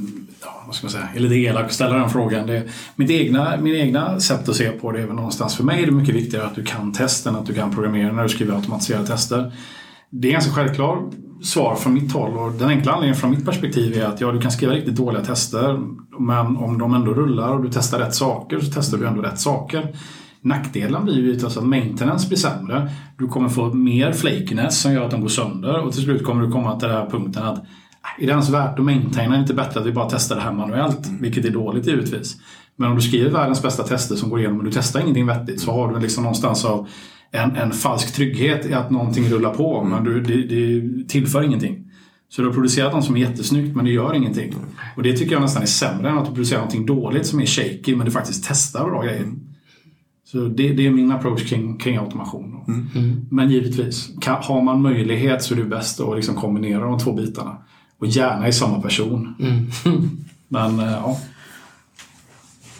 vad 0.66 0.74
ska 0.74 0.86
man 0.86 0.92
säga, 0.92 1.08
är 1.14 1.20
lite 1.20 1.34
elak 1.34 1.64
att 1.64 1.72
ställa 1.72 1.96
den 1.96 2.10
frågan. 2.10 2.46
Det, 2.46 2.62
mitt 2.96 3.10
egna, 3.10 3.56
min 3.56 3.74
egna 3.74 4.20
sätt 4.20 4.48
att 4.48 4.56
se 4.56 4.70
på 4.70 4.92
det 4.92 5.02
är 5.02 5.06
väl 5.06 5.16
någonstans, 5.16 5.56
för 5.56 5.64
mig 5.64 5.82
är 5.82 5.86
det 5.86 5.92
mycket 5.92 6.14
viktigare 6.14 6.46
att 6.46 6.54
du 6.54 6.64
kan 6.64 6.92
testen, 6.92 7.36
att 7.36 7.46
du 7.46 7.54
kan 7.54 7.74
programmera 7.74 8.12
när 8.12 8.22
du 8.22 8.28
skriver 8.28 8.54
automatiserade 8.54 9.06
tester. 9.06 9.52
Det 10.10 10.28
är 10.28 10.32
ganska 10.32 10.52
självklart 10.52 11.04
svar 11.42 11.74
från 11.74 11.94
mitt 11.94 12.12
håll 12.12 12.38
och 12.38 12.52
den 12.52 12.68
enkla 12.68 12.92
anledningen 12.92 13.20
från 13.20 13.30
mitt 13.30 13.44
perspektiv 13.44 13.98
är 13.98 14.04
att 14.04 14.20
ja, 14.20 14.32
du 14.32 14.40
kan 14.40 14.52
skriva 14.52 14.72
riktigt 14.72 14.96
dåliga 14.96 15.24
tester 15.24 15.80
men 16.18 16.56
om 16.56 16.78
de 16.78 16.94
ändå 16.94 17.14
rullar 17.14 17.48
och 17.48 17.62
du 17.62 17.70
testar 17.72 17.98
rätt 17.98 18.14
saker 18.14 18.60
så 18.60 18.72
testar 18.74 18.98
du 18.98 19.06
ändå 19.06 19.22
rätt 19.22 19.40
saker. 19.40 19.96
Nackdelen 20.40 21.04
blir 21.04 21.14
ju 21.14 21.32
alltså 21.32 21.60
att 21.60 21.66
maintenance 21.66 22.28
blir 22.28 22.38
sämre. 22.38 22.90
Du 23.18 23.28
kommer 23.28 23.48
få 23.48 23.72
mer 23.72 24.12
flakiness 24.12 24.80
som 24.80 24.92
gör 24.92 25.04
att 25.04 25.10
de 25.10 25.20
går 25.20 25.28
sönder 25.28 25.78
och 25.78 25.92
till 25.92 26.02
slut 26.02 26.24
kommer 26.24 26.46
du 26.46 26.52
komma 26.52 26.78
till 26.78 26.88
den 26.88 26.96
här 26.96 27.10
punkten 27.10 27.42
att 27.42 27.64
är 28.18 28.26
det 28.26 28.32
ens 28.32 28.50
värt 28.50 28.78
att 28.78 28.84
maintaina? 28.84 29.34
Är 29.34 29.38
det 29.38 29.42
inte 29.42 29.54
bättre 29.54 29.80
att 29.80 29.86
vi 29.86 29.92
bara 29.92 30.10
testar 30.10 30.36
det 30.36 30.42
här 30.42 30.52
manuellt? 30.52 31.08
Vilket 31.20 31.44
är 31.44 31.50
dåligt 31.50 31.86
givetvis. 31.86 32.36
Men 32.76 32.90
om 32.90 32.96
du 32.96 33.02
skriver 33.02 33.30
världens 33.30 33.62
bästa 33.62 33.82
tester 33.82 34.14
som 34.16 34.30
går 34.30 34.38
igenom 34.38 34.58
och 34.58 34.64
du 34.64 34.70
testar 34.70 35.00
ingenting 35.00 35.26
vettigt 35.26 35.60
så 35.60 35.72
har 35.72 35.94
du 35.94 36.00
liksom 36.00 36.22
någonstans 36.22 36.64
av 36.64 36.88
en, 37.30 37.56
en 37.56 37.72
falsk 37.72 38.14
trygghet 38.14 38.66
i 38.66 38.74
att 38.74 38.90
någonting 38.90 39.28
rullar 39.28 39.54
på 39.54 39.84
men 39.84 40.04
du, 40.04 40.20
det, 40.20 40.42
det 40.42 41.08
tillför 41.08 41.42
ingenting. 41.42 41.84
Så 42.28 42.42
du 42.42 42.48
har 42.48 42.54
producerat 42.54 42.92
något 42.92 43.04
som 43.04 43.16
är 43.16 43.20
jättesnyggt 43.20 43.76
men 43.76 43.84
det 43.84 43.90
gör 43.90 44.14
ingenting. 44.14 44.54
Och 44.96 45.02
det 45.02 45.16
tycker 45.16 45.32
jag 45.32 45.42
nästan 45.42 45.62
är 45.62 45.66
sämre 45.66 46.10
än 46.10 46.18
att 46.18 46.24
du 46.24 46.30
producerar 46.30 46.58
någonting 46.58 46.86
dåligt 46.86 47.26
som 47.26 47.40
är 47.40 47.46
shaky 47.46 47.96
men 47.96 48.06
du 48.06 48.12
faktiskt 48.12 48.44
testar 48.48 48.84
bra 48.84 49.02
grejer. 49.02 49.32
Så 50.24 50.38
det, 50.38 50.72
det 50.72 50.86
är 50.86 50.90
min 50.90 51.12
approach 51.12 51.48
kring, 51.48 51.78
kring 51.78 51.96
automation. 51.96 52.64
Mm. 52.68 53.26
Men 53.30 53.50
givetvis, 53.50 54.10
kan, 54.20 54.42
har 54.42 54.62
man 54.62 54.82
möjlighet 54.82 55.42
så 55.42 55.54
är 55.54 55.58
det 55.58 55.64
bäst 55.64 56.00
att 56.00 56.16
liksom 56.16 56.34
kombinera 56.34 56.84
de 56.84 56.98
två 56.98 57.12
bitarna. 57.12 57.56
Och 58.02 58.08
gärna 58.08 58.48
i 58.48 58.52
samma 58.52 58.80
person. 58.80 59.34
Mm. 59.40 59.70
Men 60.48 60.80
eh, 60.80 60.92
ja. 60.92 61.20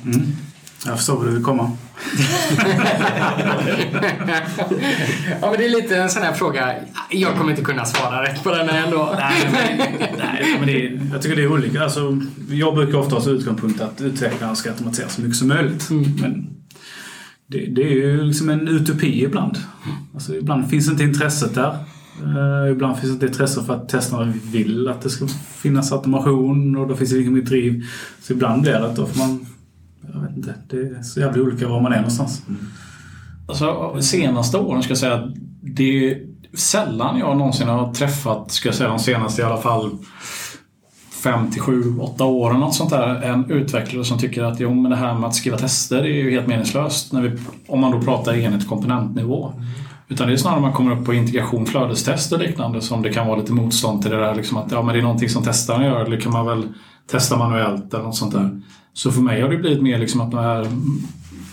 Mm. 0.04 0.20
Jag 0.86 0.96
förstår 0.96 1.16
vad 1.16 1.26
du 1.26 1.30
vill 1.30 1.44
komma. 1.44 1.70
ja, 5.40 5.50
men 5.50 5.58
det 5.58 5.64
är 5.64 5.82
lite 5.82 5.96
en 5.96 6.10
sån 6.10 6.22
här 6.22 6.32
fråga. 6.32 6.74
Jag 7.10 7.36
kommer 7.36 7.50
inte 7.50 7.62
kunna 7.62 7.84
svara 7.84 8.22
rätt 8.22 8.42
på 8.42 8.50
den 8.50 8.68
här 8.68 8.84
ändå. 8.84 9.14
Nej, 9.18 9.48
men, 9.52 9.78
nej, 10.18 10.56
men 10.58 10.66
det 10.66 10.86
är, 10.86 11.00
jag 11.12 11.22
tycker 11.22 11.36
det 11.36 11.42
är 11.42 11.52
olika. 11.52 11.82
Alltså, 11.82 12.20
jag 12.50 12.74
brukar 12.74 12.98
ofta 12.98 13.14
ha 13.14 13.22
som 13.22 13.32
utgångspunkt 13.32 13.80
att 13.80 14.00
utvecklarna 14.00 14.54
ska 14.54 14.70
automatisera 14.70 15.08
så 15.08 15.20
mycket 15.20 15.36
som 15.36 15.48
möjligt. 15.48 15.90
Mm. 15.90 16.16
Men 16.20 16.46
det, 17.46 17.66
det 17.66 17.82
är 17.82 17.92
ju 17.92 18.24
liksom 18.24 18.48
en 18.48 18.68
utopi 18.68 19.24
ibland. 19.24 19.58
Alltså, 20.14 20.34
ibland 20.34 20.70
finns 20.70 20.88
inte 20.88 21.04
intresset 21.04 21.54
där. 21.54 21.78
Uh, 22.20 22.72
ibland 22.72 22.98
finns 22.98 23.12
inte 23.12 23.26
intresse 23.26 23.62
för 23.62 23.74
att 23.74 23.88
testarna 23.88 24.32
vill 24.52 24.88
att 24.88 25.00
det 25.00 25.10
ska 25.10 25.26
finnas 25.56 25.92
automation 25.92 26.76
och 26.76 26.88
då 26.88 26.96
finns 26.96 27.10
det 27.10 27.22
inget 27.22 27.46
driv. 27.46 27.84
Så 28.22 28.32
ibland 28.32 28.62
blir 28.62 28.72
det 28.72 28.86
att 28.86 28.96
då 28.96 29.06
får 29.06 29.18
man... 29.18 29.46
Jag 30.14 30.20
vet 30.20 30.36
inte. 30.36 30.54
Det 30.70 30.76
är 30.76 31.02
så 31.02 31.20
jävla 31.20 31.42
olika 31.42 31.68
var 31.68 31.80
man 31.80 31.92
är 31.92 31.96
någonstans. 31.96 32.42
Alltså, 33.48 33.96
senaste 34.00 34.58
åren 34.58 34.82
ska 34.82 34.90
jag 34.90 34.98
säga 34.98 35.14
att 35.14 35.34
det 35.62 36.10
är 36.10 36.26
sällan 36.54 37.18
jag 37.18 37.36
någonsin 37.36 37.68
har 37.68 37.92
träffat, 37.92 38.50
ska 38.50 38.68
jag 38.68 38.76
säga 38.76 38.88
de 38.88 38.98
senaste 38.98 39.42
i 39.42 39.44
alla 39.44 39.60
fall 39.60 39.98
5 41.22 41.50
till 41.50 41.60
7, 41.60 41.98
8 42.00 42.24
åren 42.24 42.60
något 42.60 42.74
sånt 42.74 42.90
där, 42.90 43.22
en 43.22 43.50
utvecklare 43.50 44.04
som 44.04 44.18
tycker 44.18 44.42
att 44.42 44.60
jo, 44.60 44.74
men 44.74 44.90
det 44.90 44.96
här 44.96 45.14
med 45.14 45.28
att 45.28 45.34
skriva 45.34 45.58
tester 45.58 45.98
är 45.98 46.06
ju 46.06 46.30
helt 46.30 46.46
meningslöst 46.46 47.12
när 47.12 47.22
vi, 47.22 47.38
om 47.66 47.80
man 47.80 47.92
då 47.92 48.00
pratar 48.00 48.34
enhet 48.34 48.68
komponentnivå. 48.68 49.52
Utan 50.12 50.26
det 50.26 50.32
är 50.32 50.36
snarare 50.36 50.60
när 50.60 50.66
man 50.68 50.76
kommer 50.76 50.96
upp 51.00 51.04
på 51.06 51.14
integration, 51.14 51.66
flödestest 51.66 52.32
och 52.32 52.38
liknande 52.38 52.80
som 52.80 53.02
det 53.02 53.12
kan 53.12 53.26
vara 53.26 53.38
lite 53.38 53.52
motstånd 53.52 54.02
till 54.02 54.10
det 54.10 54.16
där. 54.16 54.34
Liksom 54.34 54.56
att 54.56 54.72
ja, 54.72 54.82
men 54.82 54.94
det 54.94 55.00
är 55.00 55.02
någonting 55.02 55.28
som 55.28 55.42
testarna 55.42 55.84
gör, 55.84 56.04
eller 56.04 56.20
kan 56.20 56.32
man 56.32 56.46
väl 56.46 56.68
testa 57.10 57.36
manuellt 57.36 57.94
eller 57.94 58.04
något 58.04 58.16
sånt 58.16 58.32
där. 58.32 58.60
Så 58.92 59.12
för 59.12 59.20
mig 59.20 59.40
har 59.42 59.48
det 59.48 59.56
blivit 59.56 59.82
mer 59.82 59.98
liksom 59.98 60.20
att 60.20 60.30
de 60.30 60.40
här 60.40 60.66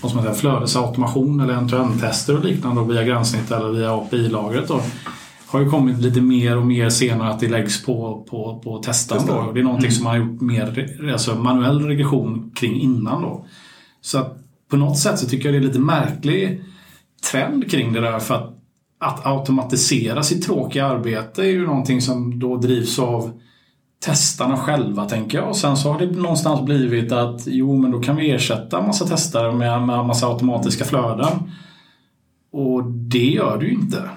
vad 0.01 0.15
man 0.15 0.23
säga, 0.23 0.35
flödesautomation 0.35 1.39
eller 1.39 1.53
end-to-end-tester 1.53 2.37
och 2.37 2.45
liknande 2.45 2.93
via 2.93 3.03
gränssnitt 3.03 3.51
eller 3.51 3.69
via 3.69 3.93
API-lagret 3.93 4.71
har 5.47 5.59
ju 5.59 5.69
kommit 5.69 5.99
lite 5.99 6.21
mer 6.21 6.57
och 6.57 6.65
mer 6.65 6.89
senare 6.89 7.29
att 7.29 7.39
det 7.39 7.47
läggs 7.47 7.85
på, 7.85 8.25
på, 8.29 8.61
på 8.63 8.77
testan. 8.77 9.25
Då. 9.27 9.33
Och 9.33 9.53
det 9.53 9.59
är 9.59 9.63
någonting 9.63 9.87
Mm. 9.87 9.95
som 9.95 10.03
man 10.03 10.13
har 10.13 10.27
gjort 10.27 10.41
mer 10.41 11.11
alltså 11.11 11.35
manuell 11.35 11.85
regression 11.85 12.51
kring 12.55 12.81
innan. 12.81 13.21
Då. 13.21 13.45
Så 14.01 14.17
att 14.17 14.37
på 14.69 14.77
något 14.77 14.97
sätt 14.97 15.19
så 15.19 15.27
tycker 15.27 15.45
jag 15.45 15.53
det 15.53 15.65
är 15.65 15.67
lite 15.67 15.79
märklig 15.79 16.63
trend 17.21 17.71
kring 17.71 17.93
det 17.93 18.01
där 18.01 18.19
för 18.19 18.35
att, 18.35 18.53
att 18.99 19.25
automatisera 19.25 20.23
sitt 20.23 20.45
tråkiga 20.45 20.85
arbete 20.85 21.41
är 21.41 21.49
ju 21.49 21.67
någonting 21.67 22.01
som 22.01 22.39
då 22.39 22.57
drivs 22.57 22.99
av 22.99 23.31
testarna 24.05 24.57
själva 24.57 25.05
tänker 25.05 25.37
jag. 25.37 25.49
Och 25.49 25.57
sen 25.57 25.77
så 25.77 25.91
har 25.91 25.99
det 25.99 26.11
någonstans 26.11 26.61
blivit 26.61 27.11
att 27.11 27.41
jo 27.45 27.77
men 27.77 27.91
då 27.91 27.99
kan 27.99 28.15
vi 28.15 28.31
ersätta 28.31 28.81
massa 28.81 29.05
testare 29.05 29.51
med, 29.51 29.81
med 29.81 30.05
massa 30.05 30.27
automatiska 30.27 30.85
flöden. 30.85 31.51
Och 32.51 32.83
det 32.83 33.25
gör 33.25 33.57
du 33.57 33.67
ju 33.67 33.73
inte. 33.73 34.09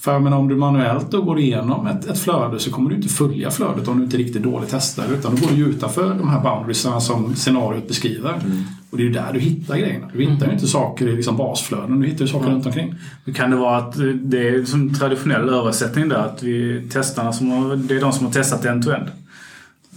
För 0.00 0.12
jag 0.12 0.22
menar, 0.22 0.36
om 0.36 0.48
du 0.48 0.56
manuellt 0.56 1.10
då 1.10 1.22
går 1.22 1.38
igenom 1.38 1.86
ett, 1.86 2.04
ett 2.04 2.18
flöde 2.18 2.58
så 2.58 2.70
kommer 2.70 2.90
du 2.90 2.96
inte 2.96 3.08
följa 3.08 3.50
flödet 3.50 3.88
om 3.88 3.98
du 3.98 4.04
inte 4.04 4.16
är 4.16 4.18
riktigt 4.18 4.42
dålig 4.42 4.68
testare. 4.68 5.14
Utan 5.14 5.34
då 5.34 5.40
går 5.40 5.50
du 5.50 5.56
ju 5.56 5.68
utanför 5.68 6.14
de 6.14 6.28
här 6.28 6.40
boundariesarna 6.40 7.00
som 7.00 7.34
scenariot 7.34 7.88
beskriver. 7.88 8.34
Mm. 8.34 8.62
Och 8.90 8.96
det 8.96 9.02
är 9.02 9.04
ju 9.06 9.12
där 9.12 9.32
du 9.32 9.38
hittar 9.40 9.76
grejerna. 9.76 10.06
Du 10.12 10.24
hittar 10.24 10.46
ju 10.46 10.52
inte 10.52 10.66
saker 10.66 11.08
i 11.08 11.16
liksom 11.16 11.36
basflöden, 11.36 12.00
du 12.00 12.06
hittar 12.06 12.20
ju 12.24 12.28
saker 12.28 12.50
runt 12.50 12.66
omkring. 12.66 12.94
Kan 13.34 13.50
det 13.50 13.56
vara 13.56 13.76
att 13.76 13.96
det 14.14 14.48
är 14.48 14.64
som 14.64 14.94
traditionell 14.94 15.48
översättning 15.48 16.08
där? 16.08 16.16
Att 16.16 16.42
vi 16.42 16.82
testarna 16.92 17.32
som 17.32 17.50
har, 17.50 17.76
det 17.76 17.96
är 17.96 18.00
de 18.00 18.12
som 18.12 18.26
har 18.26 18.32
testat 18.32 18.64
end-to-end. 18.64 19.08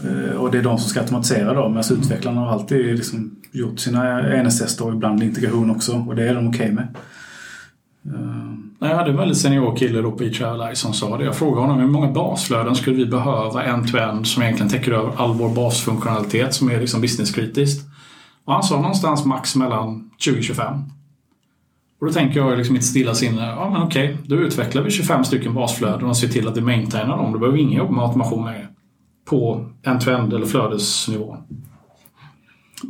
Eh, 0.04 0.36
Och 0.36 0.52
det 0.52 0.58
är 0.58 0.64
de 0.64 0.78
som 0.78 0.90
ska 0.90 1.00
automatisera 1.00 1.54
då. 1.54 1.70
Medan 1.70 1.84
utvecklarna 1.92 2.42
har 2.42 2.48
alltid 2.48 2.96
liksom 2.96 3.36
gjort 3.52 3.80
sina 3.80 4.34
enhetstester 4.36 4.86
och 4.88 4.94
ibland 4.94 5.24
integration 5.24 5.72
också. 5.72 6.06
Och 6.08 6.16
det 6.16 6.30
är 6.30 6.36
de 6.36 6.48
okej 6.48 6.72
med. 6.72 6.88
Eh, 8.06 8.54
Jag 8.90 8.96
hade 8.96 9.10
en 9.12 9.18
väldigt 9.18 9.38
senior 9.38 9.76
kille 9.76 10.02
då 10.02 10.12
på 10.12 10.24
eTravel 10.24 10.76
som 10.76 10.94
sa 10.94 11.18
det. 11.18 11.26
Jag 11.26 11.36
frågade 11.36 11.62
honom 11.62 11.80
hur 11.80 11.88
många 11.88 12.12
basflöden 12.12 12.76
skulle 12.76 12.96
vi 12.96 13.06
behöva 13.06 13.64
end-to-end 13.64 14.28
som 14.28 14.44
egentligen 14.44 14.70
täcker 14.72 14.92
över 14.92 15.12
all 15.18 15.34
vår 15.34 15.50
basfunktionalitet 15.50 16.54
som 16.54 16.72
är 16.72 16.80
liksom 16.80 17.02
businesskritiskt. 17.02 17.86
Och 18.46 18.54
han 18.54 18.64
sa 18.64 18.76
någonstans 18.76 19.26
max 19.26 19.56
mellan 19.56 20.12
20-25. 20.20 20.84
Och 22.00 22.08
då 22.08 22.14
tänker 22.14 22.40
jag 22.40 22.58
liksom 22.58 22.74
mitt 22.74 22.86
stilla 22.86 23.16
sinne, 23.16 23.46
ja 23.46 23.70
men 23.70 23.82
okej, 23.82 24.18
då 24.26 24.36
utvecklar 24.36 24.82
vi 24.82 24.92
25 24.92 25.24
stycken 25.24 25.54
basflöden 25.54 26.10
och 26.10 26.18
ser 26.18 26.28
till 26.28 26.48
att 26.48 26.58
vi 26.58 26.62
maintainar 26.62 27.18
dem. 27.18 27.34
Då 27.34 27.40
behöver 27.40 27.58
vi 27.58 27.64
ingen 27.64 27.78
jobba 27.78 27.92
med 27.92 28.04
automation 28.04 28.46
längre. 28.46 28.68
På 29.26 29.70
end-to-end 29.84 30.34
eller 30.34 30.46
flödesnivå. 30.46 31.38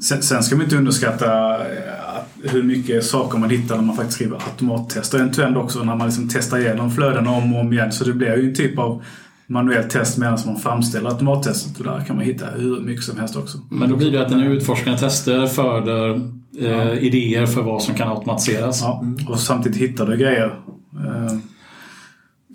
Sen, 0.04 0.22
sen 0.22 0.44
ska 0.44 0.56
man 0.56 0.64
inte 0.64 0.78
underskatta 0.78 1.56
eh, 1.58 2.22
hur 2.44 2.64
mycket 2.64 3.06
saker 3.06 3.38
man 3.38 3.50
hittar 3.50 3.76
när 3.76 3.84
man 3.84 3.96
faktiskt 3.96 4.16
skriver 4.16 4.36
automattester. 4.36 5.20
En-to-end 5.20 5.58
också 5.58 5.84
när 5.84 5.96
man 5.96 6.08
liksom 6.08 6.30
testar 6.30 6.58
igenom 6.58 6.92
flödena 6.92 7.32
om 7.32 7.54
och 7.54 7.62
om 7.62 7.74
igen. 7.74 7.92
Så 7.92 8.04
det 8.04 8.14
blir 8.14 8.38
ju 8.38 8.50
en 8.50 8.56
typ 8.56 8.80
av 8.80 9.04
manuellt 9.48 9.90
test 9.90 10.18
medan 10.18 10.40
man 10.46 10.60
framställer 10.60 11.10
automattestet. 11.10 11.78
Och 11.78 11.84
där 11.84 12.04
kan 12.06 12.16
man 12.16 12.26
hitta 12.26 12.46
hur 12.46 12.80
mycket 12.80 13.06
som 13.06 13.20
helst 13.20 13.36
också. 13.36 13.58
Men 13.70 13.90
då 13.90 13.96
blir 13.96 14.12
det 14.12 14.22
att 14.22 14.30
den 14.30 14.40
utforskande 14.40 15.00
tester 15.00 15.48
föder 15.48 16.22
eh, 16.60 16.94
idéer 16.94 17.46
för 17.46 17.62
vad 17.62 17.82
som 17.84 17.96
kan 17.96 18.10
automatiseras. 18.10 18.82
Ja, 18.82 19.06
och 19.28 19.40
samtidigt 19.40 19.78
hittar 19.78 20.06
du 20.06 20.18
grejer. 20.18 20.60
Eh, 20.94 21.38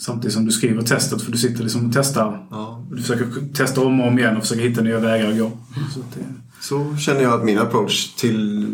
samtidigt 0.00 0.34
som 0.34 0.44
du 0.44 0.52
skriver 0.52 0.82
testet, 0.82 1.22
för 1.22 1.32
du 1.32 1.38
sitter 1.38 1.62
liksom 1.62 1.86
och 1.86 1.92
testar. 1.94 2.46
Ja. 2.50 2.84
Du 2.90 3.02
försöker 3.02 3.54
testa 3.54 3.80
om 3.80 4.00
och 4.00 4.08
om 4.08 4.18
igen 4.18 4.36
och 4.36 4.42
försöker 4.42 4.62
hitta 4.62 4.82
nya 4.82 4.98
vägar 4.98 5.30
att 5.30 5.38
gå. 5.38 5.50
Så 5.94 6.00
att 6.00 6.14
det, 6.14 6.20
Så 6.60 6.96
känner 6.96 7.22
jag 7.22 7.34
att 7.34 7.44
min 7.44 7.58
approach 7.58 8.14
till 8.14 8.66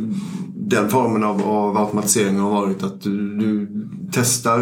den 0.68 0.88
formen 0.88 1.24
av, 1.24 1.42
av 1.42 1.76
automatisering 1.76 2.38
har 2.38 2.50
varit 2.50 2.82
att 2.82 3.00
du, 3.02 3.34
du 3.38 3.68
testar 4.12 4.58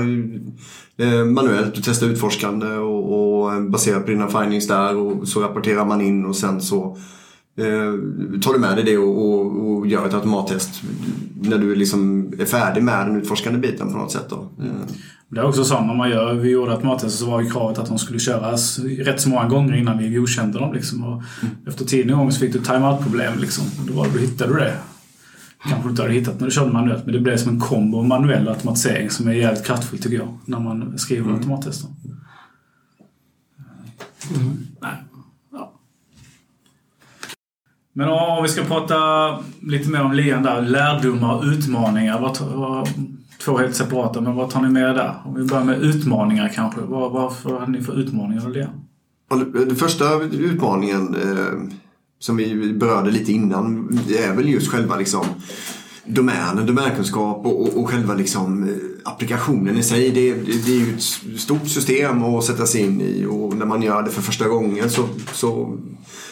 eh, 0.97 1.25
manuellt, 1.25 1.75
du 1.75 1.81
testar 1.85 2.07
utforskande 2.07 2.67
och, 2.67 3.43
och 3.53 3.63
baserat 3.71 4.05
på 4.05 4.11
dina 4.11 4.29
findings 4.29 4.69
där 4.69 4.97
och 4.97 5.29
så 5.29 5.41
rapporterar 5.41 5.85
man 5.85 6.01
in 6.01 6.25
och 6.25 6.37
sen 6.37 6.61
så 6.61 6.97
eh, 7.59 8.39
tar 8.41 8.53
du 8.53 8.59
med 8.59 8.77
dig 8.77 8.85
det 8.85 8.99
och, 8.99 9.25
och, 9.35 9.69
och 9.71 9.87
gör 9.87 10.07
ett 10.07 10.15
automattest 10.15 10.83
när 11.43 11.59
du 11.59 11.75
liksom 11.75 12.33
är 12.39 12.45
färdig 12.45 12.83
med 12.83 13.07
den 13.07 13.17
utforskande 13.17 13.59
biten 13.59 13.93
på 13.93 13.99
något 13.99 14.13
sätt. 14.13 14.27
Då. 14.31 14.37
Eh, 14.61 14.71
det 15.29 15.41
är 15.41 15.45
också 15.45 15.65
så 15.65 15.81
när 15.81 15.95
man 15.95 16.11
gör, 16.11 16.35
vi 16.35 16.51
gjorde 16.51 16.73
automattester 16.73 17.25
så 17.25 17.31
var 17.31 17.41
ju 17.43 17.51
kravet 17.51 17.79
att 17.79 17.89
de 17.89 17.99
skulle 17.99 18.19
köras 18.19 18.79
rätt 18.79 19.21
så 19.21 19.29
många 19.29 19.49
gånger 19.49 19.77
innan 19.77 19.99
vi 19.99 20.09
godkände 20.09 20.59
dem. 20.59 20.73
Liksom. 20.73 21.05
Och 21.05 21.23
Efter 21.69 21.85
tionde 21.85 22.13
gången 22.13 22.33
så 22.33 22.41
fick 22.41 22.53
du 22.53 22.59
timeout-problem. 22.59 23.33
Liksom. 23.41 23.65
Och 23.81 23.87
då, 23.89 23.95
var, 23.95 24.05
det- 24.07 24.13
då 24.13 24.19
hittade 24.19 24.53
du 24.53 24.59
det. 24.59 24.75
Kanske 25.69 25.83
du 25.83 25.91
inte 25.91 26.03
hade 26.03 26.15
hittat 26.15 26.41
när 26.41 26.47
du 26.47 26.53
körde 26.53 26.73
manuellt, 26.73 27.05
men 27.05 27.15
det 27.15 27.21
blev 27.21 27.37
som 27.37 27.53
en 27.53 27.61
kombo 27.61 27.99
av 27.99 28.05
manuell 28.05 28.49
automatisering 28.49 29.11
som 29.11 29.29
är 29.29 29.33
jävligt 29.33 29.67
kraftfull 29.67 29.99
tycker 29.99 30.17
jag, 30.17 30.39
när 30.45 30.61
man 30.61 30.99
skriver 30.99 31.33
automattester. 31.33 31.91
Nej. 34.81 34.93
Ja. 35.53 35.73
Men 37.93 38.09
om 38.09 38.43
vi 38.43 38.49
ska 38.49 38.63
prata 38.63 38.95
lite 39.61 39.91
mer 39.91 40.03
om 40.03 40.13
lian 40.13 40.43
där, 40.43 40.63
lärdomar 40.63 41.35
och 41.35 41.45
utmaningar. 41.45 42.21
Vad, 42.21 42.41
vad, 42.41 42.89
två 43.45 43.59
helt 43.59 43.77
separata, 43.77 44.21
men 44.21 44.35
vad 44.35 44.51
tar 44.51 44.63
ni 44.63 44.69
med 44.69 44.95
där? 44.95 45.15
Om 45.25 45.35
vi 45.35 45.45
börjar 45.45 45.65
med 45.65 45.83
utmaningar 45.83 46.49
kanske. 46.55 46.81
Vad, 46.81 47.13
vad 47.13 47.61
hade 47.61 47.73
ni 47.73 47.83
för 47.83 47.99
utmaningar 47.99 48.47
att 48.47 48.53
lian? 48.53 48.71
Den 49.53 49.77
första 49.77 50.23
utmaningen 50.23 51.15
eh, 51.15 51.79
som 52.23 52.37
vi 52.37 52.73
berörde 52.73 53.11
lite 53.11 53.33
innan, 53.33 53.99
det 54.09 54.18
är 54.18 54.35
väl 54.35 54.49
just 54.49 54.68
själva 54.68 54.97
liksom 54.97 55.27
domänen, 56.05 56.66
domänkunskap 56.66 57.47
och, 57.47 57.61
och, 57.61 57.77
och 57.77 57.89
själva 57.89 58.14
liksom 58.14 58.68
eh, 58.68 58.75
applikationen 59.05 59.79
i 59.79 59.83
sig. 59.83 60.11
Det, 60.11 60.35
det, 60.35 60.66
det 60.66 60.73
är 60.73 60.79
ju 60.79 60.95
ett 60.95 61.41
stort 61.41 61.68
system 61.68 62.23
att 62.23 62.45
sätta 62.45 62.66
sig 62.66 62.81
in 62.81 63.01
i 63.01 63.27
och 63.27 63.57
när 63.57 63.66
man 63.66 63.83
gör 63.83 64.03
det 64.03 64.11
för 64.11 64.23
första 64.23 64.49
gången 64.49 64.91
så, 64.91 65.09
så, 65.33 65.79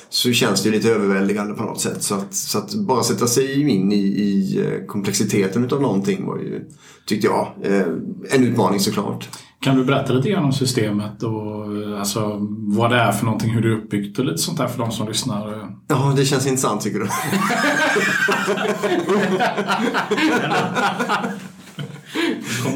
så 0.09 0.33
känns 0.33 0.63
det 0.63 0.71
lite 0.71 0.91
överväldigande 0.91 1.55
på 1.55 1.63
något 1.63 1.81
sätt. 1.81 2.03
Så 2.03 2.15
att, 2.15 2.35
så 2.35 2.59
att 2.59 2.75
bara 2.75 3.03
sätta 3.03 3.27
sig 3.27 3.61
in 3.61 3.93
i, 3.93 4.07
i 4.07 4.61
eh, 4.61 4.87
komplexiteten 4.87 5.65
utav 5.65 5.83
någonting 5.83 6.27
var 6.27 6.39
ju, 6.39 6.65
tyckte 7.07 7.27
jag, 7.27 7.55
eh, 7.63 7.87
en 8.31 8.45
utmaning 8.45 8.81
såklart. 8.81 9.29
Kan 9.61 9.77
du 9.77 9.85
berätta 9.85 10.13
lite 10.13 10.31
grann 10.31 10.45
om 10.45 10.53
systemet 10.53 11.23
och 11.23 11.65
alltså, 11.99 12.37
vad 12.51 12.91
det 12.91 12.97
är 12.97 13.13
för 13.13 13.25
någonting, 13.25 13.51
hur 13.51 13.63
det 13.63 13.69
är 13.69 13.73
uppbyggt 13.73 14.19
och 14.19 14.25
lite 14.25 14.39
sånt 14.39 14.59
där 14.59 14.67
för 14.67 14.79
de 14.79 14.93
som 14.93 15.09
lyssnar? 15.09 15.69
Ja, 15.89 16.13
det 16.17 16.25
känns 16.25 16.47
intressant 16.47 16.83
tycker 16.83 16.99
du? 16.99 17.09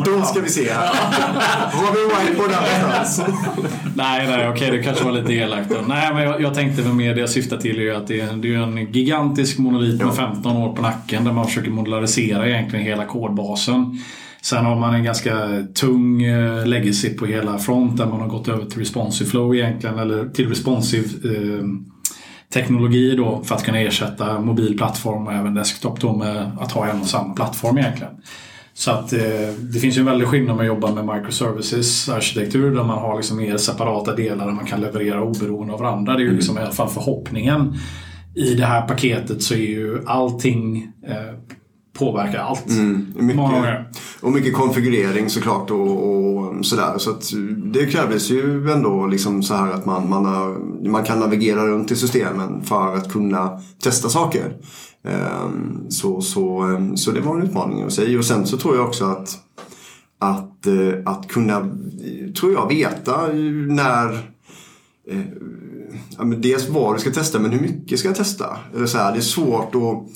Då 0.05 0.23
ska 0.23 0.41
vi 0.41 0.49
se 0.49 0.73
här. 0.73 0.95
Har 1.73 1.93
vi 1.93 2.27
whiteboard 2.27 2.51
någonstans? 2.51 3.23
nej, 3.95 4.27
nej, 4.27 4.49
okej, 4.49 4.71
det 4.71 4.83
kanske 4.83 5.05
var 5.05 5.13
lite 5.13 5.33
elakt. 5.33 5.71
då. 5.71 5.77
Nej, 5.89 6.15
men 6.15 6.23
jag, 6.23 6.41
jag 6.41 6.55
tänkte 6.55 6.83
väl 6.83 6.93
mer 6.93 7.15
det 7.15 7.21
jag 7.21 7.31
syftar 7.31 7.57
till 7.57 7.79
är 7.79 7.83
ju 7.83 7.95
att 7.95 8.07
det 8.07 8.21
är, 8.21 8.33
det 8.33 8.55
är 8.55 8.59
en 8.59 8.93
gigantisk 8.93 9.59
monolit 9.59 10.05
med 10.05 10.15
15 10.15 10.57
år 10.57 10.77
på 10.77 10.83
nacken 10.83 11.25
där 11.25 11.33
man 11.33 11.47
försöker 11.47 11.71
modularisera 11.71 12.49
egentligen 12.49 12.85
hela 12.85 13.05
kodbasen. 13.05 13.99
Sen 14.45 14.65
har 14.65 14.77
man 14.77 14.95
en 14.95 15.05
ganska 15.05 15.65
tung 15.75 16.23
eh, 16.23 16.67
legacy 16.67 17.15
på 17.15 17.27
hela 17.27 17.59
front 17.59 17.97
där 17.97 18.07
man 18.07 18.21
har 18.21 18.29
gått 18.29 18.49
över 18.49 18.65
till 18.65 18.79
responsive 18.79 19.31
flow 19.31 19.55
egentligen, 19.55 19.99
eller 19.99 20.29
till 20.29 20.49
responsive 20.49 21.07
eh, 21.07 21.65
teknologi 22.55 23.17
då 23.17 23.43
för 23.45 23.55
att 23.55 23.65
kunna 23.65 23.81
ersätta 23.81 24.41
mobil 24.41 24.77
plattform 24.79 25.27
och 25.27 25.33
även 25.33 25.55
desktop 25.55 26.01
då 26.01 26.17
med 26.17 26.51
att 26.61 26.73
ha 26.73 26.87
en 26.87 27.01
och 27.01 27.07
samma 27.07 27.35
plattform 27.35 27.79
egentligen. 27.79 28.13
Så 28.75 28.91
att 28.91 29.13
eh, 29.13 29.21
det 29.73 29.79
finns 29.79 29.97
ju 29.97 30.01
en 30.01 30.07
väldig 30.07 30.29
skillnad 30.29 30.57
med 30.57 30.63
att 30.63 30.67
jobba 30.67 31.03
med 31.03 31.17
microservices 31.17 32.09
arkitektur 32.09 32.75
där 32.75 32.85
man 32.85 32.99
har 32.99 33.17
liksom 33.17 33.37
mer 33.37 33.57
separata 33.57 34.15
delar 34.17 34.47
där 34.47 34.53
man 34.53 34.67
kan 34.67 34.81
leverera 34.81 35.23
oberoende 35.23 35.73
av 35.73 35.81
varandra. 35.81 36.13
Det 36.13 36.19
är 36.19 36.21
ju 36.21 36.27
Mm. 36.27 36.37
liksom 36.37 36.59
i 36.59 36.61
alla 36.61 36.73
fall 36.73 36.89
förhoppningen. 36.89 37.75
I 38.37 38.55
det 38.55 38.65
här 38.67 38.83
paketet 38.89 39.43
så 39.43 39.55
är 39.55 39.59
ju 39.59 40.03
allting 40.07 40.93
eh, 41.07 41.39
påverkar 41.99 42.39
allt. 42.39 42.69
Mm, 42.71 43.13
Många 43.15 43.23
mycket, 43.27 43.37
gånger. 43.37 43.89
och 44.21 44.33
mycket 44.33 44.55
konfigurering 44.55 45.31
såklart 45.31 45.71
och, 45.71 46.09
och 46.09 46.67
sådär. 46.67 46.99
Så 46.99 47.11
det 47.73 47.87
krävdes 47.87 48.31
ju 48.31 48.71
ändå 48.71 49.07
liksom 49.07 49.43
så 49.43 49.55
här 49.55 49.73
att 49.73 49.87
man, 49.87 50.09
man, 50.09 50.25
har, 50.25 50.59
man 50.89 51.05
kan 51.05 51.21
navigera 51.21 51.67
runt 51.67 51.91
i 51.91 51.97
systemen 51.97 52.63
för 52.63 52.95
att 52.97 53.13
kunna 53.13 53.61
testa 53.83 54.09
saker. 54.09 54.57
Ehm, 55.05 55.87
Så, 55.89 56.21
så, 56.21 56.59
ehm, 56.61 56.97
så 56.97 57.11
det 57.11 57.21
var 57.21 57.37
en 57.37 57.43
utmaning 57.43 57.87
i 57.87 57.91
sig. 57.91 58.19
Och 58.19 58.25
sen 58.25 58.47
så 58.47 58.57
tror 58.57 58.77
jag 58.77 58.87
också 58.89 59.05
att, 59.05 59.39
att, 60.19 60.67
eh, 60.67 60.95
att 61.13 61.29
kunna, 61.29 61.71
tror 62.41 62.53
jag, 62.53 62.69
veta 62.69 63.27
när 63.69 64.13
eh, 65.11 65.21
ja, 66.19 66.25
men 66.25 66.41
dels 66.41 66.69
vad 66.69 66.95
du 66.95 66.99
ska 67.01 67.11
testa 67.11 67.39
men 67.39 67.51
hur 67.51 67.61
mycket 67.61 67.99
ska 67.99 68.09
jag 68.09 68.17
testa? 68.17 68.47
Eller 68.77 68.87
så 68.87 68.99
här, 68.99 69.13
det 69.13 69.19
är 69.19 69.23
svårt 69.23 69.75
att, 69.75 70.09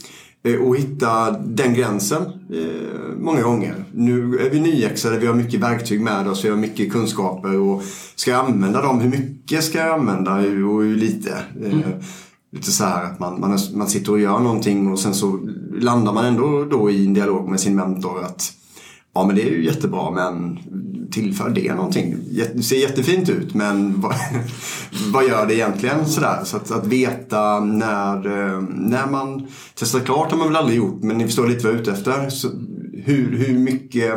eh, 0.54 0.70
att 0.70 0.76
hitta 0.78 1.30
den 1.30 1.74
gränsen 1.74 2.22
eh, 2.52 3.18
många 3.18 3.42
gånger. 3.42 3.84
Nu 3.92 4.38
är 4.38 4.50
vi 4.50 4.60
nyexade, 4.60 5.18
vi 5.18 5.26
har 5.26 5.34
mycket 5.34 5.60
verktyg 5.60 6.00
med 6.00 6.28
oss, 6.28 6.44
vi 6.44 6.48
har 6.48 6.56
mycket 6.56 6.92
kunskaper 6.92 7.58
och 7.58 7.82
ska 8.16 8.30
jag 8.30 8.46
använda 8.46 8.82
dem? 8.82 9.00
Hur 9.00 9.10
mycket 9.10 9.64
ska 9.64 9.78
jag 9.78 9.98
använda 9.98 10.34
och 10.34 10.42
hur 10.82 10.96
lite? 10.96 11.30
Eh, 11.64 11.78
Lite 12.52 12.70
så 12.70 12.84
här 12.84 13.04
att 13.04 13.18
man, 13.18 13.40
man, 13.40 13.58
man 13.74 13.88
sitter 13.88 14.12
och 14.12 14.20
gör 14.20 14.38
någonting 14.38 14.92
och 14.92 14.98
sen 14.98 15.14
så 15.14 15.40
landar 15.72 16.12
man 16.12 16.24
ändå 16.24 16.64
då 16.64 16.90
i 16.90 17.06
en 17.06 17.14
dialog 17.14 17.48
med 17.48 17.60
sin 17.60 17.76
mentor 17.76 18.24
att 18.24 18.52
Ja 19.14 19.26
men 19.26 19.36
det 19.36 19.42
är 19.42 19.50
ju 19.50 19.64
jättebra 19.64 20.10
men 20.10 20.58
tillför 21.10 21.50
det 21.50 21.74
någonting? 21.74 22.16
Det 22.54 22.62
ser 22.62 22.76
jättefint 22.76 23.28
ut 23.28 23.54
men 23.54 24.00
vad, 24.00 24.14
vad 25.12 25.24
gör 25.24 25.46
det 25.46 25.54
egentligen? 25.54 26.06
Sådär. 26.06 26.40
Så 26.44 26.56
att, 26.56 26.70
att 26.70 26.86
veta 26.86 27.60
när, 27.60 28.16
eh, 28.16 28.62
när 28.68 29.06
man 29.06 29.46
testar 29.74 30.00
klart 30.00 30.30
har 30.30 30.38
man 30.38 30.46
väl 30.46 30.56
aldrig 30.56 30.78
gjort 30.78 31.02
men 31.02 31.18
ni 31.18 31.24
förstår 31.24 31.46
lite 31.48 31.64
vad 31.64 31.72
jag 31.72 31.78
är 31.78 31.82
ute 31.82 31.92
efter. 31.92 32.30
Så 32.30 32.48
hur, 33.04 33.38
hur 33.38 33.58
mycket 33.58 34.12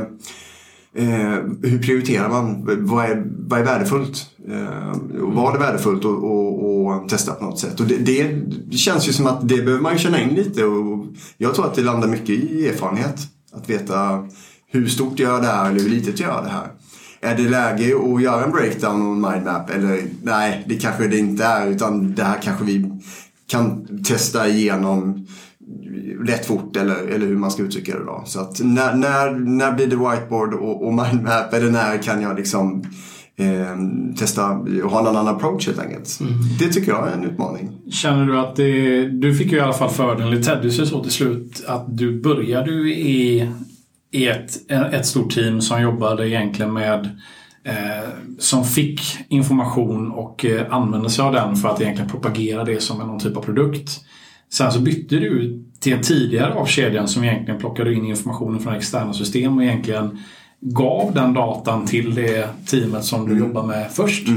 eh, 0.95 1.39
hur 1.61 1.83
prioriterar 1.83 2.29
man? 2.29 2.65
Vad 2.65 3.05
är, 3.05 3.23
vad 3.25 3.59
är 3.59 3.63
värdefullt? 3.63 4.25
Eh, 4.47 4.93
var 5.11 5.43
vad 5.43 5.55
är 5.55 5.59
värdefullt 5.59 5.99
att 5.99 6.05
och, 6.05 6.85
och 6.85 7.09
testa 7.09 7.33
på 7.33 7.45
något 7.45 7.59
sätt? 7.59 7.79
Och 7.79 7.85
det, 7.85 7.97
det 7.97 8.77
känns 8.77 9.09
ju 9.09 9.13
som 9.13 9.25
att 9.25 9.49
det 9.49 9.57
behöver 9.57 9.81
man 9.81 9.93
ju 9.93 9.99
känna 9.99 10.21
in 10.21 10.29
lite 10.29 10.65
och 10.65 11.05
jag 11.37 11.55
tror 11.55 11.65
att 11.65 11.75
det 11.75 11.81
landar 11.81 12.07
mycket 12.07 12.29
i 12.29 12.67
erfarenhet. 12.67 13.17
Att 13.53 13.69
veta 13.69 14.27
hur 14.71 14.87
stort 14.87 15.19
gör 15.19 15.33
jag 15.33 15.41
det 15.41 15.47
här 15.47 15.69
eller 15.69 15.79
hur 15.79 15.89
litet 15.89 16.19
gör 16.19 16.29
jag 16.29 16.43
det 16.43 16.49
här. 16.49 16.67
Är 17.21 17.37
det 17.37 17.49
läge 17.49 17.95
att 17.95 18.21
göra 18.21 18.43
en 18.43 18.51
breakdown 18.51 19.01
och 19.01 19.13
en 19.13 19.33
mindmap? 19.33 19.69
Eller 19.69 20.03
nej, 20.23 20.63
det 20.67 20.75
kanske 20.75 21.07
det 21.07 21.17
inte 21.17 21.43
är. 21.43 21.67
Utan 21.67 22.15
det 22.15 22.23
här 22.23 22.39
kanske 22.41 22.65
vi 22.65 22.91
kan 23.47 23.87
testa 24.03 24.47
igenom 24.47 25.27
rätt 26.27 26.45
fort 26.45 26.77
eller, 26.77 26.95
eller 26.95 27.27
hur 27.27 27.37
man 27.37 27.51
ska 27.51 27.63
uttrycka 27.63 27.99
det 27.99 28.05
då. 28.05 28.23
Så 28.25 28.39
att 28.39 28.59
när, 28.63 28.95
när, 28.95 29.31
när 29.31 29.71
blir 29.71 29.87
det 29.87 29.95
whiteboard 29.95 30.53
och, 30.53 30.87
och 30.87 30.93
mindmap? 30.93 31.53
Eller 31.53 31.71
när 31.71 31.97
kan 31.97 32.21
jag 32.21 32.37
liksom 32.37 32.83
eh, 33.35 33.77
testa 34.17 34.49
och 34.83 34.91
ha 34.91 34.99
en 34.99 35.07
annan 35.07 35.27
approach 35.27 35.67
helt 35.67 35.79
enkelt. 35.79 36.19
Det 36.59 36.67
tycker 36.67 36.91
jag 36.91 37.07
är 37.07 37.11
en 37.11 37.23
utmaning. 37.23 37.71
Känner 37.91 38.25
du 38.25 38.39
att 38.39 38.55
det, 38.55 39.07
du 39.09 39.35
fick 39.35 39.51
ju 39.51 39.57
i 39.57 39.61
alla 39.61 39.73
fall 39.73 39.89
fördelen 39.89 40.33
i 40.33 40.43
Teddys 40.43 40.89
så 40.89 41.03
till 41.03 41.11
slut 41.11 41.63
att 41.67 41.97
du 41.97 42.21
började 42.21 42.71
i, 42.71 43.49
i 44.11 44.27
ett, 44.27 44.71
ett 44.71 45.05
stort 45.05 45.31
team 45.31 45.61
som 45.61 45.81
jobbade 45.81 46.29
egentligen 46.29 46.73
med 46.73 47.19
eh, 47.63 48.09
som 48.39 48.65
fick 48.65 49.01
information 49.29 50.11
och 50.11 50.45
eh, 50.45 50.73
använde 50.73 51.09
sig 51.09 51.25
av 51.25 51.33
den 51.33 51.55
för 51.55 51.69
att 51.69 51.81
egentligen 51.81 52.11
propagera 52.11 52.63
det 52.63 52.81
som 52.81 52.97
någon 52.97 53.19
typ 53.19 53.37
av 53.37 53.41
produkt. 53.41 53.89
Sen 54.49 54.71
så 54.71 54.79
bytte 54.79 55.15
du 55.15 55.63
till 55.79 55.93
en 55.93 56.01
tidigare 56.01 56.53
av 56.53 56.65
kedjan 56.65 57.07
som 57.07 57.23
egentligen 57.23 57.59
plockade 57.59 57.93
in 57.93 58.05
informationen 58.05 58.59
från 58.59 58.75
externa 58.75 59.13
system 59.13 59.57
och 59.57 59.63
egentligen 59.63 60.19
gav 60.61 61.13
den 61.13 61.33
datan 61.33 61.85
till 61.85 62.15
det 62.15 62.49
teamet 62.65 63.03
som 63.03 63.29
du 63.29 63.39
jobbar 63.39 63.63
med 63.63 63.91
först. 63.91 64.27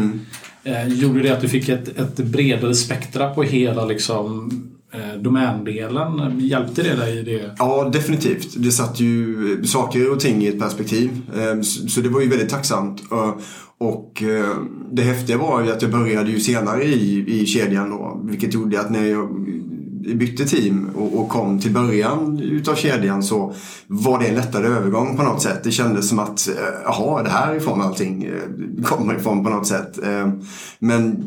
Eh, 0.64 0.89
gjorde 0.89 1.22
det 1.22 1.31
att 1.31 1.41
du 1.41 1.49
fick 1.49 1.68
ett, 1.68 1.99
ett 1.99 2.16
bredare 2.16 2.75
spektra 2.75 3.35
på 3.35 3.43
hela 3.43 3.85
liksom, 3.85 4.51
Eh, 4.95 5.20
domändelen? 5.20 6.40
Hjälpte 6.40 6.82
det 6.82 6.97
dig 6.97 7.18
i 7.18 7.22
det? 7.22 7.55
Ja, 7.59 7.90
definitivt. 7.92 8.55
Det 8.57 8.70
satt 8.70 9.01
ju 9.01 9.64
saker 9.64 10.12
och 10.12 10.20
ting 10.20 10.42
i 10.42 10.49
ett 10.49 10.59
perspektiv. 10.59 11.11
Ehm, 11.38 11.64
så 11.64 12.01
det 12.01 12.09
var 12.09 12.20
ju 12.20 12.28
väldigt 12.28 12.49
tacksamt. 12.49 13.03
Eh, 13.12 13.34
och 13.78 14.22
eh, 14.22 14.57
det 14.92 15.03
häftiga 15.03 15.38
var 15.38 15.64
ju 15.64 15.72
att 15.72 15.82
jag 15.82 15.90
började 15.90 16.30
ju 16.30 16.40
senare 16.40 16.84
i, 16.84 17.40
i 17.40 17.47
kedjan 17.47 17.90
då. 17.90 18.20
Vilket 18.24 18.55
gjorde 18.55 18.80
att 18.80 18.90
när 18.90 19.05
jag 19.05 19.28
bytte 20.14 20.44
team 20.44 20.90
och, 20.94 21.20
och 21.20 21.28
kom 21.28 21.61
till 21.61 21.72
början 21.72 22.38
utav 22.38 22.74
kedjan 22.74 23.22
så 23.22 23.55
var 23.86 24.18
det 24.18 24.26
en 24.26 24.34
lättare 24.34 24.66
övergång 24.66 25.16
på 25.16 25.22
något 25.22 25.42
sätt. 25.42 25.64
Det 25.64 25.70
kändes 25.70 26.09
som 26.09 26.18
att, 26.18 26.48
eh, 26.48 26.55
jaha, 26.84 27.22
det 27.22 27.30
här 27.30 27.55
ifrån 27.55 27.80
allting 27.80 28.24
eh, 28.24 28.84
kommer 28.84 29.16
ifrån 29.16 29.44
på 29.44 29.50
något 29.50 29.66
sätt. 29.66 30.05
Eh, 30.05 30.32
men 30.78 31.24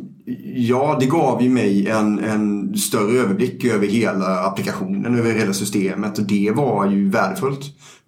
ja, 0.55 0.97
det 0.99 1.05
gav 1.05 1.43
ju 1.43 1.49
mig 1.49 1.87
en, 1.87 2.19
en 2.19 2.77
större 2.77 3.19
överblick 3.19 3.65
över 3.65 3.87
hela 3.87 4.39
applikationen, 4.39 5.19
över 5.19 5.33
hela 5.33 5.53
systemet 5.53 6.19
och 6.19 6.27
det 6.27 6.51
var 6.55 6.85
ju 6.85 7.09
värdefullt. 7.09 7.61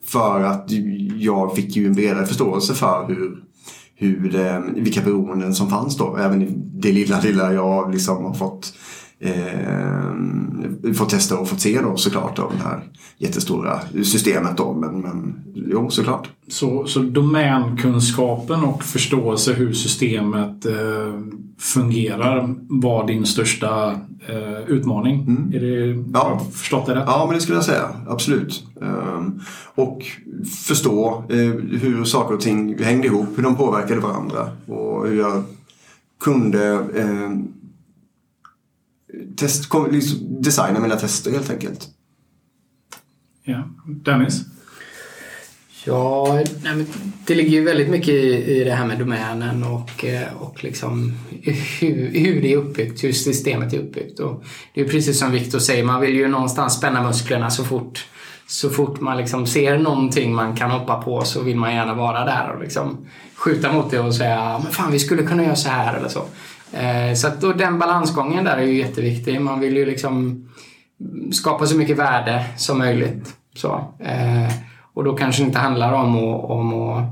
För 0.06 0.44
att 0.44 0.72
jag 1.16 1.56
fick 1.56 1.76
ju 1.76 1.86
en 1.86 1.94
bredare 1.94 2.26
förståelse 2.26 2.74
för 2.74 3.06
hur, 3.08 3.44
hur, 3.96 4.82
vilka 4.82 5.02
beroenden 5.02 5.56
som 5.56 5.70
fanns 5.70 5.98
då. 5.98 6.18
Även 6.18 6.48
det 6.80 6.92
lilla, 6.92 7.22
lilla 7.22 7.54
jag 7.54 7.94
liksom 7.94 8.26
har 8.26 8.34
fått, 8.34 8.74
eh, 9.20 10.94
fått 10.94 11.10
testa 11.10 11.38
och 11.38 11.48
fått 11.48 11.60
se 11.62 11.82
då 11.82 11.98
såklart 11.98 12.40
av 12.40 12.52
det 12.58 12.64
här 12.64 12.84
jättestora 13.18 13.80
systemet 14.04 14.58
då. 14.58 14.74
Men, 14.74 15.02
men 15.02 15.36
jo, 15.54 15.90
såklart. 15.90 16.30
Så, 16.48 16.88
så 16.88 17.00
domänkunskapen 17.00 18.64
och 18.64 18.84
förståelse 18.84 19.54
hur 19.54 19.74
systemet 19.74 20.66
eh, 20.66 21.20
fungerar 21.60 22.56
var 22.70 23.08
din 23.08 23.26
största 23.26 23.92
eh, 24.28 24.62
utmaning? 24.68 25.52
Är 25.54 25.60
det, 25.60 26.04
Ja. 26.14 26.42
Förstått 26.54 26.86
det 26.86 26.96
rätt? 26.96 27.04
Ja, 27.08 27.26
men 27.26 27.36
det 27.36 27.42
skulle 27.42 27.58
jag 27.58 27.66
säga. 27.66 27.90
Absolut. 28.08 28.64
Ehm, 28.82 29.40
och 29.76 30.06
förstå 30.68 31.24
eh, 31.30 31.38
hur 31.82 32.04
saker 32.04 32.36
och 32.36 32.42
ting 32.42 32.84
hängde 32.84 33.08
ihop, 33.08 33.28
hur 33.36 33.44
de 33.44 33.56
påverkade 33.56 34.00
varandra 34.00 34.50
och 34.68 35.08
hur 35.08 35.20
jag 35.20 35.44
kunde 36.20 36.74
eh, 36.74 37.30
test, 39.38 39.74
liksom 39.92 40.42
designa 40.42 40.80
mina 40.80 40.96
tester 40.96 41.32
helt 41.32 41.50
enkelt. 41.50 41.88
Ja. 43.44 43.70
Dennis? 43.86 44.42
Ja, 45.86 46.34
nej, 46.64 46.76
men 46.76 46.88
det 47.26 47.36
ligger 47.36 47.50
ju 47.50 47.64
väldigt 47.64 47.90
mycket 47.90 48.10
i, 48.10 48.44
i 48.44 48.64
det 48.64 48.72
här 48.72 48.86
med 48.86 49.00
domänen 49.00 49.64
och, 49.64 50.06
eh, 50.06 50.34
och 50.38 50.64
liksom 50.64 51.14
hur, 51.80 52.12
hur 52.14 52.42
det 52.42 52.54
är 52.54 52.58
uppbyggt, 52.58 53.04
hur 53.04 53.12
systemet 53.12 53.74
är 53.74 53.80
uppbyggt. 53.80 54.20
Och 54.20 54.44
det 54.74 54.82
är 54.82 54.86
precis 54.86 55.20
som 55.20 55.32
Viktor 55.32 55.60
säger, 55.60 55.84
man 55.84 56.02
vill 56.02 56.16
ju 56.16 56.28
någonstans 56.28 56.74
spänna 56.74 57.04
musklerna 57.04 57.50
så 57.50 57.64
fort, 57.64 58.08
så 58.48 58.70
fort 58.70 59.00
man 59.00 59.18
liksom 59.18 59.48
ser 59.48 59.78
någonting 59.78 60.36
man 60.36 60.56
kan 60.56 60.72
hoppa 60.72 61.02
på 61.02 61.22
så 61.22 61.42
vill 61.42 61.58
man 61.58 61.76
gärna 61.76 61.94
vara 61.94 62.26
där 62.26 62.50
och 62.56 62.62
liksom 62.62 63.08
skjuta 63.36 63.72
mot 63.72 63.92
det 63.92 64.00
och 64.00 64.16
säga 64.16 64.60
men 64.64 64.72
fan 64.72 64.92
vi 64.92 65.00
skulle 65.00 65.24
kunna 65.24 65.44
göra 65.44 65.56
så 65.56 65.70
här 65.70 65.98
eller 65.98 66.10
så. 66.10 66.26
Eh, 66.74 67.14
så 67.14 67.28
att 67.28 67.42
då, 67.42 67.54
den 67.54 67.80
balansgången 67.80 68.44
där 68.44 68.58
är 68.58 68.62
ju 68.62 68.78
jätteviktig. 68.78 69.42
Man 69.42 69.60
vill 69.60 69.78
ju 69.78 69.86
liksom 69.86 70.46
skapa 71.32 71.66
så 71.66 71.78
mycket 71.78 71.98
värde 71.98 72.46
som 72.58 72.78
möjligt. 72.78 73.36
Så. 73.56 73.74
Eh, 74.00 74.54
och 74.94 75.04
då 75.04 75.16
kanske 75.16 75.42
det 75.42 75.46
inte 75.46 75.60
handlar 75.60 75.94
om 75.94 76.16
att, 76.16 76.50
om 76.50 76.74
att 76.74 77.04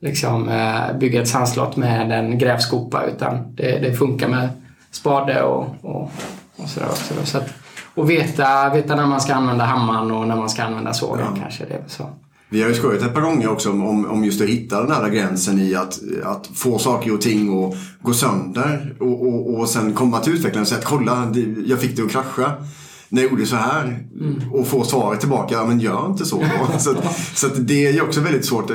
liksom, 0.00 0.48
eh, 0.48 0.96
bygga 0.98 1.22
ett 1.22 1.28
sandslott 1.28 1.76
med 1.76 2.12
en 2.12 2.38
grävskopa 2.38 3.04
utan 3.04 3.54
det, 3.54 3.78
det 3.78 3.92
funkar 3.94 4.28
med 4.28 4.48
spade 4.90 5.42
och, 5.42 5.66
och, 5.82 6.10
och 6.56 6.68
sådär 6.68 6.88
också. 6.88 7.14
Så 7.24 7.38
att, 7.38 7.54
och 7.94 8.10
veta, 8.10 8.68
veta 8.68 8.96
när 8.96 9.06
man 9.06 9.20
ska 9.20 9.34
använda 9.34 9.64
hammaren 9.64 10.10
och 10.10 10.28
när 10.28 10.36
man 10.36 10.50
ska 10.50 10.62
använda 10.62 10.92
sågen 10.92 11.26
ja. 11.34 11.40
kanske. 11.42 11.64
Det 11.64 11.82
så. 11.86 12.04
Vi 12.52 12.62
har 12.62 12.68
ju 12.68 12.74
skojat 12.74 13.02
ett 13.02 13.14
par 13.14 13.20
gånger 13.20 13.48
också 13.48 13.70
om, 13.70 14.04
om 14.04 14.24
just 14.24 14.40
att 14.40 14.48
hitta 14.48 14.82
den 14.82 14.90
här 14.90 15.08
gränsen 15.08 15.60
i 15.60 15.74
att, 15.74 16.00
att 16.24 16.50
få 16.54 16.78
saker 16.78 17.14
och 17.14 17.20
ting 17.20 17.64
att 17.64 17.74
gå 18.02 18.12
sönder 18.14 18.94
och, 19.00 19.28
och, 19.28 19.58
och 19.58 19.68
sen 19.68 19.92
komma 19.92 20.20
till 20.20 20.32
utvecklaren 20.32 20.62
och 20.62 20.68
säga 20.68 20.78
att 20.78 20.84
kolla, 20.84 21.34
jag 21.66 21.80
fick 21.80 21.96
det 21.96 22.02
att 22.02 22.10
krascha 22.10 22.52
när 23.12 23.22
jag 23.22 23.30
gjorde 23.30 23.46
så 23.46 23.56
här 23.56 23.84
mm. 24.20 24.52
och 24.52 24.66
få 24.66 24.84
svaret 24.84 25.20
tillbaka, 25.20 25.54
ja 25.54 25.64
men 25.66 25.80
gör 25.80 26.06
inte 26.06 26.24
så 26.24 26.36
då. 26.36 26.78
så, 26.78 26.94
så 27.34 27.46
det 27.46 27.86
är 27.86 27.92
ju 27.92 28.00
också 28.02 28.20
väldigt 28.20 28.44
svårt. 28.44 28.70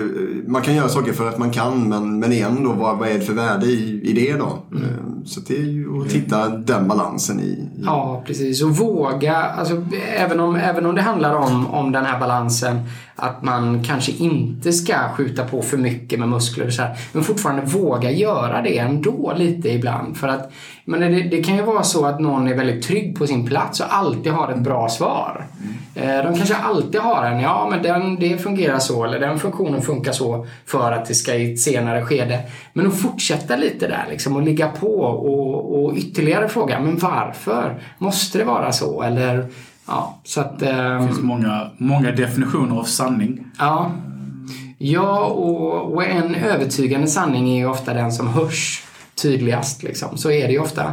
Man 0.48 0.62
kan 0.62 0.76
göra 0.76 0.90
saker 0.90 1.14
för 1.14 1.30
att 1.30 1.38
man 1.38 1.52
kan 1.52 1.90
men, 1.90 2.20
men 2.20 2.32
igen 2.32 2.64
då, 2.64 2.74
vad, 2.74 2.98
vad 2.98 3.10
är 3.10 3.14
det 3.14 3.22
för 3.22 3.34
värde 3.34 3.66
i, 3.66 4.02
i 4.04 4.14
det 4.14 4.34
då? 4.34 4.64
Mm. 4.72 4.84
Eh, 4.84 4.90
så 5.26 5.40
det 5.40 5.58
är 5.58 5.64
ju 5.64 6.02
att 6.02 6.12
hitta 6.12 6.50
den 6.50 6.88
balansen 6.88 7.40
i, 7.40 7.44
i... 7.44 7.82
Ja, 7.86 8.24
precis. 8.28 8.64
Och 8.64 8.78
våga, 8.78 9.36
alltså, 9.36 9.86
även, 10.16 10.40
om, 10.40 10.56
även 10.56 10.86
om 10.86 10.96
det 10.96 11.02
handlar 11.02 11.36
om, 11.36 11.68
om 11.68 11.92
den 11.92 12.06
här 12.06 12.20
balansen 12.20 12.80
att 13.16 13.44
man 13.44 13.84
kanske 13.84 14.12
inte 14.12 14.74
ska 14.74 15.10
skjuta 15.16 15.46
på 15.46 15.62
för 15.62 15.78
mycket 15.78 16.20
med 16.20 16.30
muskler 16.30 16.68
och 16.68 16.74
så 16.74 16.82
här, 16.82 16.98
men 17.14 17.24
fortfarande 17.24 17.66
våga 17.66 18.12
göra 18.12 18.62
det 18.62 18.78
ändå 18.78 19.34
lite 19.38 19.70
ibland. 19.70 20.18
För 20.18 20.28
att 20.28 20.52
men 20.88 21.00
det, 21.00 21.24
det, 21.24 21.44
kan 21.44 21.56
ju 21.56 21.62
vara 21.62 21.84
så 21.84 22.06
att 22.06 22.20
någon 22.20 22.48
är 22.48 22.56
väldigt 22.56 22.84
trygg 22.84 23.18
på 23.18 23.28
sin 23.28 23.46
plats 23.46 23.80
och 23.80 23.96
alltid 23.96 24.32
har 24.32 24.52
ett 24.52 24.60
bra 24.60 24.90
svar. 24.90 25.46
Mm. 25.96 26.26
De 26.26 26.38
kanske 26.38 26.56
alltid 26.56 27.02
har 27.02 27.26
en, 27.26 27.40
ja 27.40 27.68
men 27.72 27.84
den, 27.84 28.16
det 28.16 28.38
fungerar 28.38 28.80
så 28.80 29.06
eller 29.06 29.20
den 29.20 29.40
funktionen 29.40 29.82
funkar 29.82 30.12
så 30.12 30.48
för 30.66 30.92
att 30.92 31.06
det 31.06 31.16
ska 31.16 31.36
i 31.36 31.54
ett 31.54 31.60
senare 31.60 32.06
skede. 32.06 32.40
Men 32.74 32.88
att 32.88 32.98
fortsätta 32.98 33.56
lite 33.56 33.88
där 33.88 34.06
liksom 34.10 34.36
och 34.36 34.42
ligga 34.42 34.68
på 34.68 35.00
och, 35.00 35.84
och 35.84 35.94
ytterligare 35.96 36.50
fråga, 36.50 36.80
men 36.80 36.98
varför? 36.98 37.82
Måste 37.98 38.38
det 38.38 38.44
vara 38.44 38.72
så? 38.72 39.02
Eller 39.02 39.48
Ja, 39.88 40.18
så 40.24 40.42
att, 40.42 40.60
det 40.60 41.06
finns 41.08 41.20
ehm, 41.20 41.26
många, 41.26 41.70
många 41.78 42.12
definitioner 42.12 42.80
av 42.80 42.84
sanning. 42.84 43.46
Ja, 43.60 43.92
ja 44.78 45.20
och, 45.20 45.94
och 45.94 46.04
en 46.04 46.36
övertygande 46.36 47.08
sanning 47.08 47.50
är 47.50 47.58
ju 47.58 47.66
ofta 47.66 47.94
den 47.94 48.12
som 48.12 48.28
hörs 48.28 48.84
tydligast. 49.22 49.84
Liksom. 49.84 50.18
Så 50.18 50.31
är 50.31 50.48
det 50.48 50.53
ju 50.53 50.60
ofta. 50.60 50.84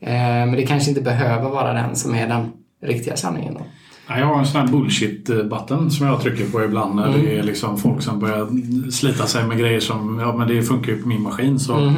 Eh, 0.00 0.12
men 0.12 0.52
det 0.52 0.66
kanske 0.66 0.90
inte 0.90 1.02
behöver 1.02 1.50
vara 1.50 1.72
den 1.72 1.96
som 1.96 2.14
är 2.14 2.28
den 2.28 2.52
riktiga 2.82 3.16
sanningen. 3.16 3.54
Då. 3.54 3.60
Jag 4.06 4.26
har 4.26 4.38
en 4.38 4.46
sån 4.46 4.60
här 4.60 4.68
bullshit-button 4.68 5.90
som 5.90 6.06
jag 6.06 6.20
trycker 6.20 6.44
på 6.44 6.64
ibland 6.64 6.94
när 6.94 7.08
mm. 7.08 7.20
det 7.20 7.38
är 7.38 7.42
liksom 7.42 7.78
folk 7.78 8.02
som 8.02 8.20
börjar 8.20 8.48
slita 8.90 9.26
sig 9.26 9.46
med 9.46 9.58
grejer 9.58 9.80
som 9.80 10.18
ja 10.18 10.36
men 10.36 10.48
det 10.48 10.62
funkar 10.62 10.92
ju 10.92 11.02
på 11.02 11.08
min 11.08 11.22
maskin 11.22 11.58
så 11.58 11.74
mm. 11.74 11.94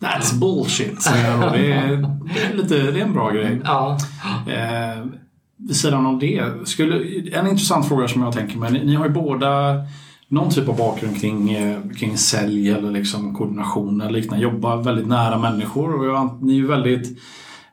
That's 0.00 0.34
bullshit, 0.34 1.02
säger 1.02 1.30
jag 1.30 1.52
Det 1.52 1.72
är, 1.72 1.96
det 2.34 2.40
är, 2.40 2.56
lite, 2.56 2.78
det 2.78 3.00
är 3.00 3.04
en 3.04 3.12
bra 3.12 3.30
grej. 3.30 3.60
Ja. 3.64 3.98
Eh, 4.46 5.04
vid 5.56 5.76
sidan 5.76 6.06
av 6.06 6.18
det, 6.18 6.44
skulle, 6.64 7.20
en 7.38 7.46
intressant 7.46 7.88
fråga 7.88 8.08
som 8.08 8.22
jag 8.22 8.32
tänker 8.32 8.58
mig. 8.58 8.72
Ni, 8.72 8.84
ni 8.84 8.94
har 8.94 9.06
ju 9.06 9.12
båda 9.12 9.76
någon 10.34 10.50
typ 10.50 10.68
av 10.68 10.76
bakgrund 10.76 11.20
kring, 11.20 11.52
eh, 11.52 11.78
kring 11.98 12.18
sälj 12.18 12.70
eller 12.70 12.90
liksom 12.90 13.34
koordination 13.34 14.00
eller 14.00 14.12
liknande. 14.12 14.44
Jobbar 14.44 14.76
väldigt 14.76 15.06
nära 15.06 15.38
människor 15.38 15.98
och 15.98 16.06
jag, 16.06 16.38
ni 16.42 16.52
är 16.52 16.56
ju 16.56 16.66
väldigt 16.66 17.18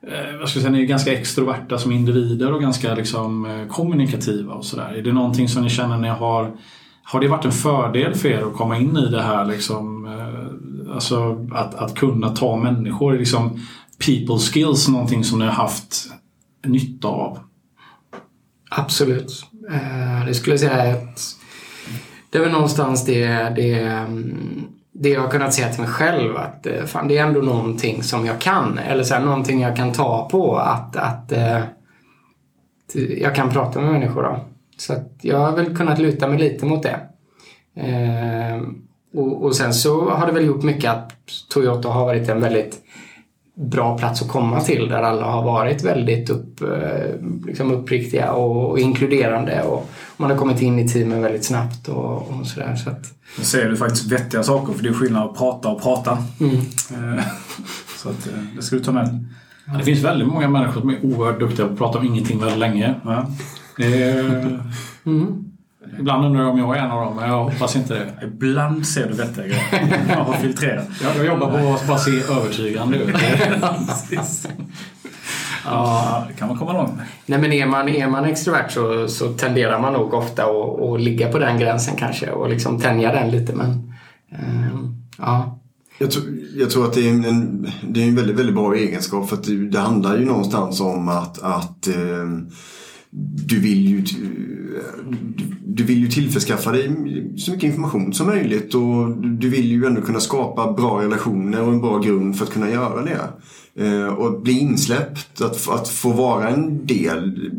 jag 0.01 0.39
vad 0.39 0.49
ska 0.49 0.59
jag 0.59 0.61
säga, 0.63 0.69
ni 0.69 0.81
är 0.81 0.85
ganska 0.85 1.13
extroverta 1.13 1.77
som 1.77 1.91
individer 1.91 2.53
och 2.53 2.61
ganska 2.61 2.95
liksom, 2.95 3.45
eh, 3.45 3.67
kommunikativa 3.67 4.53
och 4.53 4.65
sådär. 4.65 4.93
Är 4.97 5.01
det 5.01 5.13
någonting 5.13 5.49
som 5.49 5.63
ni 5.63 5.69
känner 5.69 5.97
ni 5.97 6.07
har 6.07 6.51
har 7.03 7.19
det 7.19 7.27
varit 7.27 7.45
en 7.45 7.51
fördel 7.51 8.13
för 8.13 8.29
er 8.29 8.41
att 8.41 8.53
komma 8.53 8.77
in 8.77 8.97
i 8.97 9.05
det 9.05 9.21
här 9.21 9.45
liksom, 9.45 10.07
alltså 10.93 11.47
att, 11.53 11.75
att 11.75 11.95
kunna 11.95 12.29
ta 12.29 12.57
människor, 12.57 13.13
liksom 13.13 13.59
people 14.05 14.37
skills, 14.37 14.87
någonting 14.87 15.23
som 15.23 15.39
ni 15.39 15.45
har 15.45 15.51
haft 15.51 16.11
nytta 16.65 17.07
av? 17.07 17.39
Absolut. 18.69 19.45
Det 20.27 20.33
skulle 20.33 20.53
jag 20.53 20.59
säga 20.59 20.71
är 20.71 20.93
ett 20.93 21.19
det 22.31 22.37
är 22.37 22.41
väl 22.41 22.51
någonstans 22.51 23.05
det, 23.05 23.27
det, 23.55 24.05
det 24.91 25.09
jag 25.09 25.21
har 25.21 25.29
kunnat 25.29 25.53
säga 25.53 25.69
till 25.69 25.81
mig 25.81 25.89
själv 25.89 26.37
att 26.37 26.65
eh, 26.65 26.83
fan, 26.85 27.07
det 27.07 27.17
är 27.17 27.23
ändå 27.23 27.41
någonting 27.41 28.03
som 28.03 28.25
jag 28.25 28.39
kan. 28.39 28.77
Eller 28.77 29.03
så 29.03 29.13
här, 29.13 29.21
någonting 29.21 29.61
jag 29.61 29.75
kan 29.75 29.93
ta 29.93 30.29
på. 30.31 30.57
Att, 30.57 30.95
att 30.95 31.31
eh, 31.31 31.59
jag 33.17 33.35
kan 33.35 33.49
prata 33.49 33.81
med 33.81 33.91
människor. 33.91 34.23
Då. 34.23 34.39
Så 34.77 34.93
att 34.93 35.11
jag 35.21 35.37
har 35.37 35.51
väl 35.51 35.77
kunnat 35.77 35.99
luta 35.99 36.27
mig 36.27 36.39
lite 36.39 36.65
mot 36.65 36.83
det. 36.83 36.99
Eh, 37.75 38.61
och, 39.13 39.43
och, 39.43 39.55
sen 39.55 39.73
så 39.73 40.09
har 40.09 40.27
det 40.27 40.33
väl 40.33 40.45
gjort 40.45 40.63
mycket 40.63 40.91
att 40.91 41.11
Toyota 41.49 41.89
har 41.89 42.05
varit 42.05 42.29
en 42.29 42.41
väldigt 42.41 42.79
bra 43.61 43.97
plats 43.97 44.21
att 44.21 44.27
komma 44.27 44.61
till 44.61 44.89
där 44.89 45.01
alla 45.01 45.25
har 45.25 45.43
varit 45.43 45.83
väldigt 45.83 46.29
upp, 46.29 46.61
eh, 46.61 47.47
liksom 47.47 47.71
uppriktiga 47.71 48.31
och, 48.31 48.79
inkluderande 48.79 49.63
och 49.63 49.89
man 50.17 50.31
har 50.31 50.37
kommit 50.37 50.61
in 50.61 50.79
i 50.79 50.89
teamen 50.89 51.21
väldigt 51.21 51.45
snabbt 51.45 51.87
och, 51.87 52.31
och 52.31 52.47
sådär. 52.47 52.75
Så 52.75 52.89
att... 52.89 53.13
Nu 53.37 53.43
säger 53.43 53.69
du 53.69 53.77
faktiskt 53.77 54.11
vettiga 54.11 54.43
saker 54.43 54.73
för 54.73 54.83
det 54.83 54.89
är 54.89 54.93
skillnad 54.93 55.29
att 55.29 55.37
prata 55.37 55.69
och 55.69 55.81
prata. 55.81 56.17
Mm. 56.39 56.55
Eh, 56.55 57.23
så 57.97 58.09
att, 58.09 58.27
eh, 58.27 58.33
det 58.55 58.61
ska 58.61 58.75
du 58.75 58.83
ta 58.83 58.91
med. 58.91 59.25
Ja, 59.65 59.77
det 59.77 59.83
finns 59.83 60.03
väldigt 60.03 60.27
många 60.27 60.49
människor 60.49 60.81
som 60.81 60.89
är 60.89 61.05
oerhört 61.05 61.39
duktiga 61.39 61.65
på 61.65 61.71
att 61.71 61.77
prata 61.77 61.99
om 61.99 62.05
ingenting 62.05 62.39
väldigt 62.39 62.59
länge. 62.59 62.95
Ja. 63.03 63.27
Mm. 65.05 65.50
Ibland 65.99 66.25
undrar 66.25 66.41
jag 66.41 66.51
om 66.51 66.59
jag 66.59 66.77
är 66.77 66.81
en 66.81 66.91
av 66.91 67.05
dem, 67.05 67.15
men 67.15 67.29
jag 67.29 67.43
hoppas 67.43 67.75
inte 67.75 67.93
det. 67.93 68.25
Ibland 68.25 68.87
ser 68.87 69.07
du 69.07 69.13
vettiga 69.13 69.45
grejer. 69.45 70.05
Jag 70.09 70.23
har 70.23 70.33
filtrerat. 70.33 70.87
Jag, 71.03 71.17
jag 71.17 71.25
jobbar 71.25 71.51
på 71.51 71.73
att 71.73 71.87
bara 71.87 71.97
se 71.97 72.11
övertygande 72.11 72.97
ut. 72.97 73.15
Ja, 75.65 76.25
det 76.27 76.33
kan 76.33 76.47
man 76.47 76.57
komma 76.57 76.73
långt 76.73 76.97
med. 76.97 77.05
Nej, 77.25 77.39
men 77.39 77.53
är 77.53 77.65
man, 77.65 77.89
är 77.89 78.07
man 78.07 78.25
extrovert 78.25 78.69
så, 78.69 79.07
så 79.07 79.33
tenderar 79.33 79.79
man 79.79 79.93
nog 79.93 80.13
ofta 80.13 80.43
att, 80.43 80.81
att 80.81 81.01
ligga 81.01 81.31
på 81.31 81.39
den 81.39 81.59
gränsen 81.59 81.95
kanske 81.97 82.31
och 82.31 82.49
liksom 82.49 82.79
tänja 82.79 83.13
den 83.13 83.31
lite. 83.31 83.55
Men, 83.55 83.93
eh, 84.31 84.79
ja. 85.17 85.59
Jag 85.97 86.11
tror, 86.11 86.23
jag 86.55 86.69
tror, 86.69 86.85
att 86.85 86.93
det 86.93 87.09
är 87.09 87.11
en, 87.11 87.67
det 87.81 88.03
är 88.03 88.07
en 88.07 88.15
väldigt, 88.15 88.35
väldigt 88.35 88.55
bra 88.55 88.75
egenskap 88.75 89.29
för 89.29 89.35
att 89.35 89.43
det, 89.43 89.69
det 89.69 89.79
handlar 89.79 90.17
ju 90.17 90.25
någonstans 90.25 90.81
om 90.81 91.09
att, 91.09 91.41
att 91.41 91.87
eh, 91.87 92.27
du 93.45 93.59
vill 93.59 93.87
ju 93.87 94.01
du 94.01 95.50
du 95.73 95.83
vill 95.83 95.99
ju 95.99 96.07
tillförskaffa 96.07 96.71
dig 96.71 96.91
så 97.37 97.51
mycket 97.51 97.63
information 97.63 98.13
som 98.13 98.27
möjligt 98.27 98.75
och 98.75 99.17
du 99.17 99.49
vill 99.49 99.71
ju 99.71 99.85
ändå 99.85 100.01
kunna 100.01 100.19
skapa 100.19 100.73
bra 100.73 101.01
relationer 101.01 101.61
och 101.61 101.73
en 101.73 101.81
bra 101.81 101.99
grund 101.99 102.37
för 102.37 102.45
att 102.45 102.51
kunna 102.51 102.69
göra 102.69 103.01
det. 103.01 103.19
Och 104.17 104.31
och 104.31 104.41
bli 104.41 104.59
insläppt, 104.59 105.41
att, 105.41 105.69
att 105.69 105.87
få 105.87 106.09
vara 106.09 106.49
en 106.49 106.85
del 106.85 107.51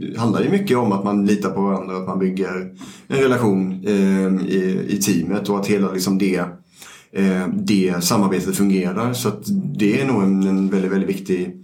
eh, 0.00 0.20
handlar 0.20 0.42
ju 0.42 0.50
mycket 0.50 0.76
om 0.76 0.92
att 0.92 1.04
man 1.04 1.26
litar 1.26 1.50
på 1.50 1.62
varandra, 1.62 1.96
att 1.96 2.06
man 2.06 2.18
bygger 2.18 2.74
en 3.08 3.18
relation 3.18 3.84
eh, 3.86 4.46
i, 4.48 4.86
i 4.88 4.96
teamet 4.96 5.48
och 5.48 5.60
att 5.60 5.66
hela 5.66 5.92
liksom 5.92 6.18
det, 6.18 6.44
det 7.52 8.04
samarbetet 8.04 8.56
fungerar. 8.56 9.12
Så 9.12 9.28
att 9.28 9.42
det 9.78 10.00
är 10.00 10.06
nog 10.06 10.22
en, 10.22 10.42
en 10.42 10.68
väldigt, 10.68 10.92
väldigt 10.92 11.08
viktig 11.08 11.56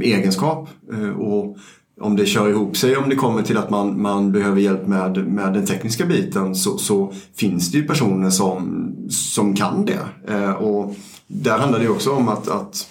egenskap. 0.00 0.68
Och 1.18 1.56
om 2.00 2.16
det 2.16 2.26
kör 2.26 2.48
ihop 2.48 2.76
sig, 2.76 2.96
om 2.96 3.08
det 3.08 3.16
kommer 3.16 3.42
till 3.42 3.56
att 3.56 3.70
man, 3.70 4.02
man 4.02 4.32
behöver 4.32 4.60
hjälp 4.60 4.86
med, 4.86 5.26
med 5.26 5.52
den 5.52 5.66
tekniska 5.66 6.06
biten 6.06 6.54
så, 6.54 6.78
så 6.78 7.12
finns 7.36 7.70
det 7.70 7.78
ju 7.78 7.86
personer 7.86 8.30
som, 8.30 8.92
som 9.10 9.54
kan 9.56 9.84
det. 9.84 10.32
Eh, 10.34 10.52
och 10.52 10.94
där 11.26 11.58
handlar 11.58 11.78
det 11.78 11.88
också 11.88 12.12
om 12.12 12.28
att, 12.28 12.48
att, 12.48 12.88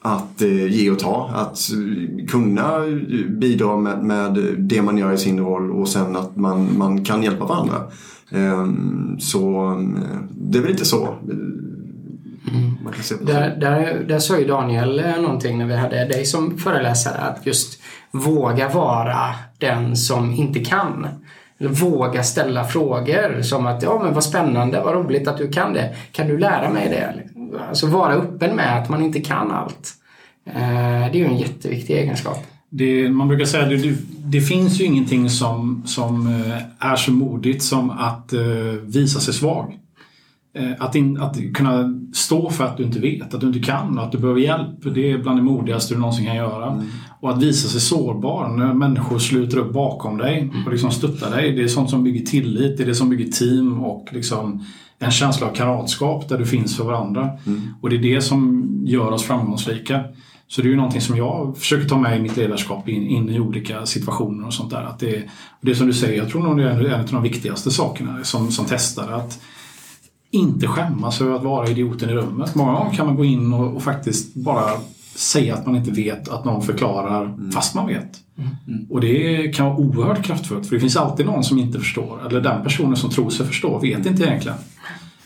att 0.00 0.42
eh, 0.42 0.66
ge 0.66 0.90
och 0.90 0.98
ta. 0.98 1.30
Att 1.34 1.58
eh, 1.72 2.26
kunna 2.26 2.76
eh, 2.76 3.30
bidra 3.30 3.76
med, 3.76 4.04
med 4.04 4.54
det 4.58 4.82
man 4.82 4.98
gör 4.98 5.12
i 5.12 5.18
sin 5.18 5.40
roll 5.40 5.70
och 5.70 5.88
sen 5.88 6.16
att 6.16 6.36
man, 6.36 6.78
man 6.78 7.04
kan 7.04 7.22
hjälpa 7.22 7.44
varandra. 7.44 7.82
Ehm, 8.30 9.10
eh, 9.12 9.18
så 9.18 9.74
det 10.30 10.58
är 10.58 10.62
väl 10.62 10.70
inte 10.70 10.84
så. 10.84 11.04
Eh, 11.04 11.36
Mm. 12.86 13.26
Där, 13.26 13.56
där, 13.56 14.04
där 14.08 14.18
sa 14.18 14.38
ju 14.38 14.46
Daniel 14.46 14.98
eh, 14.98 15.16
någonting 15.16 15.58
när 15.58 15.66
vi 15.66 15.76
hade 15.76 16.04
dig 16.04 16.24
som 16.24 16.58
föreläsare 16.58 17.16
att 17.18 17.46
just 17.46 17.80
våga 18.10 18.68
vara 18.68 19.34
den 19.58 19.96
som 19.96 20.32
inte 20.32 20.60
kan. 20.60 21.06
våga 21.58 22.22
ställa 22.22 22.64
frågor 22.64 23.42
som 23.42 23.66
att 23.66 23.82
ja 23.82 24.00
men 24.04 24.14
vad 24.14 24.24
spännande, 24.24 24.80
vad 24.84 24.94
roligt 24.94 25.28
att 25.28 25.38
du 25.38 25.48
kan 25.48 25.72
det. 25.72 25.96
Kan 26.12 26.28
du 26.28 26.38
lära 26.38 26.70
mig 26.70 26.88
det? 26.88 27.14
Alltså 27.68 27.86
vara 27.86 28.12
öppen 28.12 28.56
med 28.56 28.78
att 28.78 28.88
man 28.88 29.02
inte 29.02 29.20
kan 29.20 29.50
allt. 29.50 29.92
Eh, 30.46 31.12
det 31.12 31.14
är 31.14 31.14
ju 31.14 31.24
en 31.24 31.38
jätteviktig 31.38 31.96
egenskap. 31.96 32.46
Det, 32.70 33.08
man 33.08 33.28
brukar 33.28 33.44
säga 33.44 33.62
att 33.62 33.70
det, 33.70 33.96
det, 34.24 34.40
finns 34.40 34.80
ju 34.80 34.84
ingenting 34.84 35.30
som, 35.30 35.82
som 35.86 36.26
eh, 36.26 36.88
är 36.90 36.96
så 36.96 37.10
modigt 37.10 37.62
som 37.62 37.90
att 37.90 38.32
uh, 38.32 38.72
visa 38.82 39.20
sig 39.20 39.34
svag. 39.34 39.78
Uh, 40.58 40.72
att, 40.78 40.94
in, 40.94 41.20
att 41.20 41.36
kunna 41.54 42.00
stå 42.12 42.50
för 42.50 42.64
att 42.64 42.76
du 42.76 42.82
inte 42.82 42.98
vet, 42.98 43.34
att 43.34 43.40
du 43.40 43.46
inte 43.46 43.58
kan 43.58 43.98
och 43.98 44.04
att 44.04 44.12
du 44.12 44.18
behöver 44.18 44.40
hjälp. 44.40 44.94
Det 44.94 45.12
är 45.12 45.18
bland 45.18 45.38
det 45.38 45.42
modigaste 45.42 45.94
du 45.94 46.00
någonsin 46.00 46.26
kan 46.26 46.36
göra. 46.36 46.70
Mm. 46.72 46.86
Och 47.20 47.30
att 47.30 47.42
visa 47.42 47.68
sig 47.68 47.80
sårbar 47.80 48.48
när 48.48 48.74
människor 48.74 49.18
sluter 49.18 49.58
upp 49.58 49.72
bakom 49.72 50.18
dig 50.18 50.52
och 50.66 50.72
liksom 50.72 50.90
stöttar 50.90 51.30
dig. 51.30 51.52
Det 51.52 51.62
är 51.62 51.68
sånt 51.68 51.90
som 51.90 52.04
bygger 52.04 52.26
tillit, 52.26 52.76
det 52.76 52.82
är 52.82 52.86
det 52.86 52.94
som 52.94 53.10
bygger 53.10 53.30
team 53.32 53.84
och 53.84 54.08
liksom 54.12 54.64
en 54.98 55.10
känsla 55.10 55.46
av 55.46 55.54
kamratskap 55.54 56.28
där 56.28 56.38
du 56.38 56.46
finns 56.46 56.76
för 56.76 56.84
varandra. 56.84 57.30
Mm. 57.46 57.60
Och 57.80 57.90
det 57.90 57.96
är 57.96 58.14
det 58.14 58.20
som 58.20 58.70
gör 58.84 59.10
oss 59.10 59.22
framgångsrika. 59.22 60.04
Så 60.48 60.62
det 60.62 60.68
är 60.68 60.70
ju 60.70 60.76
någonting 60.76 61.00
som 61.00 61.16
jag 61.16 61.58
försöker 61.58 61.88
ta 61.88 61.98
med 61.98 62.18
i 62.18 62.22
mitt 62.22 62.36
ledarskap 62.36 62.88
in, 62.88 63.06
in 63.06 63.28
i 63.28 63.40
olika 63.40 63.86
situationer 63.86 64.46
och 64.46 64.54
sånt 64.54 64.70
där. 64.70 64.82
Att 64.82 64.98
det, 64.98 65.22
det 65.60 65.74
som 65.74 65.86
du 65.86 65.92
säger, 65.92 66.18
jag 66.18 66.30
tror 66.30 66.42
nog 66.42 66.56
det 66.56 66.70
är 66.70 66.80
en 66.80 67.00
av 67.00 67.06
de 67.06 67.22
viktigaste 67.22 67.70
sakerna 67.70 68.24
som, 68.24 68.50
som 68.50 68.64
testare. 68.64 69.14
Att 69.14 69.40
inte 70.34 70.66
skämmas 70.66 71.20
över 71.20 71.36
att 71.36 71.42
vara 71.42 71.68
idioten 71.68 72.10
i 72.10 72.12
rummet. 72.12 72.54
Många 72.54 72.72
gånger 72.72 72.94
kan 72.94 73.06
man 73.06 73.16
gå 73.16 73.24
in 73.24 73.52
och, 73.52 73.76
och 73.76 73.82
faktiskt 73.82 74.34
bara 74.34 74.70
säga 75.14 75.54
att 75.54 75.66
man 75.66 75.76
inte 75.76 75.90
vet, 75.90 76.28
att 76.28 76.44
någon 76.44 76.62
förklarar 76.62 77.24
mm. 77.24 77.52
fast 77.52 77.74
man 77.74 77.86
vet. 77.86 78.20
Mm. 78.38 78.86
Och 78.90 79.00
det 79.00 79.48
kan 79.54 79.66
vara 79.66 79.76
oerhört 79.76 80.24
kraftfullt 80.24 80.66
för 80.66 80.74
det 80.74 80.80
finns 80.80 80.96
alltid 80.96 81.26
någon 81.26 81.44
som 81.44 81.58
inte 81.58 81.78
förstår. 81.78 82.26
Eller 82.28 82.40
den 82.40 82.62
personen 82.62 82.96
som 82.96 83.10
tror 83.10 83.30
sig 83.30 83.46
förstå 83.46 83.78
vet 83.78 84.06
inte 84.06 84.22
egentligen. 84.22 84.58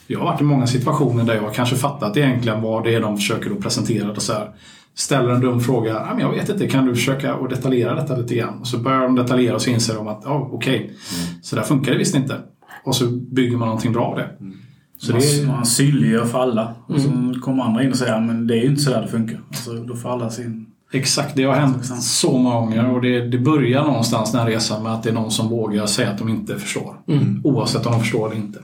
Jag 0.06 0.18
har 0.18 0.26
varit 0.26 0.40
i 0.40 0.44
många 0.44 0.66
situationer 0.66 1.24
där 1.24 1.34
jag 1.34 1.54
kanske 1.54 1.76
fattat 1.76 2.16
egentligen 2.16 2.62
vad 2.62 2.84
det 2.84 2.94
är 2.94 3.00
de 3.00 3.16
försöker 3.16 3.50
att 3.50 3.60
presentera. 3.60 4.10
Och 4.10 4.22
så 4.22 4.32
här, 4.32 4.50
ställer 4.94 5.28
en 5.28 5.40
dum 5.40 5.60
fråga. 5.60 6.16
jag 6.20 6.30
vet 6.30 6.48
inte, 6.48 6.68
kan 6.68 6.86
du 6.86 6.94
försöka 6.94 7.34
att 7.34 7.50
detaljera 7.50 7.94
detta 7.94 8.16
lite 8.16 8.34
grann? 8.34 8.58
Och 8.60 8.66
så 8.66 8.78
börjar 8.78 9.02
de 9.02 9.14
detaljera 9.14 9.54
och 9.54 9.62
så 9.62 9.70
inser 9.70 9.94
de 9.94 10.08
att 10.08 10.26
oh, 10.26 10.54
okej, 10.54 10.74
okay, 10.74 10.76
mm. 10.78 11.42
så 11.42 11.56
där 11.56 11.62
funkar 11.62 11.92
det 11.92 11.98
visst 11.98 12.14
inte. 12.14 12.36
Och 12.84 12.96
så 12.96 13.06
bygger 13.06 13.56
man 13.56 13.68
någonting 13.68 13.92
bra 13.92 14.04
av 14.04 14.16
det. 14.16 14.30
Mm. 14.40 14.58
Så 14.98 15.12
man, 15.12 15.20
det 15.20 15.40
är... 15.40 15.46
man 15.46 15.66
synliggör 15.66 16.24
för 16.24 16.38
alla. 16.38 16.74
Och 16.86 17.00
så 17.00 17.08
mm. 17.08 17.40
kommer 17.40 17.62
andra 17.62 17.82
in 17.82 17.90
och 17.90 17.96
säger 17.96 18.20
men 18.20 18.46
det 18.46 18.54
är 18.54 18.62
ju 18.62 18.68
inte 18.68 18.82
så 18.82 18.90
där 18.90 19.02
det 19.02 19.08
funkar. 19.08 19.40
Alltså, 19.48 19.72
då 19.72 19.96
får 19.96 20.12
alla 20.12 20.30
sin... 20.30 20.66
Exakt, 20.92 21.36
det 21.36 21.44
har 21.44 21.54
hänt 21.54 21.84
så 22.02 22.38
många 22.38 22.60
gånger 22.60 22.90
och 22.90 23.02
det, 23.02 23.28
det 23.28 23.38
börjar 23.38 23.84
någonstans 23.84 24.32
den 24.32 24.40
här 24.40 24.48
resan 24.48 24.82
med 24.82 24.92
att 24.92 25.02
det 25.02 25.08
är 25.08 25.14
någon 25.14 25.30
som 25.30 25.48
vågar 25.48 25.86
säga 25.86 26.10
att 26.10 26.18
de 26.18 26.28
inte 26.28 26.58
förstår. 26.58 26.96
Mm. 27.08 27.40
Oavsett 27.44 27.86
om 27.86 27.92
de 27.92 28.00
förstår 28.00 28.26
eller 28.26 28.36
inte. 28.36 28.58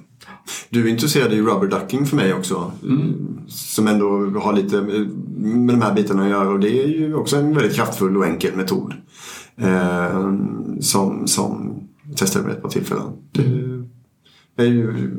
Du 0.70 0.86
är 0.86 0.90
intresserad 0.90 1.32
i 1.32 1.40
rubber 1.40 1.66
ducking 1.66 2.06
för 2.06 2.16
mig 2.16 2.34
också. 2.34 2.72
Mm. 2.82 3.38
Som 3.48 3.88
ändå 3.88 4.06
har 4.40 4.52
lite 4.52 4.80
med 5.36 5.74
de 5.74 5.82
här 5.82 5.94
bitarna 5.94 6.22
att 6.22 6.30
göra 6.30 6.48
och 6.48 6.60
det 6.60 6.84
är 6.84 6.88
ju 6.88 7.14
också 7.14 7.36
en 7.36 7.54
väldigt 7.54 7.76
kraftfull 7.76 8.16
och 8.16 8.26
enkel 8.26 8.56
metod. 8.56 8.94
Eh, 9.56 10.34
som, 10.80 11.26
som 11.26 11.74
testade 12.16 12.44
med 12.44 12.54
ett 12.54 12.62
par 12.62 12.68
tillfällen. 12.68 13.12
Det 14.56 14.62
är 14.62 14.66
ju 14.66 15.10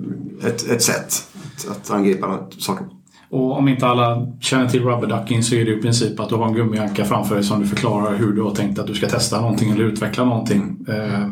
ett, 0.44 0.70
ett 0.70 0.82
sätt 0.82 1.28
att 1.70 1.92
angripa 1.92 2.40
saker 2.60 2.86
och 3.30 3.58
om 3.58 3.68
inte 3.68 3.88
alla 3.88 4.28
känner 4.40 4.70
till 4.70 4.84
rubber 4.84 5.08
ducking 5.08 5.44
så 5.44 5.56
är 5.56 5.66
det 5.66 5.72
i 5.72 5.82
princip 5.82 6.20
att 6.20 6.30
du 6.30 6.36
har 6.36 6.48
en 6.48 6.54
gummianka 6.54 7.06
framför 7.06 7.36
dig 7.36 7.44
som 7.44 7.62
du 7.62 7.68
förklarar 7.68 8.16
hur 8.16 8.34
du 8.34 8.42
har 8.42 8.56
tänkt 8.56 8.80
att 8.80 8.88
du 8.88 8.94
ska 8.94 9.08
testa 9.08 9.42
någonting 9.42 9.72
eller 9.72 9.84
utveckla 9.84 10.26
någonting. 10.26 10.86
Eh, 10.88 11.28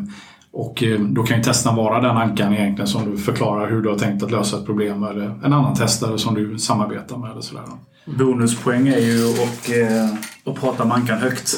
och 0.52 0.82
eh, 0.82 1.00
då 1.00 1.22
kan 1.22 1.36
ju 1.36 1.42
testen 1.42 1.76
vara 1.76 2.00
den 2.00 2.16
ankan 2.16 2.54
egentligen 2.54 2.86
som 2.86 3.10
du 3.10 3.16
förklarar 3.16 3.70
hur 3.70 3.82
du 3.82 3.88
har 3.88 3.98
tänkt 3.98 4.22
att 4.22 4.30
lösa 4.30 4.56
ett 4.56 4.66
problem 4.66 5.04
eller 5.04 5.24
en 5.44 5.52
annan 5.52 5.74
testare 5.74 6.18
som 6.18 6.34
du 6.34 6.58
samarbetar 6.58 7.16
med. 7.16 7.30
Eller 7.30 7.40
sådär. 7.40 7.62
Bonuspoäng 8.04 8.88
är 8.88 8.98
ju 8.98 9.28
att, 9.28 9.68
eh, 9.68 10.52
att 10.52 10.60
prata 10.60 10.84
med 10.84 10.96
ankan 10.96 11.18
högt. 11.18 11.56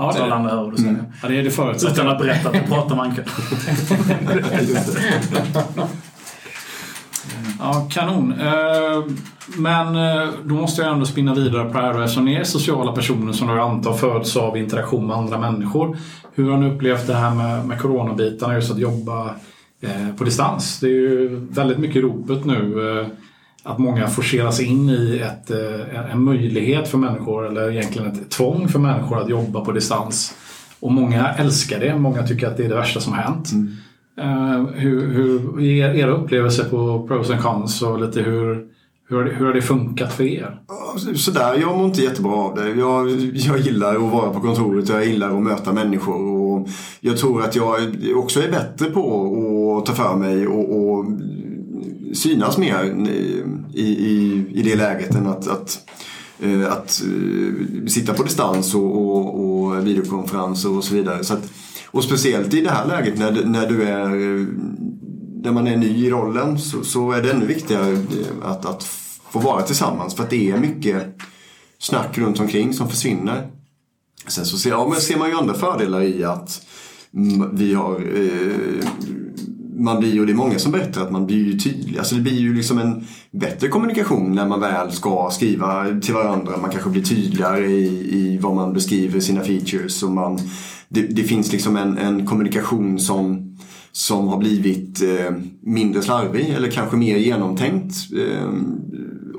Ja, 0.00 0.12
det 0.12 0.18
är 0.18 0.64
det. 0.64 0.70
Du 0.70 0.76
säger. 0.76 0.90
Mm. 0.90 1.04
Ja, 1.22 1.28
det 1.28 1.38
är 1.38 1.42
det 1.42 1.50
förutsatt. 1.50 1.92
Utan 1.92 2.08
att 2.08 2.18
berätta 2.18 2.48
att 2.48 2.54
du 2.54 2.60
pratar 2.60 2.96
med 2.96 3.04
ankan. 3.04 3.24
ja, 7.58 7.88
kanon. 7.90 8.34
Men 9.56 9.94
då 10.44 10.54
måste 10.54 10.82
jag 10.82 10.92
ändå 10.92 11.06
spinna 11.06 11.34
vidare 11.34 11.64
på 11.64 11.78
det 11.78 11.84
här 11.84 12.02
eftersom 12.02 12.24
ni 12.24 12.34
är 12.34 12.44
sociala 12.44 12.92
personer 12.92 13.32
som 13.32 13.48
du 13.48 13.60
antar 13.60 13.92
föds 13.92 14.36
av 14.36 14.56
interaktion 14.56 15.06
med 15.06 15.16
andra 15.16 15.38
människor. 15.38 15.96
Hur 16.34 16.50
har 16.50 16.58
ni 16.58 16.70
upplevt 16.70 17.06
det 17.06 17.14
här 17.14 17.34
med, 17.34 17.66
med 17.66 17.80
coronabitarna, 17.80 18.54
just 18.54 18.70
att 18.70 18.78
jobba 18.78 19.34
eh, 19.80 20.14
på 20.18 20.24
distans? 20.24 20.80
Det 20.80 20.86
är 20.86 20.90
ju 20.90 21.46
väldigt 21.50 21.78
mycket 21.78 22.02
ropet 22.02 22.44
nu 22.44 22.90
eh, 23.00 23.06
att 23.62 23.78
många 23.78 24.08
forceras 24.08 24.60
in 24.60 24.90
i 24.90 25.22
ett, 25.24 25.50
eh, 25.50 26.12
en 26.12 26.22
möjlighet 26.22 26.88
för 26.88 26.98
människor, 26.98 27.46
eller 27.46 27.70
egentligen 27.70 28.08
ett 28.08 28.30
tvång 28.30 28.68
för 28.68 28.78
människor 28.78 29.22
att 29.22 29.28
jobba 29.28 29.64
på 29.64 29.72
distans. 29.72 30.34
Och 30.80 30.92
många 30.92 31.28
älskar 31.28 31.80
det, 31.80 31.98
många 31.98 32.26
tycker 32.26 32.46
att 32.46 32.56
det 32.56 32.64
är 32.64 32.68
det 32.68 32.74
värsta 32.74 33.00
som 33.00 33.12
har 33.12 33.22
hänt. 33.22 33.52
Mm. 33.52 33.68
Uh, 34.20 34.66
hur, 34.74 35.12
hur 35.12 35.60
er, 35.62 35.94
era 35.94 36.10
upplevelser 36.10 36.64
på 36.64 37.06
pros 37.08 37.30
and 37.30 37.42
cons 37.42 37.82
och 37.82 38.00
lite 38.00 38.20
hur, 38.20 38.66
hur 39.08 39.16
har, 39.16 39.24
det, 39.24 39.30
hur 39.30 39.46
har 39.46 39.52
det 39.52 39.62
funkat 39.62 40.12
för 40.12 40.24
er? 40.24 40.60
Sådär, 41.16 41.58
jag 41.60 41.76
mår 41.76 41.86
inte 41.86 42.02
jättebra 42.02 42.32
av 42.32 42.54
det. 42.54 42.68
Jag, 42.68 43.10
jag 43.34 43.58
gillar 43.58 43.94
att 43.94 44.12
vara 44.12 44.30
på 44.30 44.40
kontoret 44.40 44.90
och 44.90 44.96
jag 44.96 45.06
gillar 45.06 45.36
att 45.36 45.42
möta 45.42 45.72
människor. 45.72 46.20
Och 46.22 46.68
jag 47.00 47.16
tror 47.16 47.42
att 47.42 47.56
jag 47.56 47.78
också 48.16 48.42
är 48.42 48.50
bättre 48.50 48.90
på 48.90 49.78
att 49.78 49.86
ta 49.86 49.92
för 50.04 50.16
mig 50.16 50.46
och, 50.46 50.78
och 50.78 51.04
synas 52.14 52.58
mer 52.58 52.84
eh, 53.08 53.80
i, 53.80 53.86
i, 53.86 54.44
i 54.50 54.62
det 54.62 54.76
läget 54.76 55.14
än 55.14 55.26
att, 55.26 55.48
att 55.48 55.90
eh, 56.40 56.72
att 56.72 57.02
eh, 57.02 57.86
sitta 57.86 58.14
på 58.14 58.22
distans 58.22 58.74
och, 58.74 58.96
och, 58.96 59.40
och 59.40 59.86
videokonferenser 59.86 60.76
och 60.76 60.84
så 60.84 60.94
vidare. 60.94 61.24
Så 61.24 61.34
att, 61.34 61.52
och 61.86 62.04
speciellt 62.04 62.54
i 62.54 62.60
det 62.60 62.70
här 62.70 62.86
läget 62.86 63.18
när, 63.18 63.44
när 63.44 63.66
du 63.66 63.82
är 63.82 64.08
när 65.42 65.52
man 65.52 65.66
är 65.66 65.76
ny 65.76 66.06
i 66.06 66.10
rollen 66.10 66.58
så, 66.58 66.84
så 66.84 67.12
är 67.12 67.22
det 67.22 67.30
ännu 67.30 67.46
viktigare 67.46 67.98
att, 68.42 68.66
att 68.66 68.84
få 69.30 69.38
vara 69.38 69.62
tillsammans 69.62 70.14
för 70.14 70.22
att 70.22 70.30
det 70.30 70.50
är 70.50 70.58
mycket 70.58 71.16
snack 71.78 72.18
runt 72.18 72.40
omkring 72.40 72.74
som 72.74 72.88
försvinner. 72.88 73.50
Sen 74.26 74.44
så 74.44 74.58
ser, 74.58 74.70
ja, 74.70 74.88
men 74.88 75.00
ser 75.00 75.18
man 75.18 75.28
ju 75.28 75.34
andra 75.34 75.54
fördelar 75.54 76.02
i 76.02 76.24
att 76.24 76.66
mm, 77.14 77.56
vi 77.56 77.74
har 77.74 77.94
eh, 77.94 78.84
man 79.80 80.00
blir 80.00 80.14
ju, 80.14 80.26
det 80.26 80.32
är 80.32 80.36
många 80.36 80.58
som 80.58 80.72
berättar 80.72 81.02
att 81.02 81.10
man 81.10 81.26
blir 81.26 81.44
ju 81.44 81.58
tydlig. 81.58 81.98
Alltså 81.98 82.14
det 82.14 82.20
blir 82.20 82.40
ju 82.40 82.54
liksom 82.54 82.78
en 82.78 83.06
bättre 83.30 83.68
kommunikation 83.68 84.34
när 84.34 84.48
man 84.48 84.60
väl 84.60 84.92
ska 84.92 85.30
skriva 85.32 86.00
till 86.00 86.14
varandra. 86.14 86.56
Man 86.56 86.70
kanske 86.70 86.90
blir 86.90 87.02
tydligare 87.02 87.66
i, 87.66 88.16
i 88.16 88.38
vad 88.38 88.54
man 88.54 88.72
beskriver 88.72 89.20
sina 89.20 89.40
features. 89.40 90.02
Och 90.02 90.10
man, 90.10 90.38
det, 90.88 91.02
det 91.02 91.22
finns 91.22 91.52
liksom 91.52 91.76
en, 91.76 91.98
en 91.98 92.26
kommunikation 92.26 92.98
som 92.98 93.46
som 93.92 94.28
har 94.28 94.38
blivit 94.38 95.02
eh, 95.02 95.36
mindre 95.62 96.02
slarvig 96.02 96.50
eller 96.50 96.70
kanske 96.70 96.96
mer 96.96 97.16
genomtänkt. 97.16 97.94
Eh, 98.18 98.50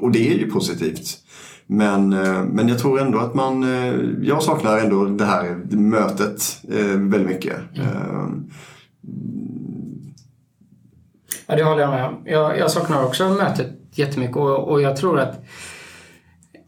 och 0.02 0.12
det 0.12 0.34
är 0.34 0.38
ju 0.38 0.52
positivt. 0.52 1.18
Men, 1.68 2.14
eh, 2.14 2.44
men 2.44 2.68
jag 2.68 2.80
tror 2.80 3.02
ändå 3.02 3.20
att 3.20 3.34
man, 3.34 3.64
eh, 3.64 3.96
jag 4.22 4.44
saknar 4.44 4.78
ändå 4.78 5.06
det 5.06 5.26
här 5.26 5.76
mötet 5.76 6.58
eh, 6.70 6.86
väldigt 6.86 7.28
mycket. 7.28 7.58
Mm. 7.76 8.50
Ja, 11.52 11.58
det 11.58 11.64
håller 11.64 11.82
jag 11.82 11.90
med 11.90 12.06
om. 12.06 12.22
Jag, 12.26 12.58
jag 12.58 12.72
saknar 12.72 13.06
också 13.06 13.30
mötet 13.30 13.68
jättemycket 13.92 14.38
och, 14.38 14.68
och 14.68 14.82
jag 14.82 14.98
tror 14.98 15.20
att 15.20 15.46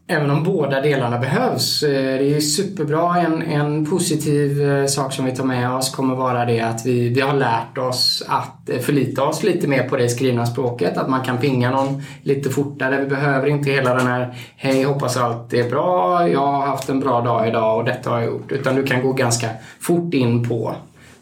Även 0.06 0.30
om 0.30 0.42
båda 0.42 0.80
delarna 0.80 1.18
behövs. 1.18 1.82
Eh, 1.82 2.18
det 2.18 2.36
är 2.36 2.40
superbra. 2.40 3.16
En, 3.16 3.42
en 3.42 3.86
positiv 3.86 4.70
eh, 4.70 4.86
sak 4.86 5.12
som 5.12 5.24
vi 5.24 5.36
tar 5.36 5.44
med 5.44 5.70
oss 5.70 5.94
kommer 5.94 6.14
vara 6.14 6.44
det 6.44 6.60
att 6.60 6.86
vi, 6.86 7.08
vi 7.08 7.20
har 7.20 7.34
lärt 7.34 7.78
oss 7.78 8.24
att 8.28 8.68
eh, 8.68 8.78
förlita 8.78 9.24
oss 9.24 9.42
lite 9.42 9.68
mer 9.68 9.88
på 9.88 9.96
det 9.96 10.08
skrivna 10.08 10.46
språket. 10.46 10.96
Att 10.96 11.08
man 11.08 11.24
kan 11.24 11.38
pinga 11.38 11.70
någon 11.70 12.02
lite 12.22 12.50
fortare. 12.50 13.00
Vi 13.00 13.06
behöver 13.06 13.48
inte 13.48 13.70
hela 13.70 13.94
den 13.94 14.06
här 14.06 14.34
Hej, 14.56 14.82
hoppas 14.82 15.16
allt 15.16 15.54
är 15.54 15.70
bra. 15.70 16.28
Jag 16.28 16.46
har 16.46 16.66
haft 16.66 16.88
en 16.88 17.00
bra 17.00 17.20
dag 17.20 17.48
idag 17.48 17.78
och 17.78 17.84
detta 17.84 18.10
har 18.10 18.18
jag 18.18 18.26
gjort. 18.26 18.52
Utan 18.52 18.74
du 18.74 18.82
kan 18.82 19.02
gå 19.02 19.12
ganska 19.12 19.48
fort 19.80 20.14
in 20.14 20.48
på, 20.48 20.74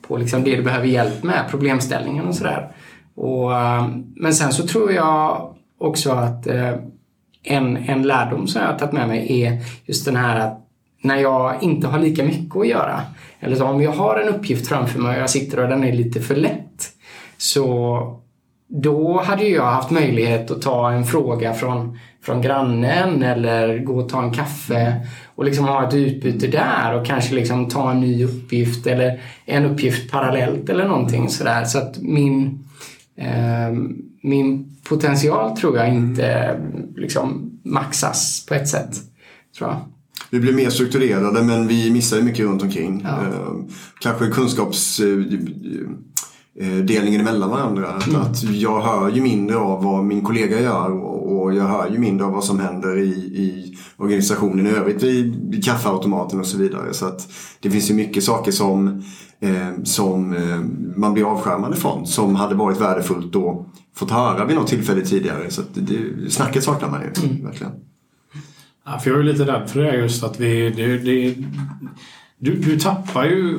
på 0.08 0.16
liksom 0.16 0.44
det 0.44 0.56
du 0.56 0.62
behöver 0.62 0.86
hjälp 0.86 1.22
med, 1.22 1.44
problemställningen 1.50 2.28
och 2.28 2.34
sådär. 2.34 2.68
Och, 3.14 3.58
eh, 3.58 3.88
men 4.16 4.34
sen 4.34 4.52
så 4.52 4.66
tror 4.66 4.92
jag 4.92 5.54
också 5.78 6.12
att 6.12 6.46
eh, 6.46 6.74
en, 7.42 7.76
en 7.76 8.02
lärdom 8.02 8.46
som 8.46 8.62
jag 8.62 8.68
har 8.68 8.78
tagit 8.78 8.92
med 8.92 9.08
mig 9.08 9.42
är 9.42 9.58
just 9.84 10.04
den 10.04 10.16
här 10.16 10.40
att 10.40 10.58
när 11.02 11.16
jag 11.16 11.62
inte 11.62 11.86
har 11.86 11.98
lika 11.98 12.24
mycket 12.24 12.56
att 12.56 12.68
göra, 12.68 13.00
eller 13.40 13.56
så 13.56 13.64
om 13.64 13.82
jag 13.82 13.92
har 13.92 14.18
en 14.18 14.34
uppgift 14.34 14.68
framför 14.68 14.98
mig 14.98 15.16
och 15.16 15.22
jag 15.22 15.30
sitter 15.30 15.62
och 15.62 15.68
den 15.68 15.84
är 15.84 15.92
lite 15.92 16.20
för 16.20 16.36
lätt, 16.36 16.88
så 17.36 17.98
då 18.74 19.20
hade 19.20 19.44
jag 19.44 19.66
haft 19.66 19.90
möjlighet 19.90 20.50
att 20.50 20.62
ta 20.62 20.92
en 20.92 21.04
fråga 21.04 21.54
från, 21.54 21.98
från 22.22 22.42
grannen 22.42 23.22
eller 23.22 23.78
gå 23.78 23.98
och 23.98 24.08
ta 24.08 24.22
en 24.22 24.32
kaffe. 24.32 25.06
Och 25.34 25.44
liksom 25.44 25.64
ha 25.64 25.88
ett 25.88 25.94
utbyte 25.94 26.46
där 26.46 26.94
och 26.94 27.06
kanske 27.06 27.34
liksom 27.34 27.68
ta 27.68 27.90
en 27.90 28.00
ny 28.00 28.24
uppgift 28.24 28.86
eller 28.86 29.20
en 29.46 29.64
uppgift 29.64 30.10
parallellt 30.10 30.68
eller 30.68 30.88
någonting 30.88 31.28
sådär. 31.28 31.64
Så 31.64 31.78
att 31.78 31.98
min, 31.98 32.61
min 34.22 34.76
potential 34.88 35.56
tror 35.56 35.76
jag 35.76 35.94
inte 35.94 36.60
liksom 36.96 37.50
maxas 37.62 38.46
på 38.48 38.54
ett 38.54 38.68
sätt. 38.68 38.96
Tror 39.58 39.70
jag. 39.70 39.80
Vi 40.30 40.40
blir 40.40 40.52
mer 40.52 40.70
strukturerade 40.70 41.42
men 41.42 41.68
vi 41.68 41.90
missar 41.90 42.16
ju 42.16 42.22
mycket 42.22 42.46
runt 42.46 42.62
omkring. 42.62 43.00
Ja. 43.04 43.20
Eh, 43.20 43.52
kanske 44.00 44.26
kunskapsdelningen 44.26 47.20
emellan 47.20 47.50
varandra. 47.50 48.00
Mm. 48.08 48.20
Att 48.20 48.42
jag 48.42 48.80
hör 48.80 49.10
ju 49.10 49.20
mindre 49.20 49.56
av 49.56 49.84
vad 49.84 50.04
min 50.04 50.22
kollega 50.22 50.60
gör 50.60 50.90
och 50.90 51.22
och 51.42 51.54
jag 51.54 51.64
hör 51.64 51.90
ju 51.90 51.98
mindre 51.98 52.26
av 52.26 52.32
vad 52.32 52.44
som 52.44 52.60
händer 52.60 52.98
i, 52.98 53.10
i 53.10 53.71
organisationen 54.02 54.66
i 54.66 54.70
övrigt 54.70 55.02
vid, 55.02 55.64
kaffeautomaten 55.64 56.40
och 56.40 56.46
så 56.46 56.58
vidare. 56.58 56.94
Så 56.94 57.06
att 57.06 57.28
det 57.60 57.70
finns 57.70 57.90
ju 57.90 57.94
mycket 57.94 58.24
saker 58.24 58.52
som, 58.52 59.02
eh, 59.40 59.82
som 59.84 60.36
eh, 60.36 60.60
man 60.96 61.14
blir 61.14 61.24
avskärmad 61.24 61.74
ifrån 61.74 62.06
som 62.06 62.34
hade 62.34 62.54
varit 62.54 62.80
värdefullt 62.80 63.36
att 63.36 63.66
fått 63.94 64.10
höra 64.10 64.44
vid 64.44 64.56
något 64.56 64.66
tillfälle 64.68 65.00
tidigare. 65.00 65.50
Så 65.50 65.60
att 65.60 65.68
det, 65.74 66.30
snacket 66.30 66.64
saknar 66.64 66.90
man 66.90 67.00
ju 67.00 67.28
Mm. 67.30 67.44
verkligen. 67.44 67.72
Ja, 68.84 68.98
för 68.98 69.10
jag 69.10 69.18
är 69.18 69.24
lite 69.24 69.44
rädd 69.44 69.70
för 69.70 69.80
det 69.80 69.96
just 69.96 70.24
att 70.24 70.40
vi... 70.40 70.70
Det, 70.70 70.98
det, 70.98 71.34
du, 72.38 72.54
du 72.56 72.78
tappar 72.78 73.24
ju 73.24 73.58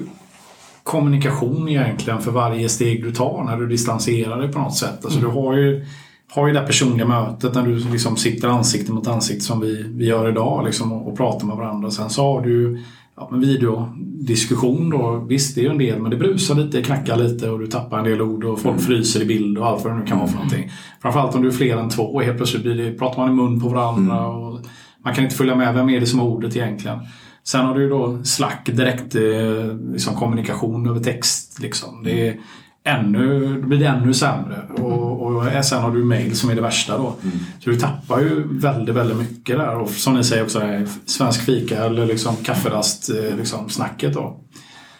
kommunikation 0.83 1.69
egentligen 1.69 2.21
för 2.21 2.31
varje 2.31 2.69
steg 2.69 3.03
du 3.03 3.11
tar 3.11 3.43
när 3.43 3.57
du 3.57 3.67
distanserar 3.67 4.41
dig 4.41 4.51
på 4.51 4.59
något 4.59 4.75
sätt. 4.75 5.05
Alltså, 5.05 5.19
Du 5.19 5.27
har 5.27 5.53
ju, 5.57 5.85
har 6.35 6.47
ju 6.47 6.53
det 6.53 6.61
personliga 6.61 7.07
mötet 7.07 7.53
när 7.53 7.65
du 7.65 7.75
liksom 7.75 8.17
sitter 8.17 8.47
ansikte 8.47 8.91
mot 8.91 9.07
ansikte 9.07 9.45
som 9.45 9.59
vi, 9.59 9.83
vi 9.83 10.05
gör 10.05 10.29
idag 10.29 10.65
liksom, 10.65 10.93
och, 10.93 11.07
och 11.07 11.17
pratar 11.17 11.47
med 11.47 11.57
varandra. 11.57 11.91
Sen 11.91 12.09
så 12.09 12.23
har 12.23 12.41
du 12.41 12.83
ja, 13.15 13.27
men 13.31 13.39
videodiskussion 13.39 14.89
då. 14.89 15.25
Visst, 15.29 15.55
det 15.55 15.61
är 15.61 15.63
ju 15.63 15.69
en 15.69 15.77
del 15.77 15.99
men 15.99 16.11
det 16.11 16.17
brusar 16.17 16.55
lite, 16.55 16.81
knackar 16.81 17.17
lite 17.17 17.49
och 17.49 17.59
du 17.59 17.67
tappar 17.67 17.97
en 17.97 18.03
del 18.03 18.21
ord 18.21 18.43
och 18.43 18.59
folk 18.59 18.81
fryser 18.81 19.21
i 19.21 19.25
bild 19.25 19.57
och 19.57 19.67
allt 19.67 19.83
vad 19.83 19.93
det 19.93 19.99
nu 19.99 20.05
kan 20.05 20.17
vara 20.17 20.27
för 20.27 20.35
någonting. 20.35 20.71
Framförallt 21.01 21.35
om 21.35 21.41
du 21.41 21.47
är 21.47 21.51
fler 21.51 21.77
än 21.77 21.89
två 21.89 22.03
och 22.03 22.23
helt 22.23 22.37
plötsligt 22.37 22.63
blir 22.63 22.75
det, 22.75 22.91
pratar 22.91 23.17
man 23.21 23.31
i 23.31 23.33
mun 23.33 23.61
på 23.61 23.69
varandra. 23.69 24.27
Och 24.27 24.59
man 25.03 25.13
kan 25.13 25.23
inte 25.23 25.35
följa 25.35 25.55
med. 25.55 25.73
Vem 25.73 25.89
är 25.89 25.99
det 25.99 26.05
som 26.05 26.19
har 26.19 26.27
ordet 26.27 26.55
egentligen? 26.55 26.99
Sen 27.43 27.65
har 27.65 27.75
du 27.75 27.81
ju 27.81 27.89
då 27.89 28.23
Slack 28.23 28.69
direkt 28.73 29.15
eh, 29.15 29.77
liksom 29.93 30.15
kommunikation 30.15 30.89
över 30.89 30.99
text. 30.99 31.59
Liksom. 31.61 32.03
Det 32.03 32.27
är 32.27 32.37
ännu, 32.83 33.57
då 33.61 33.67
blir 33.67 33.79
det 33.79 33.85
ännu 33.85 34.13
sämre. 34.13 34.61
Och, 34.77 35.21
och 35.21 35.65
sen 35.65 35.81
har 35.81 35.91
du 35.91 36.03
mail 36.03 36.35
som 36.35 36.49
är 36.49 36.55
det 36.55 36.61
värsta 36.61 36.97
då. 36.97 37.15
Så 37.59 37.69
du 37.69 37.79
tappar 37.79 38.19
ju 38.19 38.43
väldigt, 38.59 38.95
väldigt 38.95 39.17
mycket 39.17 39.57
där. 39.57 39.77
Och 39.77 39.89
som 39.89 40.13
ni 40.13 40.23
säger 40.23 40.43
också, 40.43 40.59
här 40.59 40.87
svensk 41.05 41.41
fika 41.41 41.85
eller 41.85 42.05
liksom 42.05 42.35
kafferast 42.35 43.09
eh, 43.09 43.37
liksom, 43.37 43.69
snacket 43.69 44.13
då. 44.13 44.39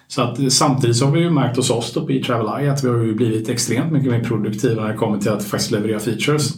Så 0.08 0.22
att 0.22 0.40
eh, 0.40 0.48
samtidigt 0.48 0.96
så 0.96 1.06
har 1.06 1.12
vi 1.12 1.20
ju 1.20 1.30
märkt 1.30 1.58
hos 1.58 1.70
oss 1.70 1.94
då 1.94 2.06
på 2.06 2.12
eTravel 2.12 2.70
att 2.70 2.84
vi 2.84 2.90
har 2.90 2.98
ju 2.98 3.16
blivit 3.16 3.50
extremt 3.50 3.92
mycket 3.92 4.12
mer 4.12 4.24
produktiva 4.24 4.82
när 4.82 4.90
det 4.90 4.98
kommer 4.98 5.18
till 5.18 5.32
att 5.32 5.46
faktiskt 5.46 5.72
leverera 5.72 6.00
features. 6.00 6.54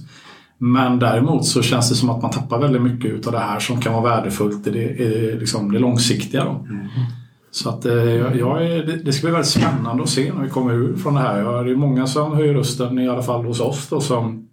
Men 0.58 1.00
däremot 1.00 1.46
så 1.46 1.62
känns 1.62 1.90
det 1.90 1.96
som 1.96 2.10
att 2.10 2.22
man 2.22 2.32
tappar 2.32 2.60
väldigt 2.60 2.82
mycket 2.82 3.28
av 3.28 3.34
det 3.34 3.40
här 3.40 3.60
som 3.60 3.82
kan 3.82 3.94
vara 3.94 4.16
värdefullt 4.16 4.68
i 4.68 4.72
det, 4.72 4.84
i 4.84 5.38
liksom 5.40 5.72
det 5.72 5.80
långsiktiga. 5.80 6.44
Då. 6.44 6.68
Så 7.56 7.70
att, 7.70 7.86
eh, 7.86 7.94
jag, 7.94 8.66
är, 8.66 9.02
det, 9.04 9.14
ska 9.14 9.28
bli 9.28 9.32
väldigt 9.32 9.52
spännande 9.52 10.04
att 10.04 10.10
se 10.10 10.34
när 10.34 10.44
vi 10.44 10.50
kommer 10.50 10.74
ur 10.74 10.96
från 10.96 11.14
det 11.14 11.20
här. 11.20 11.64
Det 11.64 11.72
är 11.72 11.76
många 11.76 12.08
som 12.08 12.36
höjer 12.36 12.54
rösten, 12.54 13.00
i 13.00 13.10
alla 13.10 13.24
fall 13.24 13.46
hos 13.46 13.60
oss, 13.60 13.88
då, 13.90 14.02
som 14.02 14.48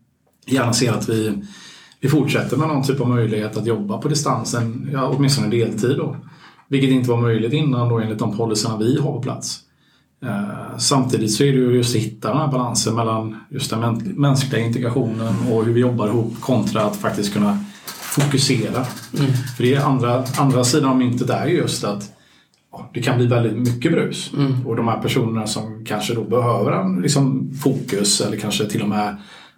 gärna 0.46 0.72
ser 0.72 0.92
att 0.92 1.08
vi, 1.08 1.42
vi 2.00 2.08
fortsätter 2.08 2.56
med 2.56 2.68
någon 2.68 2.82
typ 2.82 3.00
av 3.00 3.08
möjlighet 3.08 3.56
att 3.56 3.66
jobba 3.66 3.98
på 3.98 4.08
distansen, 4.08 4.90
ja, 4.92 5.08
åtminstone 5.16 5.48
deltid. 5.48 5.96
Då. 5.96 6.16
Vilket 6.68 6.90
inte 6.90 7.10
var 7.10 7.20
möjligt 7.20 7.52
innan 7.52 7.88
då, 7.88 7.98
enligt 7.98 8.18
de 8.18 8.36
policyerna 8.36 8.76
vi 8.76 9.00
har 9.00 9.12
på 9.12 9.22
plats. 9.22 9.60
Eh, 10.24 10.78
samtidigt 10.78 11.32
så 11.32 11.44
är 11.44 11.52
det 11.52 11.58
ju 11.58 11.76
just 11.76 11.96
att 11.96 12.02
hitta 12.02 12.28
den 12.28 12.38
här 12.38 12.48
balansen 12.48 12.94
mellan 12.94 13.36
just 13.50 13.70
den 13.70 13.80
mäns- 13.80 14.18
mänskliga 14.18 14.62
integrationen 14.62 15.34
och 15.52 15.64
hur 15.64 15.72
vi 15.72 15.80
jobbar 15.80 16.06
ihop 16.06 16.40
kontra 16.40 16.82
att 16.82 16.96
faktiskt 16.96 17.32
kunna 17.32 17.58
fokusera. 17.86 18.84
För 19.56 19.62
det 19.62 19.74
är 19.74 19.84
andra, 19.84 20.24
andra 20.38 20.64
sidan 20.64 20.90
av 20.90 20.96
myntet 20.96 21.30
är 21.30 21.46
ju 21.46 21.56
just 21.56 21.84
att 21.84 22.12
det 22.92 23.02
kan 23.02 23.16
bli 23.16 23.26
väldigt 23.26 23.74
mycket 23.74 23.92
brus. 23.92 24.32
Och 24.66 24.76
de 24.76 24.88
här 24.88 25.00
personerna 25.00 25.46
som 25.46 25.84
kanske 25.84 26.14
då 26.14 26.24
behöver 26.24 26.72
en 26.72 27.02
liksom, 27.02 27.52
fokus 27.62 28.20
eller 28.20 28.36
kanske 28.36 28.66
till 28.66 28.82
och 28.82 28.88
med 28.88 29.16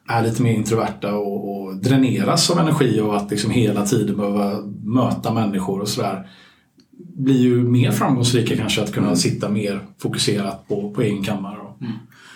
är 0.08 0.22
lite 0.22 0.42
mer 0.42 0.52
introverta 0.52 1.14
och, 1.14 1.62
och 1.62 1.76
dräneras 1.76 2.50
av 2.50 2.58
energi 2.58 3.00
och 3.00 3.16
att 3.16 3.30
liksom 3.30 3.50
hela 3.50 3.86
tiden 3.86 4.16
behöva 4.16 4.60
möta 4.84 5.32
människor 5.32 5.80
och 5.80 5.88
sådär 5.88 6.26
blir 7.16 7.40
ju 7.40 7.62
mer 7.62 7.90
framgångsrika 7.90 8.56
kanske 8.56 8.82
att 8.82 8.92
kunna 8.92 9.16
sitta 9.16 9.48
mer 9.48 9.80
fokuserat 9.98 10.68
på, 10.68 10.90
på 10.90 11.02
egen 11.02 11.22
kammare. 11.22 11.56
då. 11.56 11.86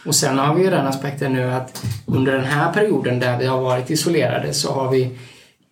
Och 0.06 0.14
sen 0.14 0.38
har 0.38 0.54
vi 0.54 0.64
ju 0.64 0.70
den 0.70 0.86
aspekten 0.86 1.32
nu 1.32 1.50
att 1.50 1.86
under 2.06 2.32
den 2.32 2.44
här 2.44 2.72
perioden 2.72 3.20
där 3.20 3.38
vi 3.38 3.46
har 3.46 3.60
varit 3.60 3.90
isolerade 3.90 4.54
så 4.54 4.72
har 4.72 4.90
vi 4.90 5.18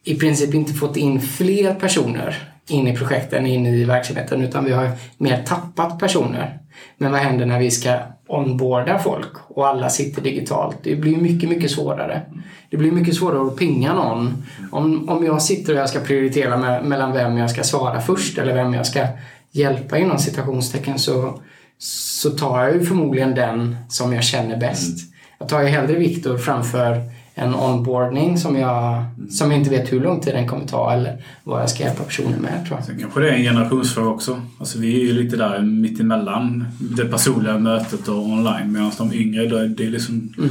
i 0.05 0.15
princip 0.15 0.55
inte 0.55 0.73
fått 0.73 0.97
in 0.97 1.21
fler 1.21 1.75
personer 1.75 2.56
in 2.69 2.89
i 2.89 2.97
projekten, 2.97 3.47
in 3.47 3.67
i 3.67 3.85
verksamheten, 3.85 4.43
utan 4.43 4.65
vi 4.65 4.73
har 4.73 4.91
mer 5.19 5.43
tappat 5.43 5.99
personer. 5.99 6.59
Men 6.99 7.13
vad 7.13 7.21
händer 7.21 7.47
när 7.47 7.59
vi 7.59 7.71
ska 7.71 7.99
onboarda 8.27 8.99
folk 8.99 9.33
och 9.49 9.69
alla 9.69 9.89
sitter 9.89 10.23
digitalt? 10.23 10.77
Det 10.83 10.97
blir 10.97 11.17
mycket, 11.17 11.49
mycket 11.49 11.71
svårare. 11.71 12.23
Det 12.71 12.77
blir 12.77 12.93
mycket 12.93 13.15
svårare 13.15 13.47
att 13.47 13.57
pinga 13.57 13.95
någon. 13.95 14.45
Om, 14.73 15.09
om 15.09 15.27
jag 15.27 15.43
sitter 15.43 15.73
och 15.73 15.79
jag 15.79 15.89
ska 15.89 16.01
prioritera 16.01 16.57
med, 16.57 16.85
mellan 16.85 17.13
vem 17.13 17.39
jag 17.39 17.51
ska 17.51 17.63
svara 17.63 18.01
först 18.01 18.39
eller 18.39 18.55
vem 18.55 18.75
jag 18.75 18.87
ska 18.87 19.07
hjälpa 19.51 19.99
inom 19.99 20.19
citationstecken 20.19 20.99
så, 20.99 21.41
så 21.79 22.31
tar 22.31 22.63
jag 22.63 22.75
ju 22.75 22.85
förmodligen 22.85 23.35
den 23.35 23.77
som 23.89 24.13
jag 24.13 24.25
känner 24.25 24.57
bäst. 24.57 25.13
Jag 25.39 25.49
tar 25.49 25.63
ju 25.63 25.69
hellre 25.69 25.99
Viktor 25.99 26.39
framför 26.39 27.03
en 27.39 27.55
onboarding 27.55 28.39
som 28.39 28.57
jag, 28.57 29.05
som 29.31 29.51
jag 29.51 29.59
inte 29.61 29.71
vet 29.71 29.93
hur 29.93 30.01
lång 30.01 30.21
tid 30.21 30.35
den 30.35 30.49
kommer 30.49 30.67
ta 30.67 30.93
eller 30.93 31.23
vad 31.45 31.61
jag 31.61 31.71
ska 31.71 31.83
hjälpa 31.83 32.03
personen 32.03 32.41
med 32.41 32.65
tror 32.67 32.79
jag. 32.79 32.87
Sen 32.87 32.99
kanske 32.99 33.21
det 33.21 33.29
är 33.31 33.35
en 33.35 33.43
generationsfråga 33.43 34.09
också. 34.11 34.41
Alltså 34.59 34.79
vi 34.79 35.01
är 35.01 35.05
ju 35.07 35.13
lite 35.23 35.37
där 35.37 35.63
mittemellan 35.63 36.65
det 36.79 37.05
personliga 37.05 37.59
mötet 37.59 38.09
och 38.09 38.19
online. 38.27 38.73
Medan 38.73 38.91
de 38.99 39.13
yngre, 39.13 39.67
det 39.67 39.85
är 39.85 39.91
liksom... 39.91 40.33
De 40.37 40.49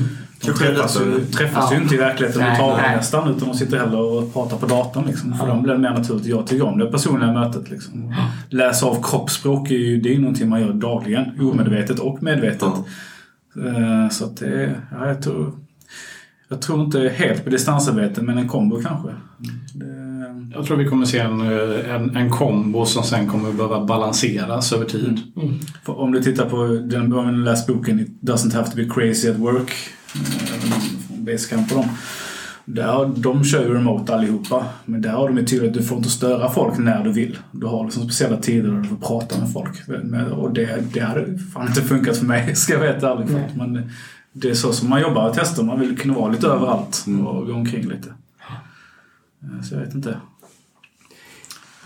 Kanske 0.48 0.66
träffas, 0.66 1.02
ju, 1.02 1.26
träffas 1.26 1.72
ju 1.72 1.76
Ja. 1.76 1.82
inte 1.82 1.96
i 1.96 1.98
verkligheten 1.98 2.42
Nej, 2.42 2.50
överhuvudtaget 2.52 2.86
nej. 2.88 2.96
nästan. 2.98 3.30
Utan 3.36 3.48
de 3.50 3.58
sitter 3.58 3.78
hellre 3.80 3.98
och 3.98 4.34
pratar 4.34 4.58
på 4.58 4.66
datorn. 4.66 5.06
Liksom. 5.08 5.34
För 5.34 5.48
dem 5.48 5.64
blir 5.64 5.74
det 5.74 5.80
mer 5.80 5.90
naturligt. 5.90 6.26
Jag 6.26 6.48
tycker 6.48 6.66
om 6.66 6.80
det 6.80 6.86
personliga 6.92 7.32
mötet. 7.32 7.70
Liksom. 7.72 8.14
Läsa 8.50 8.86
av 8.86 9.04
kroppsspråk 9.04 9.72
är 9.72 9.76
ju 9.76 10.02
det 10.02 10.10
är 10.10 10.14
ju 10.14 10.20
någonting 10.20 10.50
man 10.50 10.62
gör 10.62 10.74
dagligen. 10.74 11.26
Omedvetet 11.42 12.00
och 12.00 12.24
medvetet. 12.24 12.70
Eh, 13.66 14.10
Så 14.12 14.26
att 14.26 14.38
det, 14.38 14.72
ja, 14.92 15.08
jag 15.08 15.22
tror... 15.22 15.52
Jag 16.50 16.62
tror 16.62 16.82
inte 16.84 17.00
helt 17.16 17.44
på 17.44 17.50
distansarbete, 17.50 18.22
men 18.22 18.38
en 18.38 18.48
kombo 18.48 18.82
kanske. 18.82 19.10
Det, 19.74 19.86
Jag 20.56 20.66
tror 20.66 20.78
vi 20.78 20.86
kommer 20.86 21.06
se 21.06 21.20
en, 21.20 21.42
en, 21.42 22.16
en 22.18 22.30
kombo 22.30 22.86
som 22.86 23.04
sen 23.04 23.28
kommer 23.28 23.52
behöva 23.52 23.86
balanseras 23.86 24.74
över 24.74 24.86
tid. 24.86 25.20
För 25.84 26.00
om 26.00 26.12
du 26.12 26.22
tittar 26.24 26.50
på 26.50 26.66
den, 26.68 27.44
läst 27.44 27.68
boken 27.68 28.00
It 28.00 28.10
doesn't 28.22 28.54
have 28.54 28.68
to 28.72 28.76
be 28.76 28.86
crazy 28.90 29.30
at 29.30 29.38
work. 29.38 29.72
eh, 30.16 31.18
Basecamp 31.18 31.72
och 31.72 31.78
dem. 31.78 31.90
Där, 32.68 33.12
de 33.16 33.44
kör 33.44 33.62
ju 33.62 33.74
remote 33.74 34.16
allihopa. 34.16 34.66
Men 34.86 35.02
där 35.02 35.10
har 35.12 35.28
de 35.28 35.38
ju 35.38 35.46
tydligt 35.46 35.70
att 35.72 35.78
du 35.78 35.84
får 35.84 35.98
inte 35.98 36.10
störa 36.10 36.50
folk 36.50 36.78
när 36.78 37.04
du 37.04 37.12
vill. 37.12 37.38
Du 37.52 37.68
har 37.68 37.84
liksom 37.84 38.04
speciella 38.04 38.38
tider 38.38 38.70
där 38.72 38.82
du 38.82 38.88
får 38.90 38.96
prata 38.96 39.40
med 39.40 39.54
folk. 39.54 39.72
Och 40.32 40.54
det, 40.54 40.94
det 40.94 41.00
hade 41.00 41.38
fan 41.54 41.68
inte 41.68 41.82
funkat 41.82 42.18
för 42.18 42.26
mig, 42.26 42.56
ska 42.56 42.74
jag 42.74 42.80
vara 42.80 42.92
helt 42.92 43.04
ärlig. 43.04 43.30
För 43.30 43.40
att 43.40 43.56
man, 43.56 43.92
det 44.38 44.50
är 44.50 44.54
så 44.54 44.74
som 44.74 44.90
man 44.90 45.02
jobbar 45.02 45.30
och 45.30 45.36
testar. 45.36 45.64
Man 45.64 45.80
vill 45.80 45.98
kunna 45.98 46.14
vara 46.14 46.32
lite 46.32 46.48
överallt 46.48 47.06
och 47.28 47.48
gå 47.48 47.54
omkring 47.54 47.88
lite. 47.88 48.10
Eh, 49.44 49.62
Så 49.64 49.76
jag 49.76 49.82
vet 49.82 49.96
inte. 49.96 50.20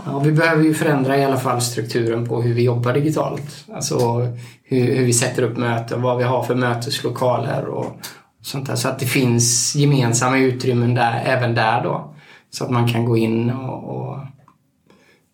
Ja, 0.06 0.20
vi 0.20 0.32
behöver 0.32 0.64
ju 0.64 0.74
förändra 0.74 1.18
i 1.18 1.26
alla 1.26 1.38
fall 1.38 1.62
strukturen 1.62 2.28
på 2.28 2.42
hur 2.42 2.54
vi 2.54 2.64
jobbar 2.64 2.94
digitalt. 2.94 3.66
Alltså 3.74 4.20
hur, 4.64 4.96
hur 4.96 5.06
vi 5.06 5.14
sätter 5.14 5.44
upp 5.44 5.58
möten, 5.58 6.02
vad 6.02 6.18
vi 6.18 6.24
har 6.24 6.44
för 6.44 6.56
möteslokaler 6.56 7.66
och 7.66 8.00
sånt 8.42 8.68
där. 8.68 8.76
Så 8.76 8.88
att 8.88 9.00
det 9.00 9.06
finns 9.06 9.76
gemensamma 9.76 10.38
utrymmen 10.38 10.94
där, 10.94 11.24
även 11.26 11.56
där 11.56 11.84
då. 11.84 12.16
Så 12.50 12.64
att 12.64 12.70
man 12.70 12.88
kan 12.88 13.06
gå 13.06 13.18
in 13.18 13.50
och... 13.50 13.96
och 13.96 14.18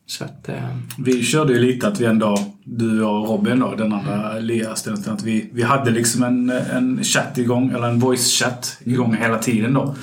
så 0.07 0.23
att... 0.23 0.49
Eh, 0.49 0.55
Vi 0.97 1.23
körde 1.23 1.53
ju 1.53 1.59
lite 1.59 1.87
att 1.87 2.01
vi 2.01 2.05
en 2.05 2.19
dag, 2.19 2.39
du 2.63 3.03
och 3.03 3.27
Robin 3.29 3.59
då, 3.59 3.75
den 3.75 3.93
andra 3.93 4.39
LEA-studenten, 4.39 5.13
att 5.13 5.23
vi, 5.23 5.49
vi 5.53 5.63
hade 5.63 5.91
liksom 5.91 6.23
en, 6.23 6.49
en 6.49 7.03
chatt 7.03 7.37
igång, 7.37 7.69
eller 7.71 7.87
en 7.87 7.99
voice-chatt 7.99 8.77
igång 8.83 9.15
hela 9.15 9.37
tiden 9.37 9.73
då. 9.73 9.95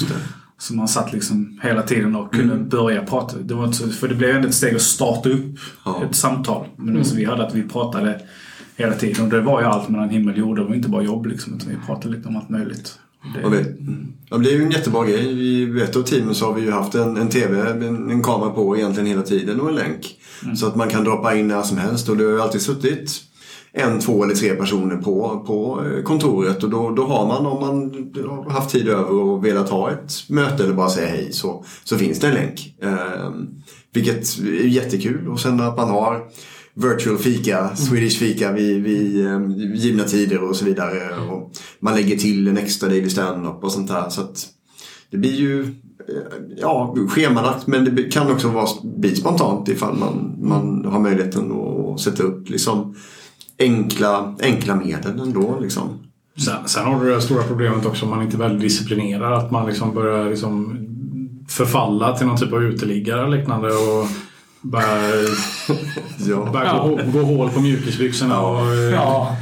Så 0.59 0.75
man 0.75 0.89
satt 0.89 1.13
liksom 1.13 1.61
hela 1.63 1.83
tiden 1.83 2.17
och 2.17 2.35
kunde 2.35 2.57
börja 2.57 3.03
prata. 3.03 3.39
Det 3.39 3.55
var 3.55 3.65
inte 3.65 3.77
så, 3.77 3.89
för 3.89 4.09
det 4.09 4.15
blev 4.15 4.37
ändå 4.37 4.49
ett 4.49 4.55
steg 4.55 4.75
att 4.75 4.83
starta 4.83 5.29
upp 5.29 5.59
Ja. 5.85 6.03
ett 6.11 6.17
samtal. 6.17 6.67
Men 6.77 6.97
alltså, 6.97 7.17
vi 7.17 7.25
hade 7.25 7.47
att 7.47 7.55
vi 7.55 7.63
pratade 7.63 8.21
hela 8.77 8.93
tiden. 8.95 9.25
Och 9.25 9.31
det 9.31 9.41
var 9.41 9.61
ju 9.61 9.67
allt 9.67 9.89
mellan 9.89 10.09
himmel 10.11 10.33
och 10.35 10.39
jord. 10.41 10.57
Det 10.57 10.65
var 10.65 10.75
inte 10.75 10.89
bara 10.89 11.03
jobb 11.03 11.27
liksom, 11.27 11.55
utan 11.55 11.69
vi 11.69 11.77
pratade 11.87 12.15
lite 12.17 12.29
om 12.29 12.37
allt 12.37 12.49
möjligt. 12.49 12.99
Det, 13.35 13.51
det, 13.51 13.67
ja, 14.31 14.37
det 14.37 14.51
är 14.51 14.53
ju 14.55 14.63
en 14.63 14.71
jättebra 14.71 15.05
grej. 15.05 15.25
I 15.43 15.83
ett 15.83 15.97
av 15.97 16.03
teamen 16.03 16.35
så 16.35 16.47
har 16.47 16.55
vi 16.55 16.63
ju 16.63 16.71
haft 16.71 16.95
en, 16.95 17.17
en 17.17 17.29
TV, 17.29 17.71
en, 17.71 18.11
en 18.11 18.23
kamera 18.23 18.51
på 18.51 18.77
egentligen 18.77 19.07
hela 19.07 19.23
tiden 19.23 19.61
och 19.61 19.69
en 19.69 19.75
länk. 19.75 20.19
Så 20.57 20.67
att 20.67 20.77
man 20.77 20.89
kan 20.89 21.05
droppa 21.05 21.35
in 21.35 21.49
när 21.49 21.63
som 21.63 21.79
helst 21.79 22.09
och 22.09 22.17
det 22.17 22.25
har 22.25 22.31
ju 22.31 22.41
alltid 22.41 22.63
suttit 22.63 23.23
en, 23.73 24.01
två 24.01 24.25
eller 24.25 24.35
tre 24.35 24.55
personer 24.55 24.97
på, 24.97 25.45
på 25.47 25.85
eh, 25.87 26.03
kontoret 26.03 26.63
och 26.63 26.71
då, 26.71 26.91
då 26.91 27.07
har 27.07 27.27
man 27.27 27.47
om 27.47 27.61
man 27.61 27.91
har 28.29 28.51
haft 28.51 28.71
tid 28.71 28.89
över 28.89 29.11
och 29.11 29.45
velat 29.45 29.71
ha 29.71 29.91
ett 29.91 30.13
möte 30.29 30.65
eller 30.65 30.75
bara 30.75 30.89
säga 30.89 31.09
hej 31.09 31.33
så, 31.33 31.65
så 31.85 31.99
finns 31.99 32.19
det 32.21 32.29
en 32.29 32.35
länk. 32.35 32.75
Eh, 32.83 33.31
vilket 33.93 34.39
är 34.39 34.67
jättekul 34.67 35.29
och 35.29 35.41
sen 35.41 35.61
att 35.61 35.77
man 35.77 35.89
har 35.89 36.23
virtual 36.75 37.19
fika, 37.19 37.77
Swedish 37.77 38.19
fika 38.19 38.53
vid, 38.53 38.83
vid 38.83 39.27
eh, 39.27 39.41
givna 39.75 40.05
tider 40.05 40.43
och 40.43 40.57
så 40.57 40.65
vidare. 40.65 41.21
Och 41.31 41.53
man 41.81 41.95
lägger 41.95 42.17
till 42.17 42.49
en 42.49 42.59
extra 42.59 42.89
daily 42.89 43.11
stand-up 43.11 43.65
och 43.65 43.73
sånt 43.73 43.89
där. 43.89 44.09
Så 44.09 44.29
det 45.11 45.17
blir 45.17 45.35
ju 45.35 45.63
eh, 45.63 45.67
ja, 46.57 46.97
schemalagt 47.09 47.67
men 47.67 47.97
det 47.97 48.03
kan 48.03 48.33
också 48.33 48.49
vara, 48.49 48.69
bli 48.83 49.17
spontant 49.17 49.69
ifall 49.69 49.97
man, 49.97 50.37
man 50.41 50.85
har 50.85 51.01
möjligheten 51.01 51.53
att 51.53 52.01
sätta 52.01 52.23
upp 52.23 52.51
liksom 52.51 52.95
enkla, 53.59 54.35
enkla 54.41 54.77
medel 54.77 55.21
ändå. 55.21 55.59
Liksom. 55.61 55.83
Sen, 56.45 56.69
sen 56.69 56.85
har 56.85 57.05
du 57.05 57.15
det 57.15 57.21
stora 57.21 57.43
problemet 57.43 57.87
också 57.87 58.05
om 58.05 58.11
man 58.11 58.23
inte 58.23 58.37
är 58.37 58.39
väldigt 58.39 58.61
disciplinerad. 58.61 59.33
Att 59.33 59.51
man 59.51 59.67
liksom 59.67 59.95
börjar 59.95 60.31
liksom 60.31 60.79
förfalla 61.49 62.17
till 62.17 62.27
någon 62.27 62.39
typ 62.39 62.53
av 62.53 62.63
uteliggare 62.63 63.25
och 63.25 63.31
liknande. 63.31 63.69
Och 63.69 64.09
börjar, 64.63 65.29
Ja. 66.29 66.51
börjar 66.53 66.89
gå, 66.89 67.19
gå 67.19 67.25
hål 67.25 67.51
på 67.51 67.61
mjukisbyxorna. 67.61 68.41
Och, 68.41 68.67
eh, 68.75 68.95
Ja. 68.95 69.37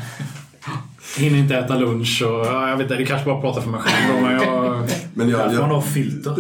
Hinner 1.17 1.39
inte 1.39 1.57
äta 1.57 1.75
lunch 1.79 2.23
och 2.27 2.47
ja, 2.47 2.69
jag 2.69 2.77
vet 2.77 2.85
inte, 2.85 2.95
det 2.97 3.07
kanske 3.07 3.27
bara 3.27 3.41
pratar 3.41 3.61
för 3.61 3.71
mig 3.71 3.81
själv 3.81 4.17
då, 4.17 4.23
men 4.27 4.33
jag... 4.33 4.89
Men 5.15 5.29
jag, 5.29 5.47
man 5.47 5.55
jag, 5.55 5.63
har 5.63 5.81
filter. 5.81 6.35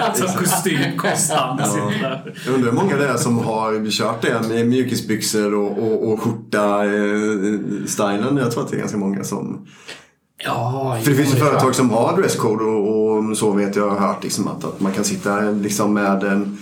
alltså 0.00 0.26
kostym 0.38 0.96
konstant. 0.98 1.60
där. 1.60 2.34
jag 2.46 2.54
undrar 2.54 2.70
hur 2.70 2.78
många 2.78 2.96
det 2.96 3.08
är 3.08 3.16
som 3.16 3.38
har 3.38 3.90
kört 3.90 4.22
det 4.22 4.48
med 4.48 4.66
mjukisbyxor 4.66 5.54
och, 5.54 5.78
och, 5.78 6.12
och 6.12 6.20
skjorta 6.22 6.84
eh, 6.84 7.86
stylen. 7.86 8.36
Jag 8.36 8.50
tror 8.50 8.64
att 8.64 8.70
det 8.70 8.76
är 8.76 8.80
ganska 8.80 8.98
många 8.98 9.24
som 9.24 9.66
Ja, 10.44 10.98
För 11.02 11.10
det 11.10 11.16
finns 11.16 11.34
ju 11.34 11.38
företag 11.38 11.74
som 11.74 11.90
har 11.90 12.16
dresscode 12.16 12.64
och, 12.64 13.16
och 13.16 13.36
så 13.36 13.52
vet 13.52 13.76
jag 13.76 13.90
har 13.90 14.06
hört 14.08 14.24
liksom 14.24 14.48
att, 14.48 14.64
att 14.64 14.80
man 14.80 14.92
kan 14.92 15.04
sitta 15.04 15.40
liksom 15.40 15.94
med 15.94 16.22
en, 16.24 16.58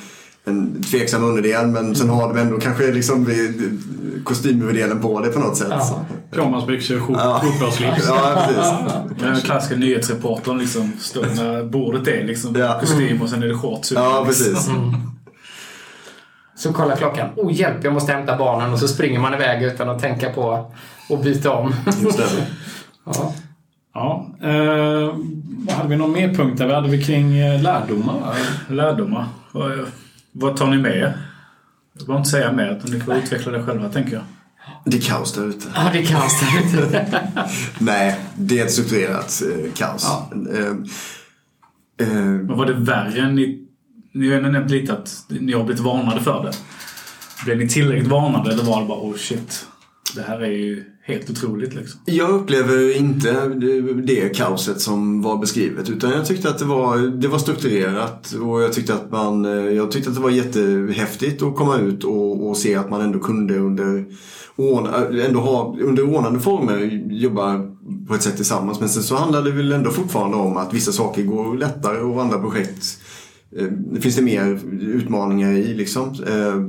en 0.46 0.82
tveksam 0.82 1.24
underdel 1.24 1.66
men 1.66 1.94
sen 1.94 2.08
har 2.10 2.28
de 2.34 2.40
ändå 2.40 2.60
kanske 2.60 2.92
liksom 2.92 3.26
kostymöverdelen 4.24 5.00
på 5.00 5.20
det 5.20 5.28
på 5.28 5.38
något 5.38 5.56
sätt. 5.56 5.68
Ja. 5.70 6.04
Pyjamasbyxor, 6.30 6.98
skjort- 7.00 7.18
Ja. 7.20 7.40
skjorta 7.42 7.66
och 7.66 7.72
slips. 7.72 8.06
Ja, 8.08 8.46
precis. 8.46 8.72
Den 9.20 9.36
klassiska 9.40 9.76
nyhetsreportern 9.76 10.58
liksom 10.58 10.92
står 10.98 11.26
när 11.36 11.64
bordet 11.64 12.08
är 12.08 12.24
liksom 12.24 12.56
Ja. 12.56 12.80
kostym 12.80 13.22
och 13.22 13.28
sen 13.30 13.42
är 13.42 13.46
det 13.46 13.54
shorts. 13.58 13.92
Ja, 13.92 14.22
precis. 14.26 14.68
Så 16.56 16.72
kollar 16.72 16.96
klockan. 16.96 17.28
Oh 17.36 17.52
hjälp, 17.52 17.84
jag 17.84 17.92
måste 17.92 18.12
hämta 18.12 18.36
barnen. 18.36 18.72
Och 18.72 18.78
så 18.78 18.88
springer 18.88 19.20
man 19.20 19.34
iväg 19.34 19.62
utan 19.62 19.88
att 19.88 19.98
tänka 20.02 20.30
på 20.30 20.72
att 21.10 21.22
byta 21.22 21.50
om. 21.52 21.74
Just 22.02 22.18
det. 22.18 22.24
Ja. 23.06 23.34
Ja, 23.94 24.26
eh, 24.42 25.14
vad 25.66 25.74
hade 25.76 25.88
vi 25.88 25.96
någon 25.96 26.12
mer 26.12 26.34
punkt 26.34 26.58
där? 26.58 26.66
Vi 26.66 26.72
hade 26.74 26.88
vi 26.88 27.04
kring 27.04 27.38
eh, 27.38 27.62
lärdomar. 27.62 28.34
Lärdomar. 28.68 29.26
Vad, 30.36 30.56
tar 30.56 30.66
ni 30.66 30.78
med 30.78 30.96
er? 30.96 31.18
Jag 31.92 32.06
behöver 32.06 32.18
inte 32.18 32.30
säga 32.30 32.52
mer, 32.52 32.76
utan 32.78 32.90
ni 32.90 33.00
får 33.00 33.14
utveckla 33.14 33.52
det 33.52 33.62
själva 33.62 33.88
tänker 33.88 34.12
jag. 34.12 34.22
Det 34.84 34.96
är 34.96 35.00
kaos 35.00 35.32
där 35.32 35.48
ute. 35.48 35.66
ja, 35.74 35.90
det 35.92 35.98
är 35.98 36.04
kaos 36.04 36.40
där 36.40 36.60
ute. 36.86 37.06
Nej, 37.78 38.20
det 38.36 38.58
är 38.58 38.64
ett 38.64 38.72
strukturerat 38.72 39.42
eh, 39.42 39.72
kaos. 39.72 40.06
Eh, 40.50 40.66
eh, 42.08 42.14
Men 42.24 42.56
var 42.56 42.66
det 42.66 42.72
värre 42.74 43.20
än 43.20 43.34
ni... 43.34 43.60
Ni 44.12 44.28
har 44.30 44.36
ändå 44.36 44.48
nämnt 44.48 44.70
lite 44.70 44.92
att 44.92 45.24
ni 45.28 45.52
har 45.52 45.64
blivit 45.64 45.82
varnade 45.82 46.20
för 46.20 46.44
det. 46.44 46.52
Blev 47.44 47.58
ni 47.58 47.68
tillräckligt 47.68 48.08
varnade 48.08 48.52
eller 48.52 48.64
var 48.64 48.80
det 48.80 48.86
bara 48.86 48.98
oh 48.98 49.16
shit, 49.16 49.66
det 50.14 50.22
här 50.22 50.40
är 50.40 50.50
ju 50.50 50.84
helt 51.02 51.30
otroligt 51.30 51.74
liksom? 51.74 52.00
Jag 52.04 52.30
upplever 52.30 52.96
inte 52.96 53.48
det- 54.04 54.36
kaoset 54.36 54.80
som 54.80 55.22
var 55.22 55.36
beskrivet 55.36 55.90
utan 55.90 56.10
jag 56.10 56.26
tyckte 56.26 56.48
att 56.48 56.58
det 56.58 56.64
var, 56.64 56.98
det 56.98 57.28
var 57.28 57.38
strukturerat 57.38 58.32
och 58.42 58.62
jag 58.62 58.72
tyckte 58.72 58.94
att 58.94 59.10
man, 59.12 59.44
jag 59.74 59.90
tyckte 59.90 60.10
att 60.10 60.16
det 60.16 60.22
var 60.22 60.30
jättehäftigt 60.30 61.42
att 61.42 61.56
komma 61.56 61.78
ut 61.78 62.04
och, 62.04 62.48
och 62.48 62.56
se 62.56 62.74
att 62.74 62.90
man 62.90 63.00
ändå 63.00 63.18
kunde 63.18 63.58
under, 63.58 64.04
ändå 65.26 65.40
ha, 65.40 65.76
under 65.80 66.02
ordnade 66.14 66.40
former 66.40 66.78
jobba 67.10 67.60
på 68.08 68.14
ett 68.14 68.22
sätt 68.22 68.36
tillsammans. 68.36 68.80
Men 68.80 68.88
sen 68.88 69.02
så 69.02 69.16
handlar 69.16 69.42
det 69.42 69.50
väl 69.50 69.72
ändå 69.72 69.90
fortfarande 69.90 70.36
om 70.36 70.56
att 70.56 70.74
vissa 70.74 70.92
saker 70.92 71.22
går 71.22 71.56
lättare 71.58 71.98
och 72.00 72.22
andra 72.22 72.38
projekt 72.38 72.98
eh, 73.58 74.00
finns 74.00 74.16
det 74.16 74.22
mer 74.22 74.58
utmaningar 74.80 75.52
i 75.52 75.74
liksom. 75.74 76.08
Eh, 76.08 76.60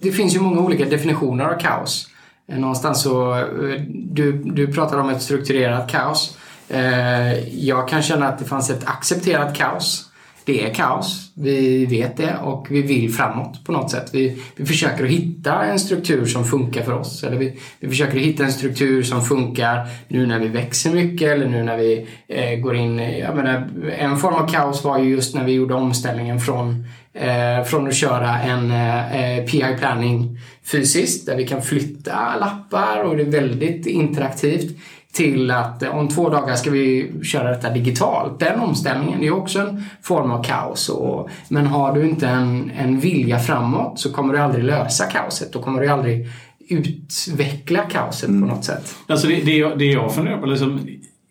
Det 0.00 0.12
finns 0.12 0.34
ju 0.34 0.40
många 0.40 0.60
olika 0.60 0.84
definitioner 0.84 1.44
av 1.44 1.58
kaos. 1.60 2.08
Någonstans 2.48 3.02
så, 3.02 3.34
eh, 3.34 3.80
du, 3.88 4.32
du 4.32 4.72
pratar 4.72 4.98
om 4.98 5.08
ett 5.08 5.22
strukturerat 5.22 5.90
kaos. 5.90 6.36
Eh, 6.68 7.64
jag 7.64 7.88
kan 7.88 8.02
känna 8.02 8.28
att 8.28 8.38
det 8.38 8.44
fanns 8.44 8.70
ett 8.70 8.88
accepterat 8.88 9.56
kaos. 9.56 10.07
Det 10.48 10.64
är 10.64 10.74
kaos, 10.74 11.32
vi 11.34 11.86
vet 11.86 12.16
det 12.16 12.36
och 12.42 12.66
vi 12.70 12.82
vill 12.82 13.12
framåt 13.12 13.64
på 13.64 13.72
något 13.72 13.90
sätt. 13.90 14.10
Vi, 14.12 14.36
vi 14.56 14.66
försöker 14.66 15.04
att 15.04 15.10
hitta 15.10 15.64
en 15.64 15.78
struktur 15.78 16.26
som 16.26 16.44
funkar 16.44 16.82
för 16.82 16.92
oss. 16.92 17.24
Eller 17.24 17.36
vi, 17.36 17.58
vi 17.80 17.88
försöker 17.88 18.16
att 18.16 18.24
hitta 18.24 18.44
en 18.44 18.52
struktur 18.52 19.02
som 19.02 19.22
funkar 19.22 19.86
nu 20.08 20.26
när 20.26 20.38
vi 20.38 20.48
växer 20.48 20.90
mycket 20.90 21.28
eller 21.28 21.48
nu 21.48 21.62
när 21.62 21.76
vi 21.76 22.06
eh, 22.28 22.58
går 22.58 22.76
in 22.76 23.00
i... 23.00 23.20
Jag 23.20 23.36
menar, 23.36 23.68
en 23.98 24.16
form 24.16 24.34
av 24.34 24.48
kaos 24.48 24.84
var 24.84 24.98
ju 24.98 25.10
just 25.10 25.34
när 25.34 25.44
vi 25.44 25.52
gjorde 25.52 25.74
omställningen 25.74 26.40
från 26.40 26.84
eh, 27.12 27.64
från 27.64 27.88
att 27.88 27.94
köra 27.94 28.40
en 28.40 28.70
eh, 28.70 29.38
eh 29.38 29.44
PI 29.44 29.76
planning 29.78 30.38
fysiskt 30.64 31.26
där 31.26 31.36
vi 31.36 31.46
kan 31.46 31.62
flytta 31.62 32.36
lappar 32.40 33.04
och 33.04 33.16
det 33.16 33.22
är 33.22 33.30
väldigt 33.30 33.86
interaktivt 33.86 34.76
till 35.18 35.50
att 35.50 35.82
eh, 35.82 35.96
om 35.98 36.08
två 36.08 36.28
dagar 36.28 36.54
ska 36.56 36.70
vi 36.70 37.12
köra 37.24 37.50
detta 37.50 37.70
digitalt. 37.70 38.38
Den 38.40 38.60
omställningen 38.60 39.22
är 39.22 39.30
också 39.34 39.58
en 39.60 39.84
form 40.02 40.30
av 40.30 40.42
kaos. 40.44 40.88
Och, 40.88 41.28
men 41.48 41.66
har 41.66 41.92
du 41.94 42.08
inte 42.08 42.28
en, 42.28 42.70
en 42.78 43.00
vilja 43.00 43.38
framåt 43.38 43.98
så 44.00 44.12
kommer 44.12 44.34
du 44.34 44.40
aldrig 44.40 44.64
lösa 44.64 45.04
kaoset. 45.04 45.52
Då 45.52 45.62
kommer 45.62 45.80
du 45.80 45.88
aldrig 45.88 46.26
utveckla 46.68 47.82
kaoset 47.82 48.26
på 48.28 48.32
något 48.34 48.64
sätt. 48.64 48.94
Alltså 49.06 49.26
det, 49.28 49.40
det, 49.44 49.56
jag- 49.56 49.78
det 49.78 49.84
jag 49.84 50.14
funderar 50.14 50.38
på, 50.38 50.46
liksom, 50.46 50.80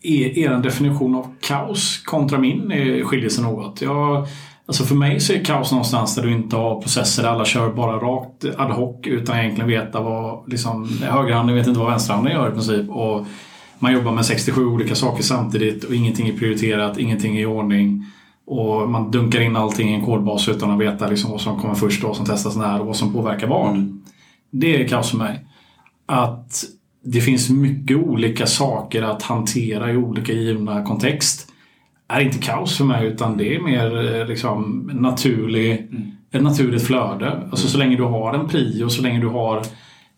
är 0.03 0.37
er 0.37 0.49
definition 0.63 1.15
av 1.15 1.35
kaos 1.41 2.01
kontra 2.05 2.37
min 2.39 2.71
eh, 2.71 3.05
skiljer 3.05 3.29
sig 3.29 3.43
något. 3.43 3.81
Jag, 3.81 4.27
alltså 4.65 4.83
för 4.83 4.95
mig 4.95 5.19
så 5.19 5.33
är 5.33 5.43
kaos 5.43 5.71
någonstans 5.71 6.15
där 6.15 6.23
du 6.23 6.31
inte 6.31 6.55
har 6.55 6.81
processer 6.81 7.23
där 7.23 7.29
alla 7.29 7.45
kör 7.45 7.69
bara 7.73 7.95
rakt 7.97 8.45
ad 8.57 8.73
hoc 8.73 8.95
utan 9.03 9.37
egentligen 9.39 9.69
veta 9.69 10.01
vad 10.01 10.49
liksom, 10.51 10.89
högerhanden 11.03 11.55
vet 11.55 11.67
inte 11.67 11.79
vad 11.79 11.89
vänsterhanden 11.89 12.33
gör 12.33 12.49
i 12.49 12.51
princip. 12.51 12.89
Och 12.89 13.25
man 13.79 13.93
jobbar 13.93 14.11
med 14.11 14.25
67 14.25 14.65
olika 14.65 14.95
saker 14.95 15.23
samtidigt 15.23 15.83
och 15.83 15.95
ingenting 15.95 16.27
är 16.27 16.37
prioriterat, 16.37 16.97
ingenting 16.97 17.37
är 17.37 17.41
i 17.41 17.45
ordning. 17.45 18.05
Och 18.45 18.89
man 18.89 19.11
dunkar 19.11 19.41
in 19.41 19.55
allting 19.55 19.89
i 19.89 19.93
en 19.93 20.05
kodbas 20.05 20.49
utan 20.49 20.71
att 20.71 20.79
veta 20.79 21.07
liksom 21.07 21.31
vad 21.31 21.41
som 21.41 21.59
kommer 21.59 21.75
först 21.75 22.03
och 22.03 22.07
vad 22.07 22.17
som 22.17 22.25
testas 22.25 22.55
när 22.55 22.79
och 22.79 22.87
vad 22.87 22.95
som 22.95 23.13
påverkar 23.13 23.47
vad. 23.47 23.99
Det 24.51 24.83
är 24.83 24.87
kaos 24.87 25.11
för 25.11 25.17
mig. 25.17 25.45
Att 26.05 26.63
det 27.03 27.21
finns 27.21 27.49
mycket 27.49 27.97
olika 27.97 28.45
saker 28.45 29.01
att 29.01 29.23
hantera 29.23 29.91
i 29.91 29.97
olika 29.97 30.33
givna 30.33 30.83
kontext 30.83 31.47
är 32.07 32.21
inte 32.21 32.37
kaos 32.37 32.77
för 32.77 32.85
mig 32.85 33.07
utan 33.07 33.37
det 33.37 33.55
är 33.55 33.59
mer 33.59 34.15
eh, 34.15 34.27
liksom 34.27 34.91
naturlig, 34.93 35.87
ett 36.31 36.43
naturligt 36.43 36.83
flöde. 36.83 37.47
Alltså 37.51 37.67
så 37.67 37.77
länge 37.77 37.95
du 37.95 38.03
har 38.03 38.33
en 38.33 38.49
prio, 38.49 38.89
så 38.89 39.01
länge 39.01 39.19
du 39.19 39.27
har 39.27 39.63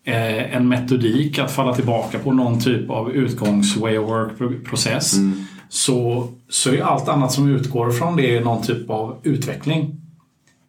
en 0.04 0.68
metodik 0.68 1.38
att 1.38 1.50
falla 1.50 1.74
tillbaka 1.74 2.18
på 2.18 2.32
någon 2.32 2.60
typ 2.60 2.90
av 2.90 3.12
utgångs 3.12 3.76
way 3.76 3.98
of 3.98 4.10
work 4.10 4.64
process 4.64 5.14
så, 5.70 6.28
så 6.48 6.70
är 6.70 6.82
allt 6.82 7.08
annat 7.08 7.32
som 7.32 7.48
utgår 7.48 7.90
från 7.90 8.16
det 8.16 8.40
någon 8.40 8.62
typ 8.62 8.90
av 8.90 9.16
utveckling. 9.22 9.96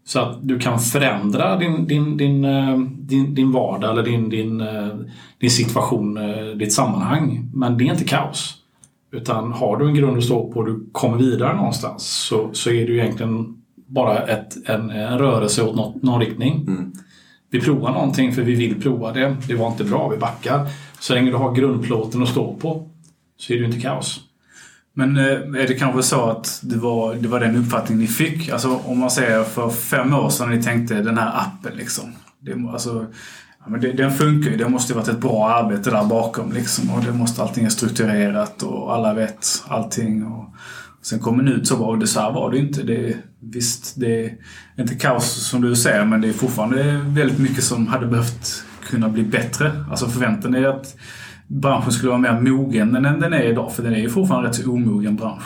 Så 0.05 0.19
att 0.19 0.47
du 0.47 0.59
kan 0.59 0.79
förändra 0.79 1.57
din, 1.57 1.87
din, 1.87 2.17
din, 2.17 2.45
eh, 2.45 2.79
din, 2.79 3.35
din 3.35 3.51
vardag 3.51 3.91
eller 3.91 4.03
din, 4.03 4.29
din, 4.29 4.61
eh, 4.61 4.87
din 5.39 5.51
situation, 5.51 6.17
eh, 6.17 6.45
ditt 6.45 6.73
sammanhang. 6.73 7.49
Men 7.53 7.77
det 7.77 7.83
är 7.83 7.91
inte 7.91 8.03
kaos. 8.03 8.57
Utan 9.11 9.51
har 9.51 9.77
du 9.77 9.87
en 9.87 9.95
grund 9.95 10.17
att 10.17 10.23
stå 10.23 10.51
på 10.51 10.59
och 10.59 10.65
du 10.65 10.89
kommer 10.91 11.17
vidare 11.17 11.55
någonstans 11.55 12.03
så, 12.03 12.49
så 12.53 12.69
är 12.69 12.85
det 12.85 12.91
ju 12.91 12.99
egentligen 12.99 13.61
bara 13.87 14.19
ett, 14.19 14.69
en, 14.69 14.89
en 14.89 15.17
rörelse 15.17 15.63
åt 15.63 15.75
något, 15.75 16.03
någon 16.03 16.19
riktning. 16.19 16.65
Vi 17.51 17.61
provar 17.61 17.91
någonting 17.91 18.33
för 18.35 18.41
vi 18.41 18.55
vill 18.55 18.81
prova 18.81 19.11
det. 19.11 19.37
Det 19.47 19.55
var 19.55 19.67
inte 19.67 19.83
bra, 19.83 20.09
vi 20.09 20.17
backar. 20.17 20.69
Så 20.99 21.13
länge 21.13 21.31
du 21.31 21.37
har 21.37 21.55
grundplåten 21.55 22.23
att 22.23 22.29
stå 22.29 22.55
på 22.55 22.89
så 23.37 23.53
är 23.53 23.57
det 23.57 23.59
ju 23.59 23.65
inte 23.65 23.81
kaos. 23.81 24.19
Men 24.93 25.17
eh, 25.17 25.23
är 25.23 25.67
det 25.67 25.73
kanske 25.73 26.03
så 26.03 26.29
att 26.29 26.59
det 26.63 26.77
var, 26.77 27.15
det 27.15 27.27
var 27.27 27.39
den 27.39 27.55
uppfattning 27.55 27.97
ni 27.97 28.07
fick? 28.07 28.49
Alltså 28.49 28.79
om 28.85 28.99
man 28.99 29.11
säger 29.11 29.43
för 29.43 29.69
fem 29.69 30.13
år 30.13 30.29
sedan 30.29 30.49
ni 30.49 30.63
tänkte 30.63 30.93
den 30.93 31.17
här 31.17 31.37
appen 31.37 31.77
liksom. 31.77 32.13
Det, 32.39 32.53
alltså, 32.73 33.05
Ja, 33.63 33.69
men 33.69 33.81
det, 33.81 33.91
den 33.91 34.11
funkar 34.11 34.51
ju. 34.51 34.57
Det 34.57 34.69
måste 34.69 34.93
ju 34.93 34.97
varit 34.99 35.07
ett 35.07 35.19
bra 35.19 35.49
arbete 35.49 35.91
där 35.91 36.05
bakom 36.05 36.51
liksom. 36.51 36.89
Och 36.89 37.03
det 37.03 37.13
måste 37.13 37.41
allting 37.41 37.65
är 37.65 37.69
strukturerat 37.69 38.63
och 38.63 38.95
alla 38.95 39.13
vet 39.13 39.47
allting. 39.67 40.25
Och 40.25 40.45
sen 41.01 41.19
kom 41.19 41.37
den 41.37 41.47
ut 41.47 41.67
så 41.67 41.77
bra. 41.77 41.87
Och 41.87 41.99
det 41.99 42.07
så 42.07 42.19
här 42.19 42.31
var 42.31 42.51
det 42.51 42.57
ju 42.57 42.67
inte. 42.67 42.83
Det, 42.83 43.17
visst, 43.39 43.99
det 43.99 44.25
är 44.25 44.37
inte 44.79 44.95
kaos 44.95 45.47
som 45.49 45.61
du 45.61 45.75
säger 45.75 46.05
men 46.05 46.21
det 46.21 46.27
är 46.27 46.33
fortfarande 46.33 47.01
väldigt 47.07 47.39
mycket 47.39 47.63
som 47.63 47.87
hade 47.87 48.07
behövt 48.07 48.63
kunna 48.83 49.09
bli 49.09 49.23
bättre. 49.23 49.85
Alltså 49.89 50.07
förväntan 50.07 50.55
är 50.55 50.67
att 50.67 50.95
branschen 51.47 51.91
skulle 51.91 52.09
vara 52.09 52.19
mer 52.19 52.39
mogen 52.39 52.95
än 52.95 53.19
den 53.19 53.33
är 53.33 53.43
idag. 53.43 53.73
För 53.73 53.83
den 53.83 53.93
är 53.93 53.99
ju 53.99 54.09
fortfarande 54.09 54.47
en 54.47 54.53
rätt 54.53 54.63
så 54.63 54.71
omogen 54.71 55.15
bransch. 55.15 55.43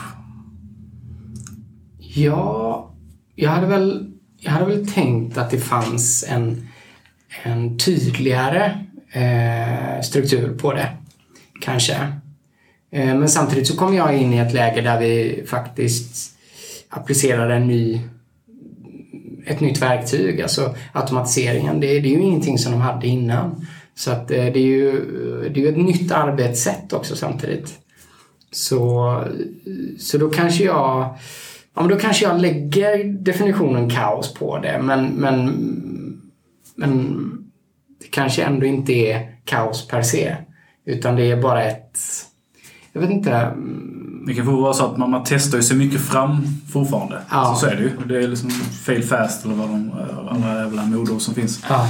Ja, 2.00 2.92
jag 3.36 3.50
hade 3.50 3.68
väl, 3.68 4.12
jag 4.40 4.52
hade 4.52 4.66
väl 4.66 4.88
tänkt 4.88 5.38
att 5.38 5.50
det 5.50 5.60
fanns 5.60 6.26
en, 6.30 6.68
en 7.44 7.78
tydligare 7.78 8.86
eh, 9.12 10.02
struktur 10.02 10.58
på 10.58 10.74
det. 10.74 10.90
Kanske. 11.62 12.12
Eh, 12.92 13.16
men 13.16 13.30
samtidigt 13.30 13.68
så 13.68 13.78
kom 13.78 13.94
jag 13.94 14.18
in 14.18 14.34
i 14.34 14.38
ett 14.38 14.54
läge 14.54 14.82
där 14.82 15.00
vi 15.00 15.44
faktiskt 15.48 16.38
applicerade 16.90 17.54
en 17.56 17.68
ny, 17.68 18.02
ett 19.46 19.60
nytt 19.60 19.82
verktyg, 19.82 20.42
alltså 20.42 20.76
automatiseringen. 20.94 21.80
Det, 21.80 21.88
det 21.88 22.08
är 22.08 22.18
ju 22.18 22.22
ingenting 22.22 22.58
som 22.58 22.72
de 22.72 22.82
hade 22.82 23.08
innan. 23.08 23.68
Så 23.96 24.12
att 24.12 24.32
eh, 24.32 24.46
det 24.46 24.60
är 24.60 24.68
ju 24.68 24.92
det 25.54 25.66
är 25.66 25.70
ett 25.70 25.78
nytt 25.78 26.12
arbetssätt 26.12 26.94
också 26.94 27.16
samtidigt. 27.16 27.74
Så, 28.52 29.24
så 30.00 30.18
då 30.18 30.30
kanske 30.30 30.64
jag 30.64 31.18
Ja, 31.76 31.82
men 31.82 31.90
då 31.90 31.96
kanske 31.96 32.26
jag 32.26 32.42
lägger 32.42 33.04
definitionen 33.04 33.90
kaos 33.90 34.34
på 34.34 34.60
det 34.60 34.80
men, 34.82 35.06
men, 35.06 35.52
men 36.76 37.22
det 38.02 38.08
kanske 38.08 38.44
ändå 38.44 38.66
inte 38.66 38.94
är 38.94 39.36
kaos 39.46 39.88
per 39.88 40.02
se. 40.02 40.36
Utan 40.86 41.16
det 41.16 41.32
är 41.32 41.42
bara 41.42 41.64
ett... 41.64 42.00
Jag 42.96 43.02
vet 43.02 43.10
inte. 43.10 43.52
Det 44.26 44.34
kan 44.34 44.62
vara 44.62 44.74
så 44.74 44.86
att 44.86 44.98
man, 44.98 45.10
man 45.10 45.22
testar 45.26 45.58
ju 45.58 45.64
sig 45.64 45.78
mycket 45.78 46.02
fram 46.02 46.48
fortfarande. 46.72 47.20
Ja. 47.32 47.56
Så, 47.56 47.60
så 47.60 47.72
är 47.72 47.76
det 47.76 47.82
ju. 47.82 47.92
Det 48.08 48.24
är 48.24 48.28
liksom 48.28 48.50
fail 48.86 49.04
fast 49.04 49.46
eller 49.46 49.56
vad 49.56 49.70
de 49.70 49.92
alla 50.30 50.60
jävla 50.60 50.86
modord 50.86 51.22
som 51.22 51.34
finns. 51.34 51.64
Ja, 51.70 51.88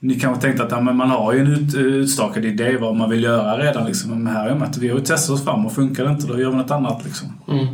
Ni 0.00 0.20
kanske 0.20 0.42
tänkte 0.42 0.62
att 0.64 0.70
ja, 0.70 0.80
men 0.80 0.96
man 0.96 1.10
har 1.10 1.32
ju 1.32 1.40
en 1.40 1.46
ut, 1.46 1.74
utstakad 1.74 2.44
idé 2.44 2.76
vad 2.76 2.96
man 2.96 3.10
vill 3.10 3.22
göra 3.22 3.58
redan. 3.58 3.86
Liksom. 3.86 4.10
Men 4.10 4.34
här 4.34 4.48
är 4.48 4.64
att 4.64 4.78
vi 4.78 4.88
har 4.88 4.98
ju 4.98 5.04
testat 5.04 5.34
oss 5.34 5.44
fram 5.44 5.66
och 5.66 5.72
funkar 5.72 6.04
det 6.04 6.10
inte 6.10 6.26
då 6.26 6.40
gör 6.40 6.50
vi 6.50 6.56
något 6.56 6.70
annat. 6.70 7.04
Liksom. 7.04 7.28
mm. 7.48 7.66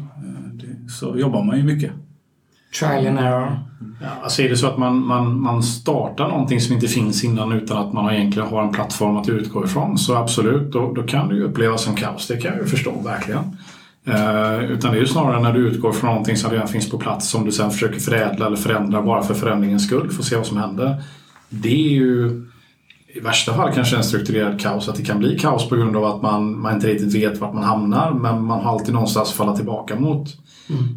Så 1.00 1.18
jobbar 1.18 1.44
man 1.44 1.56
ju 1.56 1.62
mycket. 1.62 1.92
Trial 2.78 3.06
and 3.06 3.18
error. 3.18 3.58
Ja, 4.00 4.08
alltså 4.22 4.42
är 4.42 4.48
det 4.48 4.56
så 4.56 4.66
att 4.66 4.78
man, 4.78 5.06
man, 5.06 5.40
man 5.40 5.62
startar 5.62 6.28
någonting 6.28 6.60
som 6.60 6.74
inte 6.74 6.88
finns 6.88 7.24
innan 7.24 7.52
utan 7.52 7.78
att 7.78 7.92
man 7.92 8.14
egentligen 8.14 8.48
har 8.48 8.62
en 8.62 8.72
plattform 8.72 9.16
att 9.16 9.28
utgå 9.28 9.64
ifrån 9.64 9.98
så 9.98 10.14
absolut, 10.14 10.72
då, 10.72 10.92
då 10.92 11.02
kan 11.02 11.28
det 11.28 11.34
ju 11.34 11.42
upplevas 11.42 11.82
som 11.82 11.96
kaos. 11.96 12.26
Det 12.26 12.36
kan 12.36 12.50
jag 12.50 12.60
ju 12.60 12.66
förstå 12.66 12.92
verkligen. 13.04 13.56
Eh, 14.06 14.64
utan 14.70 14.92
det 14.92 14.98
är 14.98 15.00
ju 15.00 15.06
snarare 15.06 15.40
när 15.40 15.52
du 15.52 15.68
utgår 15.68 15.92
från 15.92 16.10
någonting 16.10 16.36
som 16.36 16.50
redan 16.50 16.68
finns 16.68 16.90
på 16.90 16.98
plats 16.98 17.28
som 17.28 17.44
du 17.44 17.52
sen 17.52 17.70
försöker 17.70 18.00
förädla 18.00 18.46
eller 18.46 18.56
förändra 18.56 19.02
bara 19.02 19.22
för 19.22 19.34
förändringens 19.34 19.86
skull 19.86 20.10
för 20.10 20.18
att 20.18 20.24
se 20.24 20.36
vad 20.36 20.46
som 20.46 20.56
händer. 20.56 21.02
Det 21.48 21.86
är 21.86 21.92
ju 21.92 22.42
i 23.16 23.20
värsta 23.20 23.54
fall 23.54 23.72
kanske 23.74 23.96
en 23.96 24.04
strukturerad 24.04 24.60
kaos. 24.60 24.88
Att 24.88 24.96
det 24.96 25.04
kan 25.04 25.18
bli 25.18 25.38
kaos 25.38 25.68
på 25.68 25.76
grund 25.76 25.96
av 25.96 26.04
att 26.04 26.22
man, 26.22 26.60
man 26.60 26.74
inte 26.74 26.86
riktigt 26.86 27.14
vet 27.14 27.38
vart 27.38 27.54
man 27.54 27.64
hamnar 27.64 28.12
men 28.12 28.44
man 28.44 28.60
har 28.60 28.72
alltid 28.72 28.94
någonstans 28.94 29.28
att 29.28 29.34
falla 29.34 29.56
tillbaka 29.56 29.96
mot. 29.96 30.36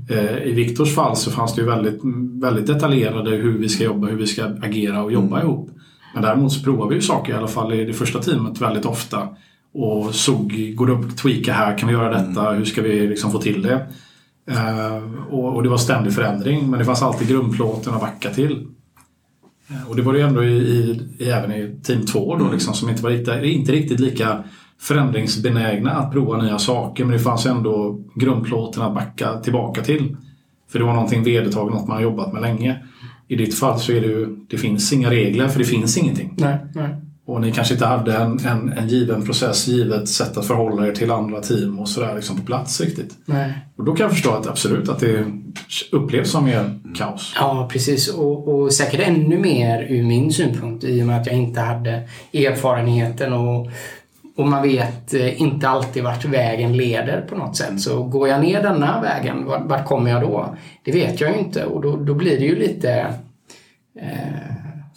Eh, 0.10 0.44
I 0.44 0.52
Viktors 0.52 0.96
fall 0.96 1.16
så 1.16 1.32
fanns 1.32 1.56
det 1.56 1.62
ju 1.62 1.68
väldigt, 1.68 2.00
väldigt 2.42 2.68
detaljerade 2.68 3.32
hur 3.32 3.58
vi 3.58 3.70
ska 3.70 3.84
jobba, 3.84 4.08
hur 4.08 4.18
vi 4.18 4.28
ska 4.28 4.46
agera 4.46 5.04
och 5.04 5.12
jobba 5.12 5.42
ihop. 5.42 5.70
Men 6.14 6.24
däremot 6.24 6.54
så 6.54 6.64
provar 6.64 6.90
vi 6.90 6.96
ju 6.96 7.02
saker, 7.02 7.34
i 7.34 7.36
alla 7.36 7.48
fall 7.48 7.74
i 7.74 7.86
det 7.86 7.94
första 7.94 8.20
teamet, 8.20 8.62
väldigt 8.62 8.86
ofta. 8.86 9.28
Och 9.74 10.16
såg, 10.16 10.74
går 10.76 10.88
det 10.88 10.94
upp 10.94 11.18
tweaka 11.18 11.54
här, 11.54 11.78
kan 11.78 11.88
vi 11.88 11.94
göra 11.94 12.22
detta, 12.22 12.52
hur 12.52 12.66
ska 12.66 12.82
vi 12.82 13.08
liksom 13.08 13.32
få 13.32 13.40
till 13.40 13.62
det? 13.62 13.88
Eh, 14.52 15.04
och, 15.30 15.56
och 15.56 15.64
det 15.64 15.70
var 15.70 15.78
ständig 15.78 16.14
förändring, 16.14 16.70
men 16.70 16.80
det 16.80 16.86
fanns 16.86 17.02
alltid 17.02 17.28
grundplåten 17.28 17.94
att 17.94 18.02
backa 18.02 18.30
till. 18.30 18.68
Och 19.88 19.96
det 19.96 20.02
var 20.02 20.14
det 20.14 20.20
ju 20.20 20.26
ändå 20.26 20.44
i, 20.44 20.58
i, 20.58 21.08
i, 21.18 21.30
även 21.30 21.52
i 21.52 21.80
team 21.84 22.06
2 22.06 22.38
då, 22.38 22.52
liksom, 22.52 22.74
som 22.74 22.90
inte 22.90 23.04
var 23.04 23.10
riktigt, 23.10 23.44
inte 23.44 23.72
riktigt 23.72 24.00
lika 24.00 24.44
förändringsbenägna 24.80 25.92
att 25.92 26.12
prova 26.12 26.42
nya 26.42 26.60
saker 26.60 27.06
men 27.06 27.14
det 27.14 27.20
fanns 27.20 27.46
ändå 27.46 28.00
grundplåten 28.16 28.84
att 28.84 28.94
backa 28.94 29.40
tillbaka 29.40 29.82
till. 29.82 30.18
För 30.72 30.80
det 30.80 30.86
var 30.86 30.94
någonting 30.94 31.24
vedertaget, 31.24 31.74
något 31.74 31.88
man 31.88 31.98
har 31.98 32.04
jobbat 32.04 32.34
med 32.34 32.42
länge. 32.42 32.84
I 33.28 33.36
ditt 33.36 33.56
fall 33.56 33.80
så 33.80 33.92
är 33.92 34.02
det 34.02 34.08
ju, 34.08 34.36
det 34.50 34.58
finns 34.58 34.94
inga 34.94 35.10
regler 35.10 35.48
för 35.48 35.60
det 35.60 35.66
finns 35.66 35.98
ingenting. 35.98 36.34
Nej, 36.38 36.58
nej. 36.76 36.96
Och 37.30 37.42
ni 37.42 37.52
kanske 37.52 37.74
inte 37.74 37.86
hade 37.86 38.16
en, 38.16 38.40
en, 38.46 38.74
en 38.78 38.88
given 38.88 39.26
process, 39.26 39.68
givet 39.68 40.10
sätt 40.10 40.38
att 40.38 40.48
förhålla 40.48 40.88
er 40.88 40.92
till 40.92 41.12
andra 41.12 41.42
team 41.42 41.80
och 41.80 41.90
sådär 41.90 42.16
liksom 42.16 42.38
på 42.38 42.44
plats 42.46 42.82
riktigt. 42.82 43.14
nej. 43.26 43.54
Och 43.76 43.84
då 43.84 43.96
kan 43.96 44.04
jag 44.04 44.12
förstå 44.12 44.32
att 44.32 44.48
absolut 44.48 44.90
att 44.90 45.00
det 45.00 45.26
upplevs 45.92 46.32
som 46.32 46.46
mer 46.46 46.80
kaos. 46.96 47.34
Ja, 47.36 47.70
precis. 47.72 48.08
Och, 48.08 48.48
och 48.48 48.74
säkert 48.74 49.08
ännu 49.08 49.38
mer 49.38 49.88
ur 49.90 50.04
min 50.04 50.34
synpunkt 50.34 50.84
i 50.84 51.02
och 51.02 51.08
med 51.08 51.22
att 51.22 51.28
jag 51.28 51.36
inte 51.36 51.62
hade 51.62 52.08
erfarenheten 52.34 53.34
och, 53.34 53.70
och 54.36 54.48
man 54.48 54.64
vet 54.64 55.14
eh, 55.14 55.42
inte 55.42 55.70
alltid 55.70 56.04
vart 56.04 56.26
vägen 56.26 56.78
leder 56.78 57.22
på 57.22 57.36
något 57.36 57.58
sätt. 57.58 57.82
Så 57.82 58.04
går 58.04 58.28
jag 58.28 58.42
ner 58.42 58.64
denna 58.64 59.02
vägen, 59.02 59.46
vart, 59.46 59.66
vart 59.66 59.86
kommer 59.86 60.12
jag 60.12 60.22
då? 60.22 60.56
Det 60.84 60.92
vet 60.92 61.22
jag 61.22 61.32
ju 61.32 61.40
inte 61.40 61.66
och 61.66 61.82
då, 61.82 61.96
då 61.96 62.14
blir 62.14 62.40
det 62.40 62.46
ju 62.46 62.60
lite... 62.60 62.92
Eh, 64.00 64.50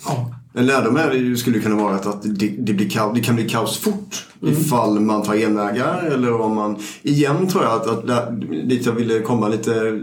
ja, 0.07 0.32
En 0.55 0.67
lärdom 0.67 0.97
är 0.97 1.11
det 1.11 1.17
ju, 1.17 1.37
skulle 1.37 1.59
kunna 1.59 1.77
vara 1.77 1.95
att, 1.95 2.07
att 2.07 2.23
det, 2.23 2.49
det, 2.59 2.73
blir 2.73 2.91
kaos, 2.91 3.15
det 3.15 3.21
kan 3.21 3.35
bli 3.35 3.49
kaos 3.49 3.79
fort 3.79 4.27
ifall 4.41 5.01
man 5.01 5.23
tar 5.23 5.35
genvägar 5.37 6.03
eller 6.15 6.41
om 6.41 6.55
man... 6.55 6.77
Igen 7.03 7.47
tror 7.49 7.65
jag 7.65 7.73
att, 7.73 7.87
att 7.87 8.07
där- 8.07 8.67
dit 8.69 8.87
jag 8.87 8.93
ville 8.93 9.21
komma 9.21 9.49
lite 9.49 10.01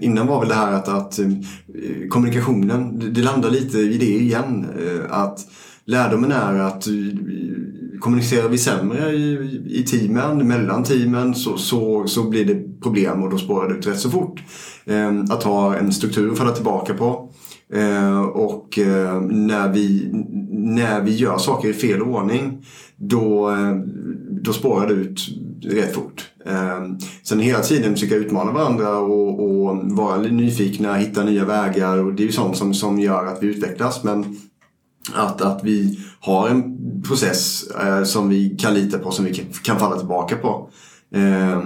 innan 0.00 0.26
var 0.26 0.40
väl 0.40 0.48
det 0.48 0.54
här 0.54 0.72
att, 0.72 0.88
att 0.88 1.18
eh, 1.18 1.26
kommunikationen, 2.10 2.98
det, 2.98 3.10
det 3.10 3.22
landar 3.22 3.50
lite 3.50 3.78
i 3.78 3.98
det 3.98 4.06
igen. 4.18 4.66
eh, 4.78 5.12
Att 5.18 5.38
lärdomen 5.84 6.32
är 6.32 6.54
att 6.54 6.86
eh, 6.86 6.94
kommunicerar 8.00 8.48
vi 8.48 8.58
sämre 8.58 9.10
i, 9.12 9.60
i 9.70 9.82
teamen, 9.82 10.48
mellan 10.48 10.84
teamen 10.84 11.34
så, 11.34 11.56
så, 11.58 12.06
så 12.06 12.22
blir 12.22 12.44
det 12.44 12.80
problem 12.82 13.22
och 13.22 13.30
då 13.30 13.38
spårar 13.38 13.68
det 13.68 13.74
ut 13.74 13.86
rätt 13.86 14.00
så 14.00 14.10
fort. 14.10 14.42
Att 15.30 15.42
ha 15.42 15.76
en 15.76 15.92
struktur 15.92 16.32
att 16.32 16.38
falla 16.38 16.52
tillbaka 16.52 16.94
på. 16.94 17.32
Eh, 17.72 18.20
och 18.20 18.78
eh, 18.78 19.20
när, 19.20 19.72
vi, 19.72 20.10
när 20.50 21.00
vi 21.00 21.16
gör 21.16 21.38
saker 21.38 21.68
i 21.68 21.72
fel 21.72 22.02
ordning 22.02 22.66
då, 22.96 23.50
eh, 23.50 23.76
då 24.30 24.52
spårar 24.52 24.86
det 24.86 24.94
ut 24.94 25.28
rätt 25.62 25.94
fort. 25.94 26.30
Eh, 26.46 26.84
sen 27.22 27.40
hela 27.40 27.60
tiden 27.60 27.92
försöka 27.92 28.14
utmana 28.14 28.52
varandra 28.52 28.98
och, 28.98 29.40
och 29.40 29.76
vara 29.82 30.18
nyfikna, 30.18 30.94
hitta 30.94 31.24
nya 31.24 31.44
vägar 31.44 32.04
och 32.04 32.14
det 32.14 32.22
är 32.22 32.26
ju 32.26 32.32
sånt 32.32 32.56
som, 32.56 32.74
som 32.74 33.00
gör 33.00 33.26
att 33.26 33.42
vi 33.42 33.46
utvecklas. 33.46 34.04
Men 34.04 34.36
att, 35.14 35.40
att 35.40 35.64
vi 35.64 35.98
har 36.20 36.48
en 36.48 36.76
process 37.02 37.66
eh, 37.70 38.04
som 38.04 38.28
vi 38.28 38.56
kan 38.58 38.74
lita 38.74 38.98
på, 38.98 39.10
som 39.10 39.24
vi 39.24 39.34
kan, 39.34 39.46
kan 39.62 39.78
falla 39.78 39.96
tillbaka 39.96 40.36
på. 40.36 40.70
Eh, 41.16 41.58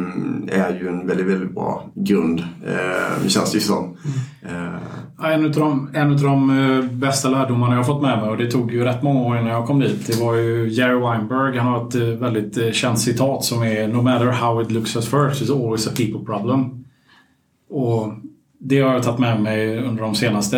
är 0.61 0.79
ju 0.81 0.89
en 0.89 1.07
väldigt, 1.07 1.27
väldigt 1.27 1.55
bra 1.55 1.85
grund. 1.95 2.41
Eh, 2.67 3.29
känns 3.29 3.53
det 3.53 3.57
ju 3.59 3.63
som. 3.65 3.97
Eh, 4.43 4.75
Ja, 5.23 5.27
En 5.33 5.45
av 5.45 5.51
de, 5.51 5.91
en 5.95 6.13
utav 6.13 6.25
de 6.25 6.51
eh, 6.79 6.85
bästa 6.85 7.29
lärdomarna 7.29 7.73
jag 7.75 7.79
har 7.79 7.85
fått 7.85 8.03
med 8.03 8.19
mig 8.19 8.29
och 8.31 8.37
det 8.37 8.51
tog 8.51 8.73
ju 8.73 8.85
rätt 8.85 9.03
många 9.03 9.21
år 9.21 9.37
innan 9.39 9.51
jag 9.51 9.67
kom 9.67 9.81
dit. 9.81 10.07
Det 10.07 10.25
var 10.25 10.35
ju 10.35 10.69
Jerry 10.69 10.95
Weinberg. 11.01 11.59
Han 11.59 11.73
har 11.73 11.87
ett 11.89 11.95
eh, 11.95 12.01
väldigt 12.03 12.57
eh, 12.59 12.71
känt 12.71 12.99
citat 12.99 13.45
som 13.45 13.63
är 13.63 13.89
No 13.89 14.03
matter 14.03 14.27
how 14.27 14.63
it 14.63 14.71
looks 14.71 14.97
at 14.97 15.05
first 15.05 15.43
it's 15.43 15.53
always 15.65 15.87
a 15.89 15.91
people 15.97 16.25
problem. 16.27 16.85
Och 17.71 18.13
det 18.59 18.81
har 18.81 18.93
jag 18.93 19.03
tagit 19.03 19.19
med 19.21 19.41
mig 19.43 19.79
under 19.79 20.03
de 20.03 20.15
senaste 20.15 20.57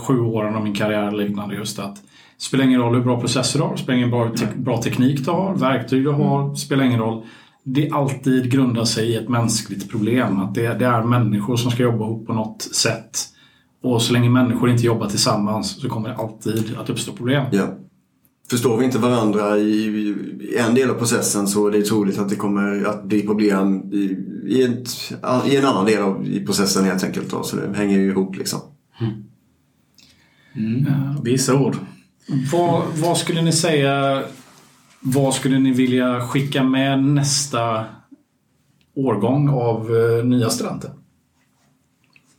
sju 0.00 0.20
åren 0.20 0.54
av 0.54 0.64
min 0.64 0.74
karriär 0.74 1.10
liknande 1.10 1.54
just 1.54 1.78
att 1.78 1.94
det 1.96 2.02
spelar 2.46 2.64
ingen 2.64 2.80
roll 2.80 2.94
hur 2.94 3.02
bra 3.04 3.20
processer 3.20 3.58
du 3.58 3.64
har, 3.64 3.72
det 3.72 3.78
spelar 3.78 3.96
ingen 3.98 4.10
bra, 4.10 4.28
te- 4.36 4.46
bra 4.56 4.82
teknik 4.82 5.24
du 5.24 5.30
har, 5.30 5.54
verktyg 5.54 6.04
du 6.04 6.10
har, 6.10 6.50
det 6.50 6.56
spelar 6.56 6.84
ingen 6.84 7.00
roll. 7.00 7.22
Det 7.64 7.90
alltid 7.90 8.50
grundar 8.50 8.84
sig 8.84 9.08
i 9.08 9.16
ett 9.16 9.28
mänskligt 9.28 9.90
problem. 9.90 10.40
Att 10.40 10.54
det, 10.54 10.74
det 10.78 10.86
är 10.86 11.02
människor 11.02 11.56
som 11.56 11.70
ska 11.70 11.82
jobba 11.82 12.04
ihop 12.04 12.26
på 12.26 12.32
något 12.32 12.62
sätt. 12.62 13.28
Och 13.82 14.02
så 14.02 14.12
länge 14.12 14.30
människor 14.30 14.70
inte 14.70 14.82
jobbar 14.82 15.08
tillsammans 15.08 15.80
så 15.80 15.88
kommer 15.88 16.08
det 16.08 16.16
alltid 16.16 16.76
att 16.78 16.90
uppstå 16.90 17.12
problem. 17.12 17.46
Ja. 17.52 17.66
Förstår 18.50 18.78
vi 18.78 18.84
inte 18.84 18.98
varandra 18.98 19.58
i, 19.58 19.86
i 20.40 20.56
en 20.58 20.74
del 20.74 20.90
av 20.90 20.94
processen 20.94 21.46
så 21.46 21.66
är 21.66 21.72
det 21.72 21.82
troligt 21.82 22.18
att 22.18 22.28
det 22.28 22.36
kommer 22.36 22.84
att 22.84 23.04
bli 23.04 23.22
problem 23.22 23.92
i, 23.92 24.16
i, 24.46 24.62
ett, 24.62 24.88
i 25.46 25.56
en 25.56 25.64
annan 25.64 25.86
del 25.86 26.02
av 26.02 26.26
i 26.26 26.46
processen 26.46 26.84
helt 26.84 27.04
enkelt. 27.04 27.30
Då, 27.30 27.42
så 27.42 27.56
det 27.56 27.76
hänger 27.76 27.98
ju 27.98 28.10
ihop 28.10 28.36
liksom. 28.36 28.60
Mm. 30.54 30.84
Visa 31.24 31.54
ord. 31.54 31.76
Vad, 32.52 32.82
vad 32.96 33.18
skulle 33.18 33.42
ni 33.42 33.52
säga, 33.52 34.22
vad 35.02 35.34
skulle 35.34 35.58
ni 35.58 35.72
vilja 35.72 36.20
skicka 36.20 36.64
med 36.64 37.04
nästa 37.04 37.84
årgång 38.96 39.48
av 39.48 39.96
eh, 39.96 40.24
nya 40.24 40.50
studenter? 40.50 40.90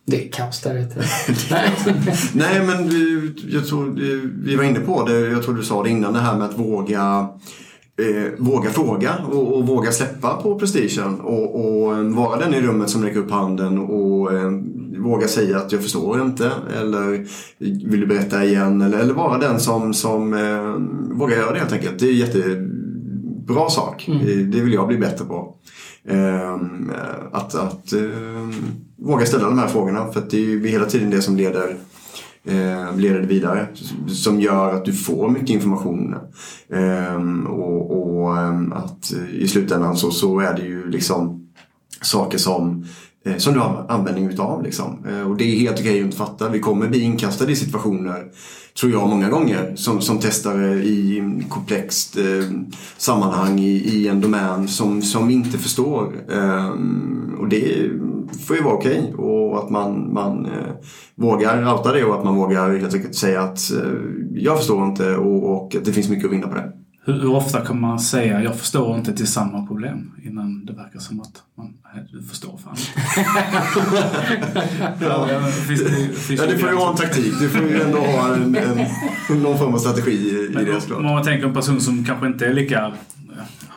Det 0.06 0.27
är 0.27 0.31
kaos 0.31 0.61
där 0.61 0.80
ute. 0.80 0.95
Nej, 2.34 2.65
men 2.65 2.90
vi, 2.90 3.34
jag 3.48 3.68
tror, 3.68 3.85
vi 4.45 4.56
var 4.56 4.64
inne 4.64 4.80
på 4.80 5.03
det, 5.03 5.19
jag 5.19 5.44
tror 5.44 5.56
du 5.56 5.64
sa 5.64 5.84
det 5.84 5.90
innan, 5.90 6.14
det 6.14 6.19
här 6.19 6.38
med 6.38 6.45
att 6.45 6.60
våga 6.60 7.30
eh, 7.99 8.31
våga 8.38 8.69
fråga 8.69 9.14
och, 9.31 9.57
och, 9.57 9.68
våga 9.68 9.91
släppa 9.91 10.35
på 10.35 10.60
prestigen 10.60 11.19
och, 11.19 11.56
och, 11.56 12.06
vara 12.06 12.40
den 12.40 12.53
i 12.53 12.61
rummet 12.61 12.90
som 12.90 13.03
räcker 13.03 13.19
upp 13.19 13.31
handen 13.31 13.80
och 13.80 14.34
eh, 14.34 14.52
våga 15.03 15.27
säga 15.27 15.57
att 15.57 15.71
jag 15.71 15.81
förstår 15.81 16.21
inte 16.21 16.51
eller 16.80 17.27
vill 17.89 17.99
du 17.99 18.07
berätta 18.07 18.45
igen 18.45 18.81
eller, 18.81 18.97
eller 18.97 19.13
vara 19.13 19.38
den 19.38 19.59
som, 19.59 19.93
som 19.93 20.34
eh, 20.34 21.17
vågar 21.17 21.38
göra 21.38 21.53
det 21.53 21.59
helt 21.59 21.73
enkelt. 21.73 21.99
Det 21.99 22.05
är 22.05 22.11
en 22.11 22.17
jättebra 22.17 23.69
sak. 23.69 24.07
Mm. 24.07 24.51
Det 24.51 24.61
vill 24.61 24.73
jag 24.73 24.88
bli 24.88 24.97
bättre 24.97 25.25
på. 25.25 25.55
Ehm, 26.07 26.91
att 27.31 27.55
att 27.55 27.93
ehm, 27.93 28.53
våga 28.97 29.25
ställa 29.25 29.43
de 29.43 29.59
här 29.59 29.67
frågorna 29.67 30.11
för 30.11 30.19
att 30.19 30.30
det 30.30 30.53
är 30.53 30.67
hela 30.67 30.85
tiden 30.85 31.09
det 31.09 31.21
som 31.21 31.38
leder 31.38 31.75
eh, 32.45 32.97
leder 32.97 33.19
det 33.19 33.27
vidare. 33.27 33.67
Som 34.07 34.39
gör 34.39 34.73
att 34.73 34.85
du 34.85 34.93
får 34.93 35.30
mycket 35.30 35.49
information. 35.49 36.15
Eh, 36.69 37.47
och, 37.47 37.91
och 37.91 38.38
ehm, 38.38 38.73
att 38.73 39.13
i 39.31 39.47
slutändan 39.47 39.97
så, 39.97 40.11
så 40.11 40.39
är 40.39 40.53
det 40.53 40.63
ju 40.63 40.89
liksom 40.89 41.47
saker 42.01 42.38
som 42.38 42.71
eh, 42.81 42.88
Eh, 43.25 43.37
som 43.37 43.53
du 43.53 43.59
har 43.59 43.85
användning 43.89 44.25
utav. 44.25 44.63
Liksom. 44.63 45.05
Eh, 45.09 45.29
och 45.31 45.37
det 45.37 45.43
är 45.43 45.59
helt 45.59 45.79
okej 45.79 45.99
att 45.99 46.05
inte 46.05 46.17
fatta. 46.17 46.49
Vi 46.49 46.59
kommer 46.59 46.87
bli 46.87 47.01
inkastade 47.01 47.51
i 47.51 47.55
situationer, 47.55 48.23
tror 48.79 48.91
jag, 48.91 49.09
många 49.09 49.29
gånger 49.29 49.75
som, 49.75 50.01
som 50.01 50.19
testare 50.19 50.71
eh, 50.73 50.83
i 50.83 51.43
komplext 51.49 52.17
eh, 52.17 52.51
sammanhang 52.97 53.59
i, 53.59 53.71
i, 53.71 54.07
en 54.07 54.21
domän 54.21 54.67
som, 54.67 55.01
som 55.01 55.27
vi 55.27 55.33
inte 55.33 55.57
förstår. 55.57 56.13
Eh, 56.31 56.69
och 57.39 57.49
det 57.49 57.91
får 58.47 58.55
ju 58.55 58.63
vara 58.63 58.73
okej. 58.73 59.13
Och 59.17 59.59
att 59.59 59.69
man, 59.69 60.13
man 60.13 60.45
eh, 60.45 60.73
vågar 61.15 61.73
outa 61.73 61.91
det 61.91 62.03
och 62.03 62.15
att 62.19 62.25
man 62.25 62.35
vågar 62.35 62.77
helt 62.77 62.93
enkelt 62.93 63.15
säga 63.15 63.41
att 63.41 63.71
eh, 63.71 63.91
jag 64.31 64.57
förstår 64.57 64.85
inte 64.85 65.15
och, 65.15 65.53
och 65.53 65.75
att 65.75 65.85
det 65.85 65.93
finns 65.93 66.09
mycket 66.09 66.25
att 66.25 66.31
vinna 66.31 66.47
på 66.47 66.55
det. 66.55 66.82
Hur, 67.05 67.13
hur, 67.13 67.31
ofta 67.31 67.65
kan 67.65 67.81
man 67.81 67.99
säga 67.99 68.43
jag 68.43 68.55
förstår 68.55 68.97
inte 68.97 69.13
till 69.13 69.27
samma 69.27 69.67
problem 69.67 70.11
innan 70.23 70.65
det 70.65 70.73
verkar 70.73 70.99
som 70.99 71.21
att 71.21 71.43
man 71.55 71.73
du 72.11 72.23
förstår 72.23 72.57
fan 72.57 72.75
ja, 75.01 75.27
ja, 75.31 75.41
finns 75.41 75.84
det, 75.84 76.15
finns 76.15 76.41
ja, 76.41 76.47
du 76.47 76.57
får 76.57 76.69
ju 76.69 76.75
ha 76.75 76.91
en 76.91 76.97
taktik. 76.97 77.34
Du 77.39 77.49
får 77.49 77.61
ju 77.61 77.81
ändå 77.81 77.97
ha 77.97 78.35
en, 78.35 78.55
en, 78.55 78.85
någon 79.43 79.57
form 79.57 79.73
av 79.73 79.77
strategi 79.77 80.11
i, 80.11 80.61
i 80.61 80.65
det 80.65 80.81
såklart. 80.81 80.99
Om 80.99 81.05
man 81.05 81.23
tänker 81.23 81.47
en 81.47 81.53
person 81.53 81.81
som 81.81 82.05
kanske 82.05 82.27
inte 82.27 82.45
är 82.45 82.53
lika 82.53 82.93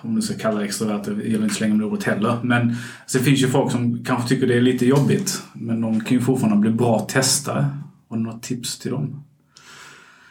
om 0.06 0.14
du 0.14 0.22
ska 0.22 0.34
kalla 0.34 0.58
det 0.58 0.64
extrovert, 0.64 1.04
det 1.04 1.10
gäller 1.10 1.44
inte 1.44 1.54
så 1.54 1.64
länge 1.64 1.74
med 1.74 1.86
ordet 1.86 2.04
heller. 2.04 2.38
Men 2.42 2.76
det 3.12 3.18
finns 3.18 3.42
ju 3.42 3.48
folk 3.48 3.72
som 3.72 4.04
kanske 4.04 4.28
tycker 4.28 4.46
det 4.46 4.56
är 4.56 4.60
lite 4.60 4.86
jobbigt. 4.86 5.42
Men 5.52 5.80
de 5.80 6.00
kan 6.00 6.18
ju 6.18 6.20
fortfarande 6.20 6.58
bli 6.58 6.70
bra 6.70 7.00
testare. 7.00 7.66
Har 8.08 8.16
du 8.16 8.22
några 8.22 8.38
tips 8.38 8.78
till 8.78 8.90
dem? 8.90 9.22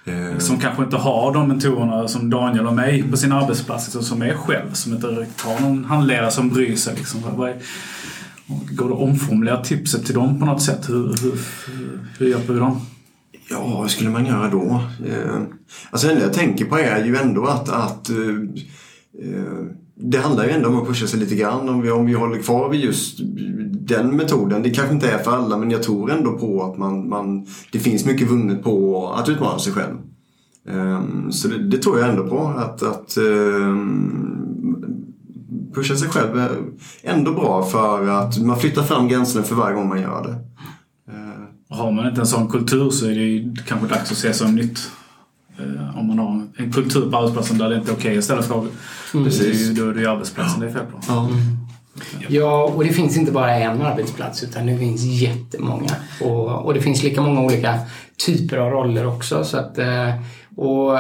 Eh. 0.05 0.37
Som 0.37 0.59
kanske 0.59 0.83
inte 0.83 0.97
har 0.97 1.33
de 1.33 1.47
mentorerna 1.47 2.07
som 2.07 2.29
Daniel 2.29 2.67
och 2.67 2.73
mig 2.73 3.03
på 3.11 3.17
sin 3.17 3.31
arbetsplats, 3.31 3.85
liksom, 3.85 4.03
som 4.03 4.21
är 4.21 4.33
själv. 4.33 4.73
Som 4.73 4.93
inte 4.93 5.07
har 5.37 5.59
någon 5.59 5.85
handledare 5.85 6.31
som 6.31 6.49
bryr 6.49 6.75
sig. 6.75 6.95
Liksom. 6.95 7.21
Går 8.47 8.87
det 8.89 8.95
att 8.95 9.01
omformulera 9.01 9.63
tipset 9.63 10.05
till 10.05 10.15
dem 10.15 10.39
på 10.39 10.45
något 10.45 10.61
sätt? 10.61 10.89
Hur, 10.89 11.07
hur, 11.21 11.39
hur 12.19 12.27
hjälper 12.27 12.53
vi 12.53 12.59
dem? 12.59 12.81
Ja, 13.49 13.67
vad 13.67 13.91
skulle 13.91 14.09
man 14.09 14.25
göra 14.25 14.49
då? 14.49 14.81
Eh, 15.05 15.41
alltså 15.89 16.07
det 16.07 16.13
enda 16.13 16.25
jag 16.25 16.33
tänker 16.33 16.65
på 16.65 16.77
är 16.77 17.05
ju 17.05 17.15
ändå 17.15 17.45
att, 17.45 17.69
att 17.69 18.09
eh, 18.09 18.17
eh, 19.23 19.65
det 19.97 20.17
handlar 20.17 20.43
ju 20.43 20.49
ändå 20.49 20.69
om 20.69 20.81
att 20.81 20.87
pusha 20.87 21.07
sig 21.07 21.19
lite 21.19 21.35
grann. 21.35 21.69
Om 21.69 21.81
vi, 21.81 21.91
om 21.91 22.05
vi 22.05 22.13
håller 22.13 22.41
kvar 22.41 22.69
vid 22.69 22.81
just 22.81 23.19
den 23.87 24.15
metoden. 24.15 24.63
Det 24.63 24.69
kanske 24.69 24.93
inte 24.93 25.11
är 25.11 25.17
för 25.17 25.31
alla 25.31 25.57
men 25.57 25.71
jag 25.71 25.83
tror 25.83 26.11
ändå 26.11 26.37
på 26.37 26.63
att 26.63 26.77
man, 26.77 27.09
man 27.09 27.47
det 27.71 27.79
finns 27.79 28.05
mycket 28.05 28.31
vunnet 28.31 28.63
på 28.63 29.07
att 29.13 29.29
utmana 29.29 29.59
sig 29.59 29.73
själv. 29.73 29.95
Um, 30.67 31.31
så 31.31 31.47
det, 31.47 31.67
det, 31.67 31.77
tror 31.77 31.99
jag 31.99 32.09
ändå 32.09 32.27
på. 32.27 32.47
Att, 32.47 32.83
att 32.83 33.17
um, 33.17 34.35
pusha 35.73 35.95
sig 35.95 36.09
själv 36.09 36.39
är 36.39 36.51
ändå 37.03 37.31
bra 37.31 37.63
för 37.63 38.07
att 38.07 38.37
man 38.37 38.59
flyttar 38.59 38.83
fram 38.83 39.07
gränserna 39.07 39.45
för 39.45 39.55
varje 39.55 39.75
gång 39.75 39.89
man 39.89 40.01
gör 40.01 40.23
det. 40.23 40.37
Uh, 41.13 41.77
har 41.77 41.91
man 41.91 42.07
inte 42.07 42.21
en 42.21 42.27
sån 42.27 42.49
kultur 42.49 42.89
så 42.89 43.05
är 43.05 43.15
det 43.15 43.55
kanske 43.67 43.87
dags 43.87 44.11
att 44.11 44.17
se 44.17 44.33
som 44.33 44.55
nytt. 44.55 44.91
Uh, 45.59 45.99
om 45.99 46.07
man 46.07 46.19
har 46.19 46.47
en 46.57 46.71
kultur 46.73 47.11
på 47.11 47.17
arbetsplatsen 47.17 47.57
där 47.57 47.69
det 47.69 47.75
inte 47.75 47.91
är 47.91 47.95
okej 47.95 48.07
okay 48.07 48.17
att 48.17 48.23
ställa 48.23 48.41
frågor. 48.41 48.69
Mm. 49.13 49.25
Precis. 49.25 49.69
Då 49.69 49.89
är 49.89 49.93
det 49.93 49.99
ju 49.99 50.07
arbetsplatsen 50.07 50.59
det 50.59 50.67
är 50.67 50.71
fel 50.71 50.85
på. 50.85 51.11
Mm. 51.11 51.31
Ja, 52.27 52.63
och 52.75 52.83
det 52.83 52.89
finns 52.89 53.17
inte 53.17 53.31
bara 53.31 53.55
en 53.55 53.81
arbetsplats 53.81 54.43
utan 54.43 54.65
det 54.65 54.77
finns 54.77 55.03
jättemånga. 55.03 55.91
Och, 56.21 56.65
och 56.65 56.73
det 56.73 56.81
finns 56.81 57.03
lika 57.03 57.21
många 57.21 57.41
olika 57.41 57.79
typer 58.25 58.57
av 58.57 58.71
roller 58.71 59.07
också. 59.07 59.43
Så 59.43 59.57
att, 59.57 59.77
eh, 59.77 60.09
och 60.55 60.99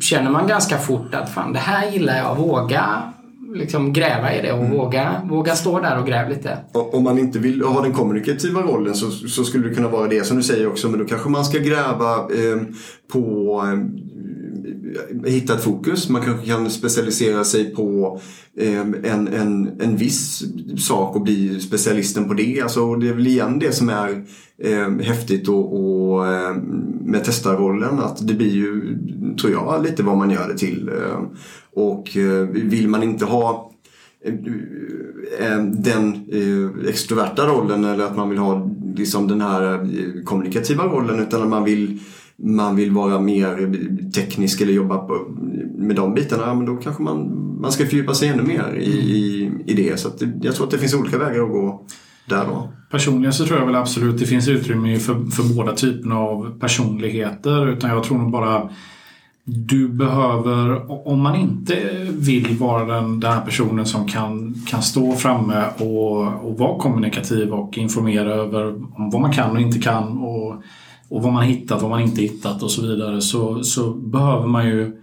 känner 0.00 0.30
man 0.30 0.46
ganska 0.46 0.78
fort 0.78 1.14
att 1.14 1.30
fan, 1.30 1.52
det 1.52 1.58
här 1.58 1.90
gillar 1.90 2.18
jag, 2.18 2.36
våga 2.36 3.12
liksom 3.54 3.92
gräva 3.92 4.34
i 4.34 4.42
det 4.42 4.52
och 4.52 4.64
mm. 4.64 4.72
våga, 4.72 5.22
våga 5.24 5.54
stå 5.54 5.80
där 5.80 5.98
och 5.98 6.06
gräva 6.06 6.28
lite. 6.28 6.58
Om 6.72 7.04
man 7.04 7.18
inte 7.18 7.38
vill 7.38 7.62
ha 7.62 7.82
den 7.82 7.92
kommunikativa 7.92 8.62
rollen 8.62 8.94
så, 8.94 9.10
så 9.10 9.44
skulle 9.44 9.68
det 9.68 9.74
kunna 9.74 9.88
vara 9.88 10.08
det 10.08 10.26
som 10.26 10.36
du 10.36 10.42
säger 10.42 10.68
också 10.68 10.88
men 10.88 10.98
då 10.98 11.04
kanske 11.04 11.28
man 11.28 11.44
ska 11.44 11.58
gräva 11.58 12.14
eh, 12.16 12.62
på 13.12 13.62
eh, 13.66 13.78
hitta 15.24 15.54
ett 15.54 15.64
fokus. 15.64 16.08
Man 16.08 16.22
kanske 16.22 16.46
kan 16.46 16.70
specialisera 16.70 17.44
sig 17.44 17.74
på 17.74 18.20
ehm, 18.60 18.94
en, 19.04 19.28
en, 19.28 19.80
en 19.80 19.96
viss 19.96 20.42
sak 20.78 21.16
och 21.16 21.22
bli 21.22 21.60
specialisten 21.60 22.28
på 22.28 22.34
det. 22.34 22.60
Alltså, 22.60 22.94
det 22.94 23.08
är 23.08 23.12
väl 23.12 23.26
igen 23.26 23.58
det 23.58 23.72
som 23.72 23.88
är 23.88 24.24
eh, 24.62 24.88
häftigt 24.88 25.48
och, 25.48 25.80
och 25.80 26.26
ehm, 26.26 26.60
med 27.04 27.24
testarrollen. 27.24 27.98
Att 27.98 28.26
det 28.28 28.34
blir 28.34 28.52
ju, 28.52 28.98
tror 29.40 29.52
jag, 29.52 29.82
lite 29.82 30.02
vad 30.02 30.16
man 30.16 30.30
gör 30.30 30.48
det 30.48 30.58
till. 30.58 30.88
Ehm, 30.88 31.26
och 31.74 32.16
eh, 32.16 32.48
vill 32.48 32.88
man 32.88 33.02
inte 33.02 33.24
ha 33.24 33.70
den 35.62 36.24
eh, 36.32 36.88
extroverta 36.88 37.46
rollen 37.46 37.84
eller 37.84 38.04
att 38.04 38.16
man 38.16 38.30
vill 38.30 38.38
ha 38.38 38.70
liksom 38.96 39.28
den 39.28 39.40
här 39.40 39.74
eh, 39.74 40.24
kommunikativa 40.24 40.84
rollen 40.84 41.20
utan 41.20 41.42
att 41.42 41.48
man 41.48 41.64
vill 41.64 42.00
man 42.36 42.76
vill 42.76 42.90
vara 42.90 43.20
mer 43.20 43.72
teknisk 44.10 44.60
eller 44.60 44.72
jobba 44.72 44.98
på, 44.98 45.26
med 45.78 45.96
de 45.96 46.14
bitarna, 46.14 46.42
ja, 46.42 46.54
men 46.54 46.66
då 46.66 46.76
kanske 46.76 47.02
man, 47.02 47.46
man 47.60 47.72
ska 47.72 47.86
fördjupa 47.86 48.14
sig 48.14 48.28
ännu 48.28 48.42
mer 48.42 48.76
i, 48.78 48.90
i, 48.90 49.50
i 49.66 49.74
det. 49.74 50.00
Så 50.00 50.08
det, 50.08 50.32
jag 50.42 50.54
tror 50.54 50.66
att 50.66 50.70
det 50.70 50.78
finns 50.78 50.94
olika 50.94 51.18
vägar 51.18 51.42
att 51.42 51.50
gå 51.50 51.86
där 52.28 52.44
då. 52.44 52.72
Personligen 52.90 53.32
så 53.32 53.44
tror 53.44 53.58
jag 53.58 53.66
väl 53.66 53.74
absolut 53.74 54.18
det 54.18 54.26
finns 54.26 54.48
utrymme 54.48 54.98
för, 54.98 55.30
för 55.30 55.54
båda 55.54 55.72
typerna 55.72 56.18
av 56.18 56.58
personligheter. 56.60 57.68
Utan 57.68 57.90
jag 57.90 58.04
tror 58.04 58.18
nog 58.18 58.30
bara 58.30 58.70
du 59.44 59.88
behöver, 59.88 60.90
om 61.08 61.20
man 61.20 61.36
inte 61.36 61.76
vill 62.10 62.56
vara 62.56 62.84
den, 62.84 63.20
den 63.20 63.32
här 63.32 63.40
personen 63.40 63.86
som 63.86 64.08
kan, 64.08 64.54
kan 64.66 64.82
stå 64.82 65.12
framme 65.12 65.64
och, 65.78 66.20
och 66.20 66.58
vara 66.58 66.78
kommunikativ 66.78 67.52
och 67.52 67.78
informera 67.78 68.34
över 68.34 68.74
om 68.74 69.10
vad 69.10 69.20
man 69.20 69.32
kan 69.32 69.50
och 69.50 69.60
inte 69.60 69.78
kan 69.78 70.18
och 70.18 70.62
och 71.14 71.22
vad 71.22 71.32
man 71.32 71.44
hittat, 71.44 71.82
vad 71.82 71.90
man 71.90 72.00
inte 72.00 72.22
hittat 72.22 72.62
och 72.62 72.70
så 72.70 72.82
vidare 72.82 73.20
så, 73.20 73.62
så 73.62 73.90
behöver 73.90 74.46
man 74.46 74.66
ju 74.66 74.96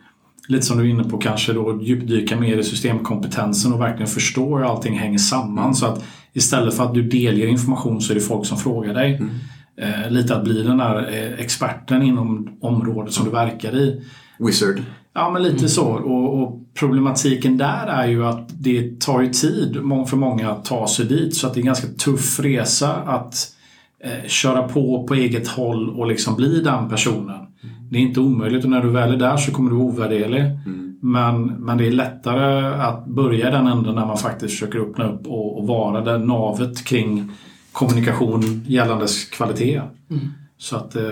lite 0.47 0.65
som 0.65 0.77
du 0.77 0.83
är 0.83 0.89
inne 0.89 1.03
på 1.03 1.17
kanske 1.17 1.53
då 1.53 1.79
djupdyka 1.81 2.39
mer 2.39 2.57
i 2.57 2.63
systemkompetensen 2.63 3.73
och 3.73 3.81
verkligen 3.81 4.07
förstå 4.07 4.57
hur 4.57 4.65
allting 4.65 4.99
hänger 4.99 5.17
samman 5.17 5.75
så 5.75 5.85
att 5.85 6.03
istället 6.33 6.73
för 6.73 6.83
att 6.83 6.93
du 6.93 7.01
delger 7.01 7.47
information 7.47 8.01
så 8.01 8.13
är 8.13 8.15
det 8.15 8.21
folk 8.21 8.45
som 8.45 8.57
frågar 8.57 8.93
dig. 8.93 9.15
Mm. 9.15 9.29
Eh, 9.77 10.11
lite 10.11 10.35
att 10.35 10.43
bli 10.43 10.63
den 10.63 10.77
där 10.77 10.97
eh, 10.97 11.39
experten 11.39 12.01
inom 12.01 12.57
området 12.61 13.13
som 13.13 13.25
du 13.25 13.31
verkar 13.31 13.75
i. 13.75 14.01
Wizard. 14.39 14.81
Ja 15.13 15.31
men 15.31 15.43
lite 15.43 15.57
mm. 15.57 15.69
så 15.69 15.85
och, 15.85 16.41
och, 16.41 16.57
problematiken 16.79 17.57
där 17.57 17.87
är 17.87 18.07
ju 18.07 18.25
att 18.25 18.49
det 18.49 18.99
tar 18.99 19.21
ju 19.21 19.29
tid 19.29 19.73
för 20.09 20.15
många 20.15 20.51
att 20.51 20.65
ta 20.65 20.87
sig 20.87 21.05
dit 21.05 21.35
så 21.35 21.47
att 21.47 21.53
det 21.53 21.57
är 21.57 21.61
en 21.61 21.65
ganska 21.65 21.87
tuff 21.87 22.39
resa 22.39 22.95
att 22.95 23.55
eh, 24.03 24.27
köra 24.27 24.67
på 24.67 25.07
på 25.07 25.13
eget 25.13 25.47
håll 25.47 25.89
och 25.89 26.07
liksom 26.07 26.35
bli 26.35 26.61
den 26.61 26.89
personen. 26.89 27.35
Mm. 27.35 27.75
Det 27.89 27.97
är 27.97 28.01
inte 28.01 28.19
omöjligt 28.19 28.63
och 28.63 28.69
när 28.69 28.81
du 28.81 28.89
väl 28.89 29.13
är 29.13 29.17
där 29.17 29.37
så 29.37 29.51
kommer 29.51 29.69
du 29.69 29.75
vara 29.75 29.87
ovärderlig. 29.87 30.41
Mm. 30.41 30.99
Men, 31.01 31.45
men 31.45 31.77
det 31.77 31.87
är 31.87 31.91
lättare 31.91 32.65
att 32.81 33.05
börja 33.05 33.47
i 33.47 33.51
den 33.51 33.67
änden 33.67 33.95
när 33.95 34.05
man 34.05 34.17
faktiskt 34.17 34.53
försöker 34.53 34.79
öppna 34.79 35.11
upp 35.11 35.27
och, 35.27 35.59
och 35.59 35.67
vara 35.67 36.01
det 36.01 36.17
navet 36.17 36.85
kring 36.85 37.31
kommunikation 37.71 38.63
gällandes 38.67 39.25
kvalitet. 39.25 39.81
Mm. 40.09 40.21
Så 40.57 40.75
att 40.75 40.95
eh, 40.95 41.03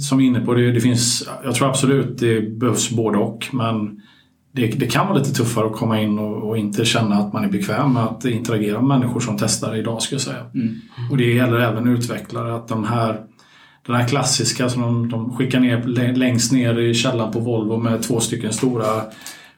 som 0.00 0.20
inne 0.20 0.40
på, 0.40 0.54
det, 0.54 0.72
det 0.72 0.80
finns, 0.80 1.28
jag 1.44 1.54
tror 1.54 1.68
absolut 1.68 2.18
det 2.18 2.40
behövs 2.40 2.90
både 2.90 3.18
och 3.18 3.46
men 3.52 4.00
det, 4.54 4.66
det, 4.66 4.86
kan 4.86 5.06
vara 5.06 5.18
lite 5.18 5.32
tuffare 5.32 5.66
att 5.66 5.72
komma 5.72 6.00
in 6.00 6.18
och, 6.18 6.48
och, 6.48 6.58
inte 6.58 6.84
känna 6.84 7.14
att 7.14 7.32
man 7.32 7.44
är 7.44 7.48
bekväm 7.48 7.92
med 7.92 8.02
att 8.02 8.24
interagera 8.24 8.82
med 8.82 8.98
människor 8.98 9.20
som 9.20 9.38
testar 9.38 9.76
idag 9.76 10.02
skulle 10.02 10.16
jag 10.16 10.22
säga. 10.22 10.46
Mm. 10.54 10.80
Och 11.10 11.16
det 11.16 11.34
gäller 11.34 11.58
även 11.58 11.88
utvecklare 11.88 12.54
att 12.54 12.68
de 12.68 12.84
här 12.84 13.20
den 13.86 13.96
här 13.96 14.08
klassiska 14.08 14.68
som 14.68 14.82
de, 14.82 15.08
de 15.08 15.36
skickar 15.36 15.60
ner 15.60 16.14
längst 16.14 16.52
ner 16.52 16.78
i 16.78 16.94
källaren 16.94 17.32
på 17.32 17.40
Volvo 17.40 17.76
med 17.76 18.02
två 18.02 18.20
stycken 18.20 18.52
stora 18.52 19.02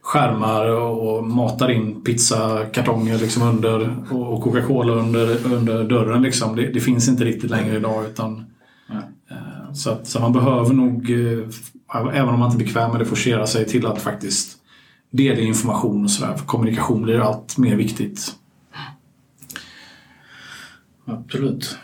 skärmar 0.00 0.66
och 0.66 1.24
matar 1.24 1.70
in 1.70 2.04
pizzakartonger 2.04 3.18
liksom 3.18 3.42
under, 3.42 3.96
och 4.10 4.42
Coca-Cola 4.42 4.92
under, 4.92 5.46
under 5.46 5.84
dörren. 5.84 6.22
Liksom. 6.22 6.56
Det, 6.56 6.66
det, 6.66 6.80
finns 6.80 7.08
inte 7.08 7.24
riktigt 7.24 7.50
längre 7.50 7.76
idag. 7.76 8.04
Utan, 8.04 8.44
eh, 8.90 9.72
så, 9.74 9.90
att, 9.90 10.06
så 10.06 10.20
man 10.20 10.32
behöver 10.32 10.74
nog, 10.74 11.10
eh, 11.10 11.46
även 12.14 12.28
om 12.28 12.40
man 12.40 12.50
inte 12.50 12.62
är 12.62 12.66
bekväm 12.66 12.90
med 12.90 13.00
det, 13.00 13.04
forcera 13.04 13.46
sig 13.46 13.64
till 13.64 13.86
att 13.86 14.02
faktiskt 14.02 14.55
dela 15.10 15.40
information 15.40 16.04
och 16.04 16.10
sådär. 16.10 16.36
För 16.36 16.46
kommunikation 16.46 17.02
blir 17.02 17.18
allt 17.18 17.58
mer 17.58 17.76
viktigt. 17.76 18.34
Absolut. 21.04 21.78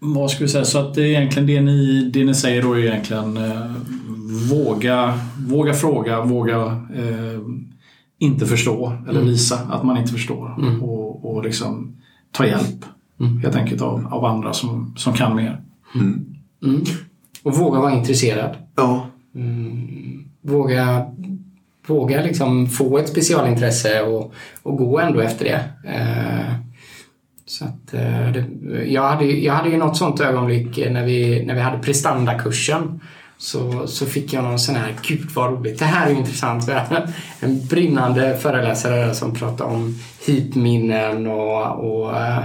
Vad 0.00 0.30
ska 0.30 0.44
vi 0.44 0.48
säga? 0.48 0.64
Så 0.64 0.78
att 0.78 0.94
det 0.94 1.02
är 1.02 1.06
egentligen 1.06 1.46
det 1.46 1.60
ni, 1.60 2.10
det 2.12 2.24
ni 2.24 2.34
säger 2.34 2.62
då 2.62 2.72
är 2.72 2.78
egentligen 2.78 3.36
eh, 3.36 3.72
våga, 4.50 5.20
våga 5.46 5.74
fråga, 5.74 6.24
våga 6.24 6.56
eh, 6.94 7.40
inte 8.18 8.46
förstå 8.46 8.92
eller 9.08 9.20
mm. 9.20 9.32
visa 9.32 9.58
att 9.58 9.82
man 9.82 9.96
inte 9.96 10.12
förstår. 10.12 10.62
Mm. 10.62 10.82
Och, 10.82 11.30
och 11.36 11.44
liksom 11.44 11.96
ta 12.32 12.46
hjälp 12.46 12.84
mm. 13.20 13.38
helt 13.38 13.56
enkelt 13.56 13.82
av, 13.82 14.06
av 14.10 14.24
andra 14.24 14.52
som, 14.52 14.94
som 14.96 15.12
kan 15.12 15.36
mer. 15.36 15.62
Mm. 15.94 16.26
mm. 16.64 16.80
Och 17.42 17.56
våga 17.56 17.80
vara 17.80 17.94
intresserad. 17.94 18.56
Ja. 18.76 19.06
Mm. 19.34 20.24
Våga, 20.40 21.06
våga 21.90 22.22
liksom 22.22 22.66
få 22.66 22.98
ett 22.98 23.08
specialintresse 23.08 24.02
och, 24.02 24.32
och 24.62 24.76
gå 24.76 24.98
ändå 24.98 25.20
efter 25.20 25.44
det. 25.44 25.90
Eh, 25.94 26.54
så 27.46 27.64
att, 27.64 27.94
eh, 27.94 28.32
det, 28.32 28.44
jag, 28.86 29.02
hade, 29.02 29.24
jag 29.24 29.54
hade 29.54 29.68
ju 29.68 29.76
något 29.76 29.96
sånt 29.96 30.20
ögonblick 30.20 30.90
när 30.90 31.04
vi, 31.04 31.44
när 31.46 31.54
vi 31.54 31.60
hade 31.60 31.78
prestandakursen. 31.78 33.00
Så, 33.40 33.86
så 33.86 34.06
fick 34.06 34.32
jag 34.32 34.44
någon 34.44 34.58
sån 34.58 34.74
här, 34.74 34.94
gud 35.02 35.30
vad 35.34 35.50
roligt, 35.50 35.78
det 35.78 35.84
här 35.84 36.06
är 36.06 36.10
ju 36.10 36.18
intressant. 36.18 36.70
En 37.40 37.66
brinnande 37.66 38.38
föreläsare 38.38 39.14
som 39.14 39.34
pratade 39.34 39.74
om 39.74 39.98
hipminnen 40.26 41.26
och, 41.26 41.62
och 41.62 42.16
eh, 42.16 42.44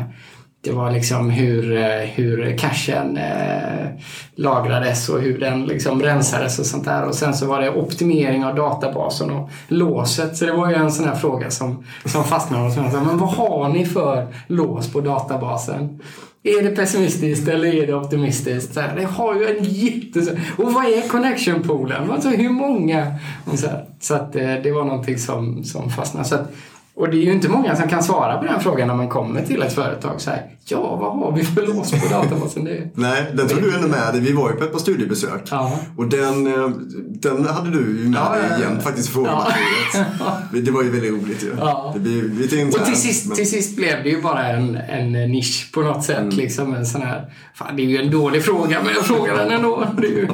det 0.63 0.71
var 0.71 0.91
liksom 0.91 1.29
hur, 1.29 1.77
eh, 1.77 1.99
hur 2.13 2.57
cachen 2.57 3.17
eh, 3.17 3.87
lagrades 4.35 5.09
och 5.09 5.21
hur 5.21 5.39
den 5.39 5.65
liksom 5.65 6.01
rensades 6.01 6.59
och 6.59 6.65
sånt 6.65 6.85
där. 6.85 7.05
Och 7.05 7.15
sen 7.15 7.33
så 7.33 7.45
var 7.45 7.61
det 7.61 7.69
optimering 7.69 8.45
av 8.45 8.55
databasen 8.55 9.31
och 9.31 9.49
låset. 9.67 10.37
Så 10.37 10.45
det 10.45 10.53
var 10.53 10.69
ju 10.69 10.75
en 10.75 10.91
sån 10.91 11.05
här 11.05 11.15
fråga 11.15 11.51
som, 11.51 11.83
som 12.05 12.23
fastnade 12.23 12.63
hos 12.63 12.77
mig. 12.77 12.89
Men 12.91 13.17
vad 13.17 13.29
har 13.29 13.69
ni 13.69 13.85
för 13.85 14.27
lås 14.47 14.93
på 14.93 15.01
databasen? 15.01 15.99
Är 16.43 16.63
det 16.63 16.69
pessimistiskt 16.69 17.47
eller 17.47 17.75
är 17.75 17.87
det 17.87 17.93
optimistiskt? 17.93 18.73
Så 18.73 18.79
här, 18.79 18.95
det 18.95 19.05
har 19.05 19.35
ju 19.35 19.57
en 19.57 19.63
jätte... 19.63 20.19
Och 20.57 20.73
vad 20.73 20.85
är 20.85 21.07
connection 21.07 21.63
poolen? 21.63 22.11
Alltså 22.11 22.29
hur 22.29 22.49
många? 22.49 23.15
Så, 23.55 23.67
här, 23.67 23.85
så 23.99 24.15
att 24.15 24.35
eh, 24.35 24.53
det 24.63 24.71
var 24.71 24.83
någonting 24.83 25.17
som, 25.17 25.63
som 25.63 25.89
fastnade. 25.89 26.27
Så 26.27 26.35
att, 26.35 26.51
och 26.95 27.09
det 27.09 27.17
är 27.17 27.21
ju 27.21 27.31
inte 27.31 27.49
många 27.49 27.75
som 27.75 27.89
kan 27.89 28.03
svara 28.03 28.37
på 28.37 28.45
den 28.45 28.59
frågan 28.59 28.87
när 28.87 28.95
man 28.95 29.09
kommer 29.09 29.41
till 29.41 29.61
ett 29.61 29.73
företag. 29.73 30.21
Så 30.21 30.29
här, 30.29 30.45
ja, 30.65 30.95
vad 30.95 31.17
har 31.17 31.31
vi 31.31 31.43
för 31.43 31.67
lås 31.67 31.91
på 31.91 32.07
databasen? 32.09 32.65
Det... 32.65 32.89
Nej, 32.93 33.31
den 33.33 33.47
tog 33.47 33.61
du 33.61 33.75
ändå 33.75 33.87
med 33.87 34.13
dig. 34.13 34.21
Vi 34.21 34.31
var 34.31 34.49
ju 34.51 34.55
på 34.55 34.63
ett 34.63 34.71
par 34.71 34.79
studiebesök. 34.79 35.41
Ja. 35.51 35.79
Och 35.97 36.07
den, 36.07 36.47
eh, 36.47 36.69
den 37.09 37.45
hade 37.45 37.71
du 37.71 37.79
ju 37.79 38.09
med 38.09 38.19
ja, 38.19 38.35
dig 38.35 38.59
igen 38.59 38.81
faktiskt 38.81 39.09
frågematerialet. 39.09 40.07
Ja. 40.19 40.37
Det 40.51 40.71
var 40.71 40.83
ju 40.83 40.89
väldigt 40.89 41.11
roligt 41.11 41.43
ju. 41.43 41.55
Ja. 41.59 41.91
Det 41.93 41.99
blir 41.99 42.21
lite 42.21 42.57
internt. 42.57 42.81
Och 42.81 42.85
till 42.85 43.01
sist, 43.01 43.27
men... 43.27 43.35
till 43.35 43.49
sist 43.49 43.75
blev 43.75 44.03
det 44.03 44.09
ju 44.09 44.21
bara 44.21 44.47
en, 44.47 44.75
en 44.75 45.11
nisch 45.11 45.71
på 45.73 45.81
något 45.81 46.03
sätt. 46.03 46.17
Mm. 46.17 46.35
Liksom 46.35 46.73
en 46.73 46.85
sån 46.85 47.01
här, 47.01 47.33
fan, 47.55 47.75
det 47.75 47.81
är 47.81 47.87
ju 47.87 47.97
en 47.97 48.11
dålig 48.11 48.43
fråga, 48.43 48.81
men 48.83 48.93
jag 48.93 49.05
frågar 49.05 49.37
den 49.37 49.51
ändå. 49.51 49.87
Det, 49.97 50.07
är 50.07 50.11
ju... 50.11 50.27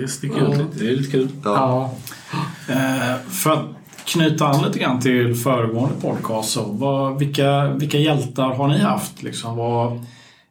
det 0.00 0.08
sticker 0.08 0.50
ut 0.52 0.58
lite. 0.58 0.84
Det 0.84 0.90
är 0.90 0.96
lite 0.96 1.10
kul. 1.10 1.28
Ja. 1.44 1.90
Uh, 2.70 3.30
för 3.30 3.74
knyta 4.04 4.46
an 4.46 4.64
lite 4.66 4.78
grann 4.78 5.00
till 5.00 5.34
föregående 5.34 6.00
podcast. 6.00 6.50
Så 6.50 6.64
vad, 6.64 7.18
vilka, 7.18 7.66
vilka 7.68 7.98
hjältar 7.98 8.48
har 8.48 8.68
ni 8.68 8.78
haft? 8.78 9.22
Liksom, 9.22 9.56
vad, 9.56 9.92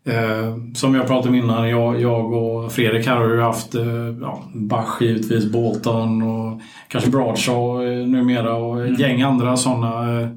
eh, 0.05 0.57
som 0.75 0.95
jag 0.95 1.07
pratade 1.07 1.29
om 1.29 1.35
innan, 1.35 1.69
jag, 1.69 2.01
jag 2.01 2.33
och 2.33 2.71
Fredrik 2.71 3.07
här 3.07 3.15
har 3.15 3.29
ju 3.29 3.41
haft 3.41 3.75
eh, 3.75 3.85
ja, 4.21 4.43
Bach 4.53 5.01
givetvis, 5.01 5.45
Bolton 5.45 6.21
och 6.21 6.61
kanske 6.87 7.09
Bradshaw 7.09 7.85
eh, 7.85 8.07
numera 8.07 8.55
och 8.55 8.81
ett 8.81 8.87
mm. 8.87 9.01
gäng 9.01 9.21
andra 9.21 9.57
sådana 9.57 10.21
eh, 10.21 10.27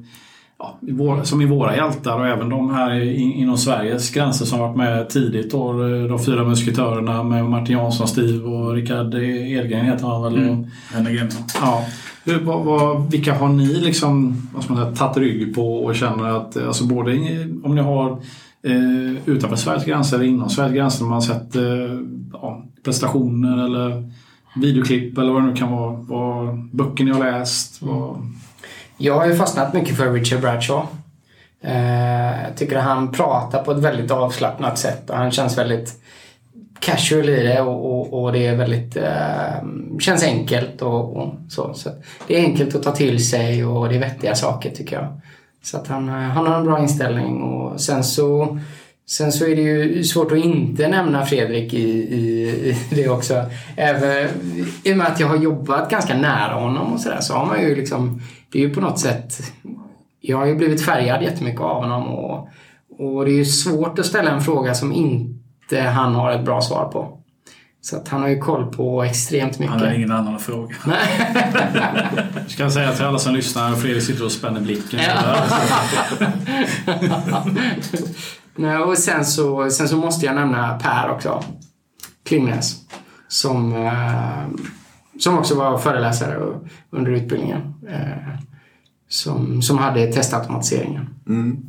ja, 0.59 0.79
som 1.23 1.41
är 1.41 1.45
våra 1.45 1.75
hjältar 1.75 2.19
och 2.19 2.27
även 2.27 2.49
de 2.49 2.73
här 2.73 3.01
inom 3.19 3.57
Sveriges 3.57 4.11
gränser 4.11 4.45
som 4.45 4.59
varit 4.59 4.77
med 4.77 5.09
tidigt. 5.09 5.51
Då, 5.51 5.71
eh, 5.71 6.03
de 6.03 6.19
fyra 6.23 6.43
musketörerna 6.43 7.23
med 7.23 7.45
Martin 7.45 7.77
Jansson, 7.77 8.07
Steve 8.07 8.43
och 8.43 8.73
Rickard 8.73 9.15
Edgren 9.15 9.85
heter 9.85 10.07
han 10.07 10.23
väl. 10.23 10.35
Mm. 10.35 10.65
Ja. 11.61 11.85
Hur, 12.27 12.39
vad, 12.39 12.63
vad, 12.65 13.11
vilka 13.11 13.33
har 13.33 13.49
ni 13.49 13.73
liksom, 13.73 14.41
vad 14.53 14.63
ska 14.63 14.73
man 14.73 14.83
säga, 14.83 14.95
tagit 14.95 15.17
rygg 15.17 15.55
på 15.55 15.77
och 15.77 15.95
känner 15.95 16.37
att, 16.37 16.57
alltså 16.57 16.83
både 16.83 17.11
om 17.63 17.75
ni 17.75 17.81
har 17.81 18.11
eh, 18.63 19.11
utanför 19.25 19.55
Sveriges 19.55 19.85
gränser 19.85 20.17
eller 20.17 20.27
inom 20.27 20.49
Sveriges 20.49 20.75
gränser, 20.75 21.03
när 21.03 21.09
man 21.09 21.21
sett 21.21 21.55
eh, 21.55 21.63
ja, 22.33 22.63
prestationer 22.83 23.65
eller 23.65 24.11
videoklipp 24.55 25.17
eller 25.17 25.31
vad 25.31 25.41
det 25.41 25.47
nu 25.47 25.55
kan 25.55 25.71
vara, 25.71 25.91
vad, 25.91 26.59
böcker 26.71 27.03
ni 27.03 27.11
har 27.11 27.19
läst? 27.19 27.81
Vad... 27.81 28.17
Jag 28.97 29.19
har 29.19 29.27
ju 29.27 29.35
fastnat 29.35 29.73
mycket 29.73 29.97
för 29.97 30.13
Richard 30.13 30.41
Bradshaw. 30.41 30.87
Eh, 31.61 32.43
jag 32.43 32.57
tycker 32.57 32.77
att 32.77 32.83
han 32.83 33.11
pratar 33.11 33.63
på 33.63 33.71
ett 33.71 33.83
väldigt 33.83 34.11
avslappnat 34.11 34.77
sätt 34.77 35.09
och 35.09 35.17
han 35.17 35.31
känns 35.31 35.57
väldigt 35.57 36.01
casual 36.79 37.29
i 37.29 37.43
det 37.43 37.61
och, 37.61 37.99
och, 37.99 38.23
och 38.23 38.31
det 38.31 38.47
är 38.47 38.55
väldigt, 38.55 38.97
eh, 38.97 39.99
känns 39.99 40.23
enkelt 40.23 40.81
och, 40.81 41.17
och 41.17 41.33
så. 41.49 41.73
så. 41.73 41.89
Det 42.27 42.39
är 42.39 42.43
enkelt 42.43 42.75
att 42.75 42.83
ta 42.83 42.91
till 42.91 43.29
sig 43.29 43.65
och 43.65 43.89
det 43.89 43.95
är 43.95 43.99
vettiga 43.99 44.35
saker 44.35 44.69
tycker 44.69 44.95
jag. 44.95 45.21
Så 45.63 45.77
att 45.77 45.87
han, 45.87 46.09
eh, 46.09 46.15
han 46.15 46.47
har 46.47 46.57
en 46.57 46.65
bra 46.65 46.79
inställning 46.79 47.41
och 47.41 47.81
sen 47.81 48.03
så 48.03 48.57
Sen 49.09 49.31
så 49.31 49.45
är 49.45 49.55
det 49.55 49.61
ju 49.61 50.03
svårt 50.03 50.31
att 50.31 50.37
inte 50.37 50.87
nämna 50.87 51.25
Fredrik 51.25 51.73
i, 51.73 51.89
i, 51.89 52.49
i 52.91 52.95
det 52.95 53.09
också. 53.09 53.45
Även, 53.75 54.29
I 54.83 54.93
och 54.93 54.97
med 54.97 55.07
att 55.07 55.19
jag 55.19 55.27
har 55.27 55.37
jobbat 55.37 55.89
ganska 55.89 56.17
nära 56.17 56.53
honom 56.53 56.93
och 56.93 56.99
sådär 56.99 57.19
så 57.21 57.33
har 57.33 57.45
man 57.45 57.61
ju 57.61 57.75
liksom, 57.75 58.21
det 58.51 58.59
är 58.59 58.63
ju 58.63 58.73
på 58.73 58.81
något 58.81 58.99
sätt, 58.99 59.33
jag 60.21 60.37
har 60.37 60.45
ju 60.45 60.55
blivit 60.55 60.85
färgad 60.85 61.23
jättemycket 61.23 61.61
av 61.61 61.81
honom 61.81 62.07
och, 62.07 62.49
och 62.99 63.25
det 63.25 63.31
är 63.31 63.37
ju 63.37 63.45
svårt 63.45 63.99
att 63.99 64.05
ställa 64.05 64.31
en 64.31 64.41
fråga 64.41 64.73
som 64.73 64.93
inte 64.93 65.37
inte 65.71 65.81
han 65.81 66.15
har 66.15 66.31
ett 66.31 66.45
bra 66.45 66.61
svar 66.61 66.89
på. 66.91 67.19
Så 67.81 67.97
att 67.97 68.07
han 68.07 68.21
har 68.21 68.29
ju 68.29 68.39
koll 68.39 68.73
på 68.73 69.03
extremt 69.03 69.59
mycket. 69.59 69.73
Han 69.73 69.87
har 69.87 69.93
ingen 69.93 70.11
annan 70.11 70.39
fråga. 70.39 70.75
Ska 72.47 72.63
jag 72.63 72.71
säga 72.71 72.91
till 72.91 73.05
alla 73.05 73.19
som 73.19 73.33
lyssnar, 73.33 73.75
Fredrik 73.75 74.03
sitter 74.03 74.25
och 74.25 74.31
spänner 74.31 74.61
blicken. 74.61 74.99
Nej, 78.55 78.77
och 78.77 78.97
sen 78.97 79.25
så, 79.25 79.69
sen 79.69 79.87
så 79.87 79.97
måste 79.97 80.25
jag 80.25 80.35
nämna 80.35 80.79
Per 80.79 81.09
också. 81.09 81.43
Klingnäs. 82.25 82.75
Som, 83.27 83.75
eh, 83.75 84.47
som 85.19 85.37
också 85.37 85.55
var 85.55 85.77
föreläsare 85.77 86.37
under 86.89 87.11
utbildningen. 87.11 87.73
Eh, 87.89 88.39
som, 89.09 89.61
som 89.61 89.77
hade 89.77 90.13
testautomatiseringen. 90.13 91.09
Mm. 91.27 91.65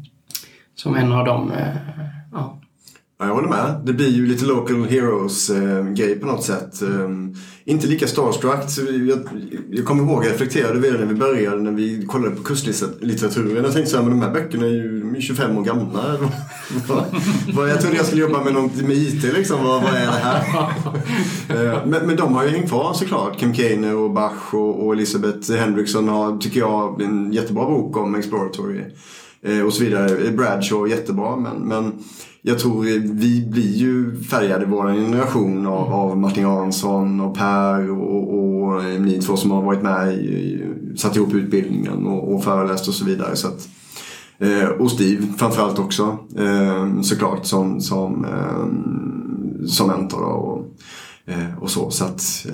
Som 0.75 0.97
en 0.97 1.13
av 1.13 1.25
de 1.25 1.53
eh, 1.53 1.77
Ja, 3.21 3.27
jag 3.27 3.35
håller 3.35 3.49
med. 3.49 3.81
Det 3.85 3.93
blir 3.93 4.09
ju 4.09 4.27
lite 4.27 4.45
local 4.45 4.85
heroes-grej 4.85 6.13
eh, 6.13 6.19
på 6.19 6.27
något 6.27 6.45
sätt. 6.45 6.83
Eh, 6.83 7.11
inte 7.65 7.87
lika 7.87 8.07
starstruck. 8.07 8.61
Jag, 9.09 9.19
jag 9.71 9.85
kommer 9.85 10.03
ihåg, 10.03 10.25
jag 10.25 10.33
reflekterade 10.33 10.79
över 10.79 10.93
det 10.93 10.99
när 10.99 11.07
vi 11.07 11.15
började, 11.15 11.63
när 11.63 11.73
vi 11.73 12.07
kollade 12.07 12.37
på 12.37 12.43
kustlitteraturen. 12.43 13.65
Jag 13.65 13.73
tänkte 13.73 13.91
så 13.91 13.97
här, 13.97 14.05
men 14.05 14.21
de 14.21 14.27
här 14.27 14.33
böckerna 14.33 14.67
är 14.67 14.71
ju 14.71 15.21
25 15.21 15.59
år 15.59 15.63
gamla. 15.63 16.19
jag 17.69 17.81
trodde 17.81 17.97
jag 17.97 18.07
skulle 18.07 18.23
jobba 18.23 18.45
med 18.45 18.53
något 18.53 18.77
med 18.77 18.97
IT 18.97 19.23
liksom. 19.23 19.65
Vad, 19.65 19.83
vad 19.83 19.95
är 19.95 20.07
det 20.07 20.13
här? 20.13 20.43
eh, 21.75 21.87
men, 21.87 22.07
men 22.07 22.17
de 22.17 22.35
har 22.35 22.45
ju 22.45 22.51
hängt 22.51 22.69
kvar 22.69 22.93
såklart. 22.93 23.39
Kim 23.39 23.55
Kainer 23.55 23.97
och 23.97 24.11
Bach 24.11 24.55
och, 24.55 24.87
och 24.87 24.93
Elisabeth 24.93 25.53
Henriksson 25.53 26.09
har, 26.09 26.39
tycker 26.39 26.61
jag, 26.61 27.03
en 27.03 27.33
jättebra 27.33 27.65
bok 27.65 27.97
om 27.97 28.15
exploratory. 28.15 28.85
Eh, 29.43 29.61
och 29.61 29.73
så 29.73 29.85
vidare. 29.85 30.31
Bradshaw, 30.31 30.91
jättebra. 30.91 31.37
Men, 31.37 31.57
men 31.57 31.93
jag 32.43 32.59
tror 32.59 32.83
vi 33.15 33.47
blir 33.51 33.77
ju 33.77 34.23
färgade, 34.23 34.67
vår 34.67 34.93
generation, 34.93 35.67
av, 35.67 35.87
mm. 35.87 35.93
av 35.93 36.19
Martin 36.19 36.43
Jansson 36.43 37.21
och 37.21 37.37
Per 37.37 37.91
och, 37.91 38.35
och 38.35 38.85
ni 38.85 39.21
två 39.21 39.37
som 39.37 39.51
har 39.51 39.63
varit 39.63 39.83
med 39.83 40.15
i, 40.15 40.65
satt 40.97 41.17
ihop 41.17 41.35
utbildningen 41.35 42.07
och, 42.07 42.35
och 42.35 42.45
föreläst 42.45 42.89
och 42.89 42.95
så 42.95 43.05
vidare. 43.05 43.37
Så 43.37 43.49
att, 43.49 43.69
eh, 44.39 44.69
och 44.69 44.91
Steve 44.91 45.27
framförallt 45.39 45.79
också 45.79 46.19
eh, 46.39 47.01
såklart 47.01 47.47
som, 47.47 47.81
som, 47.81 48.25
eh, 48.25 49.67
som 49.67 49.87
mentor 49.87 50.23
och, 50.23 50.65
och 51.61 51.71
så. 51.71 51.91
Så 51.91 52.05
att 52.05 52.47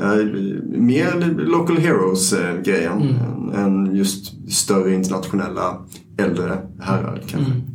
mer 0.66 1.34
Local 1.38 1.78
Heroes-grejen 1.78 3.02
mm. 3.02 3.14
än, 3.14 3.52
än 3.52 3.96
just 3.96 4.52
större 4.52 4.94
internationella 4.94 5.76
äldre 6.16 6.58
herrar 6.80 7.22
kanske. 7.26 7.52
Mm. 7.52 7.73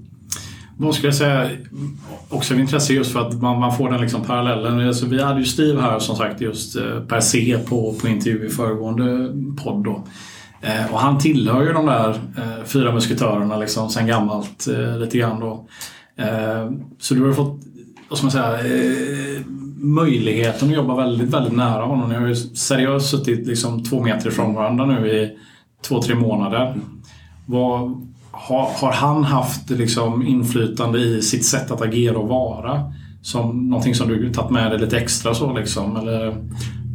Vad 0.82 0.96
ska 0.96 1.08
jag 1.08 1.16
säga, 1.16 1.50
också 2.30 2.54
av 2.54 2.60
intresse 2.60 2.94
just 2.94 3.12
för 3.12 3.28
att 3.28 3.42
man, 3.42 3.60
man 3.60 3.78
får 3.78 3.90
den 3.90 4.02
liksom 4.02 4.24
parallellen. 4.24 4.88
Alltså, 4.88 5.06
vi 5.06 5.24
hade 5.24 5.40
ju 5.40 5.46
Steve 5.46 5.82
här 5.82 6.00
som 6.00 6.16
sagt 6.16 6.42
just 6.42 6.76
eh, 6.76 7.00
per 7.08 7.20
se 7.20 7.58
på, 7.58 7.96
på 8.02 8.08
intervju 8.08 8.46
i 8.46 8.50
föregående 8.50 9.34
podd. 9.64 9.84
Då. 9.84 10.04
Eh, 10.62 10.94
och 10.94 11.00
han 11.00 11.18
tillhör 11.18 11.64
ju 11.64 11.74
de 11.74 11.86
där 11.86 12.10
eh, 12.10 12.66
fyra 12.66 12.94
musketörerna 12.94 13.58
liksom 13.58 13.90
sen 13.90 14.08
gammalt 14.08 14.68
eh, 14.68 14.98
lite 14.98 15.18
grann 15.18 15.40
då. 15.40 15.68
Eh, 16.16 16.72
så 17.00 17.14
du 17.14 17.26
har 17.26 17.34
fått, 17.34 17.60
vad 18.10 18.18
ska 18.18 18.26
man 18.26 18.32
säga, 18.32 18.54
eh, 18.54 19.42
möjligheten 19.78 20.70
att 20.70 20.76
jobba 20.76 20.96
väldigt, 20.96 21.30
väldigt 21.30 21.56
nära 21.56 21.86
honom. 21.86 22.10
Ni 22.10 22.16
har 22.16 22.28
ju 22.28 22.36
seriöst 22.36 23.10
suttit 23.10 23.48
liksom 23.48 23.84
två 23.84 24.04
meter 24.04 24.28
ifrån 24.28 24.54
varandra 24.54 24.86
nu 24.86 25.10
i 25.10 25.38
två, 25.88 26.02
tre 26.02 26.16
månader. 26.16 26.76
Vad, 27.46 28.06
har, 28.32 28.70
har 28.76 28.92
han 28.92 29.24
haft 29.24 29.70
liksom 29.70 30.28
inflytande 30.28 31.00
i 31.00 31.22
sitt 31.22 31.46
sätt 31.46 31.72
att 31.72 31.82
agera 31.82 32.18
och 32.18 32.28
vara? 32.28 32.94
Som 33.22 33.70
någonting 33.70 33.96
som 33.96 34.08
du 34.08 34.34
tagit 34.34 34.52
med 34.52 34.72
dig 34.72 34.80
lite 34.80 34.98
extra 34.98 35.34
så 35.34 35.54
liksom? 35.54 35.98
Eller 35.98 36.36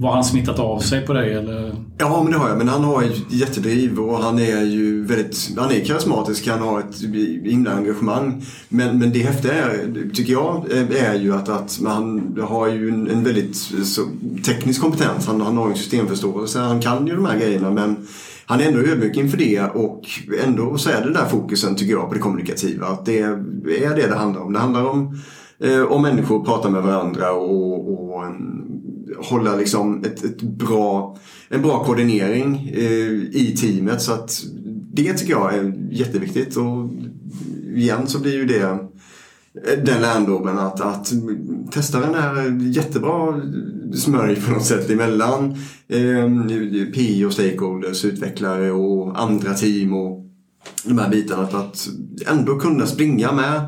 var 0.01 0.12
han 0.12 0.24
smittat 0.24 0.59
av 0.59 0.78
sig 0.78 1.06
på 1.06 1.12
dig? 1.12 1.35
Eller? 1.35 1.74
Ja, 1.98 2.23
men 2.23 2.32
det 2.32 2.39
har 2.39 2.48
jag. 2.48 2.59
Men 2.59 2.69
han 2.69 2.85
har 2.85 3.02
ett 3.02 3.32
jättedriv 3.32 3.98
och 3.98 4.19
han 4.19 4.39
är 4.39 4.62
ju 4.62 5.05
väldigt 5.05 5.51
han 5.56 5.70
är 5.70 5.85
karismatisk. 5.85 6.48
Han 6.48 6.61
har 6.61 6.81
ett 6.81 7.01
himla 7.44 7.73
engagemang. 7.73 8.43
Men, 8.69 8.98
men 8.98 9.12
det 9.12 9.19
häftiga 9.19 9.52
är, 9.52 10.11
tycker 10.15 10.32
jag 10.32 10.73
är 10.97 11.15
ju 11.15 11.35
att, 11.35 11.48
att 11.48 11.81
han 11.86 12.36
har 12.48 12.69
ju 12.69 12.89
en, 12.89 13.11
en 13.11 13.24
väldigt 13.24 13.56
så, 13.85 14.02
teknisk 14.47 14.81
kompetens. 14.81 15.27
Han, 15.27 15.40
han 15.40 15.56
har 15.56 15.69
en 15.69 15.77
systemförståelse. 15.77 16.59
Han 16.59 16.81
kan 16.81 17.06
ju 17.06 17.16
de 17.16 17.27
här 17.27 17.39
grejerna 17.39 17.70
men 17.70 17.97
han 18.47 18.61
är 18.61 18.65
ändå 18.65 18.81
ödmjuk 18.81 19.16
inför 19.16 19.39
det 19.39 19.61
och 19.61 20.09
ändå 20.45 20.79
så 20.79 20.91
är 20.91 21.05
det 21.05 21.12
där 21.12 21.27
fokusen 21.27 21.77
tycker 21.77 21.93
jag 21.93 22.09
på 22.09 22.15
det 22.15 22.21
kommunikativa. 22.21 22.87
Att 22.87 23.07
det 23.07 23.21
är 23.21 23.97
det 23.97 24.07
det 24.07 24.16
handlar 24.16 24.41
om. 24.41 24.53
Det 24.53 24.59
handlar 24.59 24.85
om 24.85 25.19
eh, 25.59 25.83
om 25.83 26.03
människor 26.03 26.45
pratar 26.45 26.71
med 26.71 26.83
varandra 26.83 27.33
och, 27.33 28.15
och 28.15 28.25
eh, 28.25 28.33
hålla 29.19 29.57
liksom 29.57 30.05
ett, 30.05 30.25
ett 30.25 30.43
bra, 30.43 31.16
en 31.49 31.62
bra 31.62 31.85
koordinering 31.85 32.71
eh, 32.75 33.12
i 33.33 33.57
teamet. 33.61 34.03
Så 34.03 34.12
att 34.12 34.43
det 34.93 35.12
tycker 35.12 35.33
jag 35.33 35.55
är 35.55 35.75
jätteviktigt. 35.91 36.57
Och 36.57 36.91
igen 37.75 38.07
så 38.07 38.19
blir 38.21 38.35
ju 38.35 38.45
det 38.45 38.62
eh, 38.62 39.85
den 39.85 40.03
lärdomen 40.03 40.59
att, 40.59 40.81
att 40.81 41.12
testaren 41.73 42.15
är 42.15 42.61
jättebra 42.77 43.41
smörj 43.93 44.40
på 44.40 44.52
något 44.52 44.65
sätt 44.65 44.90
emellan 44.90 45.56
eh, 45.89 46.28
PI 46.94 47.24
och 47.24 47.32
stakeholders, 47.32 48.05
utvecklare 48.05 48.70
och 48.70 49.20
andra 49.20 49.55
team 49.55 49.94
och 49.94 50.24
de 50.85 50.98
här 50.98 51.11
bitarna. 51.11 51.43
Att, 51.43 51.55
att 51.55 51.89
ändå 52.27 52.59
kunna 52.59 52.86
springa 52.86 53.32
med 53.32 53.61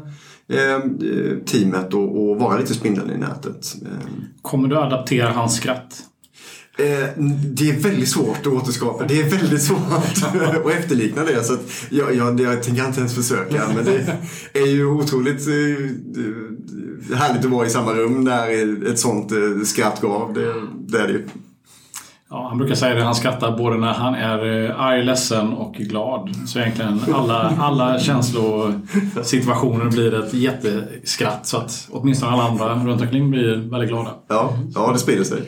ehm, 0.48 0.98
eh, 1.02 1.44
teamet 1.44 1.94
och, 1.94 2.28
och, 2.28 2.36
vara 2.36 2.58
lite 2.58 2.74
spindeln 2.74 3.10
i 3.10 3.18
nätet. 3.18 3.74
Eh. 3.82 4.08
Kommer 4.42 4.68
du 4.68 4.78
adaptera 4.78 5.30
hans 5.30 5.56
skratt? 5.56 6.02
Eh, 6.78 7.08
det 7.42 7.70
är 7.70 7.80
väldigt 7.80 8.08
svårt 8.08 8.38
att 8.40 8.46
återskapa. 8.46 9.04
Det 9.04 9.20
är 9.20 9.30
väldigt 9.30 9.62
svårt 9.62 9.78
att 9.92 10.70
efterlikna 10.70 11.24
det. 11.24 11.44
Så 11.44 11.56
jag, 11.90 12.14
jag, 12.14 12.40
jag 12.40 12.62
tänker 12.62 12.86
inte 12.86 13.00
ens 13.00 13.14
försöka. 13.14 13.62
Men 13.74 13.84
det 13.84 14.18
är 14.52 14.66
ju 14.66 14.86
otroligt 14.86 15.46
eh, 15.48 17.16
härligt 17.16 17.44
att 17.44 17.50
vara 17.50 17.66
i 17.66 17.70
samma 17.70 17.92
rum 17.92 18.24
när 18.24 18.90
ett 18.90 18.98
sånt 18.98 19.32
eh, 19.32 19.64
skratt 19.64 20.00
gav. 20.00 20.34
Det, 20.34 20.54
det 20.88 20.98
är 20.98 21.06
det 21.06 21.12
ju. 21.12 21.26
Ja, 22.30 22.46
han 22.48 22.58
brukar 22.58 22.74
säga 22.74 22.94
det, 22.94 23.02
han 23.02 23.14
skrattar 23.14 23.58
både 23.58 23.76
när 23.76 23.92
han 23.92 24.14
är 24.14 24.64
eh, 24.64 24.80
arg, 24.80 25.04
ledsen 25.04 25.52
och 25.52 25.74
glad. 25.74 26.30
Så 26.46 26.58
egentligen 26.58 27.00
alla, 27.14 27.52
alla 27.58 27.98
känslosituationer 27.98 29.90
blir 29.90 30.24
ett 30.24 30.34
jätteskratt. 30.34 31.46
Så 31.46 31.56
att 31.56 31.88
åtminstone 31.90 32.32
alla 32.32 32.42
andra 32.42 32.74
runt 32.92 33.02
omkring 33.02 33.30
blir 33.30 33.70
väldigt 33.70 33.90
glada. 33.90 34.10
Ja, 34.28 34.52
ja 34.74 34.92
det 34.92 34.98
sprider 34.98 35.24
sig. 35.24 35.42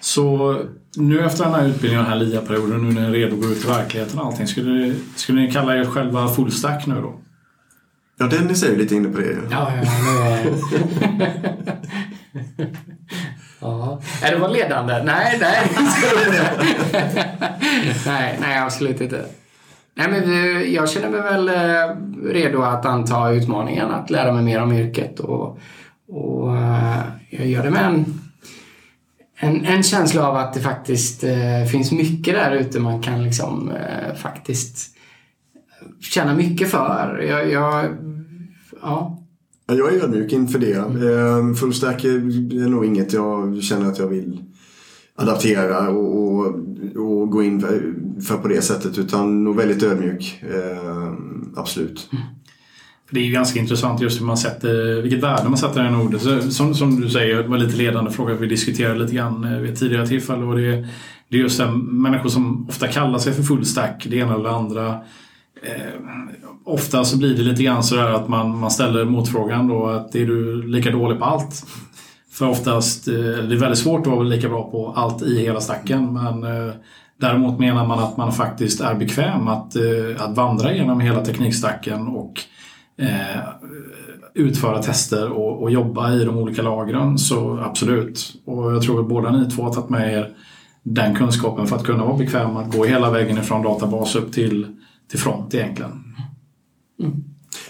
Så 0.00 0.56
nu 0.96 1.20
efter 1.20 1.44
den 1.44 1.54
här 1.54 1.66
utbildningen, 1.66 2.04
den 2.04 2.12
här 2.12 2.18
LIA-perioden, 2.20 2.88
nu 2.88 2.92
när 2.92 3.00
ni 3.00 3.06
är 3.06 3.12
redo 3.12 3.34
att 3.34 3.42
gå 3.42 3.48
ut 3.48 3.64
i 3.64 3.68
verkligheten 3.68 4.18
och 4.18 4.26
allting. 4.26 4.46
Skulle, 4.46 4.94
skulle 5.16 5.40
ni 5.40 5.50
kalla 5.52 5.76
er 5.76 5.84
själva 5.84 6.28
fullstack 6.28 6.86
nu 6.86 6.94
då? 6.94 7.20
Ja, 8.18 8.26
Dennis 8.26 8.62
är 8.62 8.68
ju 8.68 8.76
lite 8.76 8.94
inne 8.94 9.08
på 9.08 9.18
det. 9.18 9.36
Ja, 9.50 9.72
ja, 9.76 9.82
ja. 10.14 11.36
Ja. 13.60 14.00
Är 14.22 14.30
det 14.30 14.38
var 14.38 14.48
ledande? 14.48 15.02
Nej, 15.04 15.38
nej. 15.40 15.70
nej, 18.06 18.38
nej, 18.40 18.58
absolut 18.58 19.00
inte. 19.00 19.24
Nej, 19.94 20.08
men 20.10 20.72
jag 20.72 20.90
känner 20.90 21.08
mig 21.08 21.20
väl 21.20 21.48
eh, 21.48 21.96
redo 22.32 22.62
att 22.62 22.86
anta 22.86 23.30
utmaningen 23.30 23.90
att 23.90 24.10
lära 24.10 24.32
mig 24.32 24.44
mer 24.44 24.62
om 24.62 24.72
yrket 24.72 25.20
och, 25.20 25.58
och 26.08 26.56
eh, 26.56 26.98
jag 27.30 27.46
gör 27.46 27.62
det 27.62 27.70
med 27.70 27.84
en, 27.84 28.19
en, 29.40 29.64
en 29.64 29.82
känsla 29.82 30.28
av 30.28 30.36
att 30.36 30.54
det 30.54 30.60
faktiskt 30.60 31.24
eh, 31.24 31.64
finns 31.70 31.92
mycket 31.92 32.34
där 32.34 32.56
ute 32.56 32.80
man 32.80 33.02
kan 33.02 33.22
liksom 33.22 33.72
faktiskt 34.22 34.96
känna 36.00 36.34
mycket 36.34 36.70
för. 36.70 37.24
Jag, 37.28 37.50
jag 37.50 37.96
ja, 38.82 39.22
jag 39.66 39.94
är 39.94 40.04
ödmjuk 40.04 40.32
inför 40.32 40.58
det. 40.58 40.74
Mm. 40.74 41.54
Fullstack 41.54 42.04
är 42.04 42.68
nog 42.68 42.84
inget 42.84 43.12
jag 43.12 43.62
känner 43.62 43.86
att 43.86 43.98
jag 43.98 44.06
vill 44.06 44.44
adaptera 45.14 45.88
och, 45.88 46.24
och, 46.24 46.46
och 46.96 47.30
gå 47.30 47.42
in 47.42 47.60
för 48.26 48.36
på 48.36 48.48
det 48.48 48.62
sättet 48.62 48.98
utan 48.98 49.44
nog 49.44 49.56
väldigt 49.56 49.82
ödmjuk. 49.82 50.42
Ehm, 50.42 51.52
absolut. 51.56 52.08
Mm. 52.12 52.24
Det 53.10 53.20
är 53.20 53.24
ju 53.24 53.32
ganska 53.32 53.60
intressant 53.60 54.00
just 54.00 54.20
hur 54.20 54.26
man 54.26 54.36
sätter, 54.36 55.02
vilket 55.02 55.22
värde 55.22 55.48
man 55.48 55.58
sätter 55.58 55.80
i 55.80 55.84
den 55.84 55.94
ordet. 55.94 56.52
Som, 56.52 56.74
som 56.74 57.00
du 57.00 57.10
säger, 57.10 57.42
det 57.42 57.48
var 57.48 57.58
lite 57.58 57.76
ledande 57.76 58.10
fråga 58.10 58.34
vi 58.34 58.46
diskuterade 58.46 58.98
lite 58.98 59.14
grann 59.14 59.44
eh, 59.44 59.58
vid 59.58 59.72
ett 59.72 59.78
tidigare 59.78 60.06
tillfälle. 60.06 60.44
Och 60.44 60.56
det, 60.56 60.88
det 61.28 61.36
är 61.36 61.40
just 61.40 61.58
det, 61.58 61.70
människor 61.76 62.28
som 62.28 62.68
ofta 62.68 62.88
kallar 62.88 63.18
sig 63.18 63.32
för 63.32 63.42
full 63.42 63.66
stack, 63.66 64.06
det 64.10 64.16
ena 64.16 64.34
eller 64.34 64.44
det 64.44 64.50
andra. 64.50 64.88
Eh, 65.62 66.00
ofta 66.64 67.04
så 67.04 67.18
blir 67.18 67.36
det 67.36 67.42
lite 67.42 67.62
grann 67.62 67.82
sådär 67.82 68.10
att 68.10 68.28
man, 68.28 68.58
man 68.58 68.70
ställer 68.70 69.04
motfrågan 69.04 69.68
då 69.68 69.86
att 69.86 70.14
är 70.14 70.26
du 70.26 70.62
lika 70.62 70.90
dålig 70.90 71.18
på 71.18 71.24
allt? 71.24 71.66
För 72.32 72.48
oftast, 72.48 73.08
eh, 73.08 73.14
det 73.14 73.54
är 73.54 73.60
väldigt 73.60 73.78
svårt 73.78 74.06
att 74.06 74.12
vara 74.12 74.22
lika 74.22 74.48
bra 74.48 74.70
på 74.70 74.92
allt 74.96 75.22
i 75.22 75.40
hela 75.40 75.60
stacken 75.60 76.12
men 76.12 76.44
eh, 76.44 76.74
däremot 77.20 77.58
menar 77.58 77.86
man 77.86 77.98
att 77.98 78.16
man 78.16 78.32
faktiskt 78.32 78.80
är 78.80 78.94
bekväm 78.94 79.48
att, 79.48 79.76
eh, 79.76 80.24
att 80.24 80.36
vandra 80.36 80.74
genom 80.74 81.00
hela 81.00 81.24
teknikstacken 81.24 82.06
och 82.06 82.40
eh, 83.00 83.40
utföra 84.34 84.82
tester 84.82 85.30
och, 85.30 85.62
och, 85.62 85.70
jobba 85.70 86.14
i 86.14 86.24
de 86.24 86.38
olika 86.38 86.62
lagren 86.62 87.18
så 87.18 87.58
absolut. 87.58 88.34
Och 88.44 88.72
jag 88.72 88.82
tror 88.82 89.00
att 89.00 89.08
båda 89.08 89.30
ni 89.30 89.50
två 89.50 89.62
har 89.62 89.72
tagit 89.72 89.90
med 89.90 90.14
er 90.14 90.36
den 90.82 91.14
kunskapen 91.14 91.66
för 91.66 91.76
att 91.76 91.84
kunna 91.84 92.04
vara 92.04 92.16
bekväma 92.16 92.60
att 92.60 92.76
gå 92.76 92.84
hela 92.84 93.10
vägen 93.10 93.38
ifrån 93.38 93.62
databas 93.62 94.16
upp 94.16 94.32
till, 94.32 94.66
till 95.10 95.18
front 95.18 95.54
egentligen. 95.54 95.90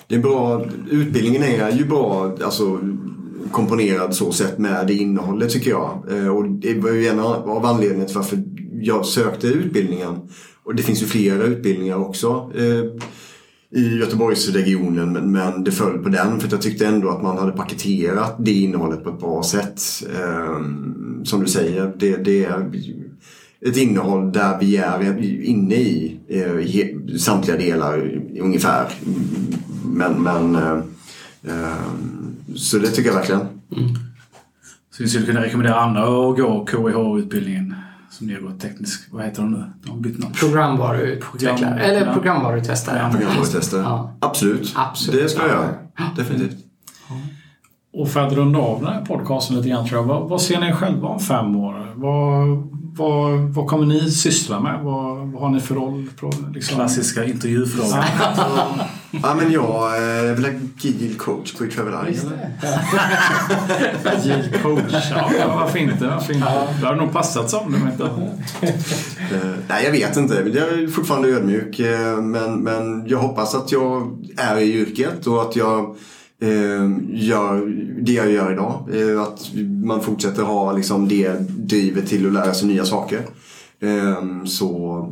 Det 0.07 0.15
är 0.15 0.21
bra, 0.21 0.65
utbildningen 0.91 1.43
är 1.43 1.71
ju 1.71 1.85
bra 1.85 2.37
alltså, 2.45 2.81
komponerad 3.53 4.15
så 4.15 4.33
sett 4.33 4.59
med 4.59 4.87
det 4.87 4.95
innehållet 4.95 5.51
tycker 5.51 5.71
jag. 5.71 6.03
Eh, 6.11 6.29
och 6.29 6.51
det 6.51 6.75
var 6.75 6.91
ju 6.91 7.07
en 7.07 7.21
av 7.21 7.67
anledningarna 7.67 8.07
till 8.07 8.17
varför 8.17 8.43
jag 8.73 9.07
sökte 9.07 9.47
utbildningen. 9.47 10.29
Och 10.65 10.75
det 10.75 10.83
finns 10.83 11.03
ju 11.03 11.07
flera 11.07 11.43
utbildningar 11.43 11.97
också 11.97 12.53
eh, 12.55 13.03
i 13.73 13.99
Göteborgsregionen 13.99 15.33
men 15.33 15.65
det 15.65 15.73
föll 15.73 15.99
på 15.99 16.09
den 16.09 16.41
för 16.41 16.47
att 16.47 16.53
jag 16.53 16.63
tyckte 16.63 16.87
ändå 16.87 17.09
att 17.09 17.23
man 17.23 17.39
hade 17.39 17.53
paketerat 17.53 18.37
det 18.39 18.53
innehållet 18.53 19.05
på 19.05 19.11
ett 19.11 19.21
bra 19.21 19.43
sätt. 19.43 19.83
Eh, 20.15 20.61
som 21.25 21.41
du 21.41 21.47
säger, 21.47 21.93
det, 21.97 22.17
det 22.17 22.45
är 22.45 22.71
ett 23.67 23.77
innehåll 23.77 24.33
där 24.33 24.59
vi 24.61 24.77
är 24.77 25.23
inne 25.45 25.75
i, 25.75 26.21
eh, 26.29 26.59
i 26.59 27.19
samtliga 27.19 27.57
delar 27.57 28.21
ungefär. 28.41 28.93
Men, 29.85 30.23
men 30.23 30.55
eh, 30.55 30.79
eh, 31.49 31.93
så 32.55 32.79
det 32.79 32.89
tycker 32.89 33.11
jag 33.11 33.17
verkligen. 33.17 33.41
Mm. 33.41 33.95
Så 34.91 35.03
vi 35.03 35.09
skulle 35.09 35.27
kunna 35.27 35.43
rekommendera 35.43 35.81
andra 35.81 36.03
att 36.03 36.37
gå 36.39 36.67
KIH-utbildningen 36.71 37.75
som 38.21 38.29
har 38.31 38.41
gått 38.41 38.61
teknisk, 38.61 39.13
vad 39.13 39.25
heter 39.25 39.43
de 39.43 39.51
nu? 39.53 39.65
De 39.83 39.91
har 39.91 39.99
bytt 39.99 40.19
namn. 40.19 40.35
Programvaruutvecklare. 40.35 41.57
Program, 41.57 41.79
Eller 41.79 42.13
programvarutestare. 42.13 43.11
Programvarutestare. 43.11 43.83
Ja. 43.83 44.17
Absolut. 44.21 44.73
Absolut. 44.77 45.23
Det 45.23 45.29
ska 45.29 45.41
jag 45.41 45.51
göra. 45.51 45.75
Definitivt. 46.17 46.59
Och 47.93 48.09
för 48.09 48.21
att 48.27 48.33
runda 48.33 48.59
av 48.59 48.81
den 48.83 48.93
här 48.93 49.05
podcasten 49.05 49.57
lite 49.57 49.69
grann 49.69 49.87
tror 49.87 50.01
jag. 50.01 50.07
Vad, 50.09 50.29
vad 50.29 50.41
ser 50.43 50.61
ni 50.61 50.73
själva 50.73 51.09
om 51.09 51.21
fem 51.21 51.57
år? 51.57 51.93
Vad, 51.95 52.47
vad, 53.01 53.41
vad 53.41 53.67
kommer 53.67 53.87
ni 53.87 54.11
syssla 54.11 54.61
med? 54.61 54.81
Vad, 54.83 55.17
vad 55.33 55.43
har 55.43 55.49
ni 55.51 55.61
för 55.61 55.75
roll? 55.75 56.11
Liksom? 56.55 56.77
Klassiska 56.77 57.25
intervjufrågor. 57.25 58.05
ja, 59.23 59.35
men 59.35 59.53
jag 59.53 59.97
är 59.97 60.35
väl 60.35 60.45
agil 60.45 61.15
coach 61.19 61.53
på 61.53 61.67
Travel 61.67 61.95
Agil 61.95 62.19
coach, 64.63 65.05
ja 65.11 65.55
varför 65.55 65.79
inte? 65.79 66.07
Varför 66.07 66.35
inte? 66.35 66.67
Det 66.81 66.87
hade 66.87 66.99
nog 66.99 67.13
passat 67.13 67.51
som 67.51 67.73
det 67.73 67.91
inte. 67.91 68.03
uh, 68.03 69.55
Nej, 69.69 69.85
jag 69.85 69.93
vet 69.93 70.17
inte. 70.17 70.35
Jag 70.35 70.69
är 70.69 70.89
fortfarande 70.89 71.29
ödmjuk. 71.29 71.81
Eh, 71.81 72.17
men, 72.17 72.61
men 72.61 73.07
jag 73.07 73.19
hoppas 73.19 73.55
att 73.55 73.73
jag 73.73 74.19
är 74.37 74.57
i 74.57 74.75
yrket 74.75 75.27
och 75.27 75.43
att 75.43 75.57
jag 75.57 75.79
eh, 75.79 75.91
Eh, 76.43 76.91
gör 77.09 77.67
det 78.03 78.13
jag 78.13 78.31
gör 78.31 78.53
idag. 78.53 78.89
Eh, 78.93 79.23
att 79.23 79.51
man 79.85 80.01
fortsätter 80.01 80.43
ha 80.43 80.73
liksom, 80.73 81.09
det 81.09 81.49
drivet 81.49 82.07
till 82.07 82.27
att 82.27 82.33
lära 82.33 82.55
sig 82.55 82.69
nya 82.69 82.85
saker. 82.85 83.21
Eh, 83.81 84.45
så 84.45 85.09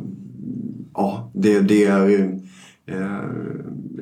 ja, 0.93 1.31
det, 1.33 1.59
det 1.59 1.85
är 1.85 2.39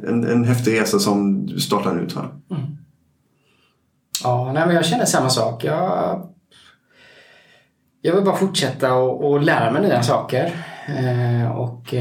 en, 0.08 0.24
en 0.24 0.44
häftig 0.44 0.80
resa 0.80 1.00
som 1.00 1.48
startar 1.48 1.94
nu 1.94 2.10
tror 2.10 2.24
jag. 2.24 2.58
Mm. 2.58 2.78
Ja, 4.24 4.52
nej, 4.54 4.68
men 4.68 4.76
jag 4.76 4.86
känner 4.86 5.06
samma 5.06 5.30
sak. 5.30 5.64
Jag, 5.64 6.28
jag 8.02 8.16
vill 8.16 8.26
bara 8.26 8.36
fortsätta 8.36 8.94
och, 8.94 9.32
och 9.32 9.42
lära 9.42 9.72
mig 9.72 9.82
nya 9.82 10.04
saker. 10.04 10.54
Och 11.56 11.94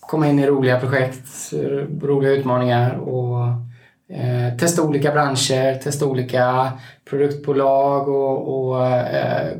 komma 0.00 0.28
in 0.28 0.38
i 0.38 0.46
roliga 0.46 0.80
projekt, 0.80 1.52
roliga 2.02 2.30
utmaningar 2.30 2.94
och 2.94 3.67
eh, 4.08 4.56
testa 4.58 4.82
olika 4.82 5.12
branscher, 5.12 5.74
testa 5.74 6.06
olika 6.06 6.72
produktbolag 7.10 8.08
och, 8.08 8.68
och 8.68 8.86
eh, 8.86 9.56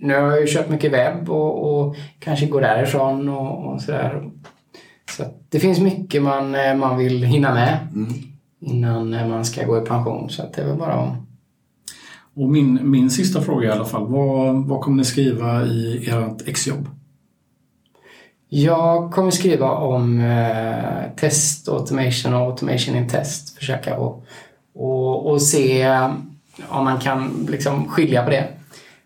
nu 0.00 0.14
har 0.14 0.30
jag 0.30 0.40
ju 0.40 0.46
kört 0.46 0.68
mycket 0.68 0.92
webb 0.92 1.30
och, 1.30 1.80
och 1.80 1.96
kanske 2.18 2.46
går 2.46 2.60
därifrån 2.60 3.28
och, 3.28 3.72
och 3.72 3.82
sådär. 3.82 4.30
Så 5.10 5.22
att 5.22 5.46
det 5.48 5.60
finns 5.60 5.80
mycket 5.80 6.22
man, 6.22 6.54
eh, 6.54 6.74
man 6.74 6.98
vill 6.98 7.24
hinna 7.24 7.54
med 7.54 7.78
innan 8.60 9.14
eh, 9.14 9.28
man 9.28 9.44
ska 9.44 9.66
gå 9.66 9.78
i 9.78 9.86
pension. 9.86 10.30
Så 10.30 10.42
att 10.42 10.52
det 10.52 10.62
är 10.62 10.66
väl 10.66 10.76
bara 10.76 10.92
att 10.92 11.16
Och 12.34 12.48
min, 12.48 12.90
min 12.90 13.10
sista 13.10 13.40
fråga 13.40 13.68
i 13.68 13.70
alla 13.70 13.84
fall. 13.84 14.06
Vad, 14.06 14.68
vad 14.68 14.80
kommer 14.80 14.96
ni 14.96 15.04
skriva 15.04 15.64
i 15.64 16.08
ert 16.08 16.48
exjobb? 16.48 16.88
Jag 18.54 19.12
kommer 19.12 19.30
skriva 19.30 19.70
om 19.70 20.20
eh, 20.20 21.10
test 21.16 21.68
automation 21.68 22.34
och 22.34 22.40
automation 22.40 22.96
in 22.96 23.08
test. 23.08 23.58
Försöka 23.58 23.96
och, 23.96 24.24
och, 24.74 25.30
och 25.30 25.42
se 25.42 25.82
eh, 25.82 26.12
om 26.68 26.84
man 26.84 27.00
kan 27.00 27.46
liksom 27.50 27.88
skilja 27.88 28.24
på 28.24 28.30
det. 28.30 28.48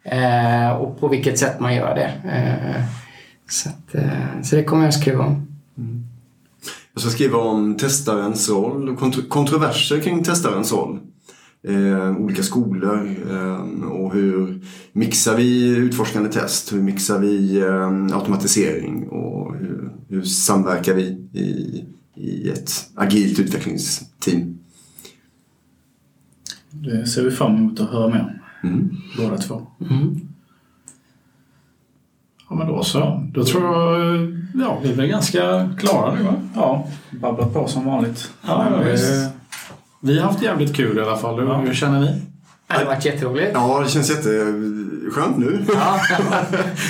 Eh, 0.02 0.70
och 0.70 1.00
på 1.00 1.08
vilket 1.08 1.38
sätt 1.38 1.60
man 1.60 1.74
gör 1.74 1.94
det. 1.94 2.30
Eh, 2.32 2.84
så, 3.48 3.68
att, 3.68 3.94
eh, 3.94 4.42
så 4.42 4.56
det 4.56 4.64
kommer 4.64 4.84
jag 4.84 4.94
skriva 4.94 5.24
om. 5.24 5.46
Mm. 5.78 6.06
Jag 6.92 7.00
ska 7.00 7.10
skriva 7.10 7.38
om 7.38 7.76
testarens 7.76 8.48
roll 8.48 8.88
och 8.88 8.98
kontro- 8.98 9.28
kontroverser 9.28 10.00
kring 10.00 10.24
testarens 10.24 10.72
roll. 10.72 10.98
Eh, 11.68 12.16
olika 12.16 12.42
skolor 12.42 13.08
eh, 13.30 13.88
och 13.88 14.14
hur 14.14 14.60
mixar 14.92 15.36
vi 15.36 15.76
utforskande 15.76 16.28
test? 16.28 16.72
Hur 16.72 16.82
mixar 16.82 17.18
vi 17.18 17.60
eh, 17.60 18.16
automatisering? 18.16 19.08
Och 19.08 19.56
hur, 19.56 19.90
hur 20.08 20.22
samverkar 20.22 20.94
vi 20.94 21.02
i, 21.32 21.84
i 22.14 22.50
ett 22.50 22.70
agilt 22.94 23.38
utvecklingsteam? 23.38 24.58
Det 26.70 27.06
ser 27.06 27.24
vi 27.24 27.30
fram 27.30 27.56
emot 27.56 27.80
att 27.80 27.90
höra 27.90 28.08
mer 28.08 28.40
om. 28.62 28.70
Mm. 28.70 28.96
Båda 29.16 29.38
två. 29.38 29.66
Ja, 32.48 32.56
men 32.56 32.66
då 32.66 32.82
så. 32.82 33.28
Då 33.34 33.44
tror 33.44 33.64
jag 33.64 34.42
ja, 34.54 34.78
vi 34.82 35.02
är 35.02 35.06
ganska 35.06 35.70
klara 35.78 36.14
nu 36.14 36.22
va? 36.22 36.34
Ja, 36.54 36.88
babblat 37.20 37.52
på 37.52 37.68
som 37.68 37.84
vanligt. 37.84 38.30
Ja, 38.46 38.66
ja, 38.70 38.90
visst. 38.90 39.30
Vi 40.06 40.18
har 40.18 40.26
haft 40.26 40.42
jävligt 40.42 40.76
kul 40.76 40.98
i 40.98 41.00
alla 41.00 41.16
fall. 41.16 41.40
Hur, 41.40 41.46
Ja. 41.48 41.56
hur 41.56 41.74
känner 41.74 42.00
ni? 42.00 42.22
Det 42.68 42.74
har 42.74 42.84
varit 42.84 43.04
jätteroligt. 43.04 43.50
Ja, 43.54 43.80
det 43.84 43.90
känns 43.90 44.10
jätteskönt 44.10 45.38
nu. 45.38 45.64
Ja, 45.74 46.00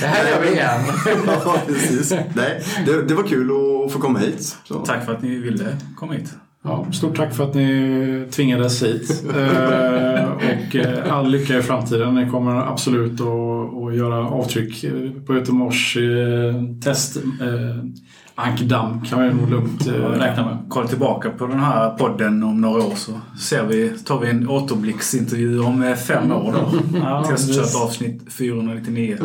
det 0.01 0.06
här 0.06 0.30
gör 0.30 0.40
vi 0.43 0.48
igen. 0.52 0.80
ja, 1.44 1.56
precis. 1.66 2.14
Nej, 2.34 2.62
det, 2.86 3.02
det 3.02 3.14
var 3.14 3.22
kul 3.22 3.51
att 3.86 3.93
få 3.93 3.98
komma 3.98 4.18
hit. 4.18 4.56
Så. 4.64 4.74
Tack 4.74 5.05
för 5.05 5.12
att 5.12 5.22
ni 5.22 5.38
ville 5.38 5.76
komma 5.97 6.12
hit. 6.12 6.34
Ja, 6.64 6.86
stort 6.93 7.16
tack 7.16 7.34
för 7.34 7.44
att 7.44 7.55
ni 7.55 8.28
tvingades 8.30 8.82
hit. 8.82 9.24
Eh, 9.36 10.32
och 10.32 10.76
eh, 10.76 11.12
all 11.16 11.30
lycka 11.30 11.59
i 11.59 11.62
framtiden. 11.62 12.14
Ni 12.14 12.30
kommer 12.30 12.56
absolut 12.72 13.20
att, 13.20 13.26
att 13.86 13.97
göra 13.97 14.28
avtryck 14.28 14.84
eh, 14.84 14.93
på 15.26 15.34
Göteborgs 15.34 15.97
eh, 15.97 16.80
test. 16.84 17.16
Eh, 17.16 17.76
ankdamm 18.38 19.04
kan 19.04 19.22
vi 19.22 19.34
nog 19.34 19.50
lugnt 19.50 19.86
eh, 19.86 19.92
räkna 19.92 20.44
med. 20.44 20.58
Kolla 20.68 20.88
tillbaka 20.88 21.30
på 21.30 21.46
den 21.46 21.60
här 21.60 21.90
podden 21.90 22.42
om 22.42 22.60
några 22.60 22.82
år 22.82 22.94
så 22.96 23.20
ser 23.40 23.62
vi, 23.64 23.98
tar 24.04 24.18
vi 24.20 24.30
en 24.30 24.48
återblicksintervju 24.48 25.60
om 25.60 25.82
eh, 25.82 25.96
fem 25.96 26.32
år 26.32 26.52
då. 26.52 26.98
Ja, 26.98 27.24
Testkört 27.24 27.56
precis. 27.56 27.76
avsnitt 27.76 28.22
499. 28.32 29.16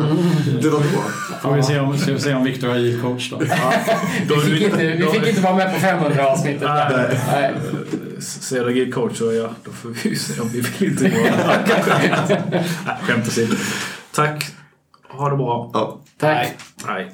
Det 0.62 0.70
låter 0.70 0.90
bra. 0.92 1.02
Får 1.42 1.54
vi 1.54 1.62
se 1.62 1.80
om, 1.80 1.98
ska 1.98 2.12
vi 2.12 2.20
se 2.20 2.34
om 2.34 2.44
Viktor 2.44 2.70
är 2.70 2.78
giv-coach 2.78 3.30
då. 3.30 3.36
Då 4.28 4.34
Vi 4.34 4.52
är 4.52 4.56
fick, 4.56 4.62
inte, 4.62 4.76
vi 4.86 5.06
fick 5.06 5.28
inte 5.28 5.40
vara 5.40 5.56
med 5.56 5.74
på 5.74 5.80
500 5.80 6.26
avsnittet. 6.26 6.62
Nej. 6.62 7.18
Nej. 7.32 7.54
Ser 8.20 8.64
du 8.64 8.74
Gid 8.74 8.94
coach 8.94 9.18
så 9.18 9.32
ja, 9.32 9.48
då 9.64 9.70
får 9.70 9.88
vi 9.88 10.16
se 10.16 10.40
om 10.40 10.48
vi 10.48 10.60
vill 10.60 10.90
intervjua 10.90 11.30
Nej, 11.88 12.64
Skämt 13.02 13.26
åsido. 13.28 13.56
Tack. 14.14 14.44
Ha 15.08 15.30
det 15.30 15.36
bra. 15.36 15.70
Ja. 15.74 16.00
Tack. 16.18 16.48
Nej. 16.86 17.10